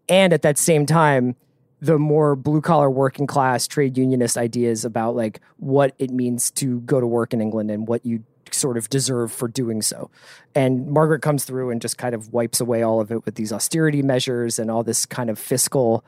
And 0.08 0.32
at 0.34 0.42
that 0.42 0.58
same 0.58 0.84
time, 0.84 1.36
the 1.80 1.98
more 1.98 2.36
blue 2.36 2.60
collar 2.60 2.90
working 2.90 3.26
class 3.26 3.66
trade 3.66 3.96
unionist 3.96 4.36
ideas 4.36 4.84
about 4.84 5.16
like 5.16 5.40
what 5.56 5.94
it 5.98 6.10
means 6.10 6.50
to 6.52 6.80
go 6.80 7.00
to 7.00 7.06
work 7.06 7.32
in 7.32 7.40
England 7.40 7.70
and 7.70 7.88
what 7.88 8.04
you 8.04 8.24
sort 8.50 8.76
of 8.76 8.88
deserve 8.88 9.32
for 9.32 9.48
doing 9.48 9.82
so. 9.82 10.10
And 10.54 10.88
Margaret 10.88 11.20
comes 11.20 11.44
through 11.44 11.70
and 11.70 11.80
just 11.80 11.98
kind 11.98 12.14
of 12.14 12.32
wipes 12.32 12.60
away 12.60 12.82
all 12.82 13.00
of 13.00 13.10
it 13.10 13.24
with 13.24 13.34
these 13.34 13.52
austerity 13.52 14.02
measures 14.02 14.58
and 14.58 14.70
all 14.70 14.82
this 14.82 15.04
kind 15.06 15.28
of 15.28 15.38
fiscal 15.38 16.04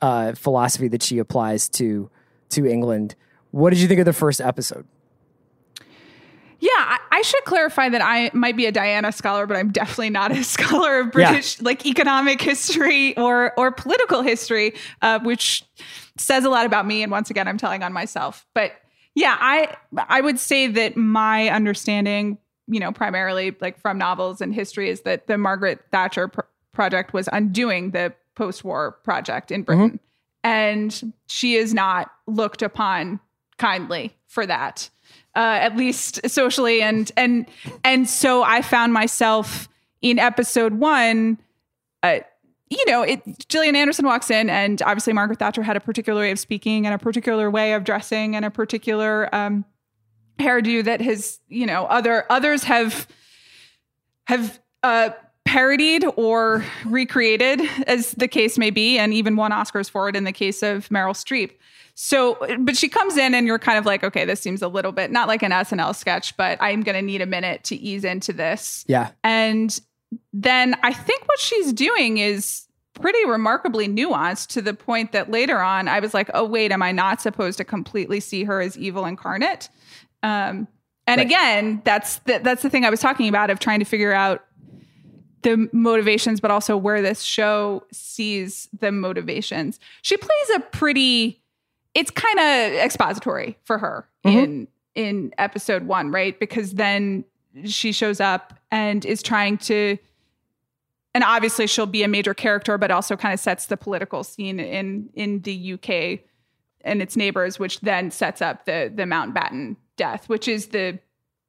uh, 0.00 0.32
philosophy 0.32 0.88
that 0.88 1.02
she 1.02 1.18
applies 1.18 1.68
to 1.70 2.10
to 2.50 2.66
England. 2.66 3.14
What 3.50 3.70
did 3.70 3.78
you 3.78 3.88
think 3.88 4.00
of 4.00 4.06
the 4.06 4.12
first 4.12 4.40
episode? 4.40 4.86
Yeah, 6.62 6.70
I, 6.76 6.98
I 7.10 7.22
should 7.22 7.42
clarify 7.42 7.88
that 7.88 8.02
I 8.04 8.30
might 8.32 8.56
be 8.56 8.66
a 8.66 8.72
Diana 8.72 9.10
scholar, 9.10 9.48
but 9.48 9.56
I'm 9.56 9.72
definitely 9.72 10.10
not 10.10 10.30
a 10.30 10.44
scholar 10.44 11.00
of 11.00 11.06
Yeah. 11.06 11.30
British 11.32 11.60
like 11.60 11.84
economic 11.84 12.40
history 12.40 13.16
or 13.18 13.52
or 13.58 13.72
political 13.72 14.22
history, 14.22 14.74
uh, 15.02 15.18
which 15.24 15.64
says 16.16 16.44
a 16.44 16.48
lot 16.48 16.64
about 16.64 16.86
me. 16.86 17.02
And 17.02 17.10
once 17.10 17.30
again, 17.30 17.48
I'm 17.48 17.58
telling 17.58 17.82
on 17.82 17.92
myself. 17.92 18.46
But 18.54 18.74
yeah, 19.16 19.36
I 19.40 19.74
I 20.08 20.20
would 20.20 20.38
say 20.38 20.68
that 20.68 20.96
my 20.96 21.48
understanding, 21.48 22.38
you 22.68 22.78
know, 22.78 22.92
primarily 22.92 23.56
like 23.60 23.80
from 23.80 23.98
novels 23.98 24.40
and 24.40 24.54
history, 24.54 24.88
is 24.88 25.00
that 25.00 25.26
the 25.26 25.36
Margaret 25.36 25.80
Thatcher 25.90 26.28
pr- 26.28 26.42
project 26.72 27.12
was 27.12 27.28
undoing 27.32 27.90
the 27.90 28.14
post-war 28.36 28.92
project 29.02 29.50
in 29.50 29.64
Britain, 29.64 29.98
and 30.44 31.12
she 31.26 31.56
is 31.56 31.74
not 31.74 32.12
looked 32.28 32.62
upon 32.62 33.18
kindly 33.58 34.14
for 34.28 34.46
that 34.46 34.88
uh, 35.34 35.58
at 35.60 35.76
least 35.76 36.20
socially. 36.28 36.82
And 36.82 37.10
and 37.16 37.46
and 37.84 38.08
so 38.08 38.42
i 38.42 38.62
found 38.62 38.92
myself 38.92 39.68
in 40.00 40.18
episode 40.18 40.74
one 40.74 41.38
uh, 42.02 42.20
you 42.70 42.84
know 42.86 43.02
it 43.02 43.22
gillian 43.48 43.76
anderson 43.76 44.04
walks 44.04 44.30
in 44.30 44.50
and 44.50 44.82
obviously 44.82 45.12
margaret 45.12 45.38
thatcher 45.38 45.62
had 45.62 45.76
a 45.76 45.80
particular 45.80 46.22
way 46.22 46.30
of 46.30 46.38
speaking 46.38 46.86
and 46.86 46.94
a 46.94 46.98
particular 46.98 47.50
way 47.50 47.72
of 47.74 47.84
dressing 47.84 48.34
and 48.34 48.44
a 48.44 48.50
particular 48.50 49.32
um 49.34 49.64
hairdo 50.38 50.84
that 50.84 51.00
has 51.00 51.40
you 51.48 51.66
know 51.66 51.84
other 51.86 52.24
others 52.30 52.64
have 52.64 53.06
have 54.26 54.60
uh 54.82 55.10
parodied 55.44 56.04
or 56.16 56.64
recreated 56.86 57.60
as 57.86 58.12
the 58.12 58.28
case 58.28 58.56
may 58.56 58.70
be 58.70 58.98
and 58.98 59.12
even 59.12 59.36
won 59.36 59.50
oscars 59.50 59.90
for 59.90 60.08
it 60.08 60.16
in 60.16 60.24
the 60.24 60.32
case 60.32 60.62
of 60.62 60.88
meryl 60.88 61.14
streep 61.14 61.52
so, 61.94 62.38
but 62.60 62.76
she 62.76 62.88
comes 62.88 63.16
in 63.16 63.34
and 63.34 63.46
you're 63.46 63.58
kind 63.58 63.78
of 63.78 63.84
like, 63.86 64.02
okay, 64.02 64.24
this 64.24 64.40
seems 64.40 64.62
a 64.62 64.68
little 64.68 64.92
bit 64.92 65.10
not 65.10 65.28
like 65.28 65.42
an 65.42 65.50
SNL 65.50 65.94
sketch, 65.94 66.36
but 66.36 66.56
I'm 66.60 66.82
going 66.82 66.96
to 66.96 67.02
need 67.02 67.20
a 67.20 67.26
minute 67.26 67.64
to 67.64 67.76
ease 67.76 68.04
into 68.04 68.32
this. 68.32 68.84
Yeah. 68.88 69.10
And 69.22 69.78
then 70.32 70.74
I 70.82 70.92
think 70.92 71.26
what 71.26 71.38
she's 71.38 71.72
doing 71.72 72.18
is 72.18 72.66
pretty 72.94 73.24
remarkably 73.26 73.88
nuanced 73.88 74.48
to 74.48 74.62
the 74.62 74.74
point 74.74 75.12
that 75.12 75.30
later 75.30 75.60
on 75.60 75.88
I 75.88 76.00
was 76.00 76.14
like, 76.14 76.30
oh, 76.34 76.44
wait, 76.44 76.72
am 76.72 76.82
I 76.82 76.92
not 76.92 77.20
supposed 77.20 77.58
to 77.58 77.64
completely 77.64 78.20
see 78.20 78.44
her 78.44 78.60
as 78.60 78.76
evil 78.78 79.04
incarnate? 79.06 79.68
Um, 80.22 80.68
and 81.06 81.18
Right. 81.18 81.26
again, 81.26 81.82
that's 81.84 82.18
the, 82.20 82.38
that's 82.42 82.62
the 82.62 82.70
thing 82.70 82.84
I 82.84 82.90
was 82.90 83.00
talking 83.00 83.28
about 83.28 83.50
of 83.50 83.58
trying 83.58 83.80
to 83.80 83.84
figure 83.84 84.12
out 84.12 84.44
the 85.42 85.68
motivations, 85.72 86.40
but 86.40 86.50
also 86.52 86.76
where 86.76 87.02
this 87.02 87.22
show 87.22 87.82
sees 87.92 88.68
the 88.78 88.92
motivations. 88.92 89.80
She 90.02 90.16
plays 90.16 90.50
a 90.54 90.60
pretty 90.60 91.41
it's 91.94 92.10
kind 92.10 92.38
of 92.38 92.72
expository 92.80 93.56
for 93.64 93.78
her 93.78 94.06
Mhm. 94.24 94.32
in 94.44 94.68
in 94.94 95.34
episode 95.38 95.84
one, 95.86 96.10
right? 96.10 96.38
Because 96.38 96.72
then 96.74 97.24
she 97.64 97.92
shows 97.92 98.20
up 98.20 98.58
and 98.70 99.04
is 99.04 99.22
trying 99.22 99.56
to 99.58 99.96
and 101.14 101.24
obviously 101.24 101.66
she'll 101.66 101.84
be 101.86 102.02
a 102.02 102.08
major 102.08 102.32
character, 102.34 102.78
but 102.78 102.90
also 102.90 103.16
kind 103.16 103.34
of 103.34 103.40
sets 103.40 103.66
the 103.66 103.76
political 103.76 104.24
scene 104.24 104.58
in 104.60 105.10
in 105.14 105.40
the 105.40 105.72
UK 105.74 106.20
and 106.84 107.02
its 107.02 107.16
neighbors, 107.16 107.58
which 107.58 107.80
then 107.80 108.10
sets 108.10 108.40
up 108.42 108.64
the 108.64 108.90
the 108.94 109.02
Mountbatten 109.04 109.76
death, 109.96 110.28
which 110.28 110.48
is 110.48 110.68
the 110.68 110.98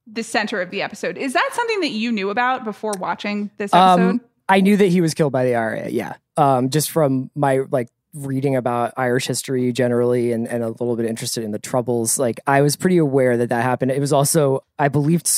the 0.05 0.23
center 0.23 0.61
of 0.61 0.69
the 0.69 0.81
episode. 0.81 1.17
Is 1.17 1.31
that 1.33 1.49
something 1.53 1.79
that 1.79 1.91
you 1.91 2.11
knew 2.11 2.29
about 2.29 2.65
before 2.65 2.91
watching 2.99 3.49
this 3.57 3.73
episode? 3.73 4.09
Um, 4.09 4.21
I 4.49 4.59
knew 4.59 4.75
that 4.75 4.87
he 4.87 4.99
was 4.99 5.13
killed 5.13 5.31
by 5.31 5.45
the 5.45 5.55
IRA. 5.55 5.87
Yeah, 5.89 6.15
um, 6.35 6.69
just 6.69 6.91
from 6.91 7.29
my 7.35 7.59
like 7.71 7.87
reading 8.13 8.55
about 8.55 8.93
Irish 8.97 9.27
history 9.27 9.71
generally, 9.71 10.31
and 10.31 10.47
and 10.47 10.63
a 10.63 10.69
little 10.69 10.95
bit 10.95 11.05
interested 11.05 11.43
in 11.43 11.51
the 11.51 11.59
troubles. 11.59 12.17
Like 12.19 12.39
I 12.47 12.61
was 12.61 12.75
pretty 12.75 12.97
aware 12.97 13.37
that 13.37 13.49
that 13.49 13.63
happened. 13.63 13.91
It 13.91 13.99
was 13.99 14.13
also, 14.13 14.63
I 14.79 14.87
believed, 14.89 15.29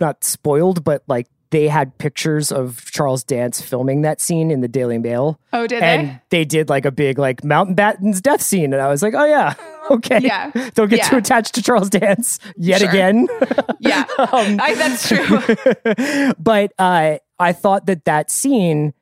not 0.00 0.22
spoiled, 0.24 0.84
but 0.84 1.02
like 1.08 1.26
they 1.50 1.66
had 1.66 1.98
pictures 1.98 2.52
of 2.52 2.84
Charles 2.92 3.24
Dance 3.24 3.60
filming 3.60 4.02
that 4.02 4.20
scene 4.20 4.52
in 4.52 4.60
the 4.60 4.68
Daily 4.68 4.98
Mail. 4.98 5.40
Oh, 5.52 5.66
did 5.66 5.82
and 5.82 6.20
they? 6.30 6.44
did 6.44 6.68
like 6.68 6.84
a 6.84 6.92
big 6.92 7.18
like 7.18 7.40
Mountbatten's 7.42 8.20
death 8.20 8.40
scene, 8.40 8.72
and 8.72 8.80
I 8.80 8.88
was 8.88 9.02
like, 9.02 9.14
oh 9.14 9.24
yeah, 9.24 9.54
okay, 9.90 10.20
Yeah. 10.20 10.50
They'll 10.74 10.86
get 10.86 11.00
Yeah. 11.00 11.08
too 11.08 11.16
attached 11.16 11.54
to 11.56 11.62
Charles 11.62 11.90
Dance 11.90 12.38
yet 12.56 12.80
Sure. 12.80 12.88
again. 12.88 13.26
Yeah, 13.82 14.04
Um, 14.18 14.60
I, 14.60 14.74
that's 14.74 15.08
true. 15.08 16.34
but 16.38 16.72
uh, 16.78 17.16
I 17.38 17.52
thought 17.54 17.86
that 17.86 18.04
that 18.04 18.30
scene 18.30 18.92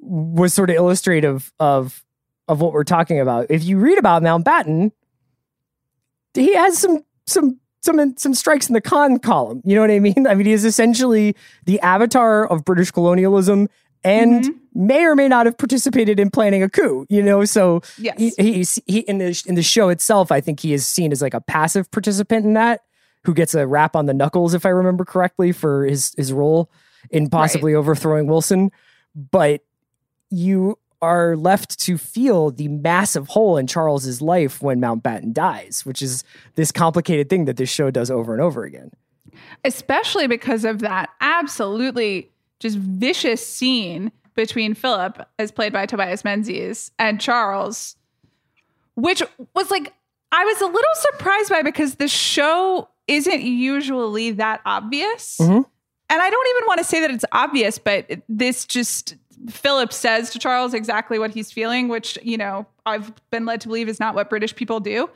was 0.00 0.54
sort 0.54 0.70
of 0.70 0.76
illustrative 0.76 1.52
of 1.60 2.01
of 2.48 2.60
what 2.60 2.72
we're 2.72 2.84
talking 2.84 3.20
about. 3.20 3.46
If 3.50 3.64
you 3.64 3.78
read 3.78 3.98
about 3.98 4.22
Mountbatten, 4.22 4.92
he 6.34 6.54
has 6.54 6.78
some 6.78 7.04
some 7.26 7.60
some 7.82 8.16
some 8.16 8.34
strikes 8.34 8.68
in 8.68 8.74
the 8.74 8.80
con 8.80 9.18
column. 9.18 9.60
You 9.64 9.74
know 9.74 9.80
what 9.82 9.90
I 9.90 9.98
mean? 9.98 10.26
I 10.28 10.34
mean, 10.34 10.46
he 10.46 10.52
is 10.52 10.64
essentially 10.64 11.36
the 11.66 11.80
avatar 11.80 12.46
of 12.46 12.64
British 12.64 12.90
colonialism 12.90 13.68
and 14.04 14.44
mm-hmm. 14.44 14.86
may 14.86 15.04
or 15.04 15.14
may 15.14 15.28
not 15.28 15.46
have 15.46 15.56
participated 15.56 16.18
in 16.18 16.30
planning 16.30 16.62
a 16.62 16.68
coup. 16.68 17.06
You 17.08 17.22
know, 17.22 17.44
so 17.44 17.82
Yes. 17.98 18.18
he, 18.18 18.32
he's 18.36 18.78
he 18.86 19.00
in 19.00 19.18
the 19.18 19.42
in 19.46 19.54
the 19.54 19.62
show 19.62 19.88
itself. 19.88 20.32
I 20.32 20.40
think 20.40 20.60
he 20.60 20.72
is 20.72 20.86
seen 20.86 21.12
as 21.12 21.22
like 21.22 21.34
a 21.34 21.40
passive 21.40 21.90
participant 21.90 22.44
in 22.44 22.54
that, 22.54 22.82
who 23.24 23.34
gets 23.34 23.54
a 23.54 23.66
rap 23.66 23.94
on 23.94 24.06
the 24.06 24.14
knuckles, 24.14 24.54
if 24.54 24.66
I 24.66 24.70
remember 24.70 25.04
correctly, 25.04 25.52
for 25.52 25.84
his 25.84 26.14
his 26.16 26.32
role 26.32 26.70
in 27.10 27.28
possibly 27.28 27.74
overthrowing 27.74 28.26
Wilson. 28.26 28.70
But 29.14 29.62
you 30.30 30.78
are 31.02 31.36
left 31.36 31.78
to 31.80 31.98
feel 31.98 32.50
the 32.52 32.68
massive 32.68 33.26
hole 33.28 33.56
in 33.58 33.66
Charles's 33.66 34.22
life 34.22 34.62
when 34.62 34.80
Mountbatten 34.80 35.32
dies, 35.32 35.82
which 35.84 36.00
is 36.00 36.22
this 36.54 36.70
complicated 36.70 37.28
thing 37.28 37.44
that 37.46 37.56
this 37.56 37.68
show 37.68 37.90
does 37.90 38.10
over 38.10 38.32
and 38.32 38.40
over 38.40 38.64
again. 38.64 38.92
especially 39.64 40.26
because 40.26 40.64
of 40.64 40.78
that 40.80 41.08
absolutely 41.20 42.30
just 42.60 42.76
vicious 42.78 43.44
scene 43.46 44.12
between 44.34 44.72
Philip, 44.74 45.26
as 45.38 45.50
played 45.50 45.72
by 45.72 45.84
Tobias 45.86 46.22
Menzies, 46.24 46.90
and 46.98 47.20
Charles, 47.20 47.96
which 48.94 49.22
was 49.54 49.70
like, 49.70 49.92
I 50.30 50.44
was 50.44 50.60
a 50.60 50.66
little 50.66 50.94
surprised 51.12 51.50
by 51.50 51.62
because 51.62 51.96
the 51.96 52.08
show 52.08 52.88
isn't 53.08 53.42
usually 53.42 54.30
that 54.32 54.60
obvious. 54.64 55.38
Mhm. 55.40 55.64
And 56.12 56.20
I 56.20 56.28
don't 56.28 56.48
even 56.56 56.66
want 56.66 56.76
to 56.76 56.84
say 56.84 57.00
that 57.00 57.10
it's 57.10 57.24
obvious, 57.32 57.78
but 57.78 58.20
this 58.28 58.66
just, 58.66 59.16
Philip 59.48 59.94
says 59.94 60.28
to 60.32 60.38
Charles 60.38 60.74
exactly 60.74 61.18
what 61.18 61.30
he's 61.30 61.50
feeling, 61.50 61.88
which, 61.88 62.18
you 62.22 62.36
know, 62.36 62.66
I've 62.84 63.14
been 63.30 63.46
led 63.46 63.62
to 63.62 63.68
believe 63.68 63.88
is 63.88 63.98
not 63.98 64.14
what 64.14 64.28
British 64.28 64.54
people 64.54 64.78
do. 64.78 65.08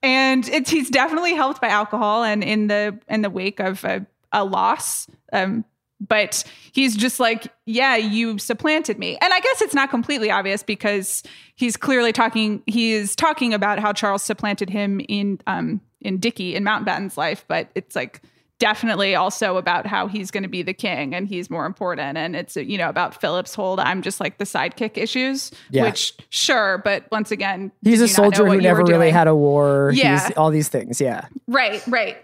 And 0.00 0.48
it's, 0.48 0.70
he's 0.70 0.90
definitely 0.90 1.34
helped 1.34 1.60
by 1.60 1.66
alcohol 1.66 2.22
and 2.22 2.44
in 2.44 2.68
the, 2.68 2.96
in 3.08 3.22
the 3.22 3.30
wake 3.30 3.58
of 3.58 3.84
a, 3.84 4.06
a 4.30 4.44
loss. 4.44 5.08
Um, 5.32 5.64
but 6.00 6.44
he's 6.70 6.94
just 6.94 7.18
like, 7.18 7.52
yeah, 7.66 7.96
you 7.96 8.38
supplanted 8.38 8.96
me. 8.96 9.18
And 9.20 9.34
I 9.34 9.40
guess 9.40 9.60
it's 9.60 9.74
not 9.74 9.90
completely 9.90 10.30
obvious 10.30 10.62
because 10.62 11.24
he's 11.56 11.76
clearly 11.76 12.12
talking, 12.12 12.62
he 12.66 12.92
is 12.92 13.16
talking 13.16 13.52
about 13.52 13.80
how 13.80 13.92
Charles 13.92 14.22
supplanted 14.22 14.70
him 14.70 15.00
in, 15.08 15.40
um, 15.48 15.80
in 16.00 16.18
Dickie 16.18 16.54
in 16.54 16.62
Mountbatten's 16.62 17.18
life, 17.18 17.44
but 17.48 17.70
it's 17.74 17.96
like, 17.96 18.22
definitely 18.60 19.14
also 19.14 19.56
about 19.56 19.86
how 19.86 20.06
he's 20.06 20.30
going 20.30 20.42
to 20.44 20.48
be 20.48 20.62
the 20.62 20.72
king 20.72 21.14
and 21.14 21.26
he's 21.26 21.50
more 21.50 21.66
important 21.66 22.16
and 22.16 22.36
it's 22.36 22.56
you 22.56 22.78
know 22.78 22.88
about 22.88 23.20
philip's 23.20 23.54
hold 23.54 23.80
i'm 23.80 24.00
just 24.00 24.20
like 24.20 24.38
the 24.38 24.44
sidekick 24.44 24.96
issues 24.96 25.50
Yeah. 25.70 25.82
which 25.84 26.14
sure 26.30 26.78
but 26.78 27.04
once 27.10 27.30
again 27.32 27.72
He's 27.82 28.00
a 28.00 28.06
you 28.06 28.12
not 28.12 28.18
know 28.18 28.30
soldier 28.36 28.46
who 28.48 28.60
never 28.60 28.84
really 28.84 29.10
had 29.10 29.26
a 29.26 29.34
war. 29.34 29.90
Yeah. 29.92 30.28
He's 30.28 30.36
all 30.36 30.50
these 30.50 30.68
things. 30.68 31.00
Yeah. 31.00 31.26
right 31.48 31.82
right 31.88 32.16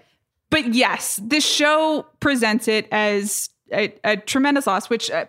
but 0.51 0.73
yes 0.73 1.19
this 1.23 1.45
show 1.45 2.07
presents 2.21 2.69
it 2.69 2.87
as 2.93 3.51
a, 3.73 3.93
a 4.05 4.17
tremendous 4.17 4.67
loss 4.67 4.89
which 4.89 5.11
uh, 5.11 5.27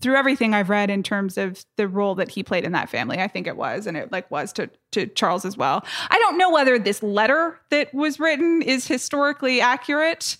through 0.00 0.14
everything 0.16 0.54
i've 0.54 0.68
read 0.70 0.90
in 0.90 1.02
terms 1.02 1.38
of 1.38 1.64
the 1.76 1.88
role 1.88 2.14
that 2.14 2.28
he 2.30 2.42
played 2.42 2.64
in 2.64 2.72
that 2.72 2.88
family 2.88 3.18
i 3.18 3.26
think 3.28 3.46
it 3.46 3.56
was 3.56 3.86
and 3.86 3.96
it 3.96 4.12
like 4.12 4.30
was 4.30 4.52
to 4.52 4.68
to 4.92 5.06
charles 5.06 5.44
as 5.44 5.56
well 5.56 5.84
i 6.10 6.18
don't 6.18 6.36
know 6.38 6.50
whether 6.50 6.78
this 6.78 7.02
letter 7.02 7.58
that 7.70 7.92
was 7.94 8.20
written 8.20 8.62
is 8.62 8.86
historically 8.86 9.60
accurate 9.60 10.36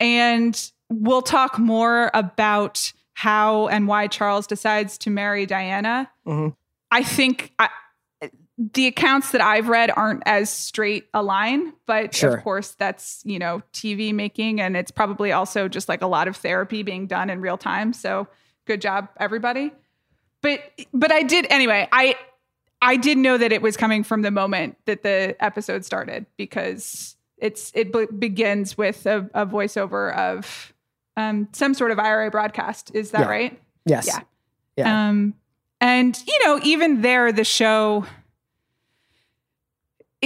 and 0.00 0.70
we'll 0.90 1.22
talk 1.22 1.58
more 1.58 2.10
about 2.14 2.92
how 3.14 3.66
and 3.68 3.88
why 3.88 4.06
charles 4.06 4.46
decides 4.46 4.96
to 4.98 5.10
marry 5.10 5.46
diana 5.46 6.08
Mhm. 6.26 6.54
i 6.90 7.02
think 7.02 7.52
I, 7.58 7.68
the 8.58 8.86
accounts 8.86 9.32
that 9.32 9.42
I've 9.42 9.68
read 9.68 9.90
aren't 9.94 10.22
as 10.24 10.48
straight 10.48 11.08
a 11.12 11.22
line, 11.22 11.74
but 11.86 12.14
Sure. 12.14 12.36
of 12.38 12.42
course 12.42 12.70
that's, 12.70 13.20
you 13.26 13.38
know, 13.38 13.60
TV 13.74 14.14
making 14.14 14.62
and 14.62 14.78
it's 14.78 14.90
probably 14.90 15.30
also 15.30 15.68
just 15.68 15.90
like 15.90 16.00
a 16.00 16.06
lot 16.06 16.26
of 16.26 16.36
therapy 16.38 16.82
being 16.82 17.06
done 17.06 17.28
in 17.28 17.42
real 17.42 17.58
time. 17.58 17.92
So 17.92 18.26
good 18.66 18.80
job 18.80 19.08
everybody. 19.18 19.72
But 20.42 20.60
but 20.92 21.10
I 21.12 21.22
did 21.22 21.46
anyway, 21.50 21.88
I 21.92 22.16
I 22.82 22.96
did 22.96 23.18
know 23.18 23.38
that 23.38 23.52
it 23.52 23.62
was 23.62 23.76
coming 23.76 24.04
from 24.04 24.22
the 24.22 24.30
moment 24.30 24.76
that 24.84 25.02
the 25.02 25.34
episode 25.40 25.84
started 25.84 26.26
because 26.36 27.16
it's 27.38 27.72
it 27.74 27.92
be- 27.92 28.06
begins 28.06 28.76
with 28.78 29.06
a, 29.06 29.28
a 29.34 29.46
voiceover 29.46 30.14
of 30.14 30.72
um 31.16 31.48
some 31.52 31.74
sort 31.74 31.90
of 31.90 31.98
IRA 31.98 32.30
broadcast. 32.30 32.90
Is 32.94 33.10
that 33.12 33.22
Yeah. 33.22 33.28
right? 33.28 33.60
Yes. 33.86 34.06
Yeah. 34.06 34.20
Yeah. 34.76 35.08
Um, 35.08 35.34
and 35.80 36.18
you 36.26 36.38
know, 36.44 36.60
even 36.62 37.00
there, 37.02 37.32
the 37.32 37.44
show, 37.44 38.04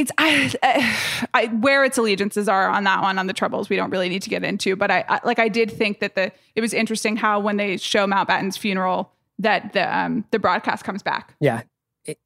it's 0.01 0.13
I, 0.19 1.27
I 1.35 1.47
where 1.47 1.85
its 1.85 1.99
allegiances 1.99 2.49
are 2.49 2.69
on 2.69 2.85
that 2.85 3.03
one 3.03 3.19
on 3.19 3.27
the 3.27 3.33
troubles. 3.33 3.69
We 3.69 3.77
don't 3.77 3.91
really 3.91 4.09
need 4.09 4.23
to 4.23 4.31
get 4.31 4.43
into, 4.45 4.77
but 4.77 4.91
I, 4.91 5.05
I 5.09 5.21
like 5.25 5.39
I 5.39 5.49
did 5.49 5.71
think 5.71 6.01
that 6.01 6.15
the 6.15 6.33
it 6.55 6.61
was 6.61 6.73
interesting 6.75 7.17
how 7.17 7.39
when 7.41 7.57
they 7.57 7.77
show 7.77 8.07
Mountbatten's 8.07 8.57
funeral 8.57 9.13
that 9.39 9.73
the 9.73 9.97
um 9.97 10.25
the 10.31 10.39
broadcast 10.39 10.85
comes 10.85 11.03
back. 11.03 11.35
Yeah. 11.41 11.63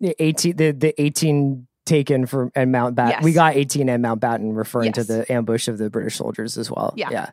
The 0.00 0.14
18 0.22 0.56
the, 0.56 0.70
the 0.72 1.02
18 1.02 1.66
taken 1.84 2.24
from 2.26 2.50
and 2.54 2.72
Mountbatten. 2.74 3.10
Yes. 3.10 3.24
We 3.24 3.32
got 3.32 3.56
18 3.56 3.88
and 3.88 4.02
Mountbatten 4.04 4.56
referring 4.56 4.92
to 4.92 5.04
the 5.04 5.30
ambush 5.30 5.68
of 5.68 5.76
the 5.78 5.90
British 5.90 6.16
soldiers 6.16 6.56
as 6.56 6.70
well. 6.70 6.94
Yeah. 6.96 7.10
Yeah. 7.10 7.30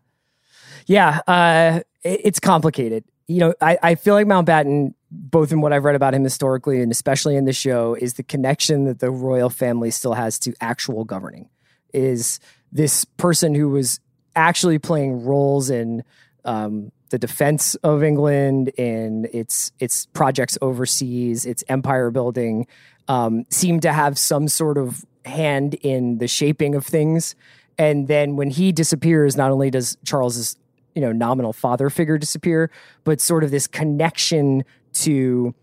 Yeah. 0.88 1.20
Uh, 1.28 1.80
it- 2.04 2.22
it's 2.26 2.40
complicated. 2.40 3.04
You 3.32 3.40
know, 3.40 3.54
I, 3.62 3.78
I 3.82 3.96
feel 3.96 4.14
like 4.14 4.28
Mountbatten, 4.28 4.94
both 5.10 5.52
in 5.52 5.62
what 5.62 5.72
I've 5.72 5.86
read 5.86 5.96
about 5.96 6.14
him 6.14 6.24
historically 6.24 6.82
and 6.82 6.92
especially 6.92 7.36
in 7.36 7.46
the 7.46 7.54
show, 7.54 7.96
is 7.96 8.16
the 8.16 8.24
connection 8.24 8.84
that 8.86 9.00
the 9.00 9.10
royal 9.10 9.50
family 9.50 9.90
still 9.90 10.14
has 10.14 10.38
to 10.40 10.54
actual 10.60 11.06
governing. 11.06 11.50
Is 11.94 12.40
this 12.72 13.06
person 13.06 13.56
who 13.56 13.70
was 13.70 14.00
actually 14.36 14.80
playing 14.80 15.24
roles 15.24 15.70
in 15.70 16.04
um, 16.46 16.92
the 17.10 17.18
defense 17.18 17.76
of 17.76 18.04
England, 18.04 18.70
in 18.78 19.28
its 19.34 19.72
its 19.80 20.08
projects 20.08 20.58
overseas, 20.62 21.46
its 21.46 21.64
empire 21.70 22.12
building, 22.12 22.68
um, 23.08 23.46
seemed 23.50 23.82
to 23.84 23.94
have 23.94 24.18
some 24.18 24.48
sort 24.48 24.78
of 24.78 25.06
hand 25.26 25.76
in 25.76 26.18
the 26.18 26.28
shaping 26.28 26.76
of 26.76 26.86
things. 26.86 27.36
And 27.78 28.08
then 28.08 28.36
when 28.36 28.50
he 28.50 28.72
disappears, 28.72 29.38
not 29.38 29.52
only 29.52 29.70
does 29.70 29.98
Charles's 30.06 30.58
you 30.96 31.02
know 31.02 31.12
nominal 31.12 31.54
father 31.54 31.90
figure 31.90 32.18
disappear, 32.18 32.72
but 33.04 33.22
sort 33.22 33.44
of 33.44 33.52
this 33.52 33.68
connection 33.68 34.64
to. 34.94 35.54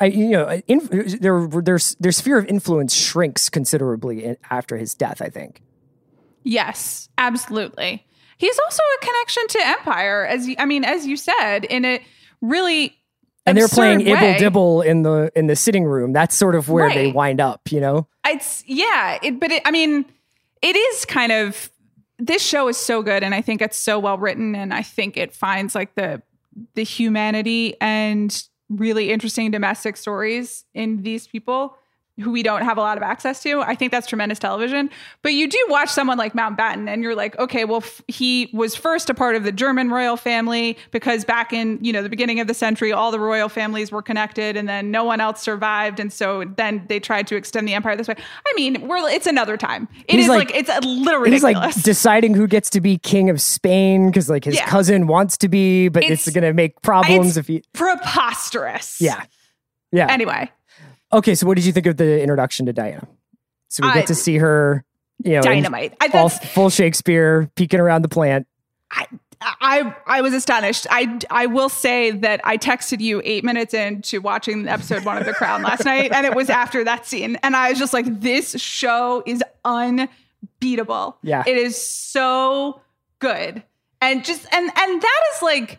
I, 0.00 0.06
you 0.06 0.30
know, 0.30 0.48
in, 0.68 0.78
their 1.20 1.44
their 1.48 1.78
their 1.98 2.12
sphere 2.12 2.38
of 2.38 2.46
influence 2.46 2.94
shrinks 2.94 3.48
considerably 3.48 4.24
in, 4.24 4.36
after 4.48 4.76
his 4.76 4.94
death. 4.94 5.20
I 5.20 5.28
think. 5.28 5.60
Yes, 6.44 7.08
absolutely. 7.18 8.06
He's 8.38 8.58
also 8.58 8.82
a 8.82 9.04
connection 9.04 9.48
to 9.48 9.66
Empire, 9.66 10.24
as 10.24 10.46
you, 10.46 10.54
I 10.58 10.64
mean, 10.64 10.84
as 10.84 11.04
you 11.04 11.16
said, 11.16 11.64
in 11.64 11.84
a 11.84 12.00
really 12.40 12.96
and 13.48 13.58
they're 13.58 13.68
playing 13.68 14.02
absurd 14.02 14.22
Ibble. 14.22 14.38
Dibble 14.38 14.82
in 14.82 15.02
the 15.02 15.32
in 15.34 15.46
the 15.46 15.56
sitting 15.56 15.84
room. 15.84 16.12
That's 16.12 16.36
sort 16.36 16.54
of 16.54 16.68
where 16.68 16.88
they 16.88 17.10
wind 17.10 17.40
up, 17.40 17.70
you 17.70 17.80
know. 17.80 18.06
It's 18.26 18.62
yeah, 18.66 19.18
it, 19.22 19.40
but 19.40 19.50
it, 19.50 19.62
I 19.64 19.70
mean, 19.70 20.04
it 20.62 20.76
is 20.76 21.04
kind 21.04 21.32
of 21.32 21.70
this 22.18 22.42
show 22.42 22.68
is 22.68 22.76
so 22.76 23.02
good, 23.02 23.22
and 23.22 23.34
I 23.34 23.40
think 23.40 23.62
it's 23.62 23.78
so 23.78 23.98
well 23.98 24.18
written, 24.18 24.54
and 24.54 24.74
I 24.74 24.82
think 24.82 25.16
it 25.16 25.34
finds 25.34 25.74
like 25.74 25.94
the 25.94 26.22
the 26.74 26.82
humanity 26.82 27.76
and 27.80 28.42
really 28.68 29.10
interesting 29.10 29.50
domestic 29.50 29.96
stories 29.96 30.64
in 30.74 31.02
these 31.02 31.26
people 31.26 31.76
who 32.20 32.30
we 32.32 32.42
don't 32.42 32.62
have 32.62 32.78
a 32.78 32.80
lot 32.80 32.96
of 32.96 33.02
access 33.02 33.42
to. 33.42 33.60
I 33.60 33.74
think 33.74 33.92
that's 33.92 34.06
tremendous 34.06 34.38
television. 34.38 34.90
But 35.22 35.32
you 35.34 35.48
do 35.48 35.58
watch 35.68 35.88
someone 35.88 36.18
like 36.18 36.32
Mountbatten 36.34 36.88
and 36.88 37.02
you're 37.02 37.14
like, 37.14 37.38
okay, 37.38 37.64
well 37.64 37.78
f- 37.82 38.02
he 38.08 38.50
was 38.52 38.74
first 38.74 39.08
a 39.10 39.14
part 39.14 39.36
of 39.36 39.44
the 39.44 39.52
German 39.52 39.90
royal 39.90 40.16
family 40.16 40.76
because 40.90 41.24
back 41.24 41.52
in, 41.52 41.78
you 41.82 41.92
know, 41.92 42.02
the 42.02 42.08
beginning 42.08 42.40
of 42.40 42.46
the 42.46 42.54
century 42.54 42.92
all 42.92 43.10
the 43.10 43.20
royal 43.20 43.48
families 43.48 43.92
were 43.92 44.02
connected 44.02 44.56
and 44.56 44.68
then 44.68 44.90
no 44.90 45.04
one 45.04 45.20
else 45.20 45.40
survived 45.40 46.00
and 46.00 46.12
so 46.12 46.44
then 46.56 46.84
they 46.88 46.98
tried 47.00 47.26
to 47.28 47.36
extend 47.36 47.68
the 47.68 47.74
empire 47.74 47.96
this 47.96 48.08
way. 48.08 48.16
I 48.46 48.52
mean, 48.56 48.86
we're 48.88 48.98
it's 49.08 49.26
another 49.26 49.56
time. 49.56 49.86
It 50.06 50.16
He's 50.16 50.24
is 50.24 50.28
like- 50.28 50.50
like, 50.50 50.56
it's 50.56 50.70
a 50.70 50.80
little 50.88 51.24
He's 51.24 51.42
like 51.42 51.74
deciding 51.82 52.34
who 52.34 52.46
gets 52.46 52.70
to 52.70 52.80
be 52.80 52.98
king 52.98 53.30
of 53.30 53.40
Spain 53.40 54.08
because 54.08 54.28
like 54.28 54.44
his 54.44 54.56
Yeah. 54.56 54.66
cousin 54.66 55.06
wants 55.06 55.36
to 55.38 55.48
be, 55.48 55.88
but 55.88 56.02
it's, 56.02 56.26
It's- 56.26 56.34
going 56.34 56.42
to 56.44 56.52
make 56.54 56.80
problems 56.82 57.36
if 57.36 57.46
he. 57.46 57.62
preposterous. 57.72 59.00
Yeah, 59.00 59.22
yeah. 59.92 60.06
Anyway, 60.10 60.50
okay, 61.12 61.34
so 61.34 61.46
what 61.46 61.56
did 61.56 61.64
you 61.66 61.72
think 61.72 61.86
of 61.86 61.96
the 61.96 62.20
introduction 62.20 62.66
to 62.66 62.72
Diana? 62.72 63.06
So 63.68 63.82
we 63.84 63.90
I- 63.90 63.94
get 63.94 64.06
to 64.08 64.14
see 64.14 64.38
her, 64.38 64.84
you 65.24 65.32
know, 65.32 65.42
dynamite. 65.42 65.94
I, 66.00 66.08
all 66.14 66.28
full 66.28 66.70
Shakespeare, 66.70 67.50
peeking 67.54 67.80
around 67.80 68.02
the 68.02 68.08
plant. 68.08 68.46
I 69.40 69.94
I 70.06 70.20
was 70.20 70.34
astonished. 70.34 70.86
I 70.90 71.18
I 71.30 71.46
will 71.46 71.68
say 71.68 72.10
that 72.10 72.40
I 72.42 72.56
texted 72.56 73.00
you 73.00 73.22
eight 73.24 73.44
minutes 73.44 73.72
into 73.72 74.20
watching 74.20 74.66
episode 74.66 75.04
one 75.04 75.16
of 75.16 75.26
The 75.26 75.32
Crown 75.32 75.62
last 75.62 75.84
night, 75.84 76.10
and 76.12 76.26
it 76.26 76.34
was 76.34 76.50
after 76.50 76.82
that 76.84 77.06
scene, 77.06 77.36
and 77.42 77.54
I 77.54 77.70
was 77.70 77.78
just 77.78 77.92
like, 77.92 78.06
"This 78.20 78.60
show 78.60 79.22
is 79.26 79.42
unbeatable. 79.64 81.18
Yeah. 81.22 81.44
it 81.46 81.56
is 81.56 81.80
so 81.80 82.80
good, 83.20 83.62
and 84.00 84.24
just 84.24 84.44
and 84.52 84.70
and 84.76 85.02
that 85.02 85.20
is 85.36 85.42
like 85.42 85.78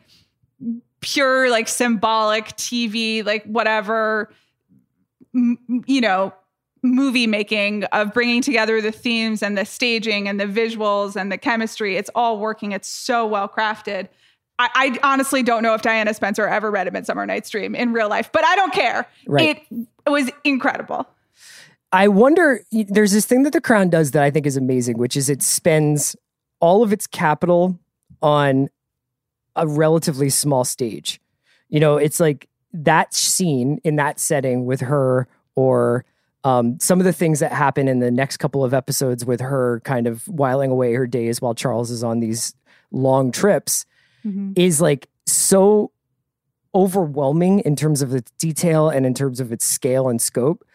pure 1.01 1.49
like 1.49 1.67
symbolic 1.67 2.45
TV, 2.55 3.25
like 3.25 3.43
whatever, 3.43 4.31
m- 5.33 5.83
you 5.87 6.01
know." 6.01 6.33
movie 6.81 7.27
making 7.27 7.83
of 7.91 8.13
bringing 8.13 8.41
together 8.41 8.79
the 8.79 8.89
themes 8.89 9.43
and 9.43 9.57
the 9.57 9.65
staging 9.65 10.29
and 10.29 10.39
the 10.39 10.45
visuals 10.45 11.17
and 11.17 11.29
the 11.29 11.37
chemistry 11.37 11.97
it's 11.97 12.09
all 12.15 12.39
working 12.39 12.71
it's 12.71 12.87
so 12.87 13.27
well 13.27 13.49
crafted 13.49 14.07
I, 14.59 14.69
I 14.75 15.13
honestly 15.13 15.41
don't 15.41 15.63
know 15.63 15.73
if 15.73 15.81
Diana 15.81 16.13
Spencer 16.13 16.45
ever 16.45 16.69
read 16.69 16.87
A 16.87 16.91
Midsummer 16.91 17.25
Night's 17.25 17.49
Dream 17.49 17.73
in 17.75 17.93
real 17.93 18.09
life, 18.09 18.29
but 18.31 18.43
I 18.43 18.55
don't 18.57 18.73
care. 18.73 19.07
Right. 19.25 19.65
It, 19.71 19.87
it 20.05 20.09
was 20.09 20.29
incredible. 20.43 21.07
I 21.93 22.09
wonder, 22.09 22.61
there's 22.71 23.13
this 23.13 23.25
thing 23.25 23.43
that 23.43 23.53
The 23.53 23.61
Crown 23.61 23.89
does 23.89 24.11
that 24.11 24.21
I 24.21 24.29
think 24.29 24.45
is 24.45 24.57
amazing, 24.57 24.97
which 24.97 25.15
is 25.15 25.29
it 25.29 25.41
spends 25.41 26.15
all 26.59 26.83
of 26.83 26.91
its 26.91 27.07
capital 27.07 27.79
on 28.21 28.69
a 29.55 29.65
relatively 29.65 30.29
small 30.29 30.65
stage. 30.65 31.21
You 31.69 31.79
know, 31.79 31.95
it's 31.95 32.19
like 32.19 32.47
that 32.73 33.13
scene 33.13 33.79
in 33.83 33.95
that 33.95 34.19
setting 34.19 34.65
with 34.65 34.81
her 34.81 35.27
or 35.55 36.05
um, 36.43 36.79
some 36.79 36.99
of 36.99 37.05
the 37.05 37.13
things 37.13 37.39
that 37.39 37.51
happen 37.51 37.87
in 37.87 37.99
the 37.99 38.11
next 38.11 38.37
couple 38.37 38.63
of 38.63 38.73
episodes 38.73 39.25
with 39.25 39.41
her 39.41 39.81
kind 39.83 40.07
of 40.07 40.27
whiling 40.27 40.71
away 40.71 40.93
her 40.93 41.07
days 41.07 41.41
while 41.41 41.53
Charles 41.53 41.91
is 41.91 42.03
on 42.03 42.19
these 42.19 42.53
long 42.91 43.31
trips 43.31 43.85
is 44.55 44.81
like 44.81 45.09
so 45.25 45.91
overwhelming 46.73 47.59
in 47.59 47.75
terms 47.75 48.01
of 48.01 48.13
its 48.13 48.31
detail 48.31 48.89
and 48.89 49.05
in 49.05 49.13
terms 49.13 49.39
of 49.39 49.51
its 49.51 49.65
scale 49.65 50.07
and 50.07 50.21
scope. 50.21 50.65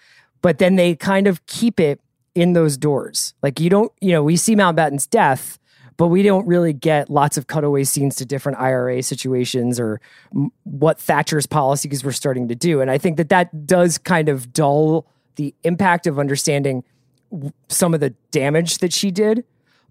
But 0.42 0.58
then 0.58 0.76
they 0.76 0.94
kind 0.94 1.26
of 1.26 1.44
keep 1.46 1.80
it 1.80 2.00
in 2.34 2.52
those 2.52 2.76
doors. 2.76 3.34
Like 3.42 3.60
you 3.60 3.70
don't, 3.70 3.92
you 4.00 4.12
know, 4.12 4.22
we 4.22 4.36
see 4.36 4.56
Mountbatten's 4.56 5.06
death, 5.06 5.58
but 5.96 6.08
we 6.08 6.22
don't 6.22 6.46
really 6.46 6.72
get 6.72 7.08
lots 7.10 7.36
of 7.36 7.46
cutaway 7.46 7.84
scenes 7.84 8.16
to 8.16 8.24
different 8.24 8.58
IRA 8.58 9.02
situations 9.02 9.78
or 9.78 10.00
m- 10.34 10.50
what 10.64 10.98
Thatcher's 10.98 11.46
policies 11.46 12.02
were 12.04 12.12
starting 12.12 12.48
to 12.48 12.54
do. 12.54 12.80
And 12.80 12.90
I 12.90 12.98
think 12.98 13.16
that 13.18 13.28
that 13.28 13.66
does 13.66 13.98
kind 13.98 14.28
of 14.28 14.52
dull 14.52 15.06
the 15.36 15.54
impact 15.62 16.06
of 16.06 16.18
understanding 16.18 16.82
w- 17.30 17.52
some 17.68 17.94
of 17.94 18.00
the 18.00 18.10
damage 18.30 18.78
that 18.78 18.92
she 18.92 19.10
did. 19.10 19.44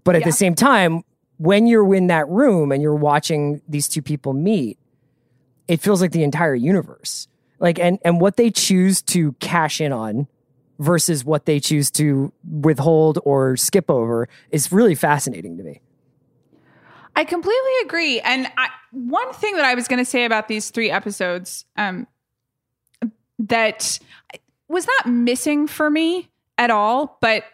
But 0.04 0.14
at 0.14 0.22
Yeah. 0.22 0.26
the 0.26 0.32
same 0.32 0.54
time, 0.54 1.04
when 1.38 1.66
you're 1.66 1.94
in 1.94 2.06
that 2.08 2.28
room 2.28 2.70
and 2.70 2.82
you're 2.82 2.94
watching 2.94 3.62
these 3.68 3.88
two 3.88 4.02
people 4.02 4.32
meet, 4.34 4.78
it 5.66 5.80
feels 5.80 6.00
like 6.02 6.12
the 6.12 6.22
entire 6.22 6.54
universe. 6.54 7.28
Like 7.58 7.78
and 7.78 7.98
and 8.04 8.20
what 8.20 8.36
they 8.36 8.50
choose 8.50 9.00
to 9.02 9.32
cash 9.40 9.80
in 9.80 9.92
on 9.92 10.26
versus 10.78 11.24
what 11.24 11.46
they 11.46 11.60
choose 11.60 11.90
to 11.92 12.32
withhold 12.60 13.18
or 13.24 13.56
skip 13.56 13.88
over 13.90 14.28
is 14.50 14.70
really 14.72 14.94
fascinating 14.94 15.56
to 15.56 15.62
me. 15.62 15.80
I 17.16 17.24
completely 17.24 17.72
agree. 17.84 18.20
And 18.20 18.50
I, 18.56 18.68
one 18.90 19.32
thing 19.34 19.56
that 19.56 19.64
I 19.64 19.74
was 19.74 19.88
going 19.88 19.98
to 19.98 20.04
say 20.04 20.24
about 20.24 20.48
these 20.48 20.70
three 20.70 20.90
episodes 20.90 21.64
um, 21.76 22.06
that 23.38 23.98
was 24.68 24.86
not 24.86 25.12
missing 25.12 25.66
for 25.66 25.90
me 25.90 26.28
at 26.58 26.70
all, 26.70 27.18
but 27.20 27.44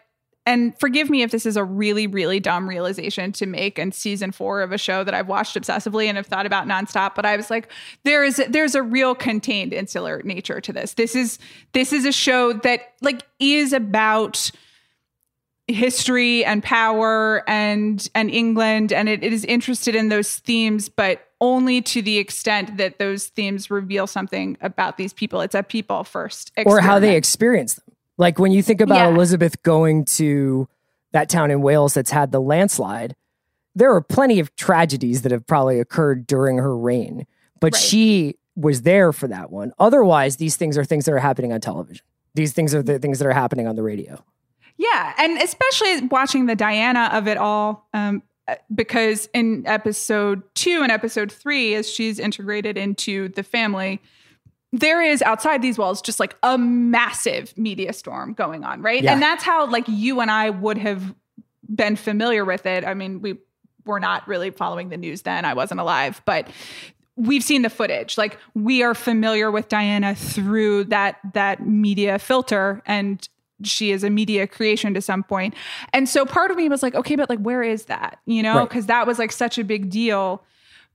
and 0.45 0.77
forgive 0.79 1.09
me 1.09 1.21
if 1.21 1.29
this 1.29 1.45
is 1.45 1.55
a 1.55 1.63
really, 1.63 2.07
really 2.07 2.39
dumb 2.39 2.67
realization 2.67 3.31
to 3.33 3.45
make 3.45 3.77
in 3.77 3.91
season 3.91 4.31
four 4.31 4.61
of 4.61 4.71
a 4.71 4.77
show 4.77 5.03
that 5.03 5.13
I've 5.13 5.27
watched 5.27 5.55
obsessively 5.55 6.07
and 6.07 6.17
have 6.17 6.25
thought 6.25 6.47
about 6.47 6.67
nonstop. 6.67 7.13
But 7.13 7.25
I 7.25 7.37
was 7.37 7.51
like, 7.51 7.71
there 8.03 8.23
is 8.23 8.41
there's 8.49 8.73
a 8.73 8.81
real 8.81 9.13
contained 9.13 9.71
insular 9.71 10.21
nature 10.23 10.59
to 10.59 10.73
this. 10.73 10.95
This 10.95 11.15
is 11.15 11.37
this 11.73 11.93
is 11.93 12.05
a 12.05 12.11
show 12.11 12.53
that 12.53 12.93
like 13.01 13.21
is 13.39 13.71
about 13.71 14.49
history 15.71 16.43
and 16.45 16.63
power 16.63 17.43
and 17.49 18.09
and 18.15 18.29
England 18.29 18.91
and 18.93 19.07
it, 19.09 19.23
it 19.23 19.33
is 19.33 19.45
interested 19.45 19.95
in 19.95 20.09
those 20.09 20.37
themes 20.37 20.89
but 20.89 21.27
only 21.39 21.81
to 21.81 22.01
the 22.01 22.17
extent 22.17 22.77
that 22.77 22.99
those 22.99 23.27
themes 23.27 23.71
reveal 23.71 24.07
something 24.07 24.57
about 24.61 24.97
these 24.97 25.13
people 25.13 25.41
it's 25.41 25.55
a 25.55 25.63
people 25.63 26.03
first 26.03 26.51
Or 26.65 26.79
how 26.81 26.99
they 26.99 27.15
experience 27.15 27.75
them. 27.75 27.85
Like 28.17 28.37
when 28.39 28.51
you 28.51 28.61
think 28.61 28.81
about 28.81 28.95
Yeah. 28.95 29.09
Elizabeth 29.15 29.61
going 29.63 30.05
to 30.05 30.67
that 31.11 31.29
town 31.29 31.51
in 31.51 31.61
Wales 31.61 31.93
that's 31.93 32.11
had 32.11 32.31
the 32.31 32.39
landslide, 32.39 33.15
there 33.75 33.93
are 33.93 34.01
plenty 34.01 34.39
of 34.39 34.55
tragedies 34.55 35.23
that 35.23 35.31
have 35.31 35.45
probably 35.47 35.79
occurred 35.79 36.27
during 36.27 36.57
her 36.57 36.77
reign, 36.77 37.25
but 37.59 37.73
Right. 37.73 37.81
she 37.81 38.35
was 38.55 38.81
there 38.83 39.11
for 39.13 39.27
that 39.27 39.49
one. 39.51 39.71
Otherwise, 39.79 40.35
these 40.37 40.55
things 40.57 40.77
are 40.77 40.83
things 40.85 41.05
that 41.05 41.13
are 41.13 41.19
happening 41.19 41.51
on 41.53 41.61
television. 41.61 42.05
These 42.35 42.53
things 42.53 42.75
are 42.75 42.83
the 42.83 42.99
things 42.99 43.19
that 43.19 43.27
are 43.27 43.33
happening 43.33 43.67
on 43.67 43.75
the 43.75 43.83
radio. 43.83 44.23
Yeah, 44.81 45.13
and 45.19 45.37
especially 45.37 46.07
watching 46.07 46.47
the 46.47 46.55
Diana 46.55 47.11
of 47.13 47.27
it 47.27 47.37
all, 47.37 47.87
um, 47.93 48.23
because 48.73 49.29
in 49.31 49.63
episode 49.67 50.41
two 50.55 50.79
and 50.81 50.91
episode 50.91 51.31
three, 51.31 51.75
as 51.75 51.87
she's 51.87 52.17
integrated 52.17 52.79
into 52.79 53.29
the 53.29 53.43
family, 53.43 54.01
there 54.73 54.99
is 54.99 55.21
outside 55.21 55.61
these 55.61 55.77
walls 55.77 56.01
just 56.01 56.19
like 56.19 56.35
a 56.41 56.57
massive 56.57 57.55
media 57.55 57.93
storm 57.93 58.33
going 58.33 58.63
on, 58.63 58.81
right? 58.81 59.03
Yeah. 59.03 59.13
And 59.13 59.21
that's 59.21 59.43
how 59.43 59.69
like 59.69 59.83
you 59.87 60.19
and 60.19 60.31
I 60.31 60.49
would 60.49 60.79
have 60.79 61.13
been 61.73 61.95
familiar 61.95 62.43
with 62.43 62.65
it. 62.65 62.83
I 62.83 62.95
mean, 62.95 63.21
we 63.21 63.37
were 63.85 63.99
not 63.99 64.27
really 64.27 64.49
following 64.49 64.89
the 64.89 64.97
news 64.97 65.21
then; 65.21 65.45
I 65.45 65.53
wasn't 65.53 65.79
alive, 65.79 66.23
but 66.25 66.47
we've 67.15 67.43
seen 67.43 67.61
the 67.61 67.69
footage 67.69 68.17
like 68.17 68.39
we 68.55 68.81
are 68.81 68.95
familiar 68.95 69.51
with 69.51 69.67
diana 69.67 70.15
through 70.15 70.85
that 70.85 71.17
that 71.33 71.67
media 71.67 72.17
filter 72.17 72.81
and 72.87 73.27
she 73.63 73.91
is 73.91 74.03
a 74.03 74.09
media 74.09 74.47
creation 74.47 74.93
to 74.93 75.01
some 75.01 75.23
point 75.23 75.53
and 75.93 76.07
so 76.09 76.25
part 76.25 76.51
of 76.51 76.57
me 76.57 76.67
was 76.69 76.81
like 76.83 76.95
okay 76.95 77.15
but 77.15 77.29
like 77.29 77.39
where 77.39 77.63
is 77.63 77.85
that 77.85 78.19
you 78.25 78.41
know 78.43 78.57
Right. 78.57 78.69
because 78.69 78.85
that 78.87 79.05
was 79.07 79.19
like 79.19 79.31
such 79.31 79.57
a 79.57 79.63
big 79.63 79.89
deal 79.89 80.43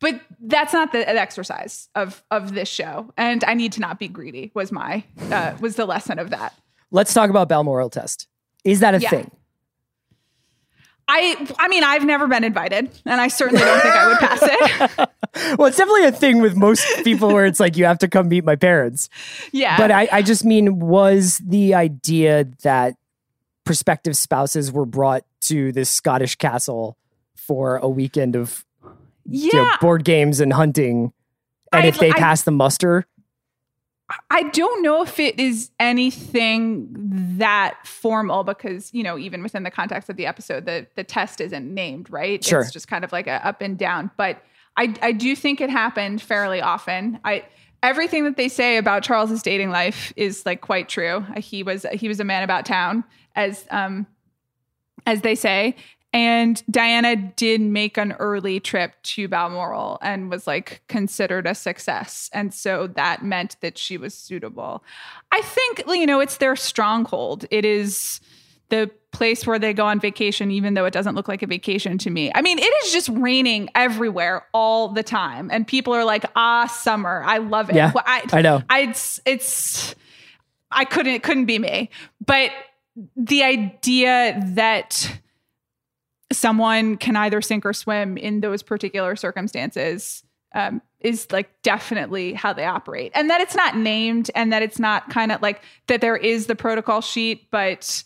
but 0.01 0.20
that's 0.40 0.72
not 0.72 0.93
the 0.93 1.09
exercise 1.09 1.88
of 1.94 2.22
of 2.30 2.55
this 2.55 2.68
show 2.68 3.12
and 3.16 3.43
i 3.44 3.55
need 3.55 3.72
to 3.72 3.80
not 3.80 3.98
be 3.98 4.09
greedy 4.09 4.51
was 4.55 4.70
my 4.72 5.05
uh, 5.32 5.52
was 5.60 5.76
the 5.76 5.86
lesson 5.86 6.18
of 6.18 6.30
that 6.30 6.52
Let's 6.93 7.12
talk 7.12 7.30
about 7.30 7.48
Balmoral 7.48 7.90
test. 7.90 8.28
Is 8.64 8.78
that 8.80 8.94
a 8.94 9.01
Yeah. 9.01 9.10
thing? 9.10 9.30
I 11.08 11.54
i 11.58 11.68
mean 11.68 11.84
i've 11.84 12.04
never 12.04 12.26
been 12.26 12.42
invited 12.44 12.90
and 13.04 13.20
i 13.20 13.28
certainly 13.28 13.62
don't 13.62 13.80
think 13.80 13.94
i 13.94 14.08
would 14.08 14.18
pass 14.18 14.38
it. 14.42 15.08
Well, 15.58 15.68
it's 15.68 15.76
definitely 15.76 16.06
a 16.06 16.12
thing 16.12 16.40
with 16.40 16.56
most 16.56 17.04
people 17.04 17.28
where 17.28 17.44
it's 17.44 17.60
like 17.60 17.76
you 17.76 17.84
have 17.84 17.98
to 17.98 18.08
come 18.08 18.28
meet 18.30 18.42
my 18.42 18.56
parents. 18.56 19.10
yeah. 19.52 19.76
But 19.76 19.90
I, 19.90 20.08
I 20.10 20.22
just 20.22 20.46
mean, 20.46 20.78
was 20.78 21.42
the 21.44 21.74
idea 21.74 22.44
that 22.62 22.94
prospective 23.64 24.16
spouses 24.16 24.72
were 24.72 24.86
brought 24.86 25.24
to 25.42 25.72
this 25.72 25.90
Scottish 25.90 26.36
castle 26.36 26.96
for 27.34 27.76
a 27.76 27.88
weekend 27.88 28.34
of 28.34 28.64
you 29.28 29.52
know, 29.52 29.64
yeah. 29.64 29.76
board 29.78 30.04
games 30.04 30.40
and 30.40 30.54
hunting, 30.54 31.12
and 31.70 31.84
I- 31.84 31.86
if 31.88 31.98
they 31.98 32.10
I- 32.12 32.14
pass 32.18 32.42
the 32.44 32.50
muster, 32.50 33.04
I 34.30 34.44
don't 34.44 34.82
know 34.82 35.02
if 35.02 35.18
it 35.18 35.40
is 35.40 35.70
anything 35.80 36.88
that 37.38 37.76
formal 37.84 38.44
because, 38.44 38.94
you 38.94 39.02
know, 39.02 39.18
even 39.18 39.42
within 39.42 39.64
the 39.64 39.70
context 39.70 40.08
of 40.08 40.16
the 40.16 40.26
episode, 40.26 40.64
the 40.64 40.86
the 40.94 41.02
test 41.02 41.40
isn't 41.40 41.74
named, 41.74 42.08
right? 42.10 42.42
Sure. 42.44 42.60
It's 42.60 42.70
just 42.70 42.86
kind 42.86 43.04
of 43.04 43.10
like 43.10 43.26
a 43.26 43.44
up 43.44 43.60
and 43.62 43.76
down. 43.76 44.12
But 44.16 44.42
I 44.76 44.94
I 45.02 45.12
do 45.12 45.34
think 45.34 45.60
it 45.60 45.70
happened 45.70 46.22
fairly 46.22 46.60
often. 46.60 47.18
I 47.24 47.46
everything 47.82 48.24
that 48.24 48.36
they 48.36 48.48
say 48.48 48.76
about 48.76 49.02
Charles's 49.02 49.42
dating 49.42 49.70
life 49.70 50.12
is 50.16 50.46
like 50.46 50.60
quite 50.60 50.88
true. 50.88 51.24
He 51.36 51.64
was 51.64 51.84
he 51.92 52.06
was 52.06 52.20
a 52.20 52.24
man 52.24 52.44
about 52.44 52.64
town, 52.64 53.02
as 53.34 53.66
um 53.70 54.06
as 55.04 55.22
they 55.22 55.34
say. 55.34 55.74
And 56.12 56.62
Diana 56.70 57.16
did 57.16 57.60
make 57.60 57.98
an 57.98 58.12
early 58.12 58.58
trip 58.58 58.94
to 59.02 59.28
Balmoral 59.28 59.98
and 60.00 60.30
was 60.30 60.46
like 60.46 60.82
considered 60.88 61.46
a 61.46 61.54
success. 61.54 62.30
And 62.32 62.54
so 62.54 62.86
that 62.86 63.22
meant 63.22 63.56
that 63.60 63.76
she 63.76 63.98
was 63.98 64.14
suitable. 64.14 64.82
I 65.30 65.42
think, 65.42 65.82
you 65.88 66.06
know, 66.06 66.20
it's 66.20 66.38
their 66.38 66.56
stronghold. 66.56 67.44
It 67.50 67.64
is 67.66 68.20
the 68.68 68.90
place 69.12 69.46
where 69.46 69.58
they 69.58 69.72
go 69.72 69.86
on 69.86 70.00
vacation, 70.00 70.50
even 70.50 70.74
though 70.74 70.84
it 70.84 70.92
doesn't 70.92 71.14
look 71.14 71.28
like 71.28 71.42
a 71.42 71.46
vacation 71.46 71.98
to 71.98 72.10
me. 72.10 72.32
I 72.34 72.42
mean, 72.42 72.58
it 72.58 72.72
is 72.84 72.92
just 72.92 73.08
raining 73.10 73.68
everywhere 73.74 74.46
all 74.52 74.88
the 74.88 75.02
time. 75.02 75.50
And 75.52 75.66
people 75.66 75.92
are 75.92 76.04
like, 76.04 76.24
ah, 76.34 76.66
summer. 76.66 77.22
I 77.24 77.38
love 77.38 77.70
it. 77.70 77.76
Yeah, 77.76 77.92
Well, 77.94 78.04
I, 78.06 78.24
I 78.32 78.42
know. 78.42 78.62
I, 78.68 78.80
it's, 78.80 79.20
it's, 79.24 79.94
I 80.70 80.84
couldn't, 80.84 81.12
it 81.12 81.22
couldn't 81.22 81.46
be 81.46 81.58
me. 81.58 81.90
But 82.24 82.50
the 83.16 83.42
idea 83.42 84.42
that 84.54 85.20
someone 86.36 86.96
can 86.96 87.16
either 87.16 87.40
sink 87.40 87.64
or 87.64 87.72
swim 87.72 88.16
in 88.16 88.40
those 88.40 88.62
particular 88.62 89.16
circumstances 89.16 90.22
um, 90.54 90.80
is 91.00 91.30
like 91.30 91.50
definitely 91.62 92.32
how 92.32 92.52
they 92.52 92.64
operate. 92.64 93.12
And 93.14 93.28
that 93.30 93.40
it's 93.40 93.54
not 93.54 93.76
named 93.76 94.30
and 94.34 94.52
that 94.52 94.62
it's 94.62 94.78
not 94.78 95.10
kind 95.10 95.32
of 95.32 95.42
like 95.42 95.62
that 95.86 96.00
there 96.00 96.16
is 96.16 96.46
the 96.46 96.54
protocol 96.54 97.00
sheet, 97.00 97.50
but 97.50 98.02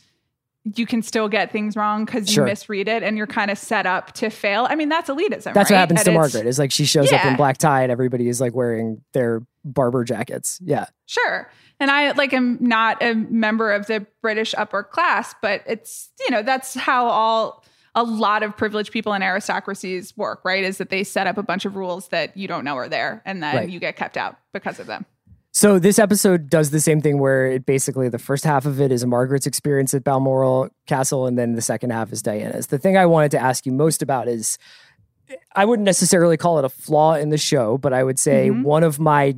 you 0.74 0.85
can 0.86 1.02
still 1.02 1.28
get 1.28 1.51
things 1.52 1.74
wrong 1.77 2.05
because 2.05 2.28
Sure. 2.28 2.44
you 2.44 2.51
misread 2.51 2.89
it 2.89 3.02
and 3.02 3.16
you're 3.16 3.27
kind 3.27 3.51
of 3.51 3.57
set 3.57 3.86
up 3.86 4.12
to 4.12 4.28
fail. 4.28 4.66
I 4.69 4.74
mean, 4.74 4.89
that's 4.89 5.09
elitism. 5.09 5.55
That's 5.55 5.57
right? 5.57 5.70
what 5.70 5.78
happens 5.78 6.05
to 6.05 6.12
Margaret. 6.12 6.47
Is 6.47 6.59
like 6.59 6.70
she 6.70 6.85
shows 6.85 7.12
up 7.12 7.24
in 7.24 7.36
black 7.36 7.57
tie 7.59 7.82
and 7.82 7.90
everybody 7.93 8.28
is 8.28 8.40
like 8.40 8.55
wearing 8.55 9.02
their 9.12 9.43
Barbour 9.65 10.05
jackets. 10.05 10.59
Yeah. 10.62 10.86
Sure. 11.07 11.51
And 11.78 11.90
I 11.90 12.12
like 12.12 12.32
am 12.35 12.59
not 12.61 13.02
a 13.02 13.15
member 13.15 13.73
of 13.73 13.86
the 13.86 14.07
British 14.20 14.55
upper 14.57 14.82
class, 14.82 15.35
but 15.40 15.62
it's, 15.66 16.11
you 16.20 16.31
know, 16.31 16.43
that's 16.43 16.74
how 16.74 17.07
all 17.07 17.65
a 17.95 18.03
lot 18.05 18.43
of 18.43 18.57
privileged 18.57 18.93
people 18.93 19.12
in 19.15 19.23
aristocracies 19.23 20.17
work, 20.17 20.41
right? 20.45 20.62
Is 20.65 20.79
that 20.79 20.91
they 20.91 21.03
set 21.05 21.27
up 21.27 21.37
a 21.39 21.43
bunch 21.43 21.65
of 21.65 21.75
rules 21.77 22.09
that 22.09 22.37
you 22.37 22.47
don't 22.49 22.65
know 22.65 22.77
are 22.77 22.89
there 22.89 23.23
and 23.25 23.43
then 23.43 23.57
Right. 23.57 23.69
you 23.69 23.81
get 23.81 23.97
kept 23.97 24.17
out 24.17 24.37
because 24.53 24.79
of 24.79 24.87
them. 24.87 25.05
So 25.53 25.81
this 25.81 25.99
episode 25.99 26.49
does 26.49 26.71
the 26.71 26.79
same 26.79 27.01
thing 27.01 27.19
where 27.19 27.47
it 27.47 27.67
basically 27.67 28.09
the 28.09 28.21
first 28.21 28.45
half 28.45 28.65
of 28.67 28.81
it 28.81 28.93
is 28.93 29.05
Margaret's 29.05 29.47
experience 29.49 29.93
at 29.95 30.05
Balmoral 30.05 30.69
Castle, 30.87 31.27
and 31.27 31.37
then 31.37 31.55
the 31.57 31.62
second 31.62 31.91
half 31.91 32.12
is 32.12 32.23
Diana's. 32.23 32.69
The 32.69 32.79
thing 32.79 32.97
I 32.97 33.07
wanted 33.07 33.33
to 33.33 33.39
ask 33.41 33.67
you 33.67 33.73
most 33.73 34.01
about 34.01 34.29
is 34.29 34.59
I 35.57 35.65
wouldn't 35.65 35.85
necessarily 35.87 36.37
call 36.37 36.59
it 36.61 36.65
a 36.65 36.69
flaw 36.69 37.15
in 37.15 37.31
the 37.31 37.39
show, 37.39 37.79
but 37.79 37.93
I 37.93 38.05
would 38.05 38.19
say 38.19 38.51
Mhm. 38.51 38.62
one 38.62 38.85
of 38.85 39.01
my 39.01 39.37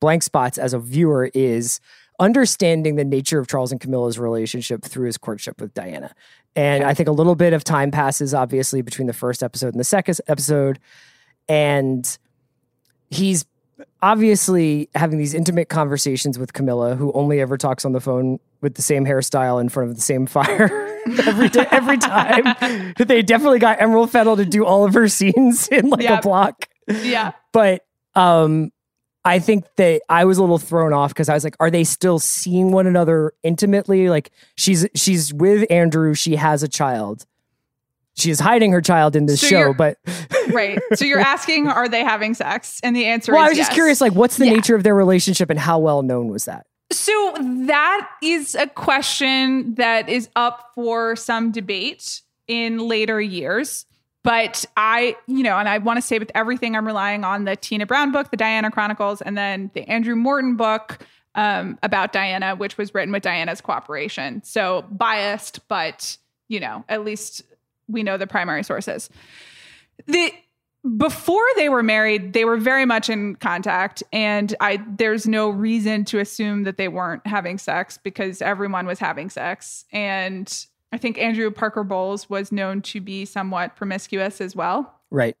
blank 0.00 0.24
spots 0.24 0.58
as 0.58 0.72
a 0.74 0.78
viewer 0.80 1.30
is 1.32 1.78
understanding 2.18 2.96
the 2.96 3.04
nature 3.04 3.38
of 3.38 3.48
Charles 3.48 3.72
and 3.72 3.80
Camilla's 3.80 4.18
relationship 4.18 4.84
through 4.84 5.06
his 5.06 5.18
courtship 5.18 5.60
with 5.60 5.74
Diana. 5.74 6.14
And 6.54 6.84
I 6.84 6.94
think 6.94 7.08
a 7.08 7.12
little 7.12 7.34
bit 7.34 7.52
of 7.52 7.64
time 7.64 7.90
passes, 7.90 8.32
obviously, 8.32 8.82
between 8.82 9.06
the 9.06 9.12
first 9.12 9.42
episode 9.42 9.68
and 9.68 9.80
the 9.80 9.84
second 9.84 10.18
episode. 10.26 10.78
And 11.48 12.18
he's 13.10 13.44
obviously 14.02 14.88
having 14.94 15.18
these 15.18 15.34
intimate 15.34 15.68
conversations 15.68 16.38
with 16.38 16.52
Camilla, 16.52 16.96
who 16.96 17.12
only 17.12 17.40
ever 17.40 17.56
talks 17.56 17.84
on 17.84 17.92
the 17.92 18.00
phone 18.00 18.38
with 18.60 18.74
the 18.74 18.82
same 18.82 19.04
hairstyle 19.04 19.60
in 19.60 19.68
front 19.68 19.90
of 19.90 19.96
the 19.96 20.02
same 20.02 20.26
fire 20.36 20.70
every 21.24 21.48
day, 21.48 21.66
every 21.70 21.98
time. 21.98 22.94
But 22.96 23.08
they 23.08 23.22
definitely 23.22 23.58
got 23.58 23.80
Emerald 23.80 24.10
Fennell 24.10 24.36
to 24.36 24.44
do 24.44 24.64
all 24.64 24.84
of 24.84 24.94
her 24.94 25.08
scenes 25.08 25.68
in 25.68 25.90
like 25.90 26.08
a 26.08 26.20
block. 26.20 26.68
Yeah. 26.88 27.32
But 27.52 27.84
um 28.14 28.70
I 29.26 29.38
think 29.40 29.64
that 29.76 30.02
I 30.08 30.24
was 30.24 30.38
a 30.38 30.40
little 30.40 30.58
thrown 30.58 30.92
off 30.92 31.10
because 31.10 31.28
I 31.28 31.34
was 31.34 31.44
like, 31.44 31.56
are 31.60 31.70
they 31.70 31.84
still 31.84 32.18
seeing 32.18 32.70
one 32.70 32.86
another 32.86 33.32
intimately? 33.42 34.08
Like 34.08 34.30
she's 34.56 34.86
she's 34.94 35.34
with 35.34 35.70
Andrew, 35.70 36.14
she 36.14 36.36
has 36.36 36.62
a 36.62 36.68
child. 36.68 37.26
She 38.18 38.30
is 38.30 38.40
hiding 38.40 38.72
her 38.72 38.80
child 38.80 39.14
in 39.14 39.26
this 39.26 39.40
So 39.42 39.46
show, 39.48 39.74
but 39.74 39.98
Right. 40.50 40.78
So 40.94 41.04
you're 41.04 41.18
asking, 41.20 41.68
are 41.68 41.86
they 41.88 42.02
having 42.02 42.32
sex? 42.32 42.80
And 42.82 42.94
the 42.96 43.04
answer 43.04 43.32
is 43.32 43.34
well, 43.34 43.42
is 43.44 43.46
I 43.46 43.50
was 43.50 43.58
just 43.58 43.72
curious, 43.72 44.00
like, 44.00 44.14
what's 44.14 44.36
the 44.38 44.46
Yeah. 44.46 44.52
nature 44.54 44.74
of 44.74 44.84
their 44.84 44.94
relationship 44.94 45.50
and 45.50 45.58
how 45.58 45.78
well 45.80 46.02
known 46.02 46.28
was 46.28 46.44
that? 46.46 46.66
So 46.92 47.34
that 47.66 48.08
is 48.22 48.54
a 48.54 48.68
question 48.68 49.74
that 49.74 50.08
is 50.08 50.28
up 50.36 50.70
for 50.74 51.16
some 51.16 51.50
debate 51.50 52.20
in 52.46 52.78
later 52.78 53.20
years. 53.20 53.85
But 54.26 54.64
I, 54.76 55.16
you 55.28 55.44
know, 55.44 55.56
and 55.56 55.68
I 55.68 55.78
want 55.78 55.98
to 55.98 56.02
say 56.02 56.18
with 56.18 56.32
everything, 56.34 56.74
I'm 56.74 56.84
relying 56.84 57.22
on 57.22 57.44
the 57.44 57.54
Tina 57.54 57.86
Brown 57.86 58.10
book, 58.10 58.32
the 58.32 58.36
Diana 58.36 58.72
Chronicles, 58.72 59.22
and 59.22 59.38
then 59.38 59.70
the 59.72 59.88
Andrew 59.88 60.16
Morton 60.16 60.56
book 60.56 60.98
um, 61.36 61.78
about 61.84 62.12
Diana, 62.12 62.56
which 62.56 62.76
was 62.76 62.92
written 62.92 63.12
with 63.12 63.22
Diana's 63.22 63.60
cooperation. 63.60 64.42
So 64.42 64.84
biased, 64.90 65.68
but, 65.68 66.16
you 66.48 66.58
know, 66.58 66.84
at 66.88 67.04
least 67.04 67.44
we 67.86 68.02
know 68.02 68.16
the 68.16 68.26
primary 68.26 68.64
sources. 68.64 69.10
The 70.06 70.32
before 70.96 71.46
they 71.54 71.68
were 71.68 71.84
married, 71.84 72.32
they 72.32 72.44
were 72.44 72.56
very 72.56 72.84
much 72.84 73.08
in 73.08 73.36
contact, 73.36 74.02
and 74.12 74.56
I 74.60 74.82
there's 74.98 75.28
no 75.28 75.50
reason 75.50 76.04
to 76.06 76.18
assume 76.18 76.64
that 76.64 76.78
they 76.78 76.88
weren't 76.88 77.24
having 77.26 77.58
sex 77.58 77.96
because 78.02 78.42
everyone 78.42 78.86
was 78.86 78.98
having 78.98 79.30
sex. 79.30 79.84
And 79.92 80.66
I 80.96 80.98
think 80.98 81.18
Andrew 81.18 81.50
Parker 81.50 81.84
Bowles 81.84 82.30
was 82.30 82.50
known 82.50 82.80
to 82.80 83.02
be 83.02 83.26
somewhat 83.26 83.76
promiscuous 83.76 84.40
as 84.40 84.56
well. 84.56 84.98
Right. 85.10 85.36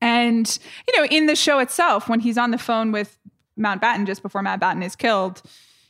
And, 0.00 0.58
you 0.88 1.00
know, 1.00 1.06
in 1.06 1.26
the 1.26 1.36
show 1.36 1.60
itself, 1.60 2.08
when 2.08 2.18
he's 2.18 2.36
on 2.36 2.50
the 2.50 2.58
phone 2.58 2.90
with 2.90 3.16
Mountbatten 3.56 4.04
just 4.04 4.20
before 4.20 4.42
Mountbatten 4.42 4.84
is 4.84 4.96
killed, 4.96 5.42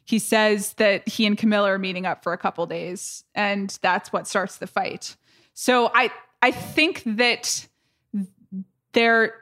he 0.04 0.18
says 0.18 0.74
that 0.74 1.08
he 1.08 1.24
and 1.24 1.38
Camilla 1.38 1.70
are 1.70 1.78
meeting 1.78 2.04
up 2.04 2.22
for 2.22 2.34
a 2.34 2.36
couple 2.36 2.66
days, 2.66 3.24
and 3.34 3.78
that's 3.80 4.12
what 4.12 4.28
starts 4.28 4.58
the 4.58 4.66
fight. 4.66 5.16
So 5.54 5.90
I 5.94 6.10
I 6.42 6.50
think 6.50 7.02
that 7.06 7.66
there 8.92 9.32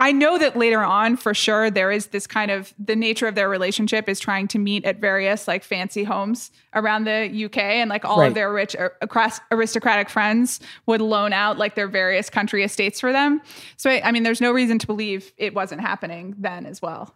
I 0.00 0.12
know 0.12 0.38
that 0.38 0.56
later 0.56 0.80
on 0.80 1.16
for 1.16 1.34
sure 1.34 1.70
there 1.70 1.90
is 1.90 2.06
this 2.08 2.26
kind 2.28 2.52
of 2.52 2.72
the 2.78 2.94
nature 2.94 3.26
of 3.26 3.34
their 3.34 3.48
relationship 3.48 4.08
is 4.08 4.20
trying 4.20 4.46
to 4.48 4.58
meet 4.58 4.84
at 4.84 5.00
various 5.00 5.48
like 5.48 5.64
fancy 5.64 6.04
homes 6.04 6.52
around 6.72 7.02
the 7.04 7.44
UK 7.46 7.58
and 7.58 7.90
like 7.90 8.04
all 8.04 8.20
Right. 8.20 8.28
of 8.28 8.34
their 8.34 8.52
rich 8.52 8.76
across 9.02 9.40
aristocratic 9.50 10.08
friends 10.08 10.60
would 10.86 11.00
loan 11.00 11.32
out 11.32 11.58
like 11.58 11.74
their 11.74 11.88
various 11.88 12.30
country 12.30 12.62
estates 12.62 13.00
for 13.00 13.10
them. 13.12 13.40
So 13.76 13.90
I, 13.90 14.00
I 14.04 14.12
mean 14.12 14.22
there's 14.22 14.40
no 14.40 14.52
reason 14.52 14.78
to 14.78 14.86
believe 14.86 15.32
it 15.36 15.52
wasn't 15.52 15.80
happening 15.80 16.34
then 16.38 16.64
as 16.64 16.80
well. 16.80 17.14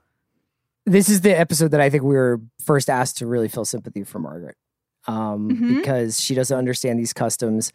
This 0.85 1.09
is 1.09 1.21
the 1.21 1.39
episode 1.39 1.71
that 1.71 1.81
I 1.81 1.89
think 1.89 2.03
we 2.03 2.17
were 2.17 2.41
first 2.65 2.91
asked 2.91 3.19
to 3.19 3.27
really 3.29 3.47
feel 3.49 3.65
sympathy 3.65 4.03
for 4.03 4.19
Margaret 4.19 4.57
um, 5.07 5.49
Mhm. 5.51 5.77
because 5.77 6.21
she 6.21 6.35
doesn't 6.35 6.57
understand 6.59 6.99
these 6.99 7.13
customs. 7.13 7.73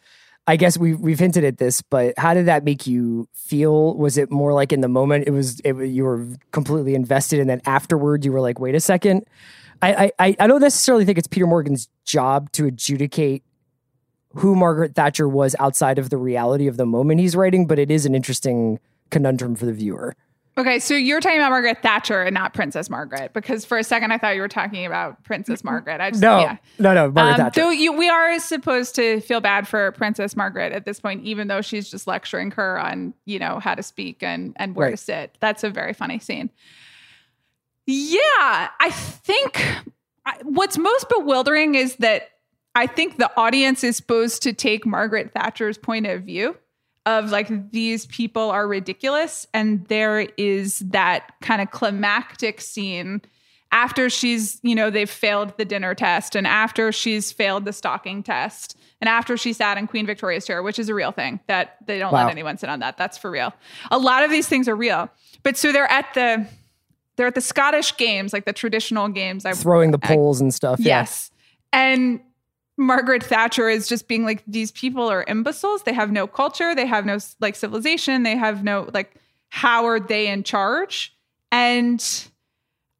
I 0.48 0.56
guess 0.56 0.78
we 0.78 0.94
we've 0.94 1.18
hinted 1.18 1.44
at 1.44 1.58
this, 1.58 1.82
but 1.82 2.14
how 2.18 2.32
did 2.32 2.46
that 2.46 2.64
make 2.64 2.86
you 2.86 3.28
feel? 3.34 3.94
Was 3.98 4.16
it 4.16 4.30
more 4.30 4.54
like 4.54 4.72
in 4.72 4.80
the 4.80 4.88
moment 4.88 5.24
it 5.26 5.30
was 5.30 5.60
it, 5.60 5.76
you 5.76 6.04
were 6.04 6.26
completely 6.52 6.94
invested, 6.94 7.38
and 7.38 7.50
then 7.50 7.60
afterward 7.66 8.24
you 8.24 8.32
were 8.32 8.40
like, 8.40 8.58
wait 8.58 8.74
a 8.74 8.80
second. 8.80 9.26
I, 9.82 10.10
I 10.18 10.36
I 10.40 10.46
don't 10.46 10.62
necessarily 10.62 11.04
think 11.04 11.18
it's 11.18 11.28
Peter 11.28 11.46
Morgan's 11.46 11.90
job 12.06 12.50
to 12.52 12.66
adjudicate 12.66 13.44
who 14.36 14.56
Margaret 14.56 14.94
Thatcher 14.94 15.28
was 15.28 15.54
outside 15.60 15.98
of 15.98 16.08
the 16.08 16.16
reality 16.16 16.66
of 16.66 16.78
the 16.78 16.86
moment 16.86 17.20
he's 17.20 17.36
writing, 17.36 17.66
but 17.66 17.78
it 17.78 17.90
is 17.90 18.06
an 18.06 18.14
interesting 18.14 18.80
conundrum 19.10 19.54
for 19.54 19.66
the 19.66 19.74
viewer. 19.74 20.16
Okay, 20.58 20.80
so 20.80 20.94
you're 20.94 21.20
talking 21.20 21.38
about 21.38 21.50
Margaret 21.50 21.78
Thatcher 21.82 22.20
and 22.22 22.34
not 22.34 22.52
Princess 22.52 22.90
Margaret 22.90 23.32
because 23.32 23.64
for 23.64 23.78
a 23.78 23.84
second 23.84 24.10
I 24.10 24.18
thought 24.18 24.34
you 24.34 24.40
were 24.40 24.48
talking 24.48 24.84
about 24.84 25.22
Princess 25.22 25.62
Margaret. 25.62 26.00
I 26.00 26.10
just 26.10 26.20
No, 26.20 26.40
yeah. 26.40 26.56
no, 26.80 26.92
no, 26.94 27.10
Margaret 27.12 27.32
Um, 27.34 27.36
Thatcher. 27.36 27.60
though 27.60 27.70
you, 27.70 27.92
we 27.92 28.08
are 28.08 28.40
supposed 28.40 28.96
to 28.96 29.20
feel 29.20 29.40
bad 29.40 29.68
for 29.68 29.92
Princess 29.92 30.34
Margaret 30.34 30.72
at 30.72 30.84
this 30.84 30.98
point, 30.98 31.22
even 31.24 31.46
though 31.46 31.60
she's 31.60 31.88
just 31.88 32.08
lecturing 32.08 32.50
her 32.52 32.76
on, 32.76 33.14
you 33.24 33.38
know, 33.38 33.60
how 33.60 33.76
to 33.76 33.84
speak 33.84 34.20
and 34.22 34.52
and 34.56 34.74
where 34.74 34.90
to 34.90 34.96
sit. 34.96 35.36
That's 35.38 35.62
a 35.62 35.70
very 35.70 35.92
funny 35.92 36.18
scene. 36.18 36.50
Yeah, 37.86 38.18
I 38.80 38.90
think 38.90 39.62
I- 40.26 40.38
what's 40.42 40.76
most 40.76 41.08
bewildering 41.08 41.76
is 41.76 41.96
that 41.96 42.30
I 42.74 42.86
think 42.88 43.16
the 43.18 43.30
audience 43.36 43.84
is 43.84 43.96
supposed 43.96 44.42
to 44.42 44.52
take 44.52 44.84
Margaret 44.84 45.32
Thatcher's 45.34 45.78
point 45.78 46.06
of 46.06 46.22
view 46.22 46.56
of 47.08 47.30
like 47.30 47.70
these 47.72 48.06
people 48.06 48.50
are 48.50 48.68
ridiculous, 48.68 49.46
and 49.54 49.86
there 49.86 50.20
is 50.36 50.80
that 50.80 51.32
kind 51.40 51.62
of 51.62 51.70
climactic 51.70 52.60
scene 52.60 53.22
after 53.72 54.08
she's, 54.08 54.58
you 54.62 54.74
know, 54.74 54.88
they've 54.90 55.10
failed 55.10 55.52
the 55.58 55.64
dinner 55.64 55.94
test 55.94 56.34
and 56.34 56.46
after 56.46 56.90
she's 56.90 57.32
failed 57.32 57.64
the 57.66 57.72
stalking 57.72 58.22
test 58.22 58.76
and 59.00 59.08
after 59.08 59.36
she 59.36 59.52
sat 59.52 59.76
in 59.76 59.86
Queen 59.86 60.06
Victoria's 60.06 60.46
chair, 60.46 60.62
which 60.62 60.78
is 60.78 60.88
a 60.88 60.94
real 60.94 61.12
thing 61.12 61.38
that 61.48 61.76
they 61.86 61.98
don't 61.98 62.10
Wow. 62.12 62.24
let 62.24 62.30
anyone 62.32 62.56
sit 62.56 62.70
on 62.70 62.80
that. 62.80 62.96
That's 62.96 63.18
for 63.18 63.30
real. 63.30 63.52
A 63.90 63.98
lot 63.98 64.22
of 64.24 64.30
these 64.30 64.48
things 64.48 64.68
are 64.68 64.74
real. 64.76 65.10
But 65.42 65.56
so 65.58 65.70
they're 65.72 65.90
at 65.90 66.12
the 66.14 66.46
they're 67.16 67.26
at 67.26 67.34
the 67.34 67.40
Scottish 67.42 67.96
games, 67.96 68.32
like 68.32 68.44
the 68.46 68.52
traditional 68.54 69.08
games. 69.08 69.44
I 69.44 69.52
Throwing 69.52 69.90
the 69.90 69.98
poles 69.98 70.40
and 70.40 70.54
stuff. 70.54 70.78
yeah. 70.80 71.00
Yes. 71.00 71.30
And 71.72 72.20
Margaret 72.78 73.24
Thatcher 73.24 73.68
is 73.68 73.88
just 73.88 74.06
being 74.08 74.24
like, 74.24 74.42
these 74.46 74.70
people 74.70 75.08
are 75.08 75.24
imbeciles. 75.26 75.82
They 75.82 75.92
have 75.92 76.12
no 76.12 76.26
culture. 76.26 76.74
They 76.74 76.86
have 76.86 77.04
no 77.04 77.18
like 77.40 77.56
civilization. 77.56 78.22
They 78.22 78.36
have 78.36 78.62
no 78.64 78.88
like, 78.94 79.14
how 79.50 79.84
are 79.86 79.98
they 80.00 80.28
in 80.28 80.44
charge? 80.44 81.14
And, 81.50 82.00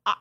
uh, 0.04 0.14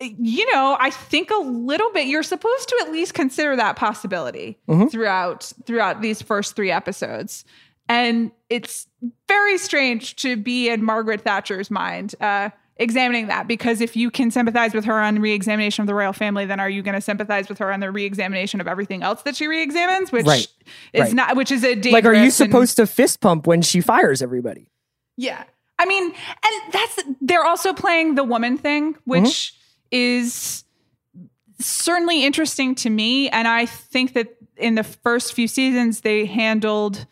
you 0.00 0.52
know, 0.52 0.76
I 0.80 0.90
think 0.90 1.30
a 1.30 1.36
little 1.36 1.90
bit, 1.92 2.08
you're 2.08 2.22
supposed 2.24 2.68
to 2.70 2.78
at 2.82 2.90
least 2.90 3.14
consider 3.14 3.54
that 3.56 3.76
possibility 3.76 4.58
Mhm. 4.68 4.90
throughout, 4.90 5.52
throughout 5.64 6.02
these 6.02 6.20
first 6.20 6.56
three 6.56 6.70
episodes. 6.72 7.44
And 7.88 8.32
it's 8.48 8.88
very 9.28 9.58
strange 9.58 10.16
to 10.16 10.36
be 10.36 10.70
in 10.70 10.82
Margaret 10.82 11.20
Thatcher's 11.20 11.70
mind. 11.70 12.14
Uh, 12.20 12.50
examining 12.76 13.28
that 13.28 13.46
because 13.46 13.80
if 13.80 13.96
you 13.96 14.10
can 14.10 14.30
sympathize 14.30 14.74
with 14.74 14.84
her 14.84 15.00
on 15.00 15.20
re-examination 15.20 15.82
of 15.82 15.86
the 15.86 15.94
royal 15.94 16.12
family 16.12 16.44
then 16.44 16.58
are 16.58 16.68
you 16.68 16.82
going 16.82 16.94
to 16.94 17.00
sympathize 17.00 17.48
with 17.48 17.58
her 17.58 17.72
on 17.72 17.78
the 17.80 17.90
re-examination 17.90 18.60
of 18.60 18.66
everything 18.66 19.02
else 19.02 19.22
that 19.22 19.36
she 19.36 19.46
re-examines 19.46 20.10
which 20.10 20.26
Right. 20.26 20.48
is 20.92 21.02
Right. 21.02 21.12
not 21.12 21.36
which 21.36 21.52
is 21.52 21.62
a 21.62 21.74
dangerous 21.74 21.92
Like, 21.92 22.04
are 22.04 22.14
you 22.14 22.22
and- 22.24 22.32
supposed 22.32 22.76
to 22.76 22.86
fist 22.86 23.20
pump 23.20 23.46
when 23.46 23.62
she 23.62 23.80
fires 23.80 24.20
everybody? 24.22 24.70
yeah 25.16 25.44
i 25.78 25.86
mean 25.86 26.02
and 26.04 26.72
that's 26.72 26.98
they're 27.20 27.44
also 27.44 27.72
playing 27.72 28.16
the 28.16 28.24
woman 28.24 28.58
thing 28.58 28.96
which 29.04 29.22
mm-hmm. 29.22 29.58
is 29.92 30.64
certainly 31.60 32.24
interesting 32.24 32.74
to 32.74 32.90
me 32.90 33.28
and 33.30 33.46
i 33.46 33.64
think 33.66 34.14
that 34.14 34.34
in 34.56 34.74
the 34.74 34.82
first 34.84 35.32
few 35.34 35.46
seasons 35.46 36.00
they 36.00 36.24
handled 36.26 37.06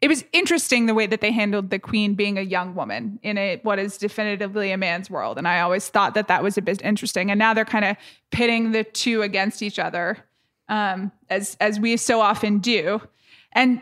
it 0.00 0.08
was 0.08 0.24
interesting 0.32 0.86
the 0.86 0.94
way 0.94 1.06
that 1.06 1.20
they 1.20 1.32
handled 1.32 1.70
the 1.70 1.78
queen 1.78 2.14
being 2.14 2.38
a 2.38 2.42
young 2.42 2.74
woman 2.74 3.18
in 3.22 3.36
a 3.38 3.56
what 3.64 3.78
is 3.78 3.98
definitively 3.98 4.70
a 4.70 4.76
man's 4.76 5.10
world 5.10 5.38
and 5.38 5.48
i 5.48 5.60
always 5.60 5.88
thought 5.88 6.14
that 6.14 6.28
that 6.28 6.42
was 6.42 6.56
a 6.56 6.62
bit 6.62 6.80
interesting 6.82 7.30
and 7.30 7.38
now 7.38 7.52
they're 7.52 7.64
kind 7.64 7.84
of 7.84 7.96
pitting 8.30 8.72
the 8.72 8.84
two 8.84 9.22
against 9.22 9.62
each 9.62 9.78
other 9.78 10.18
um, 10.68 11.10
as 11.30 11.56
as 11.60 11.80
we 11.80 11.96
so 11.96 12.20
often 12.20 12.58
do. 12.58 13.00
And 13.52 13.80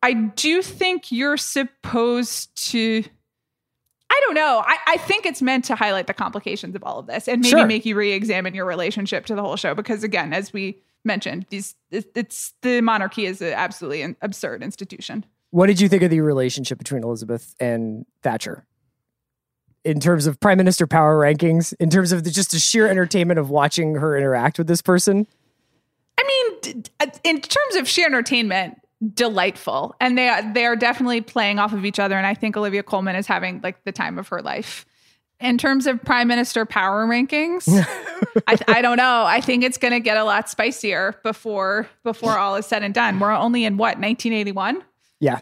I 0.00 0.12
do 0.12 0.62
think 0.62 1.10
you're 1.10 1.36
supposed 1.36 2.54
to. 2.70 3.02
I 4.08 4.20
don't 4.26 4.34
know. 4.34 4.62
I, 4.64 4.76
I 4.86 4.96
think 4.96 5.26
it's 5.26 5.42
meant 5.42 5.64
to 5.66 5.74
highlight 5.74 6.06
the 6.06 6.14
complications 6.14 6.76
of 6.76 6.84
all 6.84 7.00
of 7.00 7.06
this 7.06 7.26
and 7.28 7.42
maybe 7.42 7.50
Sure. 7.50 7.66
make 7.66 7.84
you 7.84 7.96
re-examine 7.96 8.54
your 8.54 8.64
relationship 8.64 9.26
to 9.26 9.34
the 9.34 9.42
whole 9.42 9.56
show 9.56 9.74
because 9.74 10.04
again, 10.04 10.32
as 10.32 10.52
we 10.52 10.78
mentioned, 11.04 11.46
these 11.50 11.74
it- 11.90 12.12
it's 12.14 12.54
the 12.62 12.80
monarchy 12.80 13.26
is 13.26 13.42
an 13.42 13.52
absolutely 13.52 14.02
an 14.02 14.16
absurd 14.22 14.62
institution. 14.62 15.24
What 15.50 15.66
did 15.66 15.80
you 15.80 15.88
think 15.88 16.02
of 16.02 16.10
the 16.10 16.20
relationship 16.20 16.78
between 16.78 17.02
Elizabeth 17.02 17.54
and 17.58 18.06
Thatcher? 18.22 18.64
In 19.84 19.98
terms 19.98 20.26
of 20.26 20.38
prime 20.38 20.58
minister 20.58 20.86
power 20.86 21.18
rankings, 21.18 21.74
in 21.80 21.90
terms 21.90 22.12
of 22.12 22.24
the, 22.24 22.30
just 22.30 22.52
the 22.52 22.58
sheer 22.58 22.86
entertainment 22.86 23.40
of 23.40 23.50
watching 23.50 23.94
her 23.96 24.16
interact 24.16 24.58
with 24.58 24.66
this 24.66 24.82
person? 24.82 25.26
I 26.18 26.22
mean, 26.22 26.60
d- 26.60 26.90
uh, 27.00 27.06
in 27.24 27.40
terms 27.40 27.76
of 27.76 27.88
sheer 27.88 28.06
entertainment, 28.06 28.80
delightful, 29.14 29.94
and 29.98 30.18
they 30.18 30.28
are 30.28 30.52
they 30.52 30.66
are 30.66 30.76
definitely 30.76 31.22
playing 31.22 31.58
off 31.58 31.72
of 31.72 31.84
each 31.84 31.98
other. 31.98 32.16
And 32.16 32.26
I 32.26 32.34
think 32.34 32.56
Olivia 32.56 32.82
Colman 32.82 33.16
is 33.16 33.26
having 33.26 33.60
like 33.62 33.82
the 33.84 33.92
time 33.92 34.18
of 34.18 34.28
her 34.28 34.42
life. 34.42 34.84
In 35.40 35.56
terms 35.56 35.86
of 35.86 36.04
prime 36.04 36.28
minister 36.28 36.66
power 36.66 37.06
rankings, 37.06 37.66
I, 38.46 38.58
I 38.68 38.82
don't 38.82 38.98
know. 38.98 39.24
I 39.24 39.40
think 39.40 39.64
it's 39.64 39.78
going 39.78 39.92
to 39.94 40.00
get 40.00 40.18
a 40.18 40.24
lot 40.24 40.50
spicier 40.50 41.18
before 41.22 41.88
before 42.04 42.36
all 42.38 42.56
is 42.56 42.66
said 42.66 42.82
and 42.82 42.92
done. 42.92 43.18
We're 43.18 43.32
only 43.32 43.64
in 43.64 43.78
what 43.78 43.96
1981. 43.96 44.84
Yeah. 45.20 45.40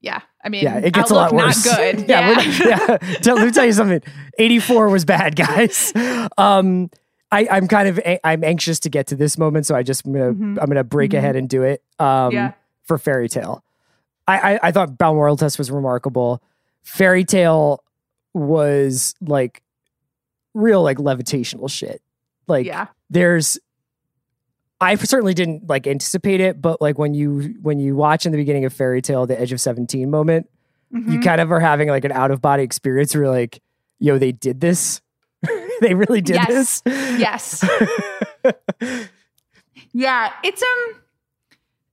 Yeah, 0.00 0.20
I 0.44 0.48
mean, 0.48 0.62
Yeah, 0.62 0.78
it 0.78 0.92
gets 0.94 1.10
outlook 1.10 1.32
a 1.32 1.34
lot 1.34 1.46
worse. 1.46 1.66
Not 1.66 1.76
good. 1.76 2.08
yeah, 2.08 2.28
yeah. 2.28 2.34
not- 2.34 3.02
yeah. 3.02 3.14
Tell- 3.20 3.34
let 3.36 3.46
me 3.46 3.50
tell 3.52 3.66
you 3.66 3.72
something. 3.72 4.00
84 4.38 4.88
was 4.90 5.04
bad, 5.04 5.34
guys. 5.34 5.92
Um, 6.38 6.88
I, 7.32 7.48
I'm 7.50 7.66
kind 7.66 7.88
of 7.88 7.98
a- 7.98 8.24
I'm 8.26 8.44
anxious 8.44 8.78
to 8.80 8.90
get 8.90 9.08
to 9.08 9.16
this 9.16 9.36
moment, 9.36 9.66
so 9.66 9.74
I 9.74 9.82
just 9.82 10.06
I'm 10.06 10.12
gonna 10.12 10.32
Mhm. 10.32 10.58
I'm 10.62 10.66
gonna 10.68 10.84
break 10.84 11.10
Mhm. 11.10 11.18
ahead 11.18 11.34
and 11.36 11.48
do 11.48 11.62
it. 11.64 11.82
Um, 11.98 12.32
Yeah. 12.32 12.52
for 12.84 12.96
Fairy 12.96 13.28
Tale, 13.28 13.62
I, 14.28 14.54
I 14.54 14.60
I 14.68 14.72
thought 14.72 14.96
Balmoral 14.96 15.36
Test 15.36 15.58
was 15.58 15.68
remarkable. 15.70 16.40
Fairy 16.84 17.24
Tale 17.24 17.82
was 18.34 19.14
like 19.20 19.62
real 20.54 20.82
like 20.82 20.98
levitational 20.98 21.68
shit. 21.68 22.00
Like 22.46 22.66
yeah. 22.66 22.86
there's 23.10 23.58
I 24.80 24.94
certainly 24.94 25.34
didn't 25.34 25.68
like 25.68 25.86
anticipate 25.86 26.40
it, 26.40 26.60
but 26.62 26.80
like 26.80 26.98
when 26.98 27.14
you 27.14 27.54
when 27.62 27.78
you 27.80 27.96
watch 27.96 28.26
in 28.26 28.32
the 28.32 28.38
beginning 28.38 28.64
of 28.64 28.72
Fairy 28.72 29.02
Tale, 29.02 29.26
the 29.26 29.38
Edge 29.40 29.52
of 29.52 29.60
Seventeen 29.60 30.10
moment, 30.10 30.48
you 30.92 31.00
Mhm. 31.18 31.24
kind 31.24 31.40
of 31.40 31.50
are 31.50 31.60
having 31.60 31.88
like 31.88 32.04
an 32.04 32.12
out 32.12 32.30
of 32.30 32.40
body 32.40 32.62
experience 32.62 33.14
where 33.14 33.24
you're 33.24 33.32
like, 33.32 33.60
yo, 33.98 34.18
they 34.18 34.32
did 34.32 34.60
this. 34.60 35.00
they 35.80 35.94
really 35.94 36.20
did 36.20 36.36
Yes. 36.36 36.80
this. 36.82 37.18
Yes. 37.18 37.64
Yeah, 39.92 40.32
it's 40.44 40.62
um 40.62 41.00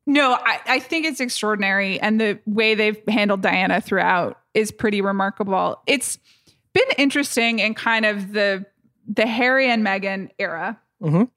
no, 0.07 0.33
I, 0.33 0.59
I 0.67 0.79
think 0.79 1.05
it's 1.07 1.19
extraordinary 1.19 1.99
and 1.99 2.19
the 2.21 2.39
way 2.45 2.75
they've 2.75 3.01
handled 3.07 3.41
Diana 3.41 3.81
throughout 3.81 4.37
is 4.53 4.71
pretty 4.71 5.01
remarkable. 5.01 5.81
It's 5.87 6.19
been 6.73 6.83
interesting 6.97 7.59
in 7.59 7.73
kind 7.73 8.05
of 8.05 8.33
the 8.33 8.65
the 9.07 9.25
Harry 9.25 9.69
and 9.69 9.83
Meghan 9.85 10.29
era 10.37 10.79
Mhm. 11.01 11.29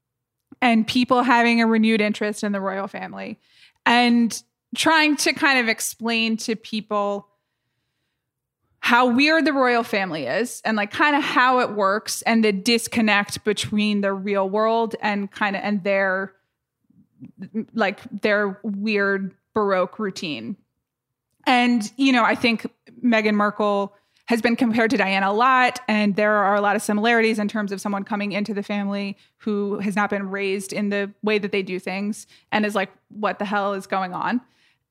And 0.60 0.86
people 0.86 1.22
having 1.22 1.60
a 1.60 1.66
renewed 1.66 2.00
interest 2.00 2.42
in 2.42 2.52
the 2.52 2.60
royal 2.60 2.88
family 2.88 3.38
and 3.86 4.42
trying 4.74 5.16
to 5.16 5.32
kind 5.32 5.58
of 5.58 5.68
explain 5.68 6.36
to 6.36 6.56
people 6.56 7.28
how 8.80 9.10
weird 9.10 9.44
the 9.44 9.52
royal 9.52 9.82
family 9.82 10.26
is 10.26 10.62
and 10.64 10.76
like 10.76 10.90
kind 10.90 11.16
of 11.16 11.22
how 11.22 11.60
it 11.60 11.72
works 11.72 12.22
and 12.22 12.44
the 12.44 12.52
disconnect 12.52 13.44
between 13.44 14.00
the 14.00 14.12
real 14.12 14.48
world 14.48 14.94
and 15.02 15.30
kind 15.30 15.56
of 15.56 15.62
and 15.64 15.82
their 15.84 16.32
like 17.74 18.00
their 18.22 18.60
weird 18.62 19.34
baroque 19.52 19.98
routine. 19.98 20.56
And 21.46 21.90
you 21.96 22.12
know 22.12 22.24
i 22.24 22.34
think 22.34 22.70
meghan 23.02 23.34
markle 23.34 23.94
has 24.28 24.42
been 24.42 24.56
compared 24.56 24.90
to 24.90 24.96
diana 24.98 25.30
a 25.30 25.32
lot 25.32 25.80
and 25.88 26.14
there 26.16 26.32
are 26.32 26.54
a 26.54 26.60
lot 26.60 26.76
of 26.76 26.82
similarities 26.82 27.38
in 27.38 27.48
terms 27.48 27.72
of 27.72 27.80
someone 27.80 28.04
coming 28.04 28.32
into 28.32 28.52
the 28.52 28.62
family 28.62 29.16
who 29.38 29.78
has 29.78 29.96
not 29.96 30.10
been 30.10 30.28
raised 30.28 30.72
in 30.72 30.90
the 30.90 31.10
way 31.22 31.38
that 31.38 31.50
they 31.50 31.62
do 31.62 31.78
things 31.78 32.26
and 32.52 32.66
is 32.66 32.74
like 32.74 32.90
what 33.08 33.38
the 33.38 33.44
hell 33.44 33.72
is 33.72 33.86
going 33.86 34.12
on 34.12 34.40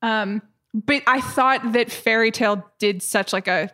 um 0.02 0.42
but 0.74 1.02
i 1.06 1.20
thought 1.20 1.72
that 1.72 1.90
fairy 1.90 2.30
tale 2.30 2.64
did 2.78 3.02
such 3.02 3.32
like 3.32 3.46
a 3.48 3.70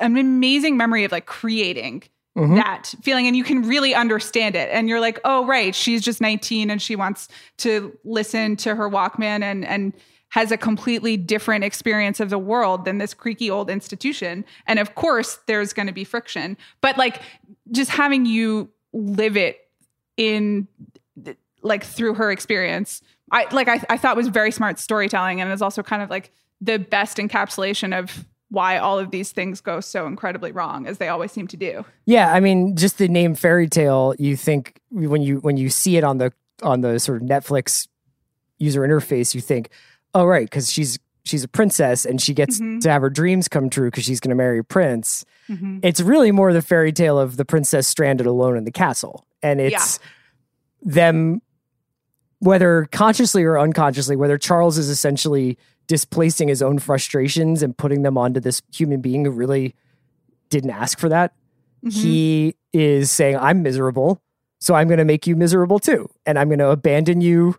an 0.00 0.16
amazing 0.16 0.76
memory 0.76 1.04
of 1.04 1.12
like 1.12 1.26
creating 1.26 2.02
Mhm. 2.36 2.56
that 2.56 2.92
feeling 3.02 3.28
and 3.28 3.36
you 3.36 3.44
can 3.44 3.62
really 3.62 3.94
understand 3.94 4.56
it 4.56 4.68
and 4.72 4.88
you're 4.88 4.98
like 4.98 5.20
oh 5.24 5.46
right 5.46 5.72
she's 5.72 6.02
just 6.02 6.20
19 6.20 6.68
and 6.68 6.82
she 6.82 6.96
wants 6.96 7.28
to 7.58 7.96
listen 8.02 8.56
to 8.56 8.74
her 8.74 8.90
walkman 8.90 9.44
and 9.44 9.64
and 9.64 9.92
has 10.34 10.50
a 10.50 10.56
completely 10.56 11.16
different 11.16 11.62
experience 11.62 12.18
of 12.18 12.28
the 12.28 12.38
world 12.38 12.84
than 12.84 12.98
this 12.98 13.14
creaky 13.14 13.48
old 13.48 13.70
institution. 13.70 14.44
And 14.66 14.80
of 14.80 14.96
course 14.96 15.38
there's 15.46 15.72
going 15.72 15.86
to 15.86 15.92
be 15.92 16.02
friction 16.02 16.56
but 16.80 16.98
like 16.98 17.22
just 17.70 17.88
having 17.90 18.26
you 18.26 18.68
live 18.92 19.36
it 19.36 19.60
in 20.16 20.66
like 21.62 21.84
through 21.84 22.14
her 22.14 22.30
experience 22.30 23.00
i 23.30 23.46
like 23.52 23.68
i, 23.68 23.80
I 23.88 23.96
thought 23.96 24.16
was 24.16 24.28
very 24.28 24.50
smart 24.50 24.78
storytelling 24.78 25.40
and 25.40 25.50
is 25.52 25.62
also 25.62 25.82
kind 25.82 26.02
of 26.02 26.10
like 26.10 26.30
the 26.60 26.78
best 26.78 27.16
encapsulation 27.18 27.96
of 27.96 28.26
why 28.50 28.78
all 28.78 28.98
of 28.98 29.10
these 29.10 29.32
things 29.32 29.60
go 29.60 29.80
so 29.80 30.06
incredibly 30.06 30.52
wrong 30.52 30.86
as 30.86 30.98
they 30.98 31.08
always 31.08 31.32
seem 31.32 31.46
to 31.48 31.56
do. 31.56 31.84
Yeah, 32.06 32.32
I 32.32 32.38
mean, 32.38 32.76
just 32.76 32.98
the 32.98 33.08
name 33.08 33.34
fairy 33.34 33.68
tale, 33.68 34.14
you 34.18 34.36
think 34.36 34.80
when 34.90 35.22
you 35.22 35.38
when 35.38 35.56
you 35.56 35.68
see 35.68 35.96
it 35.96 36.04
on 36.04 36.18
the 36.18 36.32
on 36.62 36.80
the 36.80 37.00
sort 37.00 37.20
of 37.20 37.28
Netflix 37.28 37.88
user 38.58 38.82
interface, 38.82 39.34
you 39.34 39.40
think, 39.40 39.70
oh 40.14 40.24
right, 40.24 40.46
because 40.48 40.70
she's 40.72 40.98
she's 41.26 41.42
a 41.42 41.48
princess 41.48 42.04
and 42.04 42.20
she 42.20 42.34
gets 42.34 42.60
Mhm. 42.60 42.80
to 42.82 42.90
have 42.90 43.00
her 43.00 43.08
dreams 43.08 43.48
come 43.48 43.70
true 43.70 43.88
because 43.90 44.04
she's 44.04 44.20
going 44.20 44.28
to 44.28 44.34
marry 44.34 44.58
a 44.58 44.64
prince. 44.64 45.24
Mhm. 45.48 45.80
It's 45.82 46.00
really 46.02 46.30
more 46.32 46.52
the 46.52 46.60
fairy 46.60 46.92
tale 46.92 47.18
of 47.18 47.38
the 47.38 47.46
princess 47.46 47.88
stranded 47.88 48.26
alone 48.26 48.58
in 48.58 48.64
the 48.64 48.70
castle, 48.70 49.26
and 49.42 49.58
it's 49.60 49.98
them, 50.82 51.40
whether 52.40 52.86
consciously 52.92 53.42
or 53.42 53.58
unconsciously, 53.58 54.16
whether 54.16 54.36
Charles 54.36 54.76
is 54.76 54.90
essentially 54.90 55.56
displacing 55.86 56.48
his 56.48 56.60
own 56.62 56.78
frustrations 56.78 57.62
and 57.62 57.76
putting 57.76 58.02
them 58.02 58.18
onto 58.18 58.40
this 58.40 58.60
human 58.74 59.00
being 59.00 59.24
who 59.24 59.30
really 59.30 59.74
didn't 60.50 60.70
ask 60.70 60.98
for 60.98 61.08
that 61.08 61.32
Mhm. 61.84 61.92
he 61.92 62.54
is 62.72 63.10
saying, 63.10 63.36
I'm 63.36 63.62
miserable, 63.62 64.20
so 64.58 64.74
I'm 64.74 64.88
going 64.88 64.98
to 64.98 65.04
make 65.04 65.26
you 65.26 65.36
miserable 65.36 65.78
too. 65.78 66.08
And 66.26 66.38
I'm 66.38 66.48
going 66.48 66.58
to 66.58 66.68
abandon 66.70 67.20
you 67.22 67.56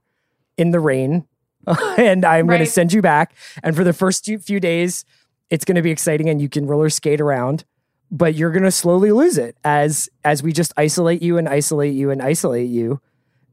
in 0.58 0.70
the 0.72 0.80
rain 0.80 1.26
and 1.98 2.26
I'm 2.26 2.48
going 2.48 2.60
to 2.60 2.66
send 2.66 2.94
you 2.94 3.02
back. 3.02 3.34
And 3.64 3.76
for 3.76 3.84
the 3.84 3.94
first 3.94 4.26
few- 4.26 4.40
few 4.40 4.60
days, 4.60 5.06
it's 5.50 5.66
going 5.66 5.76
to 5.76 5.82
be 5.82 5.92
exciting 5.92 6.30
and 6.30 6.42
you 6.42 6.50
can 6.50 6.66
roller 6.66 6.90
skate 6.90 7.22
around, 7.22 7.66
but 8.12 8.36
you're 8.36 8.52
going 8.52 8.64
to 8.64 8.72
slowly 8.72 9.12
lose 9.12 9.38
it 9.38 9.58
as 9.64 10.10
as 10.24 10.42
we 10.42 10.52
just 10.52 10.74
isolate 10.78 11.22
you 11.22 11.38
and 11.38 11.48
isolate 11.48 11.94
you 11.94 12.10
and 12.10 12.22
isolate 12.22 12.70
you. 12.70 13.00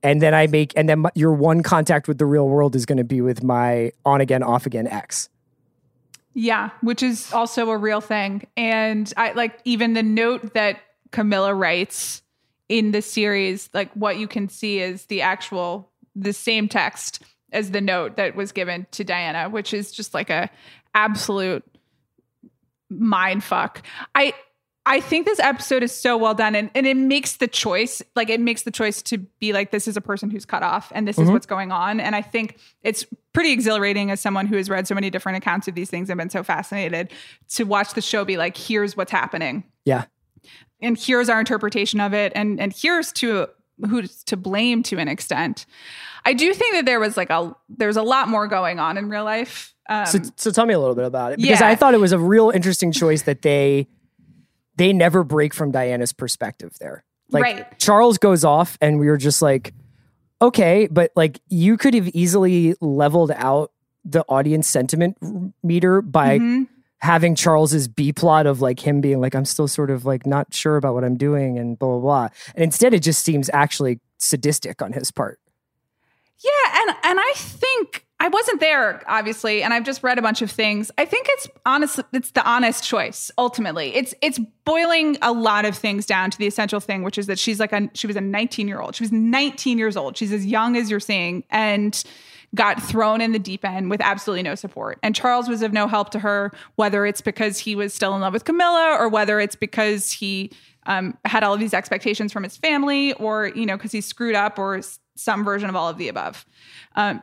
And 0.02 0.20
then 0.20 0.34
I 0.34 0.46
make 0.46 0.72
and 0.76 0.88
then 0.88 1.00
my, 1.00 1.10
your 1.14 1.32
one 1.32 1.62
contact 1.62 2.08
with 2.08 2.18
the 2.18 2.26
real 2.26 2.48
world 2.48 2.74
is 2.74 2.86
going 2.86 2.98
to 2.98 3.04
be 3.04 3.20
with 3.20 3.42
my 3.42 3.92
on 4.04 4.20
again 4.20 4.42
off 4.42 4.66
again 4.66 4.86
ex. 4.86 5.28
Yeah, 6.34 6.70
which 6.80 7.02
is 7.02 7.30
also 7.32 7.70
a 7.70 7.76
real 7.76 8.00
thing. 8.00 8.46
And 8.56 9.12
I 9.16 9.32
like 9.32 9.60
even 9.64 9.92
the 9.92 10.02
note 10.02 10.54
that 10.54 10.80
Camilla 11.10 11.54
writes 11.54 12.22
in 12.70 12.92
the 12.92 13.02
series, 13.02 13.68
like 13.74 13.92
what 13.92 14.16
you 14.16 14.26
can 14.26 14.48
see 14.48 14.78
is 14.78 15.06
the 15.06 15.20
actual 15.20 15.90
the 16.16 16.32
same 16.32 16.68
text 16.68 17.22
as 17.52 17.70
the 17.70 17.80
note 17.80 18.16
that 18.16 18.34
was 18.36 18.52
given 18.52 18.86
to 18.92 19.04
Diana, 19.04 19.48
which 19.50 19.72
is 19.74 19.92
just 19.92 20.14
like 20.14 20.30
a 20.30 20.50
absolute 20.94 21.64
mind 22.90 23.42
fuck. 23.44 23.82
I 24.14 24.34
I 24.84 24.98
think 25.00 25.26
this 25.26 25.38
episode 25.38 25.84
is 25.84 25.92
so 25.94 26.16
well 26.16 26.34
done 26.34 26.56
and, 26.56 26.68
and 26.74 26.88
it 26.88 26.96
makes 26.96 27.36
the 27.36 27.46
choice, 27.46 28.02
like 28.16 28.28
it 28.28 28.40
makes 28.40 28.62
the 28.62 28.72
choice 28.72 29.00
to 29.02 29.18
be 29.18 29.52
like, 29.52 29.70
this 29.70 29.86
is 29.86 29.96
a 29.96 30.00
person 30.00 30.28
who's 30.28 30.44
cut 30.44 30.64
off 30.64 30.90
and 30.92 31.06
this 31.06 31.20
is 31.20 31.28
Mhm. 31.28 31.32
what's 31.34 31.46
going 31.46 31.70
on. 31.70 32.00
And 32.00 32.16
I 32.16 32.20
think 32.22 32.58
it's 32.82 33.06
pretty 33.32 33.52
exhilarating 33.52 34.10
as 34.10 34.20
someone 34.20 34.46
who 34.48 34.56
has 34.56 34.68
read 34.68 34.88
so 34.88 34.96
many 34.96 35.08
different 35.08 35.38
accounts 35.38 35.68
of 35.68 35.76
these 35.76 35.88
things 35.88 36.10
and 36.10 36.18
been 36.18 36.30
so 36.30 36.42
fascinated 36.42 37.12
to 37.50 37.62
watch 37.62 37.94
the 37.94 38.00
show 38.00 38.24
be 38.24 38.36
like, 38.36 38.56
here's 38.56 38.96
what's 38.96 39.12
happening. 39.12 39.62
Yeah. 39.84 40.06
And 40.80 40.98
here's 40.98 41.28
our 41.28 41.38
interpretation 41.38 42.00
of 42.00 42.12
it. 42.12 42.32
And 42.34 42.58
and 42.60 42.72
here's 42.76 43.12
to 43.12 43.46
who's 43.88 44.24
to 44.24 44.36
blame 44.36 44.82
to 44.84 44.98
an 44.98 45.08
extent. 45.08 45.66
I 46.24 46.34
do 46.34 46.52
think 46.54 46.74
that 46.74 46.84
there 46.84 47.00
was 47.00 47.16
like 47.16 47.30
a 47.30 47.54
there's 47.68 47.96
a 47.96 48.02
lot 48.02 48.28
more 48.28 48.46
going 48.46 48.78
on 48.78 48.96
in 48.98 49.08
real 49.08 49.24
life. 49.24 49.74
Um, 49.88 50.06
so, 50.06 50.18
so 50.36 50.50
tell 50.50 50.66
me 50.66 50.74
a 50.74 50.78
little 50.78 50.94
bit 50.94 51.04
about 51.04 51.32
it 51.32 51.38
because 51.38 51.60
yeah. 51.60 51.68
I 51.68 51.74
thought 51.74 51.94
it 51.94 52.00
was 52.00 52.12
a 52.12 52.18
real 52.18 52.50
interesting 52.50 52.92
choice 52.92 53.22
that 53.22 53.42
they 53.42 53.88
they 54.76 54.92
never 54.92 55.24
break 55.24 55.52
from 55.54 55.70
Diana's 55.70 56.12
perspective 56.12 56.74
there. 56.80 57.04
Like 57.30 57.42
Right. 57.42 57.78
Charles 57.78 58.18
goes 58.18 58.44
off 58.44 58.78
and 58.80 58.98
we 58.98 59.06
were 59.08 59.16
just 59.16 59.42
like, 59.42 59.74
okay, 60.40 60.88
but 60.90 61.12
like 61.16 61.40
you 61.48 61.76
could 61.76 61.94
have 61.94 62.08
easily 62.08 62.74
leveled 62.80 63.32
out 63.32 63.72
the 64.04 64.24
audience 64.28 64.68
sentiment 64.68 65.16
meter 65.62 66.02
by 66.02 66.38
mhm. 66.38 66.68
Having 67.02 67.34
Charles's 67.34 67.88
B 67.88 68.12
plot 68.12 68.46
of 68.46 68.60
like 68.60 68.80
him 68.80 69.00
being 69.00 69.20
like, 69.20 69.34
I'm 69.34 69.44
still 69.44 69.68
sort 69.68 69.90
of 69.90 70.04
like 70.04 70.24
not 70.24 70.54
sure 70.54 70.76
about 70.76 70.94
what 70.94 71.04
I'm 71.04 71.16
doing 71.16 71.58
and 71.58 71.78
blah 71.78 71.88
blah 71.88 72.00
blah. 72.00 72.28
And 72.54 72.64
instead 72.64 72.94
it 72.94 73.02
just 73.02 73.24
seems 73.24 73.50
actually 73.52 74.00
sadistic 74.18 74.80
on 74.80 74.92
his 74.92 75.10
part. 75.10 75.38
Yeah, 76.38 76.80
and 76.80 76.96
and 77.04 77.20
I 77.20 77.32
think 77.36 78.06
I 78.20 78.28
wasn't 78.28 78.60
there, 78.60 79.02
obviously, 79.08 79.64
and 79.64 79.74
I've 79.74 79.82
just 79.84 80.04
read 80.04 80.16
a 80.16 80.22
bunch 80.22 80.42
of 80.42 80.50
things. 80.50 80.92
I 80.96 81.04
think 81.04 81.26
it's 81.30 81.48
honest. 81.66 81.98
It's 82.12 82.30
the 82.30 82.48
honest 82.48 82.84
choice. 82.84 83.32
Ultimately, 83.36 83.94
it's 83.96 84.14
it's 84.22 84.38
boiling 84.64 85.18
a 85.22 85.32
lot 85.32 85.64
of 85.64 85.76
things 85.76 86.06
down 86.06 86.30
to 86.30 86.38
the 86.38 86.46
essential 86.46 86.78
thing, 86.78 87.02
which 87.02 87.18
is 87.18 87.26
that 87.26 87.38
she's 87.38 87.58
like 87.58 87.72
a 87.72 87.90
she 87.94 88.06
was 88.06 88.14
a 88.14 88.20
19 88.20 88.68
year 88.68 88.80
old. 88.80 88.94
She 88.94 89.02
was 89.02 89.10
19 89.10 89.76
years 89.76 89.96
old. 89.96 90.16
She's 90.16 90.32
as 90.32 90.46
young 90.46 90.76
as 90.76 90.88
you're 90.88 91.00
seeing, 91.00 91.42
and 91.50 92.00
got 92.54 92.82
thrown 92.82 93.20
in 93.20 93.32
the 93.32 93.38
deep 93.38 93.64
end 93.64 93.90
with 93.90 94.00
absolutely 94.00 94.42
no 94.42 94.54
support. 94.54 94.98
And 95.02 95.14
Charles 95.14 95.48
was 95.48 95.62
of 95.62 95.72
no 95.72 95.86
help 95.88 96.10
to 96.10 96.18
her, 96.18 96.52
whether 96.76 97.06
it's 97.06 97.20
because 97.20 97.58
he 97.58 97.74
was 97.74 97.94
still 97.94 98.14
in 98.14 98.20
love 98.20 98.32
with 98.32 98.44
Camilla 98.44 98.96
or 98.98 99.08
whether 99.08 99.40
it's 99.40 99.56
because 99.56 100.10
he 100.10 100.50
um, 100.86 101.16
had 101.24 101.42
all 101.44 101.54
of 101.54 101.60
these 101.60 101.72
expectations 101.72 102.32
from 102.32 102.42
his 102.42 102.56
family 102.56 103.14
or, 103.14 103.48
you 103.48 103.64
know, 103.64 103.76
because 103.76 103.92
he 103.92 104.00
screwed 104.00 104.34
up 104.34 104.58
or 104.58 104.80
some 105.16 105.44
version 105.44 105.68
of 105.68 105.76
all 105.76 105.88
of 105.88 105.96
the 105.96 106.08
above. 106.08 106.44
Um, 106.94 107.22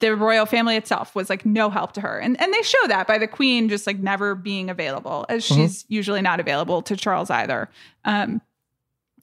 the 0.00 0.14
royal 0.14 0.44
family 0.44 0.76
itself 0.76 1.14
was 1.14 1.30
like 1.30 1.46
no 1.46 1.70
help 1.70 1.92
to 1.92 2.02
her. 2.02 2.18
And 2.18 2.38
and 2.40 2.52
they 2.52 2.62
show 2.62 2.86
that 2.88 3.06
by 3.06 3.16
the 3.16 3.26
queen 3.26 3.68
just 3.68 3.86
like 3.86 3.98
never 3.98 4.34
being 4.34 4.68
available, 4.68 5.24
as 5.28 5.44
mm-hmm. 5.44 5.62
she's 5.62 5.84
usually 5.88 6.20
not 6.20 6.38
available 6.38 6.82
to 6.82 6.96
Charles 6.96 7.30
either. 7.30 7.70
Um, 8.04 8.42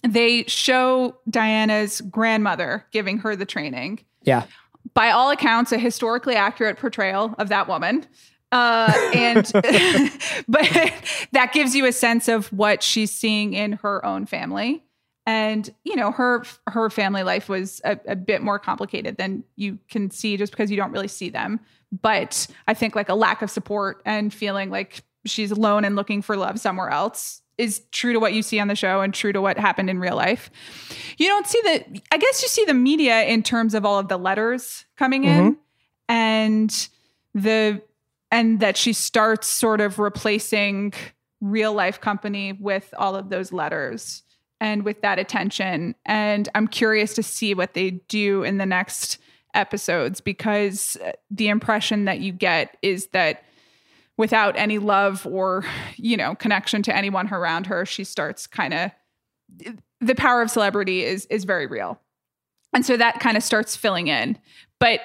they 0.05 0.43
show 0.45 1.15
Diana's 1.29 2.01
grandmother 2.01 2.85
giving 2.91 3.19
her 3.19 3.35
the 3.35 3.45
training. 3.45 3.99
Yeah 4.23 4.45
by 4.93 5.11
all 5.11 5.31
accounts, 5.31 5.71
a 5.71 5.77
historically 5.77 6.35
accurate 6.35 6.77
portrayal 6.77 7.35
of 7.37 7.49
that 7.49 7.67
woman. 7.67 8.05
Uh, 8.51 8.93
and 9.15 9.51
but 10.47 10.93
that 11.31 11.51
gives 11.53 11.75
you 11.75 11.85
a 11.85 11.91
sense 11.91 12.27
of 12.27 12.47
what 12.53 12.83
she's 12.83 13.11
seeing 13.11 13.53
in 13.53 13.73
her 13.73 14.05
own 14.05 14.25
family 14.25 14.83
and 15.25 15.73
you 15.83 15.95
know 15.95 16.11
her 16.11 16.43
her 16.67 16.89
family 16.89 17.23
life 17.23 17.49
was 17.49 17.81
a, 17.85 17.97
a, 18.07 18.15
bit 18.15 18.41
more 18.41 18.59
complicated 18.59 19.17
than 19.17 19.43
you 19.55 19.79
can 19.89 20.11
see 20.11 20.37
just 20.37 20.51
because 20.51 20.69
you 20.69 20.77
don't 20.77 20.91
really 20.91 21.07
see 21.07 21.29
them 21.29 21.59
but 22.01 22.47
i 22.67 22.73
think 22.73 22.95
like 22.95 23.09
a 23.09 23.15
lack 23.15 23.41
of 23.41 23.49
support 23.49 24.01
and 24.05 24.33
feeling 24.33 24.69
like 24.69 25.03
she's 25.25 25.51
alone 25.51 25.85
and 25.85 25.95
looking 25.95 26.21
for 26.21 26.35
love 26.35 26.59
somewhere 26.59 26.89
else 26.89 27.41
is 27.57 27.81
true 27.91 28.13
to 28.13 28.19
what 28.19 28.33
you 28.33 28.41
see 28.41 28.59
on 28.59 28.67
the 28.67 28.75
show 28.75 29.01
and 29.01 29.13
true 29.13 29.31
to 29.31 29.41
what 29.41 29.57
happened 29.57 29.89
in 29.89 29.99
real 29.99 30.15
life. 30.15 30.49
You 31.17 31.27
don't 31.27 31.47
see 31.47 31.61
the 31.61 32.01
I 32.11 32.17
guess 32.17 32.41
you 32.41 32.47
see 32.47 32.65
the 32.65 32.73
media 32.73 33.23
in 33.23 33.43
terms 33.43 33.73
of 33.73 33.85
all 33.85 33.99
of 33.99 34.07
the 34.07 34.17
letters 34.17 34.85
coming 34.97 35.23
in 35.23 35.53
mm-hmm. 35.53 35.59
and 36.09 36.89
the 37.33 37.81
and 38.31 38.59
that 38.59 38.77
she 38.77 38.93
starts 38.93 39.47
sort 39.47 39.81
of 39.81 39.99
replacing 39.99 40.93
real 41.41 41.73
life 41.73 42.01
company 42.01 42.53
with 42.53 42.93
all 42.97 43.15
of 43.15 43.29
those 43.29 43.51
letters 43.51 44.23
and 44.59 44.83
with 44.83 45.01
that 45.01 45.19
attention 45.19 45.93
and 46.05 46.49
I'm 46.55 46.67
curious 46.67 47.13
to 47.15 47.23
see 47.23 47.53
what 47.53 47.73
they 47.73 47.91
do 47.91 48.43
in 48.43 48.57
the 48.57 48.65
next 48.65 49.17
episodes 49.53 50.21
because 50.21 50.97
the 51.29 51.49
impression 51.49 52.05
that 52.05 52.19
you 52.19 52.31
get 52.31 52.77
is 52.81 53.07
that 53.07 53.43
without 54.17 54.55
any 54.57 54.77
love 54.77 55.25
or 55.25 55.65
you 55.97 56.17
know 56.17 56.35
connection 56.35 56.83
to 56.83 56.95
anyone 56.95 57.31
around 57.33 57.65
her 57.65 57.85
she 57.85 58.03
starts 58.03 58.47
kind 58.47 58.73
of 58.73 58.91
the 60.01 60.15
power 60.15 60.41
of 60.41 60.49
celebrity 60.49 61.03
is 61.03 61.25
is 61.27 61.43
very 61.43 61.67
real 61.67 61.99
and 62.73 62.85
so 62.85 62.97
that 62.97 63.19
kind 63.19 63.37
of 63.37 63.43
starts 63.43 63.75
filling 63.75 64.07
in 64.07 64.37
but 64.79 64.99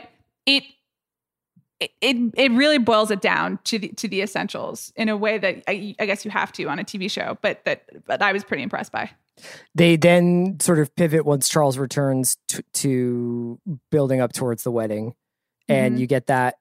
it 0.46 0.64
it 1.80 2.16
it 2.36 2.50
really 2.52 2.78
boils 2.78 3.10
it 3.10 3.20
down 3.20 3.58
to 3.64 3.78
the 3.78 3.88
to 3.88 4.08
the 4.08 4.22
essentials 4.22 4.92
in 4.96 5.08
a 5.08 5.16
way 5.16 5.38
that 5.38 5.62
I, 5.68 5.94
I 6.00 6.06
guess 6.06 6.24
you 6.24 6.30
have 6.30 6.52
to 6.52 6.64
on 6.64 6.78
a 6.78 6.84
TV 6.84 7.10
show, 7.10 7.38
but 7.40 7.64
that 7.64 7.84
but 8.06 8.20
I 8.20 8.32
was 8.32 8.44
pretty 8.44 8.62
impressed 8.62 8.92
by. 8.92 9.10
They 9.74 9.96
then 9.96 10.58
sort 10.58 10.80
of 10.80 10.94
pivot 10.96 11.24
once 11.24 11.48
Charles 11.48 11.78
returns 11.78 12.36
to, 12.48 12.64
to 12.74 13.60
building 13.92 14.20
up 14.20 14.32
towards 14.32 14.64
the 14.64 14.72
wedding, 14.72 15.14
and 15.68 15.92
mm-hmm. 15.92 16.00
you 16.00 16.06
get 16.08 16.26
that 16.26 16.56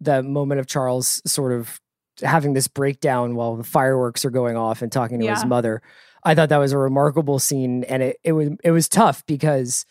the 0.00 0.22
moment 0.22 0.60
of 0.60 0.66
Charles 0.66 1.22
sort 1.26 1.52
of 1.52 1.80
having 2.22 2.52
this 2.52 2.68
breakdown 2.68 3.34
while 3.34 3.56
the 3.56 3.64
fireworks 3.64 4.24
are 4.24 4.30
going 4.30 4.56
off 4.56 4.82
and 4.82 4.92
talking 4.92 5.18
to 5.18 5.24
yeah. 5.24 5.34
his 5.34 5.44
mother. 5.44 5.82
I 6.22 6.34
thought 6.34 6.48
that 6.48 6.58
was 6.58 6.72
a 6.72 6.78
remarkable 6.78 7.38
scene 7.38 7.84
and 7.84 8.02
it, 8.02 8.16
it 8.24 8.32
was 8.32 8.50
it 8.62 8.70
was 8.70 8.88
tough 8.88 9.24
because 9.26 9.84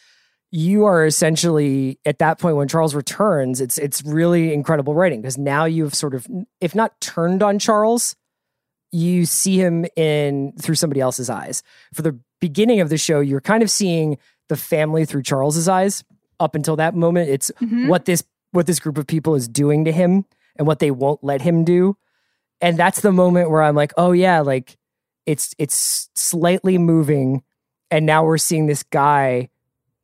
you 0.51 0.85
are 0.85 1.05
essentially 1.05 1.99
at 2.05 2.19
that 2.19 2.39
point 2.39 2.55
when 2.55 2.67
Charles 2.67 2.95
returns, 2.95 3.59
it's 3.59 3.77
it's 3.77 4.03
really 4.03 4.53
incredible 4.53 4.93
writing 4.93 5.21
because 5.21 5.37
now 5.37 5.65
you've 5.65 5.95
sort 5.95 6.13
of 6.13 6.27
if 6.61 6.75
not 6.75 6.99
turned 7.01 7.41
on 7.41 7.59
Charles, 7.59 8.15
you 8.91 9.25
see 9.25 9.57
him 9.57 9.85
in 9.95 10.53
through 10.59 10.75
somebody 10.75 11.01
else's 11.01 11.29
eyes. 11.29 11.63
For 11.93 12.03
the 12.03 12.19
beginning 12.39 12.81
of 12.81 12.89
the 12.89 12.97
show, 12.97 13.19
you're 13.19 13.41
kind 13.41 13.63
of 13.63 13.71
seeing 13.71 14.17
the 14.47 14.55
family 14.55 15.05
through 15.05 15.23
Charles's 15.23 15.67
eyes. 15.67 16.03
Up 16.39 16.55
until 16.55 16.75
that 16.75 16.93
moment, 16.93 17.29
it's 17.29 17.51
mm-hmm. 17.61 17.87
what 17.87 18.05
this 18.05 18.23
what 18.53 18.67
this 18.67 18.79
group 18.79 18.97
of 18.97 19.07
people 19.07 19.35
is 19.35 19.47
doing 19.47 19.85
to 19.85 19.91
him 19.91 20.25
and 20.55 20.65
what 20.67 20.79
they 20.79 20.91
won't 20.91 21.23
let 21.23 21.41
him 21.41 21.63
do. 21.63 21.97
And 22.61 22.77
that's 22.77 23.01
the 23.01 23.11
moment 23.11 23.49
where 23.49 23.61
I'm 23.61 23.75
like, 23.75 23.91
oh 23.97 24.13
yeah, 24.13 24.39
like 24.39 24.77
it's 25.25 25.53
it's 25.57 26.09
slightly 26.13 26.77
moving 26.77 27.43
and 27.91 28.05
now 28.05 28.23
we're 28.23 28.37
seeing 28.37 28.67
this 28.67 28.83
guy 28.83 29.49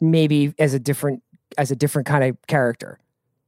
maybe 0.02 0.54
as 0.60 0.74
a 0.74 0.80
different 0.80 1.24
as 1.58 1.72
a 1.72 1.76
different 1.76 2.08
kind 2.08 2.24
of 2.24 2.38
character. 2.48 3.00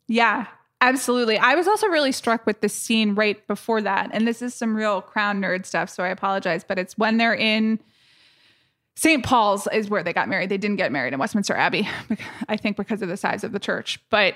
Yeah, 0.07 0.48
absolutely. 0.82 1.38
I 1.38 1.56
was 1.56 1.68
also 1.68 1.88
really 1.88 2.11
struck 2.11 2.45
with 2.45 2.61
the 2.61 2.69
scene 2.69 3.15
right 3.15 3.45
before 3.48 3.82
that. 3.82 4.10
And 4.14 4.28
this 4.28 4.41
is 4.41 4.53
some 4.53 4.76
real 4.76 5.02
crown 5.02 5.41
nerd 5.41 5.65
stuff, 5.65 5.90
so 5.90 6.03
I 6.03 6.10
apologize, 6.10 6.64
but 6.64 6.80
it's 6.80 6.98
when 6.98 7.18
they're 7.18 7.36
in 7.36 7.80
St. 8.95 9.23
Paul's 9.23 9.68
is 9.72 9.90
where 9.90 10.03
they 10.03 10.14
got 10.14 10.28
married. 10.28 10.49
They 10.49 10.57
didn't 10.57 10.76
get 10.76 10.91
married 10.91 11.14
in 11.14 11.19
Westminster 11.19 11.56
Abbey, 11.56 11.88
I 12.49 12.57
think 12.57 12.78
because 12.78 13.02
of 13.02 13.10
the 13.10 13.18
size 13.18 13.44
of 13.44 13.52
the 13.52 13.60
church. 13.60 13.99
But 14.10 14.36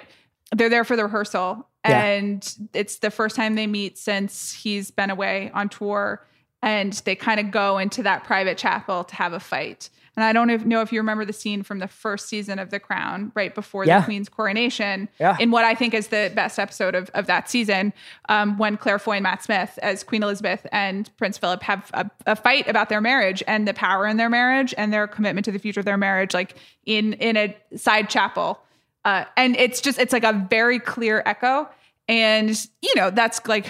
they're 0.53 0.69
there 0.69 0.84
for 0.84 0.95
the 0.95 1.03
rehearsal 1.03 1.67
yeah. 1.88 2.03
and 2.03 2.55
it's 2.73 2.97
the 2.97 3.11
first 3.11 3.35
time 3.35 3.55
they 3.55 3.67
meet 3.67 3.97
since 3.97 4.51
he's 4.51 4.91
been 4.91 5.09
away 5.09 5.51
on 5.53 5.69
tour 5.69 6.26
and 6.61 6.93
they 7.05 7.15
kind 7.15 7.39
of 7.39 7.51
go 7.51 7.77
into 7.77 8.03
that 8.03 8.23
private 8.23 8.57
chapel 8.57 9.03
to 9.03 9.15
have 9.15 9.34
a 9.34 9.39
fight 9.39 9.89
and 10.15 10.23
i 10.23 10.34
don't 10.34 10.65
know 10.65 10.81
if 10.81 10.91
you 10.91 10.99
remember 10.99 11.26
the 11.26 11.34
scene 11.34 11.63
from 11.63 11.80
the 11.80 11.88
first 11.88 12.27
season 12.27 12.59
of 12.59 12.69
the 12.69 12.80
crown 12.80 13.31
right 13.35 13.53
before 13.53 13.85
yeah. 13.85 13.99
the 13.99 14.05
queen's 14.05 14.30
coronation 14.30 15.09
yeah. 15.19 15.35
in 15.39 15.51
what 15.51 15.65
i 15.65 15.76
think 15.76 15.93
is 15.93 16.07
the 16.07 16.31
best 16.35 16.57
episode 16.59 16.95
of, 16.95 17.09
of 17.13 17.27
that 17.27 17.49
season 17.49 17.93
um, 18.30 18.57
when 18.57 18.77
claire 18.77 18.99
foy 18.99 19.13
and 19.13 19.23
matt 19.23 19.43
smith 19.43 19.77
as 19.81 20.03
queen 20.03 20.23
elizabeth 20.23 20.65
and 20.72 21.15
prince 21.17 21.38
philip 21.38 21.61
have 21.61 21.89
a, 21.93 22.09
a, 22.26 22.35
fight 22.35 22.67
about 22.67 22.89
their 22.89 23.01
marriage 23.01 23.43
and 23.47 23.67
the 23.67 23.73
power 23.73 24.07
in 24.07 24.17
their 24.17 24.30
marriage 24.30 24.73
and 24.77 24.93
their 24.93 25.07
commitment 25.07 25.45
to 25.45 25.51
the 25.51 25.59
future 25.59 25.80
of 25.80 25.85
their 25.85 25.97
marriage 25.97 26.34
like 26.34 26.55
in 26.85 27.13
in 27.13 27.35
a 27.35 27.55
side 27.76 28.09
chapel 28.09 28.59
uh, 29.06 29.26
and 29.38 29.56
it's 29.56 29.80
just 29.80 29.99
it's 29.99 30.11
like 30.11 30.23
a 30.23 30.34
very 30.49 30.80
clear 30.80 31.23
echo 31.26 31.69
and 32.07 32.68
you 32.82 32.94
know 32.95 33.10
that's 33.10 33.45
like 33.48 33.68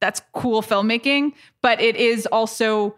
that's 0.00 0.22
cool 0.32 0.62
filmmaking 0.62 1.32
but 1.62 1.80
it 1.80 1.96
is 1.96 2.26
also 2.26 2.94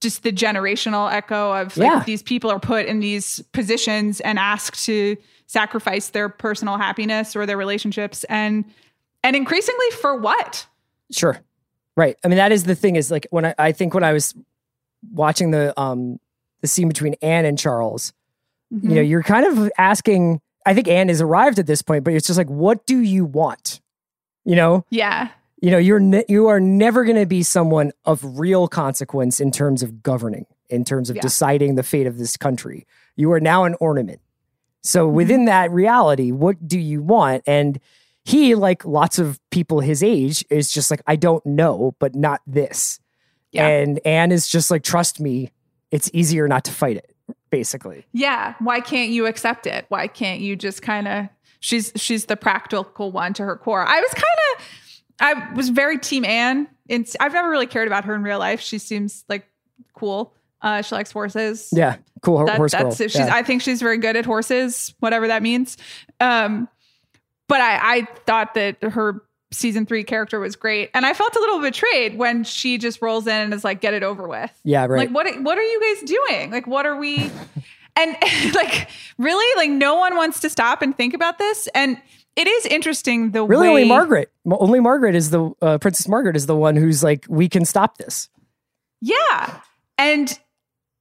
just 0.00 0.22
the 0.22 0.32
generational 0.32 1.10
echo 1.10 1.52
of 1.52 1.76
like 1.76 1.90
yeah. 1.90 2.02
these 2.04 2.22
people 2.22 2.50
are 2.50 2.60
put 2.60 2.86
in 2.86 3.00
these 3.00 3.40
positions 3.52 4.20
and 4.20 4.38
asked 4.38 4.84
to 4.84 5.16
sacrifice 5.46 6.10
their 6.10 6.28
personal 6.28 6.76
happiness 6.76 7.34
or 7.34 7.46
their 7.46 7.56
relationships 7.56 8.24
and 8.24 8.64
and 9.22 9.34
increasingly 9.36 9.90
for 10.00 10.16
what 10.16 10.66
sure 11.10 11.40
right 11.96 12.16
i 12.24 12.28
mean 12.28 12.36
that 12.36 12.52
is 12.52 12.64
the 12.64 12.74
thing 12.74 12.96
is 12.96 13.10
like 13.10 13.26
when 13.30 13.46
i, 13.46 13.54
I 13.56 13.72
think 13.72 13.94
when 13.94 14.04
i 14.04 14.12
was 14.12 14.34
watching 15.12 15.50
the 15.52 15.78
um 15.80 16.18
the 16.60 16.66
scene 16.66 16.88
between 16.88 17.14
anne 17.22 17.44
and 17.44 17.58
charles 17.58 18.12
mm-hmm. 18.72 18.88
you 18.88 18.94
know 18.96 19.02
you're 19.02 19.22
kind 19.22 19.46
of 19.46 19.70
asking 19.78 20.40
I 20.66 20.74
think 20.74 20.88
Anne 20.88 21.08
has 21.08 21.20
arrived 21.20 21.58
at 21.58 21.66
this 21.66 21.82
point, 21.82 22.04
but 22.04 22.14
it's 22.14 22.26
just 22.26 22.38
like, 22.38 22.48
what 22.48 22.86
do 22.86 22.98
you 22.98 23.24
want? 23.24 23.80
You 24.44 24.56
know? 24.56 24.84
Yeah. 24.90 25.28
You 25.60 25.70
know, 25.70 25.78
you're 25.78 26.00
ne- 26.00 26.24
you 26.28 26.48
are 26.48 26.60
never 26.60 27.04
going 27.04 27.16
to 27.16 27.26
be 27.26 27.42
someone 27.42 27.92
of 28.04 28.38
real 28.38 28.68
consequence 28.68 29.40
in 29.40 29.50
terms 29.50 29.82
of 29.82 30.02
governing, 30.02 30.46
in 30.68 30.84
terms 30.84 31.10
of 31.10 31.16
yeah. 31.16 31.22
deciding 31.22 31.74
the 31.74 31.82
fate 31.82 32.06
of 32.06 32.18
this 32.18 32.36
country. 32.36 32.86
You 33.16 33.32
are 33.32 33.40
now 33.40 33.64
an 33.64 33.74
ornament. 33.80 34.20
So 34.82 35.06
mm-hmm. 35.06 35.16
within 35.16 35.44
that 35.46 35.70
reality, 35.70 36.32
what 36.32 36.66
do 36.66 36.78
you 36.78 37.02
want? 37.02 37.44
And 37.46 37.80
he, 38.24 38.54
like 38.54 38.84
lots 38.84 39.18
of 39.18 39.40
people 39.50 39.80
his 39.80 40.02
age, 40.02 40.44
is 40.50 40.70
just 40.70 40.90
like, 40.90 41.02
I 41.06 41.16
don't 41.16 41.44
know, 41.46 41.94
but 41.98 42.14
not 42.14 42.40
this. 42.46 43.00
Yeah. 43.50 43.66
And 43.66 44.00
Anne 44.04 44.32
is 44.32 44.48
just 44.48 44.70
like, 44.70 44.82
trust 44.82 45.20
me, 45.20 45.52
it's 45.90 46.10
easier 46.12 46.48
not 46.48 46.64
to 46.64 46.72
fight 46.72 46.96
it 46.96 47.13
basically. 47.54 48.04
Yeah. 48.12 48.54
Why 48.58 48.80
can't 48.80 49.10
you 49.10 49.26
accept 49.26 49.66
it? 49.66 49.86
Why 49.88 50.08
can't 50.08 50.40
you 50.40 50.56
just 50.56 50.82
kind 50.82 51.06
of 51.06 51.28
she's 51.60 51.92
she's 51.94 52.26
the 52.26 52.36
practical 52.36 53.12
one 53.12 53.32
to 53.34 53.44
her 53.44 53.56
core. 53.56 53.86
I 53.86 54.00
was 54.00 54.12
kind 54.12 54.24
of 54.58 54.66
I 55.20 55.54
was 55.54 55.68
very 55.68 55.98
team 55.98 56.24
Anne. 56.24 56.66
In, 56.88 57.06
I've 57.20 57.32
never 57.32 57.48
really 57.48 57.68
cared 57.68 57.86
about 57.86 58.04
her 58.06 58.14
in 58.14 58.22
real 58.22 58.40
life. 58.40 58.60
She 58.60 58.78
seems 58.78 59.24
like 59.28 59.46
cool. 59.94 60.34
Uh, 60.62 60.82
she 60.82 60.94
likes 60.94 61.12
horses. 61.12 61.68
Yeah, 61.72 61.96
cool 62.22 62.44
that, 62.44 62.56
horse 62.56 62.72
that's, 62.72 62.98
girl. 62.98 63.08
She's, 63.08 63.16
yeah. 63.16 63.32
I 63.32 63.42
think 63.42 63.62
she's 63.62 63.80
very 63.80 63.98
good 63.98 64.16
at 64.16 64.24
horses, 64.24 64.94
whatever 64.98 65.28
that 65.28 65.42
means. 65.42 65.76
Um, 66.20 66.68
but 67.48 67.60
I, 67.60 67.98
I 67.98 68.08
thought 68.26 68.54
that 68.54 68.82
her 68.82 69.22
season 69.54 69.86
three 69.86 70.04
character 70.04 70.40
was 70.40 70.56
great. 70.56 70.90
And 70.94 71.06
I 71.06 71.12
felt 71.14 71.34
a 71.34 71.38
little 71.40 71.60
betrayed 71.60 72.18
when 72.18 72.44
she 72.44 72.78
just 72.78 73.00
rolls 73.00 73.26
in 73.26 73.32
and 73.34 73.54
is 73.54 73.64
like, 73.64 73.80
get 73.80 73.94
it 73.94 74.02
over 74.02 74.26
with. 74.28 74.50
Yeah, 74.64 74.86
right. 74.86 74.98
Like, 74.98 75.10
what, 75.10 75.42
what 75.42 75.56
are 75.58 75.62
you 75.62 75.80
guys 75.96 76.02
doing? 76.08 76.50
Like, 76.50 76.66
what 76.66 76.86
are 76.86 76.96
we? 76.96 77.30
and 77.96 78.16
like 78.54 78.88
really 79.18 79.46
like 79.56 79.70
no 79.70 79.94
one 79.96 80.16
wants 80.16 80.40
to 80.40 80.50
stop 80.50 80.82
and 80.82 80.96
think 80.96 81.14
about 81.14 81.38
this 81.38 81.68
and 81.76 81.96
it 82.36 82.48
is 82.48 82.66
interesting 82.66 83.30
the 83.30 83.44
Really, 83.44 83.68
way 83.68 83.70
only 83.70 83.84
Margaret. 83.88 84.32
Only 84.50 84.80
Margaret 84.80 85.14
is 85.14 85.30
the 85.30 85.52
uh, 85.62 85.78
Princess 85.78 86.08
Margaret 86.08 86.34
is 86.34 86.46
the 86.46 86.56
one 86.56 86.74
who's 86.74 87.04
like, 87.04 87.24
we 87.28 87.48
can 87.48 87.64
stop 87.64 87.96
this. 87.98 88.28
Yeah. 89.00 89.60
And 89.98 90.36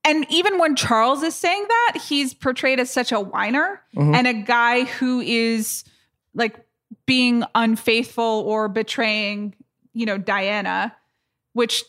and 0.06 0.26
even 0.30 0.60
when 0.60 0.76
Charles 0.76 1.24
is 1.24 1.34
saying 1.34 1.66
that, 1.68 2.02
he's 2.08 2.34
portrayed 2.36 2.80
as 2.80 2.92
such 2.92 3.12
a 3.12 3.20
whiner 3.20 3.82
Mhm. 3.96 4.14
and 4.16 4.28
a 4.28 4.34
guy 4.34 4.84
who 4.84 5.22
is 5.22 5.84
like 6.36 6.56
being 7.06 7.44
unfaithful 7.56 8.44
or 8.46 8.68
betraying, 8.68 9.56
you 9.94 10.06
know, 10.06 10.18
Diana, 10.18 10.96
which 11.54 11.84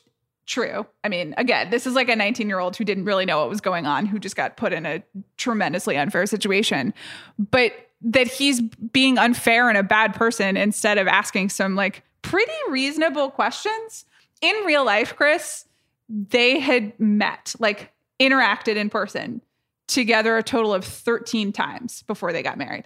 true. 0.47 0.87
I 1.03 1.09
mean, 1.09 1.35
again, 1.39 1.71
this 1.71 1.87
is 1.87 1.95
like 1.95 2.09
a 2.09 2.15
19-year-old 2.15 2.77
who 2.77 2.85
didn't 2.85 3.05
really 3.05 3.25
know 3.25 3.41
what 3.41 3.49
was 3.49 3.61
going 3.61 3.87
on, 3.87 4.07
who 4.07 4.19
just 4.19 4.37
got 4.37 4.57
put 4.57 4.73
in 4.73 4.85
a 4.85 5.03
tremendously 5.37 5.97
unfair 5.97 6.27
situation. 6.27 6.93
But 7.39 7.73
that 8.03 8.27
he's 8.27 8.61
being 8.61 9.17
unfair 9.17 9.69
and 9.69 9.79
a 9.79 9.83
bad 9.83 10.15
person 10.15 10.57
instead 10.57 10.99
of 10.99 11.07
asking 11.07 11.49
some 11.49 11.75
like 11.75 12.03
pretty 12.23 12.53
reasonable 12.69 13.31
questions. 13.31 14.05
In 14.43 14.55
real 14.67 14.85
life, 14.85 15.17
Chris, 15.17 15.65
they 16.09 16.61
had 16.61 16.99
met, 17.01 17.55
like 17.59 17.93
interacted 18.21 18.77
in 18.77 18.91
person 18.91 19.41
together 19.87 20.37
a 20.37 20.43
total 20.43 20.75
of 20.75 20.85
13 20.85 21.53
times 21.53 22.03
before 22.03 22.33
they 22.33 22.43
got 22.43 22.59
married. 22.59 22.85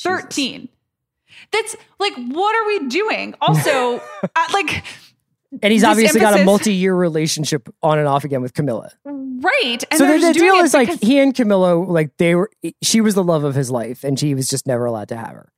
13. 0.00 0.68
That's 1.52 1.76
like, 1.98 2.14
what 2.14 2.56
are 2.56 2.66
we 2.66 2.88
doing? 2.88 3.34
Also, 3.40 3.96
uh, 4.22 4.28
like, 4.52 4.84
And 5.62 5.72
he's 5.72 5.84
obviously 5.84 6.20
got 6.20 6.38
a 6.38 6.44
multi-year 6.44 6.94
relationship 6.94 7.68
on 7.82 7.98
and 7.98 8.06
off 8.06 8.24
again 8.24 8.42
with 8.42 8.54
Camilla. 8.54 8.92
right. 9.04 9.78
And 9.90 9.98
so 9.98 10.06
the, 10.06 10.18
the 10.18 10.32
deal 10.34 10.56
is 10.56 10.74
like 10.74 11.02
he 11.02 11.18
and 11.18 11.34
Camilla, 11.34 11.74
like 11.74 12.16
they 12.18 12.34
were, 12.34 12.50
she 12.82 13.00
was 13.00 13.14
the 13.14 13.24
love 13.24 13.44
of 13.44 13.54
his 13.54 13.70
life, 13.70 14.04
and 14.04 14.18
he 14.18 14.34
was 14.34 14.48
just 14.48 14.66
never 14.66 14.84
allowed 14.84 15.08
to 15.08 15.16
have 15.16 15.30
her. 15.30 15.52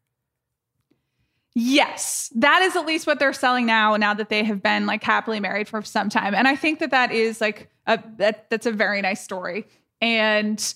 Yes, 1.54 2.30
that 2.36 2.62
is 2.62 2.76
at 2.76 2.86
least 2.86 3.08
what 3.08 3.18
they're 3.18 3.32
selling 3.32 3.66
now. 3.66 3.96
Now 3.96 4.14
that 4.14 4.28
they 4.28 4.44
have 4.44 4.62
been 4.62 4.86
like 4.86 5.02
happily 5.02 5.40
married 5.40 5.68
for 5.68 5.82
some 5.82 6.08
time, 6.08 6.34
and 6.34 6.46
I 6.46 6.54
think 6.54 6.78
that 6.78 6.92
that 6.92 7.10
is 7.10 7.40
like 7.40 7.68
a 7.86 7.98
that 8.18 8.48
that's 8.50 8.66
a 8.66 8.72
very 8.72 9.02
nice 9.02 9.22
story. 9.22 9.66
And 10.00 10.74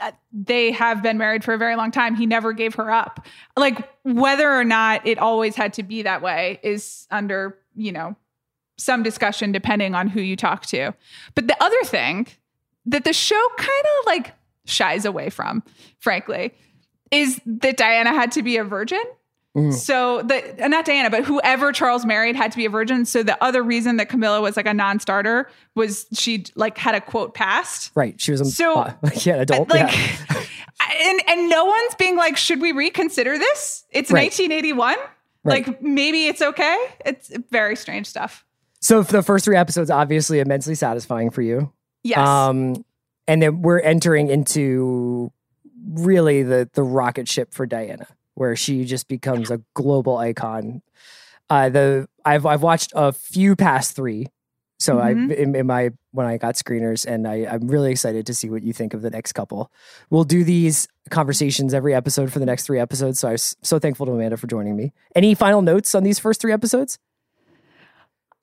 Uh, 0.00 0.12
they 0.32 0.72
have 0.72 1.02
been 1.02 1.18
married 1.18 1.44
for 1.44 1.54
a 1.54 1.58
very 1.58 1.76
long 1.76 1.90
time. 1.90 2.16
He 2.16 2.26
never 2.26 2.52
gave 2.52 2.74
her 2.74 2.90
up. 2.90 3.26
Like 3.56 3.88
whether 4.02 4.52
or 4.52 4.64
not 4.64 5.06
it 5.06 5.18
always 5.18 5.54
had 5.54 5.72
to 5.74 5.82
be 5.82 6.02
that 6.02 6.22
way 6.22 6.58
is 6.62 7.06
under 7.10 7.58
you 7.74 7.92
know 7.92 8.16
some 8.76 9.02
discussion 9.02 9.52
depending 9.52 9.94
on 9.94 10.08
who 10.08 10.20
you 10.20 10.36
talk 10.36 10.66
to. 10.66 10.92
But 11.34 11.46
the 11.46 11.62
other 11.62 11.82
thing 11.84 12.26
that 12.86 13.04
the 13.04 13.12
show 13.12 13.48
kind 13.56 13.84
of 14.00 14.06
like 14.06 14.32
shies 14.66 15.04
away 15.04 15.30
from, 15.30 15.62
frankly, 15.98 16.52
is 17.10 17.40
that 17.46 17.76
Diana 17.76 18.12
had 18.12 18.32
to 18.32 18.42
be 18.42 18.56
a 18.56 18.64
virgin. 18.64 19.02
Mm. 19.56 19.72
So 19.72 20.22
the 20.22 20.68
not 20.68 20.84
Diana, 20.84 21.10
but 21.10 21.24
whoever 21.24 21.70
Charles 21.70 22.04
married 22.04 22.34
had 22.34 22.50
to 22.52 22.56
be 22.56 22.64
a 22.64 22.70
virgin. 22.70 23.04
So 23.04 23.22
the 23.22 23.42
other 23.42 23.62
reason 23.62 23.98
that 23.98 24.08
Camilla 24.08 24.40
was 24.40 24.56
like 24.56 24.66
a 24.66 24.74
non-starter 24.74 25.48
was 25.76 26.06
she 26.12 26.44
like 26.56 26.76
had 26.76 26.94
a 26.94 27.00
quote 27.00 27.34
past. 27.34 27.92
Right? 27.94 28.20
She 28.20 28.32
was 28.32 28.40
a 28.40 28.46
So, 28.46 28.74
uh, 28.74 28.94
yeah, 29.22 29.36
adult. 29.36 29.70
Like, 29.70 29.92
yeah. 29.92 30.42
and 31.02 31.22
and 31.28 31.48
no 31.48 31.66
one's 31.66 31.94
being 31.94 32.16
like, 32.16 32.36
should 32.36 32.60
we 32.60 32.72
reconsider 32.72 33.38
this? 33.38 33.84
It's 33.90 34.10
Right. 34.10 34.24
1981. 34.24 34.96
Right. 35.44 35.66
Like 35.66 35.82
maybe 35.82 36.26
it's 36.26 36.42
okay. 36.42 36.76
It's 37.04 37.30
very 37.50 37.76
strange 37.76 38.06
stuff. 38.06 38.44
So 38.80 39.04
for 39.04 39.12
the 39.12 39.22
first 39.22 39.44
three 39.44 39.56
episodes, 39.56 39.88
obviously 39.90 40.40
immensely 40.40 40.74
satisfying 40.74 41.30
for 41.30 41.42
you. 41.42 41.72
Yes. 42.02 42.18
Um, 42.18 42.84
and 43.26 43.40
then 43.40 43.62
we're 43.62 43.80
entering 43.80 44.28
into 44.28 45.32
really 45.92 46.42
the 46.42 46.68
the 46.74 46.82
rocket 46.82 47.28
ship 47.28 47.54
for 47.54 47.66
Diana, 47.66 48.06
where 48.34 48.56
she 48.56 48.84
just 48.84 49.08
becomes 49.08 49.50
a 49.50 49.60
global 49.74 50.16
icon. 50.16 50.82
Uh, 51.50 51.68
the 51.68 52.08
I've 52.24 52.46
I've 52.46 52.62
watched 52.62 52.92
a 52.94 53.12
few 53.12 53.54
past 53.56 53.94
three, 53.94 54.28
so 54.78 54.98
I 54.98 55.14
Mhm. 55.14 55.32
in, 55.34 55.54
in 55.54 55.66
my 55.66 55.90
when 56.12 56.26
I 56.26 56.38
got 56.38 56.54
screeners, 56.54 57.04
and 57.06 57.28
I 57.28 57.46
I'm 57.46 57.68
really 57.68 57.90
excited 57.90 58.24
to 58.26 58.34
see 58.34 58.48
what 58.48 58.62
you 58.62 58.72
think 58.72 58.94
of 58.94 59.02
the 59.02 59.10
next 59.10 59.32
couple. 59.34 59.70
We'll 60.10 60.24
do 60.24 60.42
these 60.44 60.88
conversations 61.10 61.74
every 61.74 61.94
episode 61.94 62.32
for 62.32 62.38
the 62.38 62.46
next 62.46 62.64
three 62.64 62.78
episodes. 62.80 63.18
So 63.18 63.28
I'm 63.28 63.36
so 63.38 63.78
thankful 63.78 64.06
to 64.06 64.12
Amanda 64.12 64.36
for 64.38 64.46
joining 64.46 64.74
me. 64.76 64.92
Any 65.14 65.34
final 65.34 65.60
notes 65.62 65.94
on 65.94 66.02
these 66.02 66.18
first 66.18 66.40
three 66.40 66.52
episodes? 66.52 66.98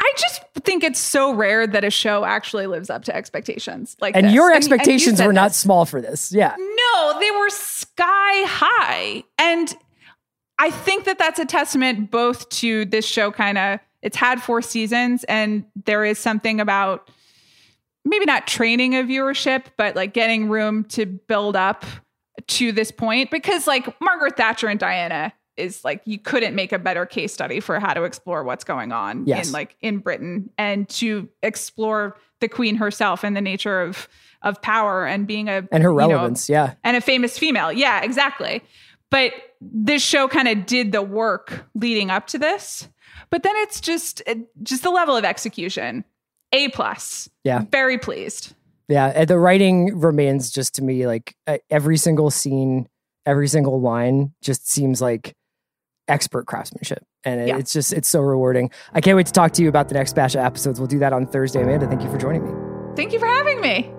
I 0.04 0.14
just 0.18 0.42
think 0.64 0.84
it's 0.84 1.00
so 1.00 1.34
rare 1.34 1.68
that 1.68 1.84
a 1.84 1.92
show 1.92 2.26
actually 2.26 2.66
lives 2.68 2.90
up 2.90 3.04
to 3.06 3.16
expectations. 3.16 3.96
Like 4.02 4.16
And 4.16 4.28
this. 4.28 4.34
your 4.34 4.50
you 4.50 4.56
expectations 4.56 5.18
said 5.20 5.28
were 5.28 5.34
not 5.34 5.50
this. 5.50 5.58
small 5.58 5.86
for 5.86 6.02
this. 6.02 6.32
Yeah. 6.32 6.56
No, 6.58 7.20
they 7.20 7.32
were 7.32 7.50
sky 7.50 8.44
high. 8.48 9.24
And 9.38 9.74
I 10.60 10.72
think 10.72 11.06
that 11.06 11.18
that's 11.20 11.40
a 11.40 11.46
testament 11.46 12.12
both 12.12 12.50
to 12.50 12.86
this 12.86 13.06
show 13.06 13.32
kind 13.32 13.58
of 13.58 13.80
it's 14.02 14.18
had 14.18 14.42
four 14.42 14.62
seasons 14.64 15.24
and 15.26 15.64
there 15.86 16.04
is 16.04 16.18
something 16.18 16.60
about 16.60 17.10
maybe 18.04 18.26
not 18.26 18.48
training 18.48 18.96
a 18.96 19.04
viewership, 19.04 19.66
but 19.78 19.96
like 19.96 20.14
getting 20.14 20.50
room 20.50 20.84
to 20.86 21.06
build 21.06 21.56
up 21.56 21.86
to 22.48 22.72
this 22.72 22.92
point 22.92 23.30
because 23.30 23.68
like 23.68 24.00
Margaret 24.02 24.36
Thatcher 24.38 24.68
and 24.68 24.80
Diana 24.80 25.32
is 25.58 25.84
like 25.84 26.02
you 26.06 26.18
couldn't 26.18 26.56
make 26.56 26.72
a 26.72 26.80
better 26.80 27.06
case 27.06 27.34
study 27.34 27.60
for 27.60 27.80
how 27.80 27.94
to 27.94 28.04
explore 28.04 28.44
what's 28.44 28.64
going 28.64 28.92
on 28.92 29.26
Yes. 29.28 29.48
in 29.48 29.54
like 29.54 29.76
in 29.82 30.00
Britain 30.00 30.50
and 30.58 30.88
to 30.90 31.28
explore 31.44 32.18
the 32.40 32.48
queen 32.48 32.76
herself 32.76 33.24
and 33.24 33.36
the 33.36 33.42
nature 33.42 33.82
of 33.82 34.08
of 34.42 34.62
power 34.62 35.06
and 35.06 35.28
being 35.28 35.50
a 35.50 35.68
And 35.72 35.84
her 35.84 35.90
you 35.92 35.96
know, 35.96 36.08
relevance. 36.10 36.50
yeah. 36.50 36.74
and 36.84 36.98
a 36.98 37.02
famous 37.02 37.38
female. 37.38 37.72
Yeah, 37.72 38.02
exactly. 38.04 38.64
But 39.12 39.34
this 39.60 40.02
show 40.02 40.28
kind 40.28 40.48
of 40.48 40.66
did 40.66 40.92
the 40.94 41.02
work 41.04 41.66
leading 41.76 42.10
up 42.10 42.26
to 42.28 42.40
this. 42.40 42.88
But 43.30 43.44
then 43.44 43.56
it's 43.58 43.80
just 43.82 44.22
just 44.64 44.84
the 44.84 44.90
level 44.90 45.16
of 45.16 45.24
execution. 45.26 46.06
A 46.54 46.70
plus. 46.70 47.30
Yeah. 47.44 47.64
Very 47.72 47.98
pleased. 47.98 48.54
Yeah, 48.88 49.24
the 49.26 49.38
writing 49.40 50.00
remains 50.00 50.50
just 50.52 50.76
to 50.76 50.84
me 50.84 51.06
like 51.08 51.36
every 51.70 51.96
single 51.98 52.30
scene, 52.30 52.90
every 53.26 53.48
single 53.48 53.80
line 53.80 54.34
just 54.42 54.70
seems 54.70 55.02
like 55.02 55.34
expert 56.08 56.46
craftsmanship. 56.48 57.04
And 57.24 57.48
Yeah. 57.48 57.58
it's 57.58 57.72
just 57.74 57.94
it's 57.94 58.08
so 58.10 58.22
rewarding. 58.22 58.72
I 58.94 59.02
can't 59.02 59.16
wait 59.18 59.28
to 59.28 59.32
talk 59.32 59.52
to 59.54 59.62
you 59.64 59.70
about 59.70 59.88
the 59.90 59.94
next 59.96 60.14
batch 60.16 60.36
of 60.36 60.42
episodes. 60.42 60.80
We'll 60.80 60.88
do 60.88 61.00
that 61.00 61.14
on 61.14 61.28
Thursday. 61.28 61.62
Amanda, 61.62 61.88
thank 61.88 62.02
you 62.02 62.10
for 62.12 62.18
joining 62.18 62.44
me. 62.46 62.52
Thank 62.96 63.14
you 63.14 63.20
for 63.20 63.28
having 63.28 63.62
me. 63.62 63.92